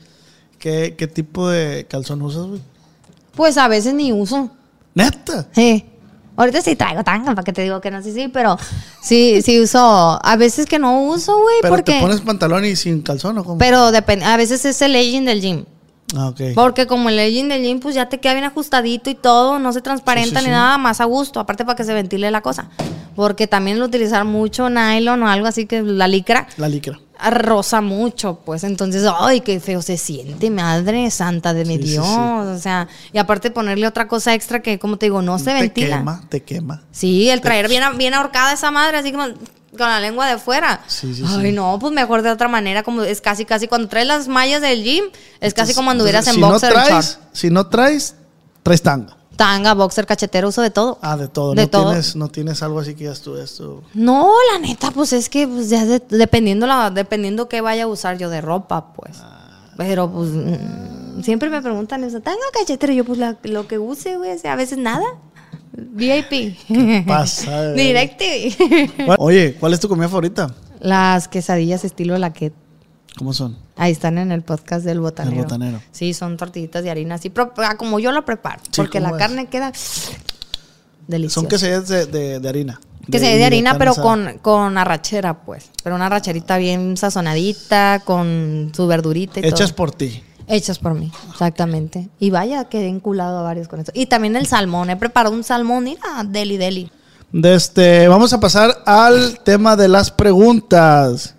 ¿qué, 0.59 0.95
qué 0.95 1.07
tipo 1.07 1.49
de 1.49 1.87
calzón 1.89 2.21
usas, 2.21 2.45
güey? 2.45 2.61
Pues 3.35 3.57
a 3.57 3.67
veces 3.67 3.93
ni 3.95 4.11
uso. 4.11 4.51
¿Neta? 4.93 5.47
Sí. 5.53 5.85
Ahorita 6.37 6.61
sí 6.61 6.75
traigo 6.75 7.03
tanga, 7.03 7.33
para 7.33 7.43
que 7.43 7.53
te 7.53 7.63
digo 7.63 7.81
que 7.81 7.89
no 7.89 8.01
sé 8.03 8.13
sí, 8.13 8.27
pero 8.27 8.57
sí, 9.01 9.41
sí 9.41 9.59
uso. 9.59 10.19
A 10.21 10.35
veces 10.37 10.65
que 10.65 10.77
no 10.77 11.03
uso, 11.05 11.33
güey, 11.41 11.55
¿Pero 11.61 11.75
porque. 11.75 11.93
te 11.93 12.01
pones 12.01 12.21
pantalón 12.21 12.65
y 12.65 12.75
sin 12.75 13.01
calzón 13.01 13.37
o 13.39 13.43
cómo? 13.43 13.57
Pero 13.57 13.91
depende. 13.91 14.25
A 14.25 14.37
veces 14.37 14.65
es 14.65 14.81
el 14.81 14.91
legging 14.91 15.25
del 15.25 15.41
gym. 15.41 15.65
Ah, 16.15 16.27
ok. 16.27 16.41
Porque 16.53 16.85
como 16.85 17.09
el 17.09 17.15
legging 17.15 17.47
del 17.49 17.63
gym, 17.63 17.79
pues 17.79 17.95
ya 17.95 18.07
te 18.09 18.19
queda 18.19 18.33
bien 18.33 18.45
ajustadito 18.45 19.09
y 19.09 19.15
todo, 19.15 19.57
no 19.59 19.71
se 19.73 19.81
transparenta 19.81 20.39
Sí, 20.39 20.45
sí, 20.45 20.49
ni 20.49 20.49
sí. 20.49 20.51
nada 20.51 20.77
más 20.77 21.01
a 21.01 21.05
gusto, 21.05 21.39
aparte 21.39 21.63
para 21.65 21.75
que 21.77 21.85
se 21.85 21.93
ventile 21.93 22.29
la 22.29 22.41
cosa. 22.41 22.69
Porque 23.15 23.47
también 23.47 23.77
el 23.77 23.83
utilizar 23.83 24.25
mucho 24.25 24.69
nylon 24.69 25.23
o 25.23 25.27
algo 25.29 25.47
así 25.47 25.65
que 25.65 25.81
la 25.81 26.07
licra 26.07 26.47
La 26.57 26.67
licra. 26.67 26.99
rosa 27.31 27.79
mucho, 27.81 28.39
pues 28.45 28.63
entonces, 28.65 29.05
ay, 29.19 29.41
qué 29.41 29.59
feo 29.59 29.81
se 29.81 29.97
siente, 29.97 30.49
madre 30.49 31.09
santa 31.11 31.53
de 31.53 31.63
mi 31.65 31.77
Sí, 31.77 31.83
Dios. 31.83 32.05
sí. 32.05 32.13
O 32.19 32.57
sea, 32.59 32.87
y 33.13 33.17
aparte 33.17 33.51
ponerle 33.51 33.87
otra 33.87 34.07
cosa 34.07 34.33
extra 34.33 34.61
que, 34.61 34.77
como 34.79 34.97
te 34.97 35.05
digo, 35.05 35.21
no 35.21 35.39
se 35.39 35.45
te 35.45 35.53
ventila. 35.53 35.97
quema, 35.99 36.21
te 36.29 36.43
quema. 36.43 36.83
Sí, 36.91 37.29
el 37.29 37.39
traer 37.41 37.69
bien, 37.69 37.83
bien 37.97 38.13
ahorcada 38.13 38.53
esa 38.53 38.69
madre, 38.71 38.97
así 38.97 39.11
como 39.11 39.25
con 39.77 39.89
la 39.89 39.99
lengua 39.99 40.27
de 40.27 40.37
fuera. 40.37 40.81
Sí, 40.87 41.13
sí, 41.13 41.23
Ay, 41.27 41.47
sí. 41.47 41.51
no, 41.51 41.77
pues 41.79 41.91
mejor 41.93 42.21
de 42.21 42.29
otra 42.31 42.47
manera, 42.47 42.83
como 42.83 43.01
es 43.03 43.19
casi, 43.21 43.43
casi 43.45 43.67
cuando 43.67 43.87
traes 43.89 44.07
las 44.07 44.27
mallas 44.27 44.61
del 44.61 44.83
gym, 44.83 45.05
es 45.41 45.53
casi 45.53 45.73
como 45.73 45.91
anduvieras 45.91 46.27
en 46.27 46.35
si 46.35 46.41
boxer 46.41 46.73
no 46.73 46.83
traes. 46.83 47.19
Si 47.33 47.49
no 47.49 47.67
traes, 47.67 48.15
traes 48.63 48.81
tanga. 48.81 49.17
Tanga, 49.35 49.73
boxer, 49.73 50.05
cachetero, 50.05 50.47
uso 50.47 50.61
de 50.61 50.69
todo. 50.69 50.97
Ah, 51.01 51.17
de 51.17 51.27
todo. 51.27 51.53
De 51.53 51.63
no, 51.63 51.67
todo. 51.69 51.85
Tienes, 51.89 52.15
no 52.15 52.29
tienes 52.29 52.63
algo 52.63 52.79
así 52.79 52.95
que 52.95 53.03
ya 53.05 53.13
tú 53.15 53.35
esto. 53.37 53.83
No, 53.93 54.31
la 54.53 54.59
neta, 54.59 54.91
pues 54.91 55.11
es 55.13 55.29
que 55.29 55.47
pues, 55.47 55.69
ya 55.69 55.85
de- 55.85 56.01
dependiendo 56.09 56.65
la, 56.67 56.89
dependiendo 56.89 57.49
qué 57.49 57.61
vaya 57.61 57.83
a 57.83 57.87
usar 57.87 58.17
yo 58.17 58.29
de 58.29 58.41
ropa, 58.41 58.93
pues. 58.93 59.17
Pero 59.77 60.09
pues 60.09 60.29
mm, 60.29 61.21
siempre 61.23 61.49
me 61.49 61.61
preguntan 61.61 62.03
eso, 62.05 62.21
¿tanga 62.21 62.39
o 62.49 62.57
cachetero? 62.57 62.93
Yo 62.93 63.03
pues 63.03 63.19
la- 63.19 63.37
lo 63.43 63.67
que 63.67 63.77
use, 63.77 64.15
güey, 64.17 64.31
o 64.31 64.39
sea, 64.39 64.53
a 64.53 64.55
veces 64.55 64.77
nada. 64.77 65.03
VIP. 65.73 66.55
pasa? 67.05 67.71
DirecTV. 67.73 69.15
Oye, 69.19 69.55
¿cuál 69.59 69.73
es 69.73 69.79
tu 69.81 69.89
comida 69.89 70.07
favorita? 70.07 70.53
Las 70.79 71.27
quesadillas 71.27 71.83
estilo 71.83 72.17
laquet. 72.17 72.53
¿Cómo 73.17 73.33
son? 73.33 73.57
Ahí 73.77 73.91
están 73.91 74.17
en 74.17 74.31
el 74.31 74.41
podcast 74.41 74.85
del 74.85 74.99
botanero. 75.01 75.35
Del 75.35 75.43
botanero. 75.43 75.81
Sí, 75.91 76.13
son 76.13 76.37
tortillitas 76.37 76.83
de 76.83 76.89
harina, 76.91 77.15
así, 77.15 77.29
pero, 77.29 77.51
ah, 77.57 77.75
como 77.77 77.99
yo 77.99 78.11
lo 78.11 78.23
preparo, 78.23 78.61
Sí, 78.63 78.71
porque 78.77 78.99
¿cómo 78.99 79.11
la 79.11 79.17
es? 79.17 79.21
carne 79.27 79.47
queda 79.47 79.71
deliciosa. 81.07 81.33
Son 81.41 81.47
quesadillas 81.49 81.87
de, 81.87 82.05
de, 82.05 82.39
de 82.39 82.49
harina. 82.49 82.79
Que 83.11 83.19
se 83.19 83.37
de, 83.37 83.45
harina, 83.45 83.77
pero 83.77 83.93
con, 83.93 84.39
con 84.41 84.77
arrachera, 84.79 85.41
pues. 85.45 85.69
Pero 85.83 85.95
una 85.95 86.07
arracherita 86.07 86.57
bien 86.57 86.97
sazonadita, 86.97 88.01
con 88.03 88.71
su 88.75 88.87
verdurita 88.87 89.39
y 89.41 89.45
Hechas 89.45 89.69
todo. 89.69 89.75
por 89.75 89.91
ti. 89.91 90.23
Hechas 90.47 90.79
por 90.79 90.95
mí, 90.95 91.11
exactamente. 91.31 92.09
Y 92.19 92.29
vaya, 92.31 92.65
quedé 92.65 92.87
enculado 92.87 93.37
a 93.39 93.41
varios 93.43 93.67
con 93.67 93.79
eso. 93.79 93.91
Y 93.93 94.07
también 94.07 94.35
el 94.35 94.47
salmón. 94.47 94.89
He 94.89 94.95
preparado 94.95 95.35
un 95.35 95.43
salmón, 95.43 95.83
mira, 95.83 96.01
deli, 96.25 96.57
deli. 96.57 96.91
De 97.31 97.53
este, 97.53 98.07
vamos 98.07 98.31
a 98.33 98.39
pasar 98.39 98.75
al 98.85 99.39
tema 99.43 99.75
de 99.75 99.87
las 99.87 100.09
preguntas. 100.09 101.35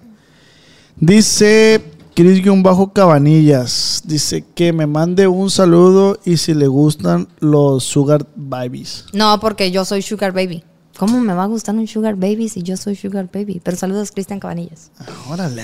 Dice 0.97 1.83
Cris-Bajo 2.17 2.95
Cabanillas. 2.95 4.01
Dice 4.07 4.43
que 4.55 4.73
me 4.73 4.87
mande 4.87 5.29
un 5.29 5.51
saludo 5.51 6.19
y 6.25 6.39
si 6.39 6.55
le 6.55 6.67
gustan 6.67 7.29
los 7.41 7.85
Sugar 7.85 8.27
Babies. 8.35 9.05
No, 9.13 9.39
porque 9.39 9.71
yo 9.71 9.85
soy 9.85 10.01
Sugar 10.01 10.33
Baby. 10.33 10.65
¿Cómo 10.99 11.21
me 11.21 11.35
va 11.35 11.43
a 11.43 11.47
gustar 11.47 11.75
un 11.75 11.87
Sugar 11.87 12.15
Baby 12.17 12.49
si 12.49 12.63
yo 12.63 12.79
soy 12.79 12.97
Sugar 12.97 13.29
Baby? 13.31 13.61
Pero 13.63 13.77
saludos, 13.77 14.13
Cristian 14.13 14.41
Cabanillas. 14.41 14.91
Órale. 15.29 15.63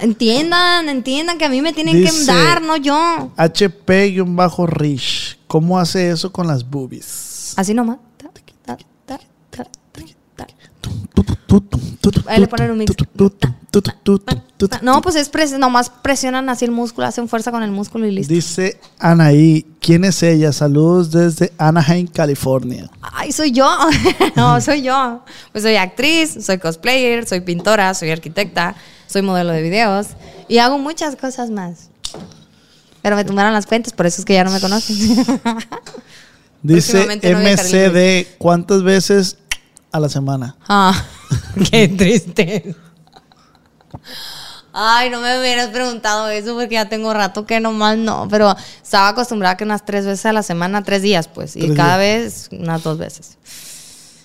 Entiendan, 0.00 0.90
entiendan 0.90 1.38
que 1.38 1.46
a 1.46 1.48
mí 1.48 1.62
me 1.62 1.72
tienen 1.72 1.96
Dice- 1.96 2.12
que 2.20 2.24
dar, 2.26 2.60
no 2.60 2.76
yo. 2.76 3.32
HP-Rich. 3.36 5.38
¿Cómo 5.46 5.78
hace 5.78 6.10
eso 6.10 6.30
con 6.30 6.46
las 6.46 6.68
boobies? 6.68 7.54
Así 7.56 7.72
nomás. 7.72 7.96
Ta, 8.18 8.30
ta, 8.66 8.76
ta, 9.06 9.18
ta, 9.50 9.50
ta, 9.50 9.64
ta. 10.36 10.46
Ahí 12.26 12.40
le 12.40 12.46
ponen 12.46 12.70
un 12.70 12.78
mix. 12.78 12.94
No, 14.82 15.00
pues 15.02 15.16
es 15.16 15.28
pres 15.28 15.52
nomás 15.58 15.90
presionan 15.90 16.48
así 16.48 16.64
el 16.64 16.70
músculo, 16.70 17.06
hacen 17.06 17.28
fuerza 17.28 17.50
con 17.50 17.62
el 17.62 17.70
músculo 17.70 18.06
y 18.06 18.12
listo. 18.12 18.32
Dice 18.32 18.78
Anaí, 18.98 19.64
¿quién 19.80 20.04
es 20.04 20.22
ella? 20.22 20.52
Saludos 20.52 21.10
desde 21.10 21.52
Anaheim, 21.58 22.06
California. 22.06 22.90
Ay, 23.00 23.32
soy 23.32 23.52
yo. 23.52 23.68
no, 24.36 24.60
soy 24.60 24.82
yo. 24.82 25.22
Pues 25.52 25.64
soy 25.64 25.76
actriz, 25.76 26.38
soy 26.44 26.58
cosplayer, 26.58 27.26
soy 27.26 27.40
pintora, 27.40 27.94
soy 27.94 28.10
arquitecta, 28.10 28.74
soy 29.06 29.22
modelo 29.22 29.52
de 29.52 29.62
videos 29.62 30.08
y 30.48 30.58
hago 30.58 30.78
muchas 30.78 31.16
cosas 31.16 31.50
más. 31.50 31.90
Pero 33.00 33.16
me 33.16 33.24
tumbaron 33.24 33.52
las 33.52 33.66
cuentas, 33.66 33.92
por 33.92 34.06
eso 34.06 34.20
es 34.20 34.24
que 34.24 34.34
ya 34.34 34.44
no 34.44 34.50
me 34.50 34.60
conocen. 34.60 34.96
Dice 36.62 37.06
MCD, 37.06 38.36
¿cuántas 38.38 38.82
veces 38.82 39.38
a 39.92 40.00
la 40.00 40.08
semana? 40.08 40.56
ah, 40.68 41.04
qué 41.70 41.88
triste. 41.88 42.74
Ay, 44.72 45.10
no 45.10 45.20
me 45.20 45.40
hubieras 45.40 45.68
preguntado 45.68 46.28
eso 46.28 46.54
porque 46.54 46.74
ya 46.74 46.88
tengo 46.88 47.12
rato 47.12 47.46
que 47.46 47.58
nomás 47.58 47.96
no, 47.96 48.28
pero 48.30 48.54
estaba 48.82 49.08
acostumbrada 49.08 49.56
que 49.56 49.64
unas 49.64 49.84
tres 49.84 50.06
veces 50.06 50.26
a 50.26 50.32
la 50.32 50.42
semana, 50.42 50.82
tres 50.82 51.02
días 51.02 51.26
pues, 51.26 51.56
y 51.56 51.60
Tres 51.60 51.76
cada 51.76 51.96
vez 51.96 52.48
unas 52.52 52.82
dos 52.82 52.98
veces. 52.98 53.38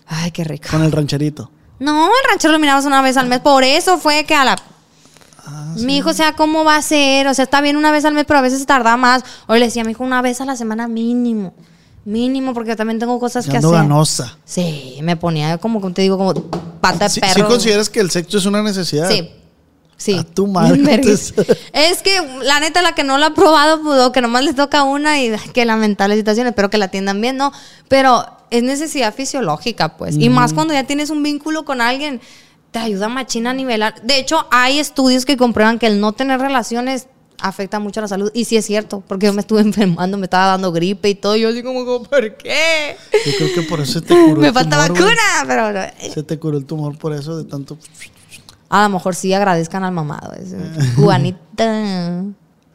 Ay, 0.06 0.32
qué 0.32 0.43
rico. 0.43 0.68
Con 0.70 0.84
el 0.84 0.91
rancherito. 0.91 1.49
No, 1.80 2.06
el 2.06 2.30
ranchero 2.30 2.51
lo 2.51 2.60
miramos 2.60 2.86
una 2.86 3.01
vez 3.01 3.18
al 3.18 3.28
mes. 3.28 3.39
Por 3.39 3.64
eso 3.64 3.97
fue 3.97 4.26
que 4.26 4.36
a 4.36 4.45
la. 4.45 4.56
Ah, 5.45 5.74
Mi 5.78 5.97
hijo, 5.97 6.12
o 6.12 6.14
sea, 6.14 6.34
¿cómo 6.34 6.64
va 6.64 6.78
a 6.78 6.82
ser? 6.82 7.28
O 7.28 7.34
sea, 7.34 7.43
está 7.43 7.60
bien 7.62 7.76
una 7.76 7.91
vez 7.91 8.06
al 8.06 8.14
mes, 8.14 8.26
pero 8.26 8.39
a 8.39 8.41
veces 8.41 8.66
tarda 8.66 8.95
más. 8.95 9.24
O 9.47 9.56
le 9.56 9.66
decía 9.66 9.82
a 9.82 9.86
mi 9.86 9.91
hijo 9.91 10.04
una 10.04 10.22
vez 10.22 10.39
a 10.39 10.45
la 10.45 10.56
semana 10.56 10.88
mínimo. 10.88 11.54
Mínimo, 12.06 12.54
porque 12.54 12.76
también 12.76 12.99
tengo 12.99 13.20
cosas 13.20 13.47
que 13.47 13.58
hacer. 13.58 13.70
ganosa. 13.70 14.38
Sí, 14.43 14.97
me 15.01 15.16
ponía 15.16 15.58
como, 15.58 15.80
como 15.80 15.93
te 15.93 16.01
digo, 16.01 16.18
como 16.18 16.34
pata 16.34 17.06
de 17.06 17.10
¿Sí, 17.10 17.22
perro. 17.22 17.34
sí 17.34 17.41
consideras 17.43 17.89
que 17.89 18.01
el 18.01 18.12
sexo 18.12 18.38
es 18.38 18.45
una 18.45 18.62
necesidad? 18.62 19.10
Sí. 19.10 19.30
Sí. 19.95 20.18
A 20.18 20.24
tu 20.24 20.47
madre, 20.47 20.76
entonces. 20.95 21.34
Es 21.72 22.01
que 22.01 22.20
la 22.43 22.60
neta, 22.60 22.82
la 22.82 22.93
que 22.93 23.06
no 23.06 23.18
lo 23.18 23.26
ha 23.26 23.34
probado, 23.34 23.82
pues, 23.82 24.01
o 24.01 24.12
que 24.12 24.20
nomás 24.22 24.43
le 24.43 24.54
toca 24.54 24.84
una 24.84 25.22
y 25.22 25.34
qué 25.54 25.64
lamentable 25.64 26.18
situación. 26.18 26.47
Espero 26.47 26.70
que 26.70 26.78
la 26.78 26.86
atiendan 26.86 27.22
bien, 27.22 27.38
¿no? 27.38 27.54
Pero 27.88 28.26
es 28.49 28.64
necesidad 28.64 29.14
fisiológica, 29.14 29.95
pues. 29.95 30.18
Y 30.18 30.30
más 30.30 30.51
cuando 30.54 30.74
ya 30.74 30.84
tienes 30.84 31.10
un 31.10 31.24
vínculo 31.24 31.64
con 31.64 31.80
alguien, 31.80 32.20
te 32.72 32.80
ayuda 32.80 33.08
machina 33.08 33.51
a 33.51 33.54
nivelar. 33.54 34.01
De 34.01 34.18
hecho, 34.18 34.45
hay 34.51 34.80
estudios 34.80 35.26
que 35.26 35.38
comprueban 35.38 35.80
que 35.80 35.88
el 35.88 36.01
no 36.01 36.12
tener 36.12 36.41
relaciones 36.41 37.08
afecta 37.44 37.78
mucho 37.80 38.00
a 38.00 38.04
la 38.04 38.08
salud. 38.08 38.32
Y 38.34 38.46
sí 38.46 38.58
es 38.58 38.66
cierto, 38.66 39.04
porque 39.08 39.28
yo 39.28 39.34
me 39.34 39.41
estuve 39.41 39.62
enfermando, 39.70 40.18
me 40.18 40.26
estaba 40.26 40.48
dando 40.48 40.72
gripe 40.72 41.10
y 41.10 41.16
todo. 41.16 41.36
Y 41.36 41.41
yo 41.41 41.50
así 41.50 41.62
como, 41.62 42.04
¿por 42.04 42.38
qué? 42.38 42.96
Yo 43.26 43.32
creo 43.38 43.54
que 43.54 43.62
por 43.64 43.80
eso 43.82 43.94
se 43.94 44.02
te 44.02 44.14
curó 44.16 44.41
me 44.41 44.48
el 44.48 44.54
falta 44.54 44.88
tumor, 44.88 45.00
vacuna, 45.00 45.22
pero... 45.48 45.72
no. 45.72 45.82
Se 46.14 46.24
te 46.24 46.39
curó 46.39 46.58
el 46.58 46.66
tumor 46.66 46.98
por 46.98 47.14
eso 47.14 47.38
de 47.38 47.44
tanto... 47.44 47.78
A 48.70 48.84
lo 48.84 48.89
mejor 48.89 49.14
sí 49.14 49.32
agradezcan 49.34 49.84
al 49.84 49.91
mamado. 49.91 50.34
es- 50.34 50.56
Cubanita. 50.96 52.24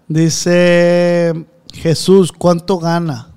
Dice 0.07 1.45
Jesús, 1.73 2.33
¿cuánto 2.33 2.79
gana? 2.79 3.29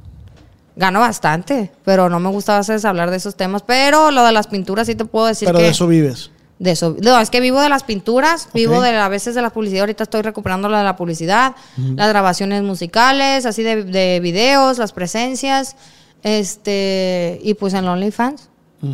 Gano 0.75 0.99
bastante, 0.99 1.71
pero 1.84 2.09
no 2.09 2.19
me 2.19 2.29
gusta 2.29 2.55
a 2.55 2.59
veces 2.59 2.86
hablar 2.86 3.09
de 3.11 3.17
esos 3.17 3.36
temas. 3.36 3.61
Pero 3.63 4.11
lo 4.11 4.23
de 4.23 4.32
las 4.32 4.47
pinturas 4.47 4.88
sí 4.88 4.95
te 4.95 5.05
puedo 5.05 5.25
decir 5.27 5.47
Pero 5.47 5.59
que... 5.59 5.65
de 5.65 5.69
eso 5.71 5.88
vives. 5.88 6.32
De 6.62 6.72
eso- 6.72 6.95
No, 7.01 7.20
es 7.20 7.30
que 7.32 7.39
vivo 7.41 7.59
de 7.59 7.70
las 7.70 7.84
pinturas, 7.84 8.47
vivo 8.53 8.82
de 8.82 8.95
a 8.95 9.07
veces 9.09 9.34
de 9.34 9.41
la 9.41 9.49
publicidad. 9.49 9.82
Ahorita 9.82 10.03
estoy 10.03 10.22
recuperando 10.22 10.70
la 10.70 10.78
de 10.78 10.84
la 10.84 10.95
publicidad, 10.95 11.55
las 11.95 12.09
grabaciones 12.09 12.62
musicales, 12.62 13.45
así 13.47 13.64
de, 13.64 13.84
de 13.84 14.20
videos, 14.22 14.78
las 14.78 14.91
presencias, 14.91 15.76
este, 16.24 17.39
y 17.43 17.53
pues 17.55 17.74
en 17.74 17.88
OnlyFans. 17.88 18.49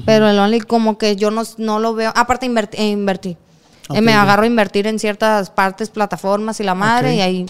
Pero 0.05 0.27
el 0.29 0.37
Only 0.37 0.59
como 0.59 0.97
que 0.97 1.15
yo 1.15 1.31
no, 1.31 1.43
no 1.57 1.79
lo 1.79 1.93
veo. 1.93 2.11
Aparte 2.13 2.45
invertí. 2.45 2.77
eh, 2.77 2.89
invertí. 2.89 3.37
Eh, 3.93 4.01
me 4.01 4.11
agarro 4.13 4.43
a 4.43 4.47
invertir 4.47 4.85
en 4.85 4.99
ciertas 4.99 5.49
partes, 5.49 5.89
plataformas 5.89 6.59
y 6.59 6.63
la 6.63 6.75
madre, 6.75 7.15
y 7.15 7.21
ahí 7.21 7.45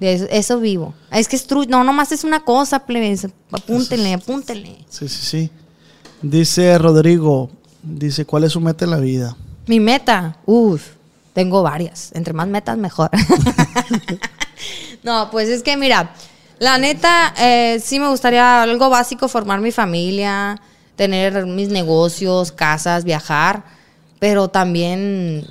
de 0.00 0.14
eso, 0.14 0.26
eso 0.30 0.58
vivo. 0.58 0.94
Es 1.10 1.28
que 1.28 1.36
es 1.36 1.46
tru- 1.46 1.66
no, 1.68 1.84
nomás 1.84 2.10
es 2.12 2.24
una 2.24 2.40
cosa, 2.40 2.86
plebes. 2.86 3.28
Apúntenle, 3.50 4.14
apúntenle. 4.14 4.78
Sí, 4.88 5.06
sí, 5.08 5.24
sí. 5.26 5.50
Dice 6.22 6.78
Rodrigo, 6.78 7.50
dice, 7.82 8.24
¿cuál 8.24 8.44
es 8.44 8.52
su 8.52 8.60
meta 8.62 8.86
en 8.86 8.90
la 8.92 8.98
vida? 8.98 9.36
Mi 9.66 9.80
meta, 9.80 10.36
uff, 10.46 10.90
tengo 11.32 11.62
varias. 11.62 12.10
Entre 12.14 12.32
más 12.32 12.48
metas, 12.48 12.76
mejor. 12.78 13.10
no, 15.02 15.30
pues 15.30 15.48
es 15.48 15.62
que 15.62 15.76
mira, 15.76 16.12
la 16.58 16.78
neta, 16.78 17.34
eh, 17.38 17.80
sí 17.82 17.98
me 17.98 18.08
gustaría 18.08 18.62
algo 18.62 18.90
básico, 18.90 19.28
formar 19.28 19.60
mi 19.60 19.72
familia, 19.72 20.60
tener 20.96 21.46
mis 21.46 21.68
negocios, 21.68 22.52
casas, 22.52 23.04
viajar, 23.04 23.64
pero 24.18 24.48
también 24.48 25.46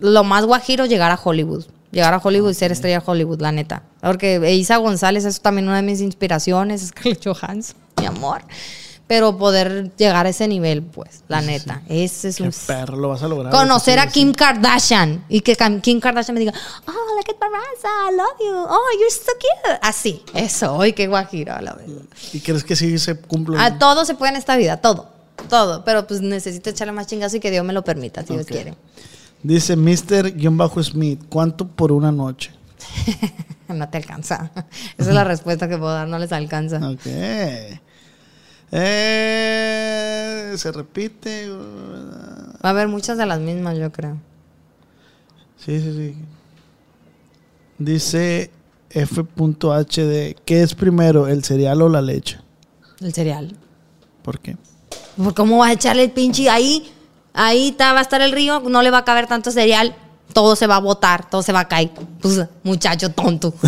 lo 0.00 0.24
más 0.24 0.46
guajiro, 0.46 0.86
llegar 0.86 1.10
a 1.10 1.20
Hollywood. 1.22 1.66
Llegar 1.90 2.12
a 2.12 2.18
Hollywood 2.18 2.50
y 2.50 2.54
ser 2.54 2.70
estrella 2.70 3.00
de 3.00 3.04
Hollywood, 3.06 3.40
la 3.40 3.50
neta. 3.50 3.82
Porque 4.00 4.54
Isa 4.54 4.76
González 4.76 5.24
es 5.24 5.40
también 5.40 5.68
una 5.68 5.76
de 5.76 5.82
mis 5.82 6.00
inspiraciones, 6.00 6.86
Scarlett 6.88 7.24
Johansson, 7.24 7.76
mi 7.98 8.06
amor. 8.06 8.42
Pero 9.08 9.36
poder 9.38 9.90
llegar 9.96 10.26
a 10.26 10.28
ese 10.28 10.46
nivel, 10.46 10.82
pues, 10.82 11.24
la 11.28 11.40
neta. 11.40 11.82
Ese 11.88 12.28
es 12.28 12.36
Qué 12.36 12.42
un 12.44 12.52
perro, 12.66 12.96
lo 12.96 13.08
vas 13.08 13.22
a 13.22 13.28
lograr. 13.28 13.50
conocer 13.50 13.98
a 13.98 14.06
Kim 14.06 14.32
Kardashian 14.32 15.24
y 15.30 15.40
que 15.40 15.56
Kim 15.82 15.98
Kardashian 15.98 16.34
me 16.34 16.40
diga, 16.40 16.52
oh, 16.86 16.92
look 17.16 17.24
at 17.28 17.38
Barraza, 17.40 17.88
I 18.10 18.14
love 18.14 18.38
you, 18.38 18.54
oh, 18.54 18.98
you're 19.00 19.10
so 19.10 19.32
cute. 19.40 19.78
Así, 19.82 20.22
eso, 20.34 20.80
ay, 20.80 20.92
qué 20.92 21.08
guajiro, 21.08 21.54
a 21.54 21.62
la 21.62 21.72
verdad. 21.74 22.02
¿Y 22.34 22.40
crees 22.40 22.62
que 22.62 22.76
sí 22.76 22.98
se 22.98 23.16
cumple? 23.18 23.58
A 23.58 23.78
todo 23.78 24.04
se 24.04 24.14
puede 24.14 24.32
en 24.32 24.36
esta 24.36 24.56
vida, 24.56 24.76
todo, 24.76 25.08
todo, 25.48 25.84
pero 25.84 26.06
pues 26.06 26.20
necesito 26.20 26.68
echarle 26.70 26.92
más 26.92 27.06
chingazo 27.06 27.38
y 27.38 27.40
que 27.40 27.50
Dios 27.50 27.64
me 27.64 27.72
lo 27.72 27.82
permita, 27.82 28.22
si 28.24 28.34
Dios 28.34 28.46
quiere. 28.46 28.74
Dice 29.42 29.74
Mr-Smith, 29.76 31.22
¿cuánto 31.30 31.66
por 31.66 31.92
una 31.92 32.12
noche? 32.12 32.50
no 33.68 33.88
te 33.88 33.98
alcanza. 33.98 34.50
Esa 34.98 35.08
es 35.08 35.14
la 35.14 35.24
respuesta 35.24 35.68
que 35.68 35.78
puedo 35.78 35.92
dar, 35.92 36.08
no 36.08 36.18
les 36.18 36.32
alcanza. 36.32 36.76
Ok. 36.86 37.06
Eh, 38.70 40.54
se 40.56 40.72
repite. 40.72 41.50
Va 41.50 42.58
a 42.62 42.70
haber 42.70 42.88
muchas 42.88 43.18
de 43.18 43.26
las 43.26 43.40
mismas, 43.40 43.78
yo 43.78 43.92
creo. 43.92 44.16
Sí, 45.56 45.80
sí, 45.80 45.92
sí. 45.92 46.16
Dice 47.78 48.50
F.HD, 48.90 50.36
¿qué 50.44 50.62
es 50.62 50.74
primero, 50.74 51.28
el 51.28 51.44
cereal 51.44 51.82
o 51.82 51.88
la 51.88 52.02
leche? 52.02 52.40
El 53.00 53.12
cereal. 53.12 53.56
¿Por 54.22 54.40
qué? 54.40 54.56
Pues, 55.16 55.32
¿Cómo 55.34 55.58
vas 55.58 55.70
a 55.70 55.72
echarle 55.72 56.04
el 56.04 56.10
pinche 56.10 56.50
ahí? 56.50 56.92
Ahí 57.32 57.68
está, 57.68 57.92
va 57.92 58.00
a 58.00 58.02
estar 58.02 58.20
el 58.20 58.32
río, 58.32 58.60
no 58.60 58.82
le 58.82 58.90
va 58.90 58.98
a 58.98 59.04
caber 59.04 59.26
tanto 59.26 59.50
cereal. 59.50 59.94
Todo 60.32 60.56
se 60.56 60.66
va 60.66 60.76
a 60.76 60.80
botar, 60.80 61.30
todo 61.30 61.42
se 61.42 61.52
va 61.52 61.60
a 61.60 61.68
caer. 61.68 61.90
Pues, 62.20 62.44
muchacho 62.62 63.10
tonto. 63.12 63.54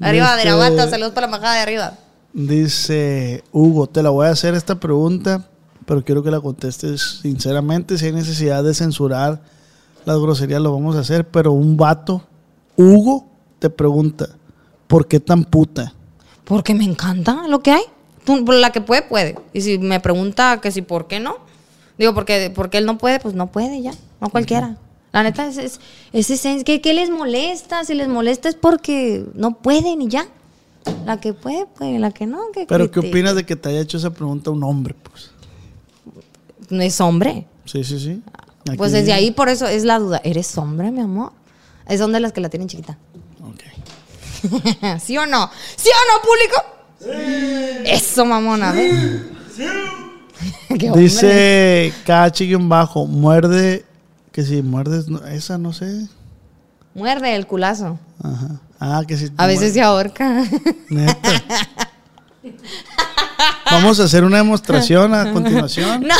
arriba, 0.00 0.36
de 0.36 0.44
la 0.44 0.54
guata, 0.54 0.90
saludos 0.90 1.12
para 1.12 1.26
la 1.26 1.30
majada 1.30 1.54
de 1.54 1.60
arriba. 1.60 1.94
Dice 2.34 3.44
Hugo, 3.52 3.86
te 3.86 4.02
la 4.02 4.10
voy 4.10 4.26
a 4.26 4.30
hacer 4.30 4.54
esta 4.54 4.80
pregunta, 4.80 5.48
pero 5.86 6.04
quiero 6.04 6.22
que 6.24 6.32
la 6.32 6.40
contestes 6.40 7.20
sinceramente. 7.22 7.96
Si 7.96 8.06
hay 8.06 8.12
necesidad 8.12 8.64
de 8.64 8.74
censurar 8.74 9.40
las 10.04 10.18
groserías, 10.18 10.60
lo 10.60 10.72
vamos 10.72 10.96
a 10.96 11.00
hacer. 11.00 11.28
Pero 11.28 11.52
un 11.52 11.76
vato, 11.76 12.22
Hugo, 12.76 13.24
te 13.60 13.70
pregunta, 13.70 14.28
¿por 14.88 15.06
qué 15.06 15.20
tan 15.20 15.44
puta? 15.44 15.94
Porque 16.44 16.74
me 16.74 16.84
encanta 16.84 17.46
lo 17.48 17.60
que 17.60 17.70
hay. 17.70 17.82
Tú, 18.24 18.44
La 18.50 18.72
que 18.72 18.80
puede, 18.80 19.02
puede. 19.02 19.38
Y 19.52 19.60
si 19.60 19.78
me 19.78 20.00
pregunta 20.00 20.60
que 20.60 20.72
si 20.72 20.82
por 20.82 21.06
qué 21.06 21.20
no, 21.20 21.36
digo, 21.98 22.14
porque, 22.14 22.50
porque 22.54 22.78
él 22.78 22.84
no 22.86 22.98
puede, 22.98 23.20
pues 23.20 23.34
no 23.34 23.46
puede 23.52 23.80
ya. 23.80 23.92
No 24.20 24.28
cualquiera. 24.28 24.76
La 25.12 25.22
neta 25.22 25.46
es, 25.46 25.56
es, 25.56 25.80
es 26.12 26.30
ese- 26.30 26.64
¿qué, 26.64 26.80
¿qué 26.80 26.94
les 26.94 27.10
molesta? 27.10 27.84
Si 27.84 27.94
les 27.94 28.08
molesta 28.08 28.48
es 28.48 28.56
porque 28.56 29.24
no 29.34 29.52
pueden 29.58 30.02
y 30.02 30.08
ya. 30.08 30.26
La 31.06 31.20
que 31.20 31.32
puede, 31.32 31.66
pues, 31.76 31.98
la 32.00 32.10
que 32.10 32.26
no, 32.26 32.50
que 32.52 32.66
Pero 32.66 32.90
¿qué 32.90 33.00
opinas 33.00 33.34
de 33.34 33.44
que 33.44 33.56
te 33.56 33.68
haya 33.68 33.80
hecho 33.80 33.96
esa 33.96 34.10
pregunta 34.10 34.50
un 34.50 34.62
hombre? 34.62 34.94
Pues 34.94 35.30
No 36.70 36.82
es 36.82 37.00
hombre. 37.00 37.46
sí, 37.64 37.84
sí, 37.84 37.98
sí. 37.98 38.22
Aquí 38.66 38.78
Pues 38.78 38.92
desde 38.92 39.12
ahí 39.12 39.30
por 39.30 39.48
eso 39.48 39.66
es 39.66 39.84
la 39.84 39.98
duda. 39.98 40.20
¿Eres 40.24 40.56
hombre, 40.56 40.90
mi 40.90 41.00
amor? 41.00 41.32
Es 41.86 42.00
donde 42.00 42.20
las 42.20 42.32
que 42.32 42.40
la 42.40 42.48
tienen 42.48 42.68
chiquita. 42.68 42.98
Ok. 43.42 43.60
¿Sí 45.00 45.18
o 45.18 45.26
no? 45.26 45.50
¿Sí 45.76 45.90
o 45.90 46.02
no, 46.12 46.22
público? 46.22 46.74
Eso, 47.84 48.24
mamona, 48.24 48.72
¿ves? 48.72 48.94
Qué 50.78 50.90
hombre. 50.90 51.02
Dice 51.02 51.92
bajo 52.60 53.06
muerde. 53.06 53.84
Que 54.32 54.42
si 54.42 54.62
muerdes, 54.62 55.06
esa 55.30 55.58
no 55.58 55.72
sé. 55.72 56.08
Muerde 56.94 57.36
el 57.36 57.46
culazo. 57.46 57.98
Ajá. 58.22 58.60
Ah, 58.86 59.02
que 59.08 59.16
si. 59.16 59.30
A 59.38 59.46
veces 59.46 59.72
se 59.72 59.80
ahorca. 59.80 60.44
Neta. 60.90 61.30
Vamos 63.70 63.98
a 63.98 64.04
hacer 64.04 64.24
una 64.24 64.36
demostración 64.36 65.14
a 65.14 65.32
continuación. 65.32 66.06
No. 66.06 66.14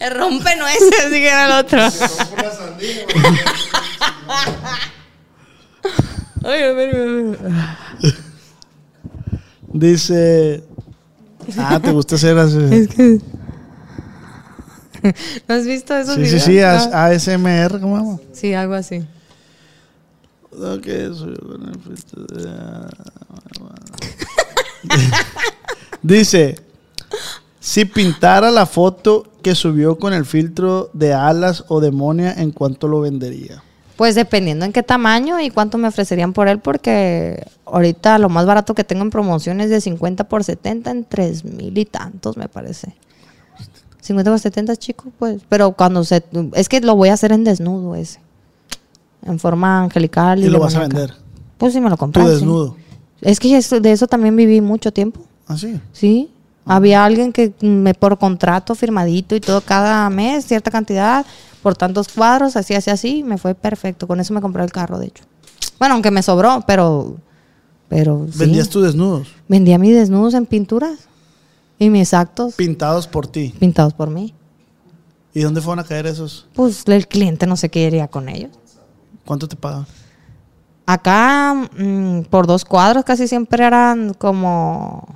Rompe 0.10 0.56
nueces, 0.56 0.90
así 1.00 1.10
que 1.10 1.28
era 1.28 1.46
el 1.46 1.52
otro. 1.64 1.80
Ay, 6.44 6.62
a 6.62 6.72
ver, 6.72 6.96
a 6.96 6.98
ver. 6.98 7.38
Dice. 9.72 10.64
Ah, 11.58 11.80
¿te 11.80 11.90
gusta 11.92 12.14
hacer 12.16 12.36
así? 12.38 12.58
¿No 15.48 15.54
has 15.54 15.64
visto 15.66 15.96
esos 15.96 16.16
Sí, 16.16 16.26
sí, 16.26 16.32
videos? 16.50 16.82
sí, 16.84 16.90
Ah, 16.92 17.06
as- 17.06 17.28
ASMR, 17.28 17.80
¿cómo 17.80 17.94
vamos? 17.94 18.20
sí, 18.32 18.52
algo 18.54 18.74
así. 18.74 19.04
Ok, 20.60 20.86
soy 21.14 21.34
yo 21.40 21.48
con 21.48 21.68
el 21.68 21.78
filtro 21.80 22.24
de- 22.24 22.48
Dice, 26.02 26.56
si 27.60 27.84
pintara 27.84 28.50
la 28.50 28.66
foto 28.66 29.24
que 29.42 29.54
subió 29.54 29.98
con 29.98 30.12
el 30.12 30.24
filtro 30.24 30.90
de 30.92 31.14
alas 31.14 31.64
o 31.68 31.80
demonia, 31.80 32.32
¿en 32.34 32.50
cuánto 32.50 32.88
lo 32.88 33.00
vendería? 33.00 33.62
Pues 33.96 34.14
dependiendo 34.14 34.64
en 34.64 34.72
qué 34.72 34.82
tamaño 34.84 35.40
y 35.40 35.50
cuánto 35.50 35.76
me 35.76 35.88
ofrecerían 35.88 36.32
por 36.32 36.46
él, 36.48 36.60
porque 36.60 37.44
ahorita 37.66 38.18
lo 38.18 38.28
más 38.28 38.46
barato 38.46 38.74
que 38.74 38.84
tengo 38.84 39.02
en 39.02 39.10
promoción 39.10 39.60
es 39.60 39.70
de 39.70 39.80
50 39.80 40.28
por 40.28 40.44
70 40.44 40.90
en 40.90 41.04
3 41.04 41.44
mil 41.44 41.76
y 41.76 41.84
tantos, 41.84 42.36
me 42.36 42.48
parece. 42.48 42.94
50 44.00 44.30
por 44.30 44.38
70 44.38 44.72
es 44.72 44.78
chico, 44.78 45.12
pues. 45.18 45.42
Pero 45.48 45.72
cuando 45.72 46.04
se. 46.04 46.22
Es 46.54 46.68
que 46.68 46.80
lo 46.80 46.94
voy 46.94 47.08
a 47.08 47.14
hacer 47.14 47.32
en 47.32 47.42
desnudo 47.42 47.96
ese. 47.96 48.20
En 49.24 49.38
forma 49.38 49.80
angelical. 49.82 50.40
Y, 50.40 50.46
Y 50.46 50.48
lo 50.48 50.60
vas 50.60 50.74
a 50.74 50.80
vender. 50.80 51.12
Pues 51.58 51.72
sí, 51.72 51.80
me 51.80 51.90
lo 51.90 51.96
Tú 51.96 52.00
compras. 52.00 52.26
sí. 52.26 52.32
desnudo. 52.34 52.76
Es 53.20 53.40
que 53.40 53.56
eso- 53.56 53.80
de 53.80 53.92
eso 53.92 54.06
también 54.06 54.36
viví 54.36 54.60
mucho 54.60 54.92
tiempo. 54.92 55.20
¿Ah, 55.46 55.56
sí? 55.56 55.80
Sí. 55.92 56.30
Había 56.64 57.04
alguien 57.04 57.32
que 57.32 57.52
me 57.62 57.94
por 57.94 58.18
contrato 58.18 58.74
firmadito 58.74 59.34
y 59.34 59.40
todo 59.40 59.60
cada 59.62 60.08
mes, 60.10 60.44
cierta 60.44 60.70
cantidad, 60.70 61.24
por 61.62 61.74
tantos 61.74 62.08
cuadros, 62.08 62.56
así, 62.56 62.74
así, 62.74 62.90
así, 62.90 63.22
me 63.24 63.38
fue 63.38 63.54
perfecto. 63.54 64.06
Con 64.06 64.20
eso 64.20 64.34
me 64.34 64.40
compré 64.40 64.62
el 64.62 64.70
carro, 64.70 64.98
de 64.98 65.06
hecho. 65.06 65.24
Bueno, 65.78 65.94
aunque 65.94 66.10
me 66.10 66.22
sobró, 66.22 66.62
pero. 66.66 67.16
Pero. 67.88 68.26
sí. 68.30 68.38
¿Vendías 68.38 68.68
tú 68.68 68.82
desnudos? 68.82 69.28
Vendía 69.48 69.78
mis 69.78 69.94
desnudos 69.94 70.34
en 70.34 70.44
pinturas. 70.46 70.98
Y 71.80 71.90
mis 71.90 72.12
actos 72.12 72.54
Pintados 72.54 73.06
por 73.06 73.28
ti. 73.28 73.54
pintados 73.58 73.94
por 73.94 74.10
mí. 74.10 74.34
¿Y 75.32 75.42
dónde 75.42 75.60
fueron 75.60 75.84
a 75.84 75.86
caer 75.86 76.06
esos? 76.06 76.46
Pues 76.52 76.82
el 76.88 77.06
cliente 77.06 77.46
no 77.46 77.56
sé 77.56 77.68
qué 77.68 78.06
con 78.10 78.28
ellos. 78.28 78.50
¿Cuánto 79.28 79.46
te 79.46 79.56
pagaban? 79.56 79.86
Acá, 80.86 81.52
mm, 81.76 82.22
por 82.30 82.46
dos 82.46 82.64
cuadros, 82.64 83.04
casi 83.04 83.28
siempre 83.28 83.62
eran 83.66 84.14
como. 84.14 85.06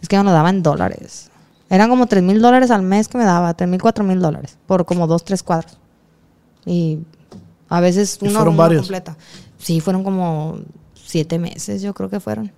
Es 0.00 0.06
que 0.08 0.16
lo 0.16 0.30
daban 0.30 0.62
dólares. 0.62 1.28
Eran 1.70 1.90
como 1.90 2.06
tres 2.06 2.22
mil 2.22 2.40
dólares 2.40 2.70
al 2.70 2.82
mes 2.82 3.08
que 3.08 3.18
me 3.18 3.24
daba, 3.24 3.52
tres 3.54 3.68
mil, 3.68 3.82
cuatro 3.82 4.04
mil 4.04 4.20
dólares, 4.20 4.56
por 4.68 4.86
como 4.86 5.08
dos, 5.08 5.24
tres 5.24 5.42
cuadros. 5.42 5.76
Y 6.64 7.00
a 7.68 7.80
veces 7.80 8.16
¿Y 8.22 8.28
uno, 8.28 8.36
fueron 8.36 8.56
varios? 8.56 8.82
completa. 8.82 9.16
Sí, 9.58 9.80
fueron 9.80 10.04
como 10.04 10.58
siete 10.94 11.40
meses, 11.40 11.82
yo 11.82 11.92
creo 11.94 12.08
que 12.08 12.20
fueron. 12.20 12.52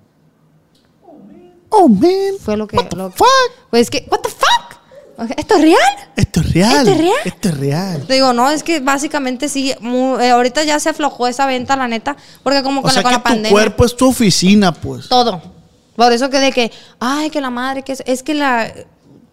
Oh, 1.71 1.89
man. 1.89 2.35
Fue 2.41 2.59
lo 2.59 2.66
que. 2.66 2.77
What 2.77 2.89
the 2.89 2.97
lo- 2.97 3.11
fuck? 3.11 3.27
Pues 3.71 3.89
que, 3.89 4.07
¿what 4.11 4.21
the 4.21 4.29
fuck? 4.29 4.80
¿Esto 5.37 5.55
es 5.57 5.61
real? 5.62 5.79
Esto 6.16 6.41
es 6.41 6.53
real. 6.53 6.77
¿Esto 6.79 6.91
es 6.91 6.99
real? 6.99 7.16
Esto 7.25 7.49
es 7.49 7.59
real. 7.59 8.05
Te 8.07 8.14
digo, 8.14 8.33
no, 8.33 8.51
es 8.51 8.62
que 8.62 8.81
básicamente 8.81 9.49
sí, 9.49 9.71
eh, 9.73 10.31
ahorita 10.31 10.62
ya 10.64 10.81
se 10.81 10.89
aflojó 10.89 11.27
esa 11.27 11.47
venta, 11.47 11.77
la 11.77 11.89
neta, 11.89 12.16
porque 12.43 12.62
como 12.62 12.81
O 12.81 12.83
con, 12.83 12.93
sea 12.93 13.03
la, 13.03 13.03
con 13.03 13.11
que 13.11 13.16
la 13.16 13.23
tu 13.23 13.25
pandemia. 13.25 13.51
cuerpo 13.51 13.85
es 13.85 13.97
tu 13.97 14.09
oficina, 14.09 14.73
pues. 14.73 15.09
Todo. 15.09 15.43
Por 15.97 16.12
eso 16.12 16.31
que 16.31 16.39
de 16.39 16.53
que, 16.53 16.73
ay, 16.99 17.29
que 17.31 17.41
la 17.41 17.51
madre, 17.51 17.83
que 17.83 17.93
es, 17.93 18.03
es 18.07 18.23
que 18.23 18.35
la 18.35 18.73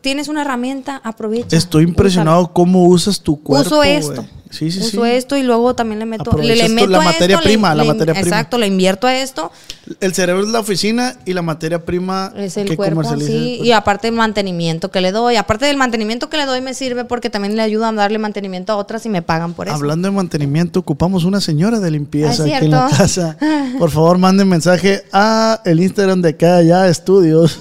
tienes 0.07 0.29
una 0.29 0.43
herramienta, 0.43 1.01
aprovecha. 1.03 1.57
Estoy 1.57 1.83
impresionado 1.83 2.53
cómo 2.53 2.85
usas 2.87 3.19
tu 3.19 3.43
cuerpo. 3.43 3.67
Uso 3.75 3.83
esto. 3.83 4.13
güey. 4.15 4.37
Sí, 4.49 4.71
sí, 4.71 4.79
Uso 4.79 5.03
sí. 5.03 5.11
esto 5.11 5.35
y 5.35 5.43
luego 5.43 5.75
también 5.75 5.99
le 5.99 6.05
meto, 6.05 6.31
le, 6.37 6.69
meto 6.69 6.87
la 6.87 6.99
a 6.99 7.01
materia 7.01 7.35
esto, 7.35 7.45
le- 7.45 7.53
prima, 7.53 7.75
la 7.75 7.83
materia 7.83 8.13
prima. 8.13 8.25
Exacto, 8.29 8.57
le 8.57 8.67
invierto 8.67 9.05
a 9.05 9.13
esto, 9.13 9.51
El 9.99 10.13
cerebro 10.13 10.43
es 10.43 10.47
la 10.47 10.61
oficina 10.61 11.17
y 11.25 11.33
la 11.33 11.41
materia 11.41 11.83
prima 11.83 12.31
es 12.37 12.55
el 12.55 12.69
que 12.69 12.77
cuerpo, 12.77 13.03
sí, 13.17 13.59
y 13.61 13.73
aparte 13.73 14.07
el 14.07 14.13
mantenimiento 14.13 14.89
que 14.89 15.01
le 15.01 15.11
doy, 15.11 15.35
aparte 15.35 15.65
del 15.65 15.75
mantenimiento 15.75 16.29
que 16.29 16.37
le 16.37 16.45
doy 16.45 16.61
me 16.61 16.73
sirve 16.73 17.03
porque 17.03 17.29
también 17.29 17.57
le 17.57 17.61
ayuda 17.61 17.89
a 17.89 17.91
darle 17.91 18.19
mantenimiento 18.19 18.71
a 18.71 18.77
otras 18.77 19.05
y 19.05 19.09
me 19.09 19.21
pagan 19.21 19.53
por 19.53 19.67
eso. 19.67 19.75
Hablando 19.75 20.07
de 20.07 20.15
mantenimiento, 20.15 20.79
ocupamos 20.79 21.25
una 21.25 21.41
señora 21.41 21.81
de 21.81 21.91
limpieza 21.91 22.43
Ah, 22.43 22.55
aquí 22.55 22.65
en 22.65 22.71
la 22.71 22.87
casa. 22.87 23.35
Por 23.77 23.91
favor, 23.91 24.17
manden 24.17 24.47
mensaje 24.47 25.03
a 25.11 25.59
el 25.65 25.81
Instagram 25.81 26.21
de 26.21 26.29
acá 26.29 26.61
ya 26.61 26.87
estudios. 26.87 27.59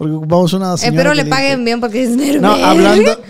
Porque 0.00 0.14
ocupamos 0.14 0.50
una 0.54 0.78
señora. 0.78 0.96
Espero 0.96 1.10
que 1.10 1.16
le 1.24 1.24
paguen 1.26 1.62
bien 1.62 1.78
porque 1.78 2.02
es 2.02 2.16
nervioso. 2.16 2.40
No, 2.40 2.54
hablando. 2.54 3.20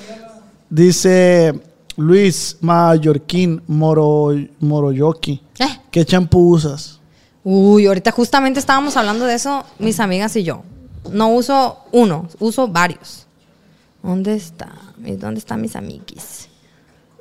Dice 0.68 1.60
Luis 1.96 2.58
Mallorquín 2.60 3.60
Moro, 3.66 4.28
Moroyoki. 4.60 5.42
Eh. 5.58 5.80
¿Qué 5.90 6.04
champú 6.04 6.50
usas? 6.50 7.00
Uy, 7.42 7.86
ahorita 7.86 8.12
justamente 8.12 8.60
estábamos 8.60 8.96
hablando 8.96 9.24
de 9.24 9.34
eso, 9.34 9.64
mis 9.80 9.98
amigas 9.98 10.36
y 10.36 10.44
yo. 10.44 10.62
No 11.10 11.30
uso 11.30 11.78
uno, 11.90 12.28
uso 12.38 12.68
varios. 12.68 13.26
¿Dónde 14.00 14.36
está? 14.36 14.70
¿Dónde 14.96 15.40
están 15.40 15.60
mis 15.60 15.74
amiguis? 15.74 16.46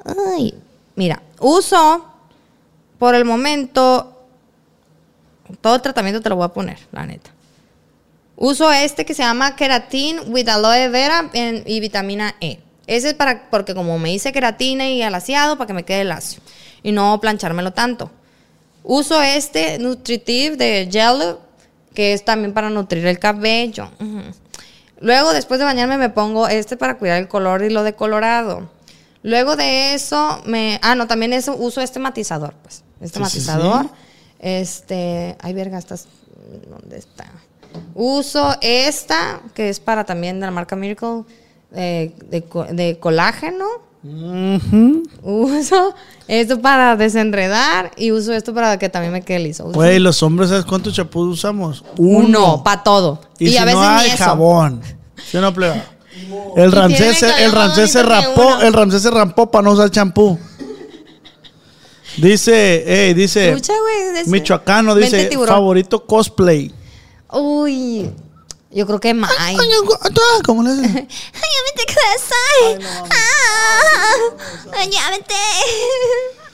Ay, 0.05 0.53
mira, 0.95 1.23
uso 1.39 2.05
por 2.99 3.15
el 3.15 3.25
momento 3.25 4.15
todo 5.59 5.73
el 5.73 5.81
tratamiento 5.81 6.21
te 6.21 6.29
lo 6.29 6.35
voy 6.35 6.45
a 6.45 6.49
poner, 6.49 6.77
la 6.91 7.07
neta. 7.07 7.31
Uso 8.41 8.71
este 8.71 9.05
que 9.05 9.13
se 9.13 9.21
llama 9.21 9.55
Keratin 9.57 10.19
with 10.33 10.47
aloe 10.47 10.87
vera 10.87 11.29
en- 11.33 11.63
y 11.65 11.79
vitamina 11.81 12.35
E. 12.39 12.59
Ese 12.87 13.09
es 13.09 13.13
para, 13.13 13.49
porque 13.49 13.75
como 13.75 13.99
me 13.99 14.13
hice 14.13 14.31
queratina 14.31 14.87
y 14.89 15.01
alaciado, 15.01 15.57
para 15.57 15.67
que 15.67 15.73
me 15.73 15.83
quede 15.83 16.05
lacio. 16.05 16.41
Y 16.81 16.93
no 16.93 17.19
planchármelo 17.19 17.73
tanto. 17.73 18.09
Uso 18.83 19.21
este 19.21 19.77
Nutritive 19.77 20.55
de 20.55 20.87
Gel, 20.89 21.35
que 21.93 22.13
es 22.13 22.23
también 22.23 22.53
para 22.53 22.69
nutrir 22.69 23.05
el 23.05 23.19
cabello. 23.19 23.89
Luego, 25.01 25.33
después 25.33 25.59
de 25.59 25.65
bañarme, 25.65 25.97
me 25.97 26.09
pongo 26.09 26.47
este 26.47 26.77
para 26.77 26.97
cuidar 26.97 27.17
el 27.19 27.27
color 27.27 27.61
y 27.63 27.69
lo 27.69 27.83
decolorado. 27.83 28.69
Luego 29.21 29.57
de 29.57 29.93
eso, 29.93 30.41
me. 30.45 30.79
Ah, 30.81 30.95
no, 30.95 31.07
también 31.07 31.33
eso, 31.33 31.55
uso 31.57 31.81
este 31.81 31.99
matizador, 31.99 32.53
pues. 32.63 32.83
Este 33.01 33.07
Sí, 33.07 33.13
sí, 33.15 33.19
matizador. 33.39 33.85
sí. 33.85 33.91
Este. 34.39 35.35
Ay, 35.41 35.53
verga, 35.53 35.77
estás. 35.77 36.07
¿Dónde 36.69 36.97
está? 36.97 37.25
Uso 37.93 38.55
esta, 38.61 39.41
que 39.53 39.69
es 39.69 39.79
para 39.79 40.03
también 40.05 40.39
de 40.39 40.45
la 40.45 40.51
marca 40.51 40.75
Miracle, 40.75 41.23
eh, 41.73 42.13
de, 42.29 42.43
co- 42.43 42.65
de 42.65 42.97
colágeno. 42.99 43.65
Uso 45.21 45.93
esto 46.27 46.61
para 46.61 46.95
desenredar 46.95 47.91
y 47.97 48.11
uso 48.11 48.33
esto 48.33 48.53
para 48.53 48.79
que 48.79 48.87
también 48.89 49.11
me 49.13 49.21
quede 49.21 49.39
liso. 49.39 49.65
Güey, 49.71 49.99
los 49.99 50.23
hombres, 50.23 50.49
¿sabes 50.49 50.65
cuántos 50.65 50.93
champús 50.93 51.27
usamos? 51.33 51.83
uno 51.97 52.63
para 52.63 52.81
todo. 52.83 53.19
Y, 53.37 53.47
Y, 53.47 53.51
si 53.51 53.57
a 53.57 53.65
veces 53.65 53.79
no 53.79 53.81
ni 53.95 53.99
hay 54.01 54.09
eso. 54.11 54.23
jabón. 54.23 54.81
¿Sí 55.29 55.37
o 55.37 55.41
no, 55.41 55.53
pleba? 55.53 55.83
El 56.55 56.71
Ramsés, 56.71 57.21
el 57.23 57.51
Ramsés 57.51 57.91
se 57.91 58.03
rapó, 58.03 58.47
uno. 58.47 58.61
el 58.61 58.73
Ramsés 58.73 59.01
se 59.01 59.11
rampó 59.11 59.49
para 59.51 59.63
no 59.63 59.71
usar 59.71 59.89
champú. 59.91 60.37
Dice, 62.17 62.83
hey, 62.85 63.13
dice, 63.13 63.49
Escucha, 63.49 63.73
güey, 63.79 64.19
ese- 64.21 64.29
Michoacano 64.29 64.95
dice, 64.95 65.29
favorito 65.47 66.05
cosplay. 66.05 66.73
Uy, 67.31 68.09
yo 68.71 68.85
creo 68.85 68.99
que 68.99 69.13
Mai. 69.13 69.29
Ay, 69.39 69.57
¿Cómo 70.45 70.63
le 70.63 70.69
haces? 70.71 70.85
Ayúdame, 70.85 71.71
kudasai. 71.87 72.89
Ah, 73.11 74.79
Ayúdame. 74.79 75.25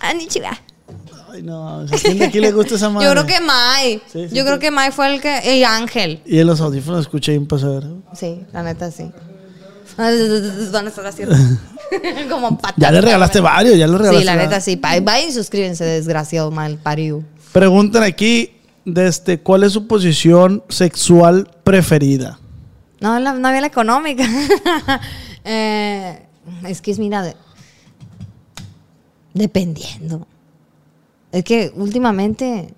Konnichiwa. 0.02 0.60
Ay, 1.32 1.42
no, 1.42 1.82
¿a 1.82 1.86
quién 1.86 2.20
de 2.20 2.26
aquí 2.26 2.40
le 2.40 2.52
gusta 2.52 2.76
esa 2.76 2.90
madre? 2.90 3.06
Yo 3.08 3.12
creo 3.12 3.26
que 3.26 3.42
Mai. 3.42 4.02
Sí, 4.12 4.30
sí, 4.30 4.36
Yo 4.36 4.46
creo 4.46 4.60
que 4.60 4.72
Mai 4.72 4.92
fue 4.92 5.14
el 5.14 5.22
que. 5.22 5.58
Y 5.58 5.64
Ángel. 5.64 6.22
Y 6.26 6.40
en 6.40 6.48
los 6.48 6.62
audífonos 6.62 7.02
escuché 7.02 7.32
bien 7.34 7.48
pasar. 7.48 7.84
Sí, 8.14 8.44
la 8.54 8.64
neta 8.64 8.92
sí. 8.92 9.12
Van 9.98 10.86
a 10.86 10.90
estar 10.90 11.06
haciendo. 11.06 11.36
Como 12.30 12.58
patas. 12.58 12.76
Ya 12.78 12.92
le 12.92 13.02
regalaste 13.02 13.40
varios, 13.40 13.78
ya 13.78 13.88
le 13.88 13.98
regalaste. 13.98 14.20
Sí, 14.20 14.26
la 14.26 14.36
neta 14.36 14.62
sí. 14.62 14.76
Vayan 14.76 15.30
y 15.30 15.32
suscríbense, 15.32 15.84
desgraciado 15.84 16.52
mal 16.52 16.78
parido. 16.78 17.24
Preguntan 17.52 18.04
aquí, 18.04 18.55
desde, 18.86 19.40
¿cuál 19.42 19.64
es 19.64 19.74
su 19.74 19.88
posición 19.88 20.64
sexual 20.70 21.50
preferida? 21.64 22.40
No, 23.02 23.20
la, 23.20 23.34
no 23.34 23.48
había 23.48 23.62
la 23.62 23.68
económica. 23.68 24.24
Eh, 25.48 26.26
es 26.68 26.82
que 26.82 26.90
es, 26.90 26.98
mira, 26.98 27.22
de- 27.22 27.36
dependiendo. 29.36 30.26
Es 31.32 31.44
que 31.44 31.72
últimamente 31.76 32.74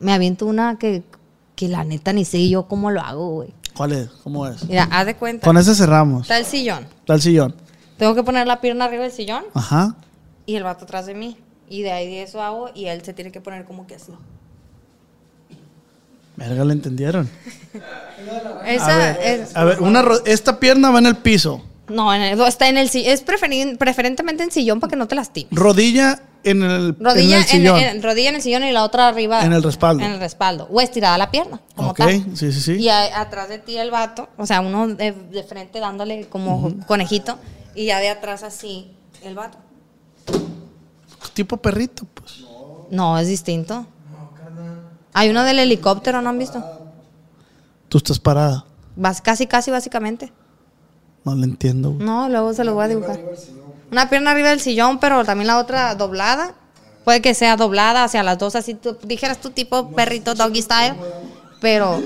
me 0.00 0.12
aviento 0.12 0.46
una 0.46 0.78
que, 0.78 1.02
que 1.54 1.68
la 1.68 1.84
neta 1.84 2.12
ni 2.12 2.24
sé 2.24 2.48
yo 2.48 2.66
cómo 2.66 2.90
lo 2.90 3.00
hago, 3.00 3.30
güey. 3.30 3.54
¿Cuál 3.76 3.92
es? 3.92 4.08
¿Cómo 4.24 4.46
es? 4.48 4.64
Mira, 4.68 4.88
haz 4.90 5.06
de 5.06 5.14
cuenta. 5.16 5.46
Con 5.46 5.56
ese 5.58 5.74
cerramos. 5.74 6.22
Está 6.22 6.38
el 6.38 6.44
sillón. 6.44 6.84
Está 7.00 7.14
el 7.14 7.22
sillón. 7.22 7.54
Tengo 7.98 8.14
que 8.14 8.22
poner 8.22 8.46
la 8.46 8.60
pierna 8.60 8.86
arriba 8.86 9.04
del 9.04 9.12
sillón 9.12 9.44
Ajá. 9.54 9.94
y 10.44 10.56
el 10.56 10.64
vato 10.64 10.84
atrás 10.84 11.06
de 11.06 11.14
mí. 11.14 11.36
Y 11.68 11.82
de 11.82 11.92
ahí 11.92 12.06
de 12.08 12.22
eso 12.24 12.42
hago 12.42 12.70
y 12.74 12.86
él 12.86 13.02
se 13.02 13.12
tiene 13.14 13.30
que 13.30 13.40
poner 13.40 13.64
como 13.64 13.86
que 13.86 13.94
así. 13.94 14.12
Verga, 16.48 16.64
¿le 16.64 16.72
entendieron? 16.72 17.28
Esa 18.66 18.94
A 18.94 18.98
ver, 18.98 19.18
es. 19.22 19.56
a 19.56 19.64
ver, 19.64 19.80
una 19.80 20.02
ro- 20.02 20.24
esta 20.24 20.58
pierna 20.60 20.90
va 20.90 20.98
en 20.98 21.06
el 21.06 21.16
piso. 21.16 21.62
No, 21.88 22.12
en 22.14 22.22
el- 22.22 22.40
está 22.42 22.68
en 22.68 22.78
el 22.78 22.88
sillón. 22.88 23.12
Es 23.12 23.22
preferentemente 23.22 24.42
en 24.42 24.50
sillón 24.50 24.80
para 24.80 24.90
que 24.90 24.96
no 24.96 25.06
te 25.08 25.14
lastimes. 25.14 25.50
Rodilla 25.52 26.20
en 26.44 26.62
el, 26.62 26.96
Rodilla 26.98 27.36
en 27.36 27.42
el 27.42 27.48
sillón. 27.48 27.78
en- 27.78 28.02
rodilla 28.02 28.28
en 28.30 28.34
el 28.36 28.42
sillón 28.42 28.64
y 28.64 28.72
la 28.72 28.84
otra 28.84 29.08
arriba. 29.08 29.44
En 29.44 29.52
el 29.52 29.62
respaldo. 29.62 30.02
En 30.04 30.12
el 30.12 30.18
respaldo. 30.20 30.68
O 30.70 30.80
estirada 30.80 31.18
la 31.18 31.30
pierna, 31.30 31.60
como 31.76 31.90
Ok, 31.90 31.98
tal. 31.98 32.24
sí, 32.34 32.52
sí, 32.52 32.60
sí. 32.60 32.72
Y 32.74 32.88
a- 32.88 33.20
atrás 33.20 33.48
de 33.48 33.58
ti 33.58 33.76
el 33.76 33.90
vato, 33.90 34.28
o 34.36 34.46
sea, 34.46 34.60
uno 34.60 34.88
de, 34.88 35.12
de 35.12 35.42
frente 35.44 35.80
dándole 35.80 36.26
como 36.28 36.74
conejito. 36.86 37.38
Y 37.74 37.86
ya 37.86 37.98
de 38.00 38.08
atrás 38.10 38.42
así 38.42 38.90
el 39.22 39.34
vato. 39.34 39.58
Tipo 41.34 41.56
perrito, 41.56 42.06
pues. 42.14 42.44
No, 42.90 43.18
es 43.18 43.26
distinto. 43.28 43.86
Hay 45.12 45.30
uno 45.30 45.44
del 45.44 45.58
helicóptero, 45.58 46.22
¿no 46.22 46.30
han 46.30 46.38
visto? 46.38 46.64
Tú 47.88 47.98
estás 47.98 48.18
parada. 48.18 48.64
Vas 48.96 49.20
casi, 49.20 49.46
casi, 49.46 49.70
básicamente. 49.70 50.32
No 51.24 51.34
le 51.34 51.44
entiendo. 51.44 51.92
güey. 51.92 52.04
No, 52.04 52.28
luego 52.28 52.52
se 52.54 52.64
lo 52.64 52.74
voy 52.74 52.84
a 52.84 52.88
dibujar. 52.88 53.20
Una 53.90 54.08
pierna 54.08 54.30
arriba 54.30 54.48
del 54.50 54.60
sillón, 54.60 54.98
pero 54.98 55.24
también 55.24 55.46
la 55.46 55.58
otra 55.58 55.94
doblada. 55.94 56.54
Puede 57.04 57.20
que 57.20 57.34
sea 57.34 57.56
doblada 57.56 58.04
hacia 58.04 58.22
las 58.22 58.38
dos, 58.38 58.54
así 58.54 58.74
tú 58.74 58.96
dijeras 59.02 59.38
tu 59.40 59.50
tipo 59.50 59.90
perrito 59.90 60.34
doggy 60.34 60.62
style. 60.62 60.94
Pero 61.60 62.00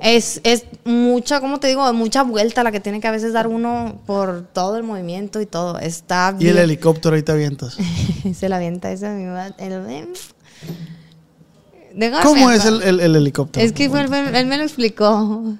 es, 0.00 0.40
es 0.44 0.64
mucha, 0.84 1.40
¿cómo 1.40 1.58
te 1.58 1.66
digo? 1.68 1.90
Mucha 1.92 2.22
vuelta 2.22 2.62
la 2.62 2.70
que 2.72 2.80
tiene 2.80 3.00
que 3.00 3.08
a 3.08 3.12
veces 3.12 3.32
dar 3.32 3.46
uno 3.46 4.00
por 4.06 4.42
todo 4.52 4.76
el 4.76 4.82
movimiento 4.84 5.40
y 5.40 5.46
todo. 5.46 5.78
Está 5.78 6.34
Y 6.38 6.46
el 6.46 6.52
bien. 6.54 6.64
helicóptero 6.64 7.16
ahí 7.16 7.22
te 7.22 7.32
avientas. 7.32 7.76
se 8.34 8.48
la 8.48 8.56
avienta 8.56 8.90
esa 8.92 9.10
misma. 9.10 9.48
el- 9.58 10.08
Déjame 11.94 12.22
¿Cómo 12.22 12.50
es 12.50 12.64
el, 12.64 12.82
el- 12.82 13.00
el 13.00 13.16
helicóptero? 13.16 13.64
Es 13.64 13.72
que 13.72 13.88
fue- 13.90 14.00
él, 14.02 14.46
me 14.46 14.56
lo 14.56 14.62
explicó. 14.64 15.54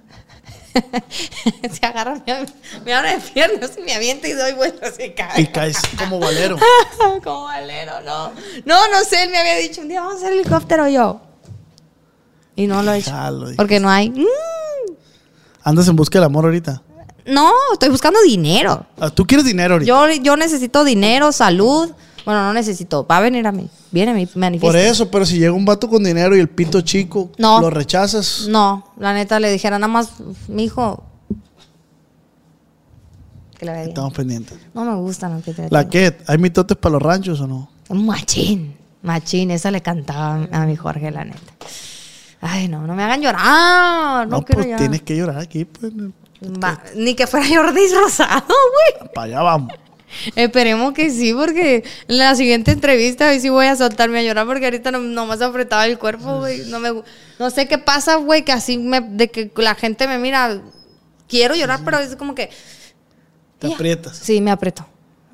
se 1.71 1.85
agarra, 1.87 2.23
me, 2.85 2.95
abre 2.95 3.17
de 3.17 3.21
piernas 3.21 3.73
y 3.79 3.83
me 3.83 3.93
avienta 3.95 4.27
y 4.27 4.33
doy 4.33 4.53
vueltas 4.53 4.95
y 4.99 5.11
cae. 5.11 5.43
Y 5.43 5.47
caes 5.49 5.77
como 5.99 6.19
valero. 6.19 6.57
Como 7.23 7.45
valero, 7.45 8.01
no. 8.07 8.29
No, 8.65 8.89
no 8.89 9.05
sé, 9.09 9.25
él 9.25 9.31
me 9.31 9.39
había 9.39 9.57
dicho 9.57 9.83
un 9.83 9.89
día 9.89 10.01
vamos 10.01 10.15
a 10.15 10.19
hacer 10.27 10.33
helicóptero 10.33 10.89
yo. 10.89 11.21
Y 12.57 12.67
no 12.67 12.83
lo 12.83 12.93
he 12.93 12.99
hecho. 12.99 13.11
Jalo. 13.11 13.49
Porque 13.57 13.81
no 13.81 13.91
hay. 13.91 14.11
Mm, 14.11 14.25
Andas 15.63 15.89
en 15.89 15.97
busca 15.97 16.19
del 16.19 16.25
amor 16.27 16.45
ahorita. 16.47 16.83
no, 17.27 17.53
estoy 17.75 17.91
buscando 17.91 18.21
dinero. 18.23 18.87
Ah, 18.99 19.11
Tú 19.11 19.27
quieres 19.27 19.45
dinero 19.47 19.75
ahorita. 19.75 19.89
Yo, 19.89 20.11
yo 20.23 20.37
necesito 20.37 20.85
dinero, 20.85 21.33
salud. 21.33 21.91
Bueno, 22.25 22.43
no 22.45 22.53
necesito. 22.53 23.07
Va 23.07 23.17
a 23.19 23.21
venir 23.21 23.47
a 23.47 23.53
mí. 23.53 23.69
Viene 23.91 24.13
a 24.13 24.15
mí, 24.15 24.29
manifiesta. 24.35 24.67
Por 24.69 24.77
eso, 24.77 25.11
pero 25.11 25.27
si 25.27 25.39
llega 25.39 25.53
un 25.53 25.65
vato 25.65 25.89
con 25.89 26.05
dinero 26.05 26.37
y 26.37 26.41
el 26.41 26.49
pito 26.49 26.81
chico, 26.81 27.31
No. 27.39 27.61
lo 27.61 27.69
rechazas. 27.71 28.47
No, 28.49 28.93
la 28.99 29.13
neta 29.13 29.41
le 29.41 29.51
dijera 29.51 29.79
nada 29.79 29.93
más, 29.93 30.11
mi 30.49 30.65
hijo. 30.65 31.05
Que 33.59 33.67
le 33.67 33.71
vaya 33.73 33.83
bien. 33.83 33.89
Estamos 33.91 34.13
pendientes. 34.13 34.59
No 34.75 34.85
me 34.85 34.95
gustan 34.97 35.35
los 35.35 35.45
que 35.45 35.53
te 35.55 35.69
La 35.71 35.89
que, 35.89 36.17
¿hay 36.27 36.39
mitotes 36.39 36.77
para 36.77 36.95
los 36.95 37.03
ranchos 37.03 37.41
o 37.41 37.47
no? 37.47 37.69
Machín, 37.91 38.75
machín, 39.03 39.51
esa 39.51 39.71
le 39.71 39.81
cantaba 39.83 40.49
a 40.51 40.67
mi 40.67 40.77
Jorge, 40.77 41.11
la 41.11 41.25
neta. 41.25 41.39
Ay, 42.41 42.67
no, 42.69 42.87
no 42.87 42.95
me 42.95 43.05
hagan 43.05 43.21
llorar. 43.23 44.27
No, 44.27 44.39
No, 44.39 44.45
quiero 44.45 44.59
pues 44.59 44.67
llorar. 44.67 44.79
tienes 44.81 45.03
que 45.03 45.17
llorar 45.17 45.39
aquí, 45.39 45.65
pues. 45.65 45.93
Va, 46.61 46.83
ni 46.97 47.15
que 47.15 47.27
fuera 47.29 47.47
Jordi 47.47 47.83
Rosado, 47.95 48.43
güey. 48.47 49.11
Para 49.15 49.27
allá 49.27 49.43
vamos. 49.43 49.73
Esperemos 50.37 50.93
que 50.93 51.11
sí, 51.11 51.33
porque 51.33 51.85
en 52.09 52.19
la 52.19 52.35
siguiente 52.35 52.73
entrevista 52.73 53.29
ahí 53.29 53.41
sí 53.41 53.49
voy 53.49 53.67
a 53.67 53.77
soltarme 53.77 54.21
a 54.21 54.23
llorar, 54.23 54.47
porque 54.47 54.65
ahorita 54.67 54.91
no, 54.91 54.99
nomás 55.01 55.41
apretaba 55.43 55.87
el 55.87 55.99
cuerpo, 55.99 56.39
güey. 56.41 56.63
No, 56.67 56.81
me, 56.81 56.91
no 57.39 57.51
sé 57.51 57.67
qué 57.69 57.79
pasa, 57.79 58.17
güey, 58.17 58.45
que 58.45 58.53
así 58.53 58.79
me, 58.79 59.01
de 59.01 59.31
que 59.31 59.51
la 59.57 59.75
gente 59.75 60.07
me 60.07 60.19
mira. 60.19 60.61
Quiero 61.29 61.55
llorar, 61.55 61.81
pero 61.85 61.99
es 61.99 62.15
como 62.17 62.35
que. 62.35 62.51
Te 63.59 63.69
Ya. 63.69 63.75
aprietas. 63.75 64.17
Sí, 64.19 64.41
me 64.41 64.51
aprieto. 64.51 64.87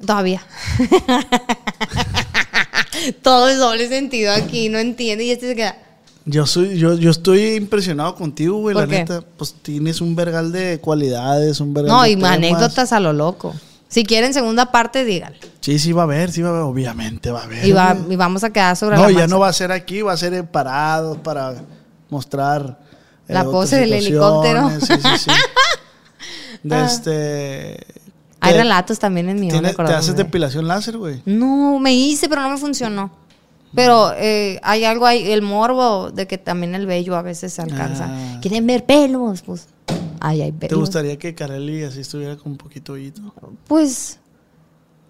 Todavía. 0.05 0.43
Todo 3.23 3.49
es 3.49 3.59
doble 3.59 3.89
sentido 3.89 4.33
aquí, 4.33 4.69
no 4.69 4.79
entiende. 4.79 5.25
Y 5.25 5.31
este 5.31 5.49
se 5.49 5.57
queda. 5.57 5.77
Yo 6.25 6.47
soy, 6.47 6.79
yo, 6.79 6.95
yo 6.99 7.11
estoy 7.11 7.55
impresionado 7.55 8.15
contigo, 8.15 8.59
güey, 8.59 8.77
la 8.77 8.87
neta. 8.87 9.23
Pues 9.37 9.55
tienes 9.63 10.01
un 10.01 10.15
vergal 10.15 10.53
de 10.53 10.79
cualidades, 10.79 11.59
un 11.61 11.73
vergal 11.73 11.93
No, 11.97 12.03
de 12.03 12.11
y 12.11 12.17
temas. 12.17 12.33
anécdotas 12.33 12.93
a 12.93 13.01
lo 13.01 13.13
loco. 13.13 13.55
Si 13.89 14.05
quieren 14.05 14.35
segunda 14.35 14.71
parte, 14.71 15.05
díganle. 15.05 15.39
Sí, 15.61 15.79
sí 15.79 15.93
va 15.93 16.03
a 16.03 16.05
haber, 16.05 16.31
sí 16.31 16.43
va 16.43 16.49
a 16.49 16.53
haber, 16.53 16.63
obviamente 16.65 17.31
va 17.31 17.41
a 17.41 17.45
haber. 17.45 17.65
Y, 17.67 17.73
va- 17.73 17.95
güey. 17.95 18.13
y 18.13 18.17
vamos 18.17 18.45
a 18.45 18.51
quedar 18.51 18.77
sobre 18.77 18.97
No, 18.97 19.03
la 19.05 19.09
ya 19.11 19.15
marcha. 19.15 19.27
no 19.29 19.39
va 19.41 19.49
a 19.49 19.53
ser 19.53 19.73
aquí, 19.73 20.03
va 20.03 20.13
a 20.13 20.17
ser 20.17 20.35
en 20.35 20.47
parados 20.47 21.19
para 21.19 21.55
mostrar. 22.11 22.79
eh, 23.29 23.33
La 23.35 23.45
pose 23.45 23.77
del 23.77 23.93
helicóptero. 23.93 24.71
Sí, 24.81 24.87
sí, 24.87 25.09
sí. 25.19 25.31
De 26.63 26.85
este. 26.85 27.87
Hay 28.41 28.53
te- 28.53 28.59
relatos 28.59 28.99
también 28.99 29.29
en 29.29 29.41
mi 29.41 29.49
tiene- 29.49 29.73
Te 29.75 29.83
haces 29.95 30.17
de- 30.17 30.25
depilación 30.25 30.69
láser, 30.69 30.97
güey. 30.97 31.23
No, 31.25 31.79
me 31.79 31.93
hice, 31.95 32.29
pero 32.29 32.43
no 32.43 32.51
me 32.51 32.57
funcionó. 32.59 33.11
Pero 33.75 34.13
eh, 34.17 34.59
hay 34.63 34.85
algo 34.85 35.05
ahí, 35.07 35.31
el 35.31 35.43
morbo 35.43 36.11
de 36.11 36.27
que 36.27 36.39
también 36.39 36.75
el 36.75 36.87
vello 36.87 37.17
a 37.17 37.23
veces 37.23 37.53
se 37.53 37.61
alcanza. 37.63 38.07
Ah. 38.09 38.39
¿Quieren 38.41 38.67
ver 38.67 38.87
pelos? 38.87 39.43
Pues, 39.43 39.67
ay, 40.21 40.43
hay 40.43 40.53
¿Te 40.53 40.75
gustaría 40.75 41.19
que 41.19 41.35
Kareli 41.35 41.85
así 41.85 42.01
estuviera 42.01 42.37
con 42.37 42.53
un 42.53 42.59
poquito 42.59 42.93
hoyito? 42.95 43.23
Pues, 43.67 44.19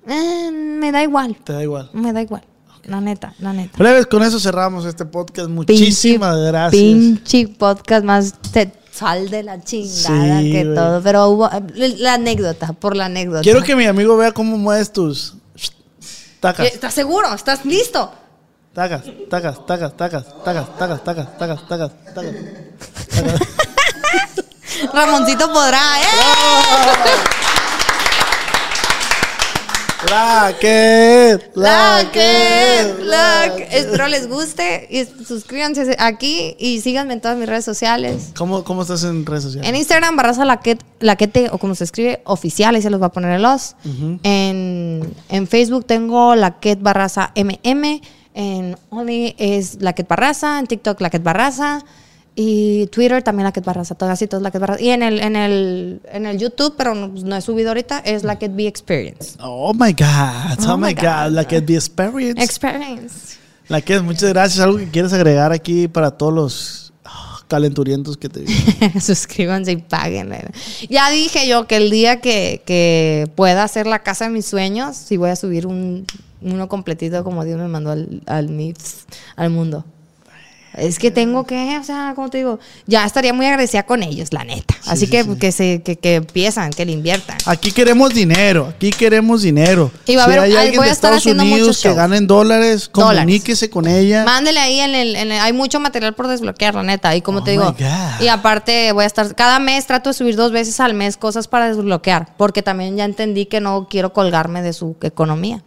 eh, 0.06 0.50
me 0.52 0.92
da 0.92 1.02
igual. 1.02 1.36
Te 1.44 1.52
da 1.52 1.62
igual. 1.62 1.90
Me 1.92 2.12
da 2.12 2.22
igual. 2.22 2.42
La 2.84 3.00
neta, 3.00 3.34
la 3.40 3.52
neta. 3.52 3.76
Breves, 3.76 4.06
con 4.06 4.22
eso 4.22 4.40
cerramos 4.40 4.86
este 4.86 5.04
podcast. 5.04 5.48
Muchísimas 5.50 6.38
gracias. 6.38 6.70
Pinche 6.82 7.48
podcast 7.48 8.04
más 8.04 8.34
sexual 8.50 9.28
de 9.28 9.42
la 9.42 9.62
chingada 9.62 10.40
Sí, 10.40 10.52
que 10.52 10.64
todo. 10.64 11.02
Pero 11.02 11.28
hubo 11.28 11.50
la 11.74 12.14
anécdota, 12.14 12.72
por 12.72 12.96
la 12.96 13.06
anécdota. 13.06 13.42
Quiero 13.42 13.62
que 13.62 13.76
mi 13.76 13.84
amigo 13.84 14.16
vea 14.16 14.32
cómo 14.32 14.56
mueves 14.56 14.90
tus 14.92 15.34
tacas, 16.40 16.66
Eh, 16.66 16.70
¿Estás 16.72 16.94
seguro? 16.94 17.32
¿Estás 17.34 17.64
listo? 17.66 18.10
tacas, 18.72 19.02
tacas, 19.28 19.66
tacas, 19.66 19.96
tacas, 19.96 20.24
tacas, 20.44 20.76
tacas, 20.78 21.04
tacas, 21.04 21.36
tacas, 21.38 21.68
tacas, 21.68 21.92
tacas. 22.14 22.34
Ramoncito 24.92 25.52
podrá, 25.52 26.00
¿eh? 26.00 27.38
La 30.08 30.54
que, 30.60 31.38
La 31.56 32.08
que, 32.12 32.94
la 33.02 33.52
que. 33.56 33.68
Espero 33.72 34.06
les 34.06 34.28
guste 34.28 34.86
y 34.88 35.04
suscríbanse 35.24 35.96
aquí 35.98 36.54
y 36.58 36.80
síganme 36.80 37.14
en 37.14 37.20
todas 37.20 37.36
mis 37.36 37.48
redes 37.48 37.64
sociales. 37.64 38.30
¿Cómo, 38.36 38.62
¿Cómo 38.62 38.82
estás 38.82 39.02
en 39.02 39.26
redes 39.26 39.42
sociales? 39.42 39.68
En 39.68 39.74
Instagram, 39.74 40.16
barraza 40.16 40.44
laquete, 40.44 40.84
laquete, 41.00 41.48
o 41.50 41.58
como 41.58 41.74
se 41.74 41.82
escribe, 41.82 42.22
oficial, 42.24 42.76
ahí 42.76 42.82
se 42.82 42.90
los 42.90 43.02
va 43.02 43.06
a 43.06 43.12
poner 43.12 43.32
el 43.32 43.44
os. 43.44 43.74
en, 44.22 45.14
en 45.28 45.46
Facebook 45.48 45.84
tengo 45.84 46.36
laquet 46.36 46.80
barraza 46.80 47.32
mm. 47.34 48.00
En 48.34 48.76
Only 48.90 49.34
es 49.36 49.82
laquet 49.82 50.06
barraza. 50.06 50.60
En 50.60 50.68
TikTok 50.68 51.00
laquet 51.00 51.24
barraza. 51.24 51.84
Y 52.40 52.86
Twitter 52.92 53.20
también 53.20 53.46
laquet 53.46 53.64
barraza. 53.64 53.96
Todas 53.96 54.12
así, 54.12 54.28
todas 54.28 54.44
laquet 54.44 54.60
barraza. 54.60 54.80
Y 54.80 54.90
en 54.90 55.02
el, 55.02 55.18
en 55.18 55.34
el, 55.34 56.00
en 56.12 56.24
el 56.24 56.38
YouTube, 56.38 56.74
pero 56.78 56.94
no, 56.94 57.08
no 57.08 57.34
he 57.34 57.40
subido 57.40 57.70
ahorita, 57.70 57.98
es 57.98 58.22
laquet 58.22 58.54
be 58.54 58.68
experience. 58.68 59.36
Oh 59.40 59.74
my 59.74 59.92
God, 59.92 60.64
oh, 60.64 60.74
Oh 60.74 60.76
my 60.78 60.94
God, 60.94 61.02
God. 61.02 61.32
la 61.32 61.44
que 61.48 61.60
the 61.60 61.74
experience. 61.74 62.40
Experience. 62.40 63.38
la 63.66 63.80
que 63.80 63.98
muchas 63.98 64.28
gracias. 64.28 64.60
¿Algo 64.60 64.78
que 64.78 64.88
quieres 64.88 65.12
agregar 65.12 65.50
aquí 65.50 65.88
para 65.88 66.12
todos 66.12 66.32
los 66.32 66.92
ah, 67.04 67.40
calenturientos 67.48 68.16
que 68.16 68.28
te? 68.28 68.44
Suscríbanse 69.00 69.72
y 69.72 69.78
paguen. 69.78 70.32
Ya 70.88 71.10
dije 71.10 71.48
yo 71.48 71.66
que 71.66 71.78
el 71.78 71.90
día 71.90 72.20
que, 72.20 72.62
que 72.64 73.28
pueda 73.34 73.64
hacer 73.64 73.88
la 73.88 74.04
casa 74.04 74.26
de 74.26 74.30
mis 74.30 74.46
sueños, 74.46 74.96
sí 74.96 75.16
voy 75.16 75.30
a 75.30 75.34
subir 75.34 75.66
un, 75.66 76.06
uno 76.40 76.68
completito 76.68 77.24
como 77.24 77.44
Dios 77.44 77.58
me 77.58 77.66
mandó 77.66 77.90
al, 77.90 78.22
al, 78.26 78.74
al 79.34 79.50
mundo. 79.50 79.84
Es 80.74 80.98
que 80.98 81.10
tengo 81.10 81.44
que, 81.44 81.76
o 81.78 81.82
sea, 81.82 82.12
como 82.14 82.30
te 82.30 82.38
digo, 82.38 82.60
ya 82.86 83.04
estaría 83.04 83.32
muy 83.32 83.46
agradecida 83.46 83.84
con 83.84 84.02
ellos, 84.02 84.32
la 84.32 84.44
neta. 84.44 84.76
Así 84.86 85.06
sí, 85.06 85.10
que, 85.10 85.24
sí. 85.24 85.36
que 85.36 85.50
se 85.52 85.82
que, 85.82 85.96
que 85.96 86.14
empiezan, 86.16 86.70
que 86.70 86.84
le 86.84 86.92
inviertan. 86.92 87.36
Aquí 87.46 87.72
queremos 87.72 88.14
dinero, 88.14 88.68
aquí 88.68 88.90
queremos 88.90 89.42
dinero. 89.42 89.90
Y 90.06 90.14
va 90.16 90.22
a 90.22 90.26
si 90.26 90.32
haber- 90.32 90.44
hay 90.44 90.56
alguien 90.56 90.76
voy 90.76 90.86
de 90.86 90.92
estar 90.92 91.12
Estados 91.12 91.18
haciendo 91.18 91.42
Unidos 91.42 91.78
que 91.82 91.88
shows. 91.88 91.96
gana 91.96 92.16
en 92.16 92.26
dólares, 92.26 92.88
comuníquese 92.88 93.70
con 93.70 93.88
ella. 93.88 94.24
Mándele 94.24 94.60
ahí 94.60 94.78
en 94.80 94.94
el, 94.94 95.16
en 95.16 95.32
el- 95.32 95.40
Hay 95.40 95.52
mucho 95.52 95.80
material 95.80 96.14
por 96.14 96.28
desbloquear, 96.28 96.74
la 96.74 96.82
neta. 96.84 97.16
Y 97.16 97.22
como 97.22 97.38
Oh 97.40 97.44
te 97.44 97.52
digo. 97.52 97.74
Y 98.20 98.28
aparte, 98.28 98.92
voy 98.92 99.04
a 99.04 99.06
estar. 99.06 99.34
Cada 99.34 99.58
mes 99.58 99.86
trato 99.86 100.10
de 100.10 100.14
subir 100.14 100.36
dos 100.36 100.52
veces 100.52 100.78
al 100.80 100.94
mes 100.94 101.16
cosas 101.16 101.48
para 101.48 101.68
desbloquear. 101.68 102.34
Porque 102.36 102.62
también 102.62 102.96
ya 102.96 103.04
entendí 103.04 103.46
que 103.46 103.60
no 103.60 103.88
quiero 103.90 104.12
colgarme 104.12 104.62
de 104.62 104.72
su 104.72 104.96
economía. 105.02 105.62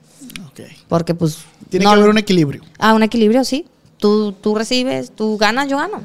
Ok. 0.48 0.61
Porque, 0.88 1.15
pues. 1.15 1.38
Tiene 1.69 1.86
no- 1.86 1.91
que 1.91 1.98
haber 1.98 2.10
un 2.11 2.18
equilibrio. 2.18 2.61
Ah, 2.80 2.94
un 2.94 3.03
equilibrio, 3.03 3.44
sí. 3.44 3.65
Tú, 4.02 4.34
tú 4.34 4.56
recibes, 4.56 5.11
tú 5.15 5.38
ganas, 5.38 5.69
yo 5.69 5.78
gano. 5.78 6.02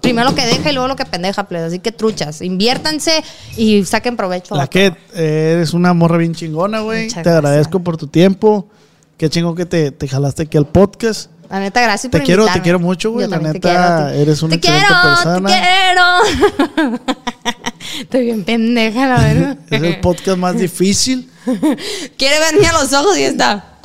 Primero 0.00 0.30
lo 0.30 0.34
que 0.34 0.46
deja 0.46 0.70
y 0.70 0.72
luego 0.72 0.88
lo 0.88 0.96
que 0.96 1.04
pendeja, 1.04 1.44
plebes. 1.44 1.68
Así 1.68 1.78
que 1.80 1.92
truchas, 1.92 2.40
inviértanse 2.40 3.22
y 3.56 3.84
saquen 3.84 4.16
provecho. 4.16 4.54
La 4.56 4.66
que 4.66 4.92
eres 5.14 5.74
una 5.74 5.92
morra 5.92 6.16
bien 6.16 6.34
chingona, 6.34 6.80
güey. 6.80 7.08
Te 7.08 7.28
agradezco 7.28 7.80
por 7.80 7.96
tu 7.96 8.06
tiempo. 8.06 8.66
Qué 9.16 9.28
chingón 9.28 9.54
que 9.54 9.66
te, 9.66 9.90
te 9.90 10.08
jalaste 10.08 10.44
aquí 10.44 10.56
al 10.56 10.66
podcast. 10.66 11.30
La 11.50 11.60
neta, 11.60 11.80
gracias 11.82 12.10
Te 12.10 12.18
por 12.18 12.24
quiero- 12.26 12.42
te 12.44 12.48
invitarme. 12.50 12.62
quiero 12.62 12.78
mucho, 12.80 13.10
güey. 13.10 13.26
La 13.28 13.38
te 13.38 13.44
neta, 13.44 13.58
quiero 13.60 14.08
eres 14.22 14.42
una 14.42 14.50
te 14.50 14.56
excelente 14.56 14.86
quiero, 14.88 15.14
persona. 15.14 15.48
Te 15.50 16.86
quiero. 16.86 16.98
Estoy 18.00 18.24
bien 18.24 18.44
pendeja, 18.44 19.06
la 19.08 19.18
verdad. 19.24 19.58
Es 19.70 19.82
el 19.82 20.00
podcast 20.00 20.38
más 20.38 20.56
difícil. 20.58 21.28
Quiere 22.16 22.38
verme 22.38 22.66
a 22.66 22.72
los 22.74 22.92
ojos 22.92 23.16
y 23.18 23.22
está. 23.22 23.77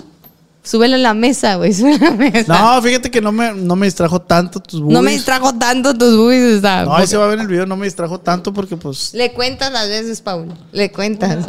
Súbelo 0.64 0.96
en 0.96 1.04
la 1.04 1.14
mesa, 1.14 1.56
güey. 1.56 1.74
Súbelo 1.74 1.96
en 1.98 2.02
la 2.04 2.12
mesa. 2.12 2.60
No, 2.60 2.82
fíjate 2.82 3.12
que 3.12 3.22
no 3.22 3.32
me, 3.32 3.54
no 3.54 3.76
me 3.76 3.86
distrajo 3.86 4.22
tanto 4.22 4.60
tus 4.60 4.80
boobies. 4.80 4.94
No 4.94 5.02
me 5.02 5.12
distrajo 5.12 5.54
tanto 5.56 5.94
tus 5.98 6.16
boobies. 6.16 6.62
No, 6.62 6.96
ahí 6.96 7.06
se 7.08 7.18
va 7.18 7.26
a 7.26 7.28
ver 7.28 7.36
en 7.40 7.42
el 7.42 7.48
video, 7.48 7.66
no 7.66 7.76
me 7.76 7.86
distrajo 7.86 8.20
tanto 8.20 8.54
porque 8.54 8.78
pues... 8.78 9.14
Le 9.14 9.34
cuentas 9.34 9.72
las 9.72 9.90
veces, 9.90 10.22
Paul. 10.22 10.54
Le 10.72 10.92
cuentas. 10.92 11.46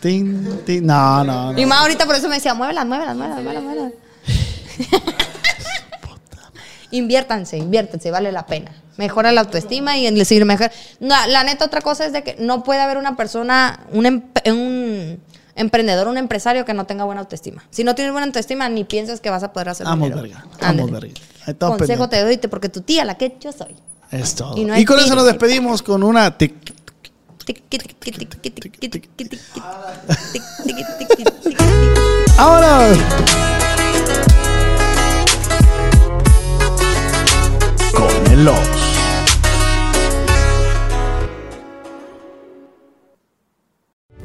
tin, 0.00 0.60
tin. 0.64 0.86
No, 0.86 1.22
no, 1.24 1.52
no. 1.52 1.58
Y 1.58 1.66
más 1.66 1.80
ahorita 1.82 2.06
por 2.06 2.14
eso 2.14 2.28
me 2.28 2.36
decía, 2.36 2.54
muévelas, 2.54 2.86
muévelas, 2.86 3.16
muévelas, 3.16 3.42
muévelas, 3.42 3.62
muévelas. 3.62 3.92
inviértanse, 6.90 7.58
inviértanse, 7.58 8.10
vale 8.10 8.32
la 8.32 8.46
pena. 8.46 8.72
Mejora 8.96 9.30
la 9.32 9.42
autoestima 9.42 9.96
y 9.96 10.06
el 10.06 10.14
decir 10.16 10.44
mejor. 10.44 10.70
No, 10.98 11.14
la 11.28 11.44
neta, 11.44 11.64
otra 11.66 11.80
cosa 11.82 12.06
es 12.06 12.12
de 12.12 12.24
que 12.24 12.36
no 12.40 12.62
puede 12.64 12.80
haber 12.80 12.96
una 12.96 13.16
persona, 13.16 13.80
un, 13.92 14.06
em- 14.06 14.22
un 14.46 15.20
emprendedor, 15.58 16.08
un 16.08 16.16
empresario 16.16 16.64
que 16.64 16.72
no 16.74 16.86
tenga 16.86 17.04
buena 17.04 17.20
autoestima. 17.20 17.62
Si 17.70 17.84
no 17.84 17.94
tienes 17.94 18.12
buena 18.12 18.26
autoestima, 18.26 18.68
ni 18.68 18.84
piensas 18.84 19.20
que 19.20 19.28
vas 19.30 19.42
a 19.42 19.52
poder 19.52 19.68
hacer 19.70 19.86
Vamos, 19.86 20.08
dinero. 20.08 20.22
verga. 20.22 20.46
Vamos, 20.60 20.90
verga. 20.90 21.08
Consejo 21.58 21.78
pendientes. 21.78 22.10
te 22.10 22.24
doy 22.24 22.36
te- 22.38 22.48
porque 22.48 22.68
tu 22.68 22.80
tía, 22.80 23.04
la 23.04 23.16
que 23.16 23.36
yo 23.40 23.52
soy. 23.52 23.74
Es 24.10 24.34
todo. 24.34 24.56
Y 24.56 24.60
Y, 24.62 24.64
no 24.64 24.74
hay 24.74 24.84
con 24.84 24.96
eso 24.98 25.06
tic, 25.08 25.14
nos 25.16 25.24
despedimos 25.26 25.82
con 25.82 26.02
una 26.02 26.36
tic. 26.38 26.54
Tic, 27.44 27.62
tic, 27.68 27.98
tic, 27.98 28.18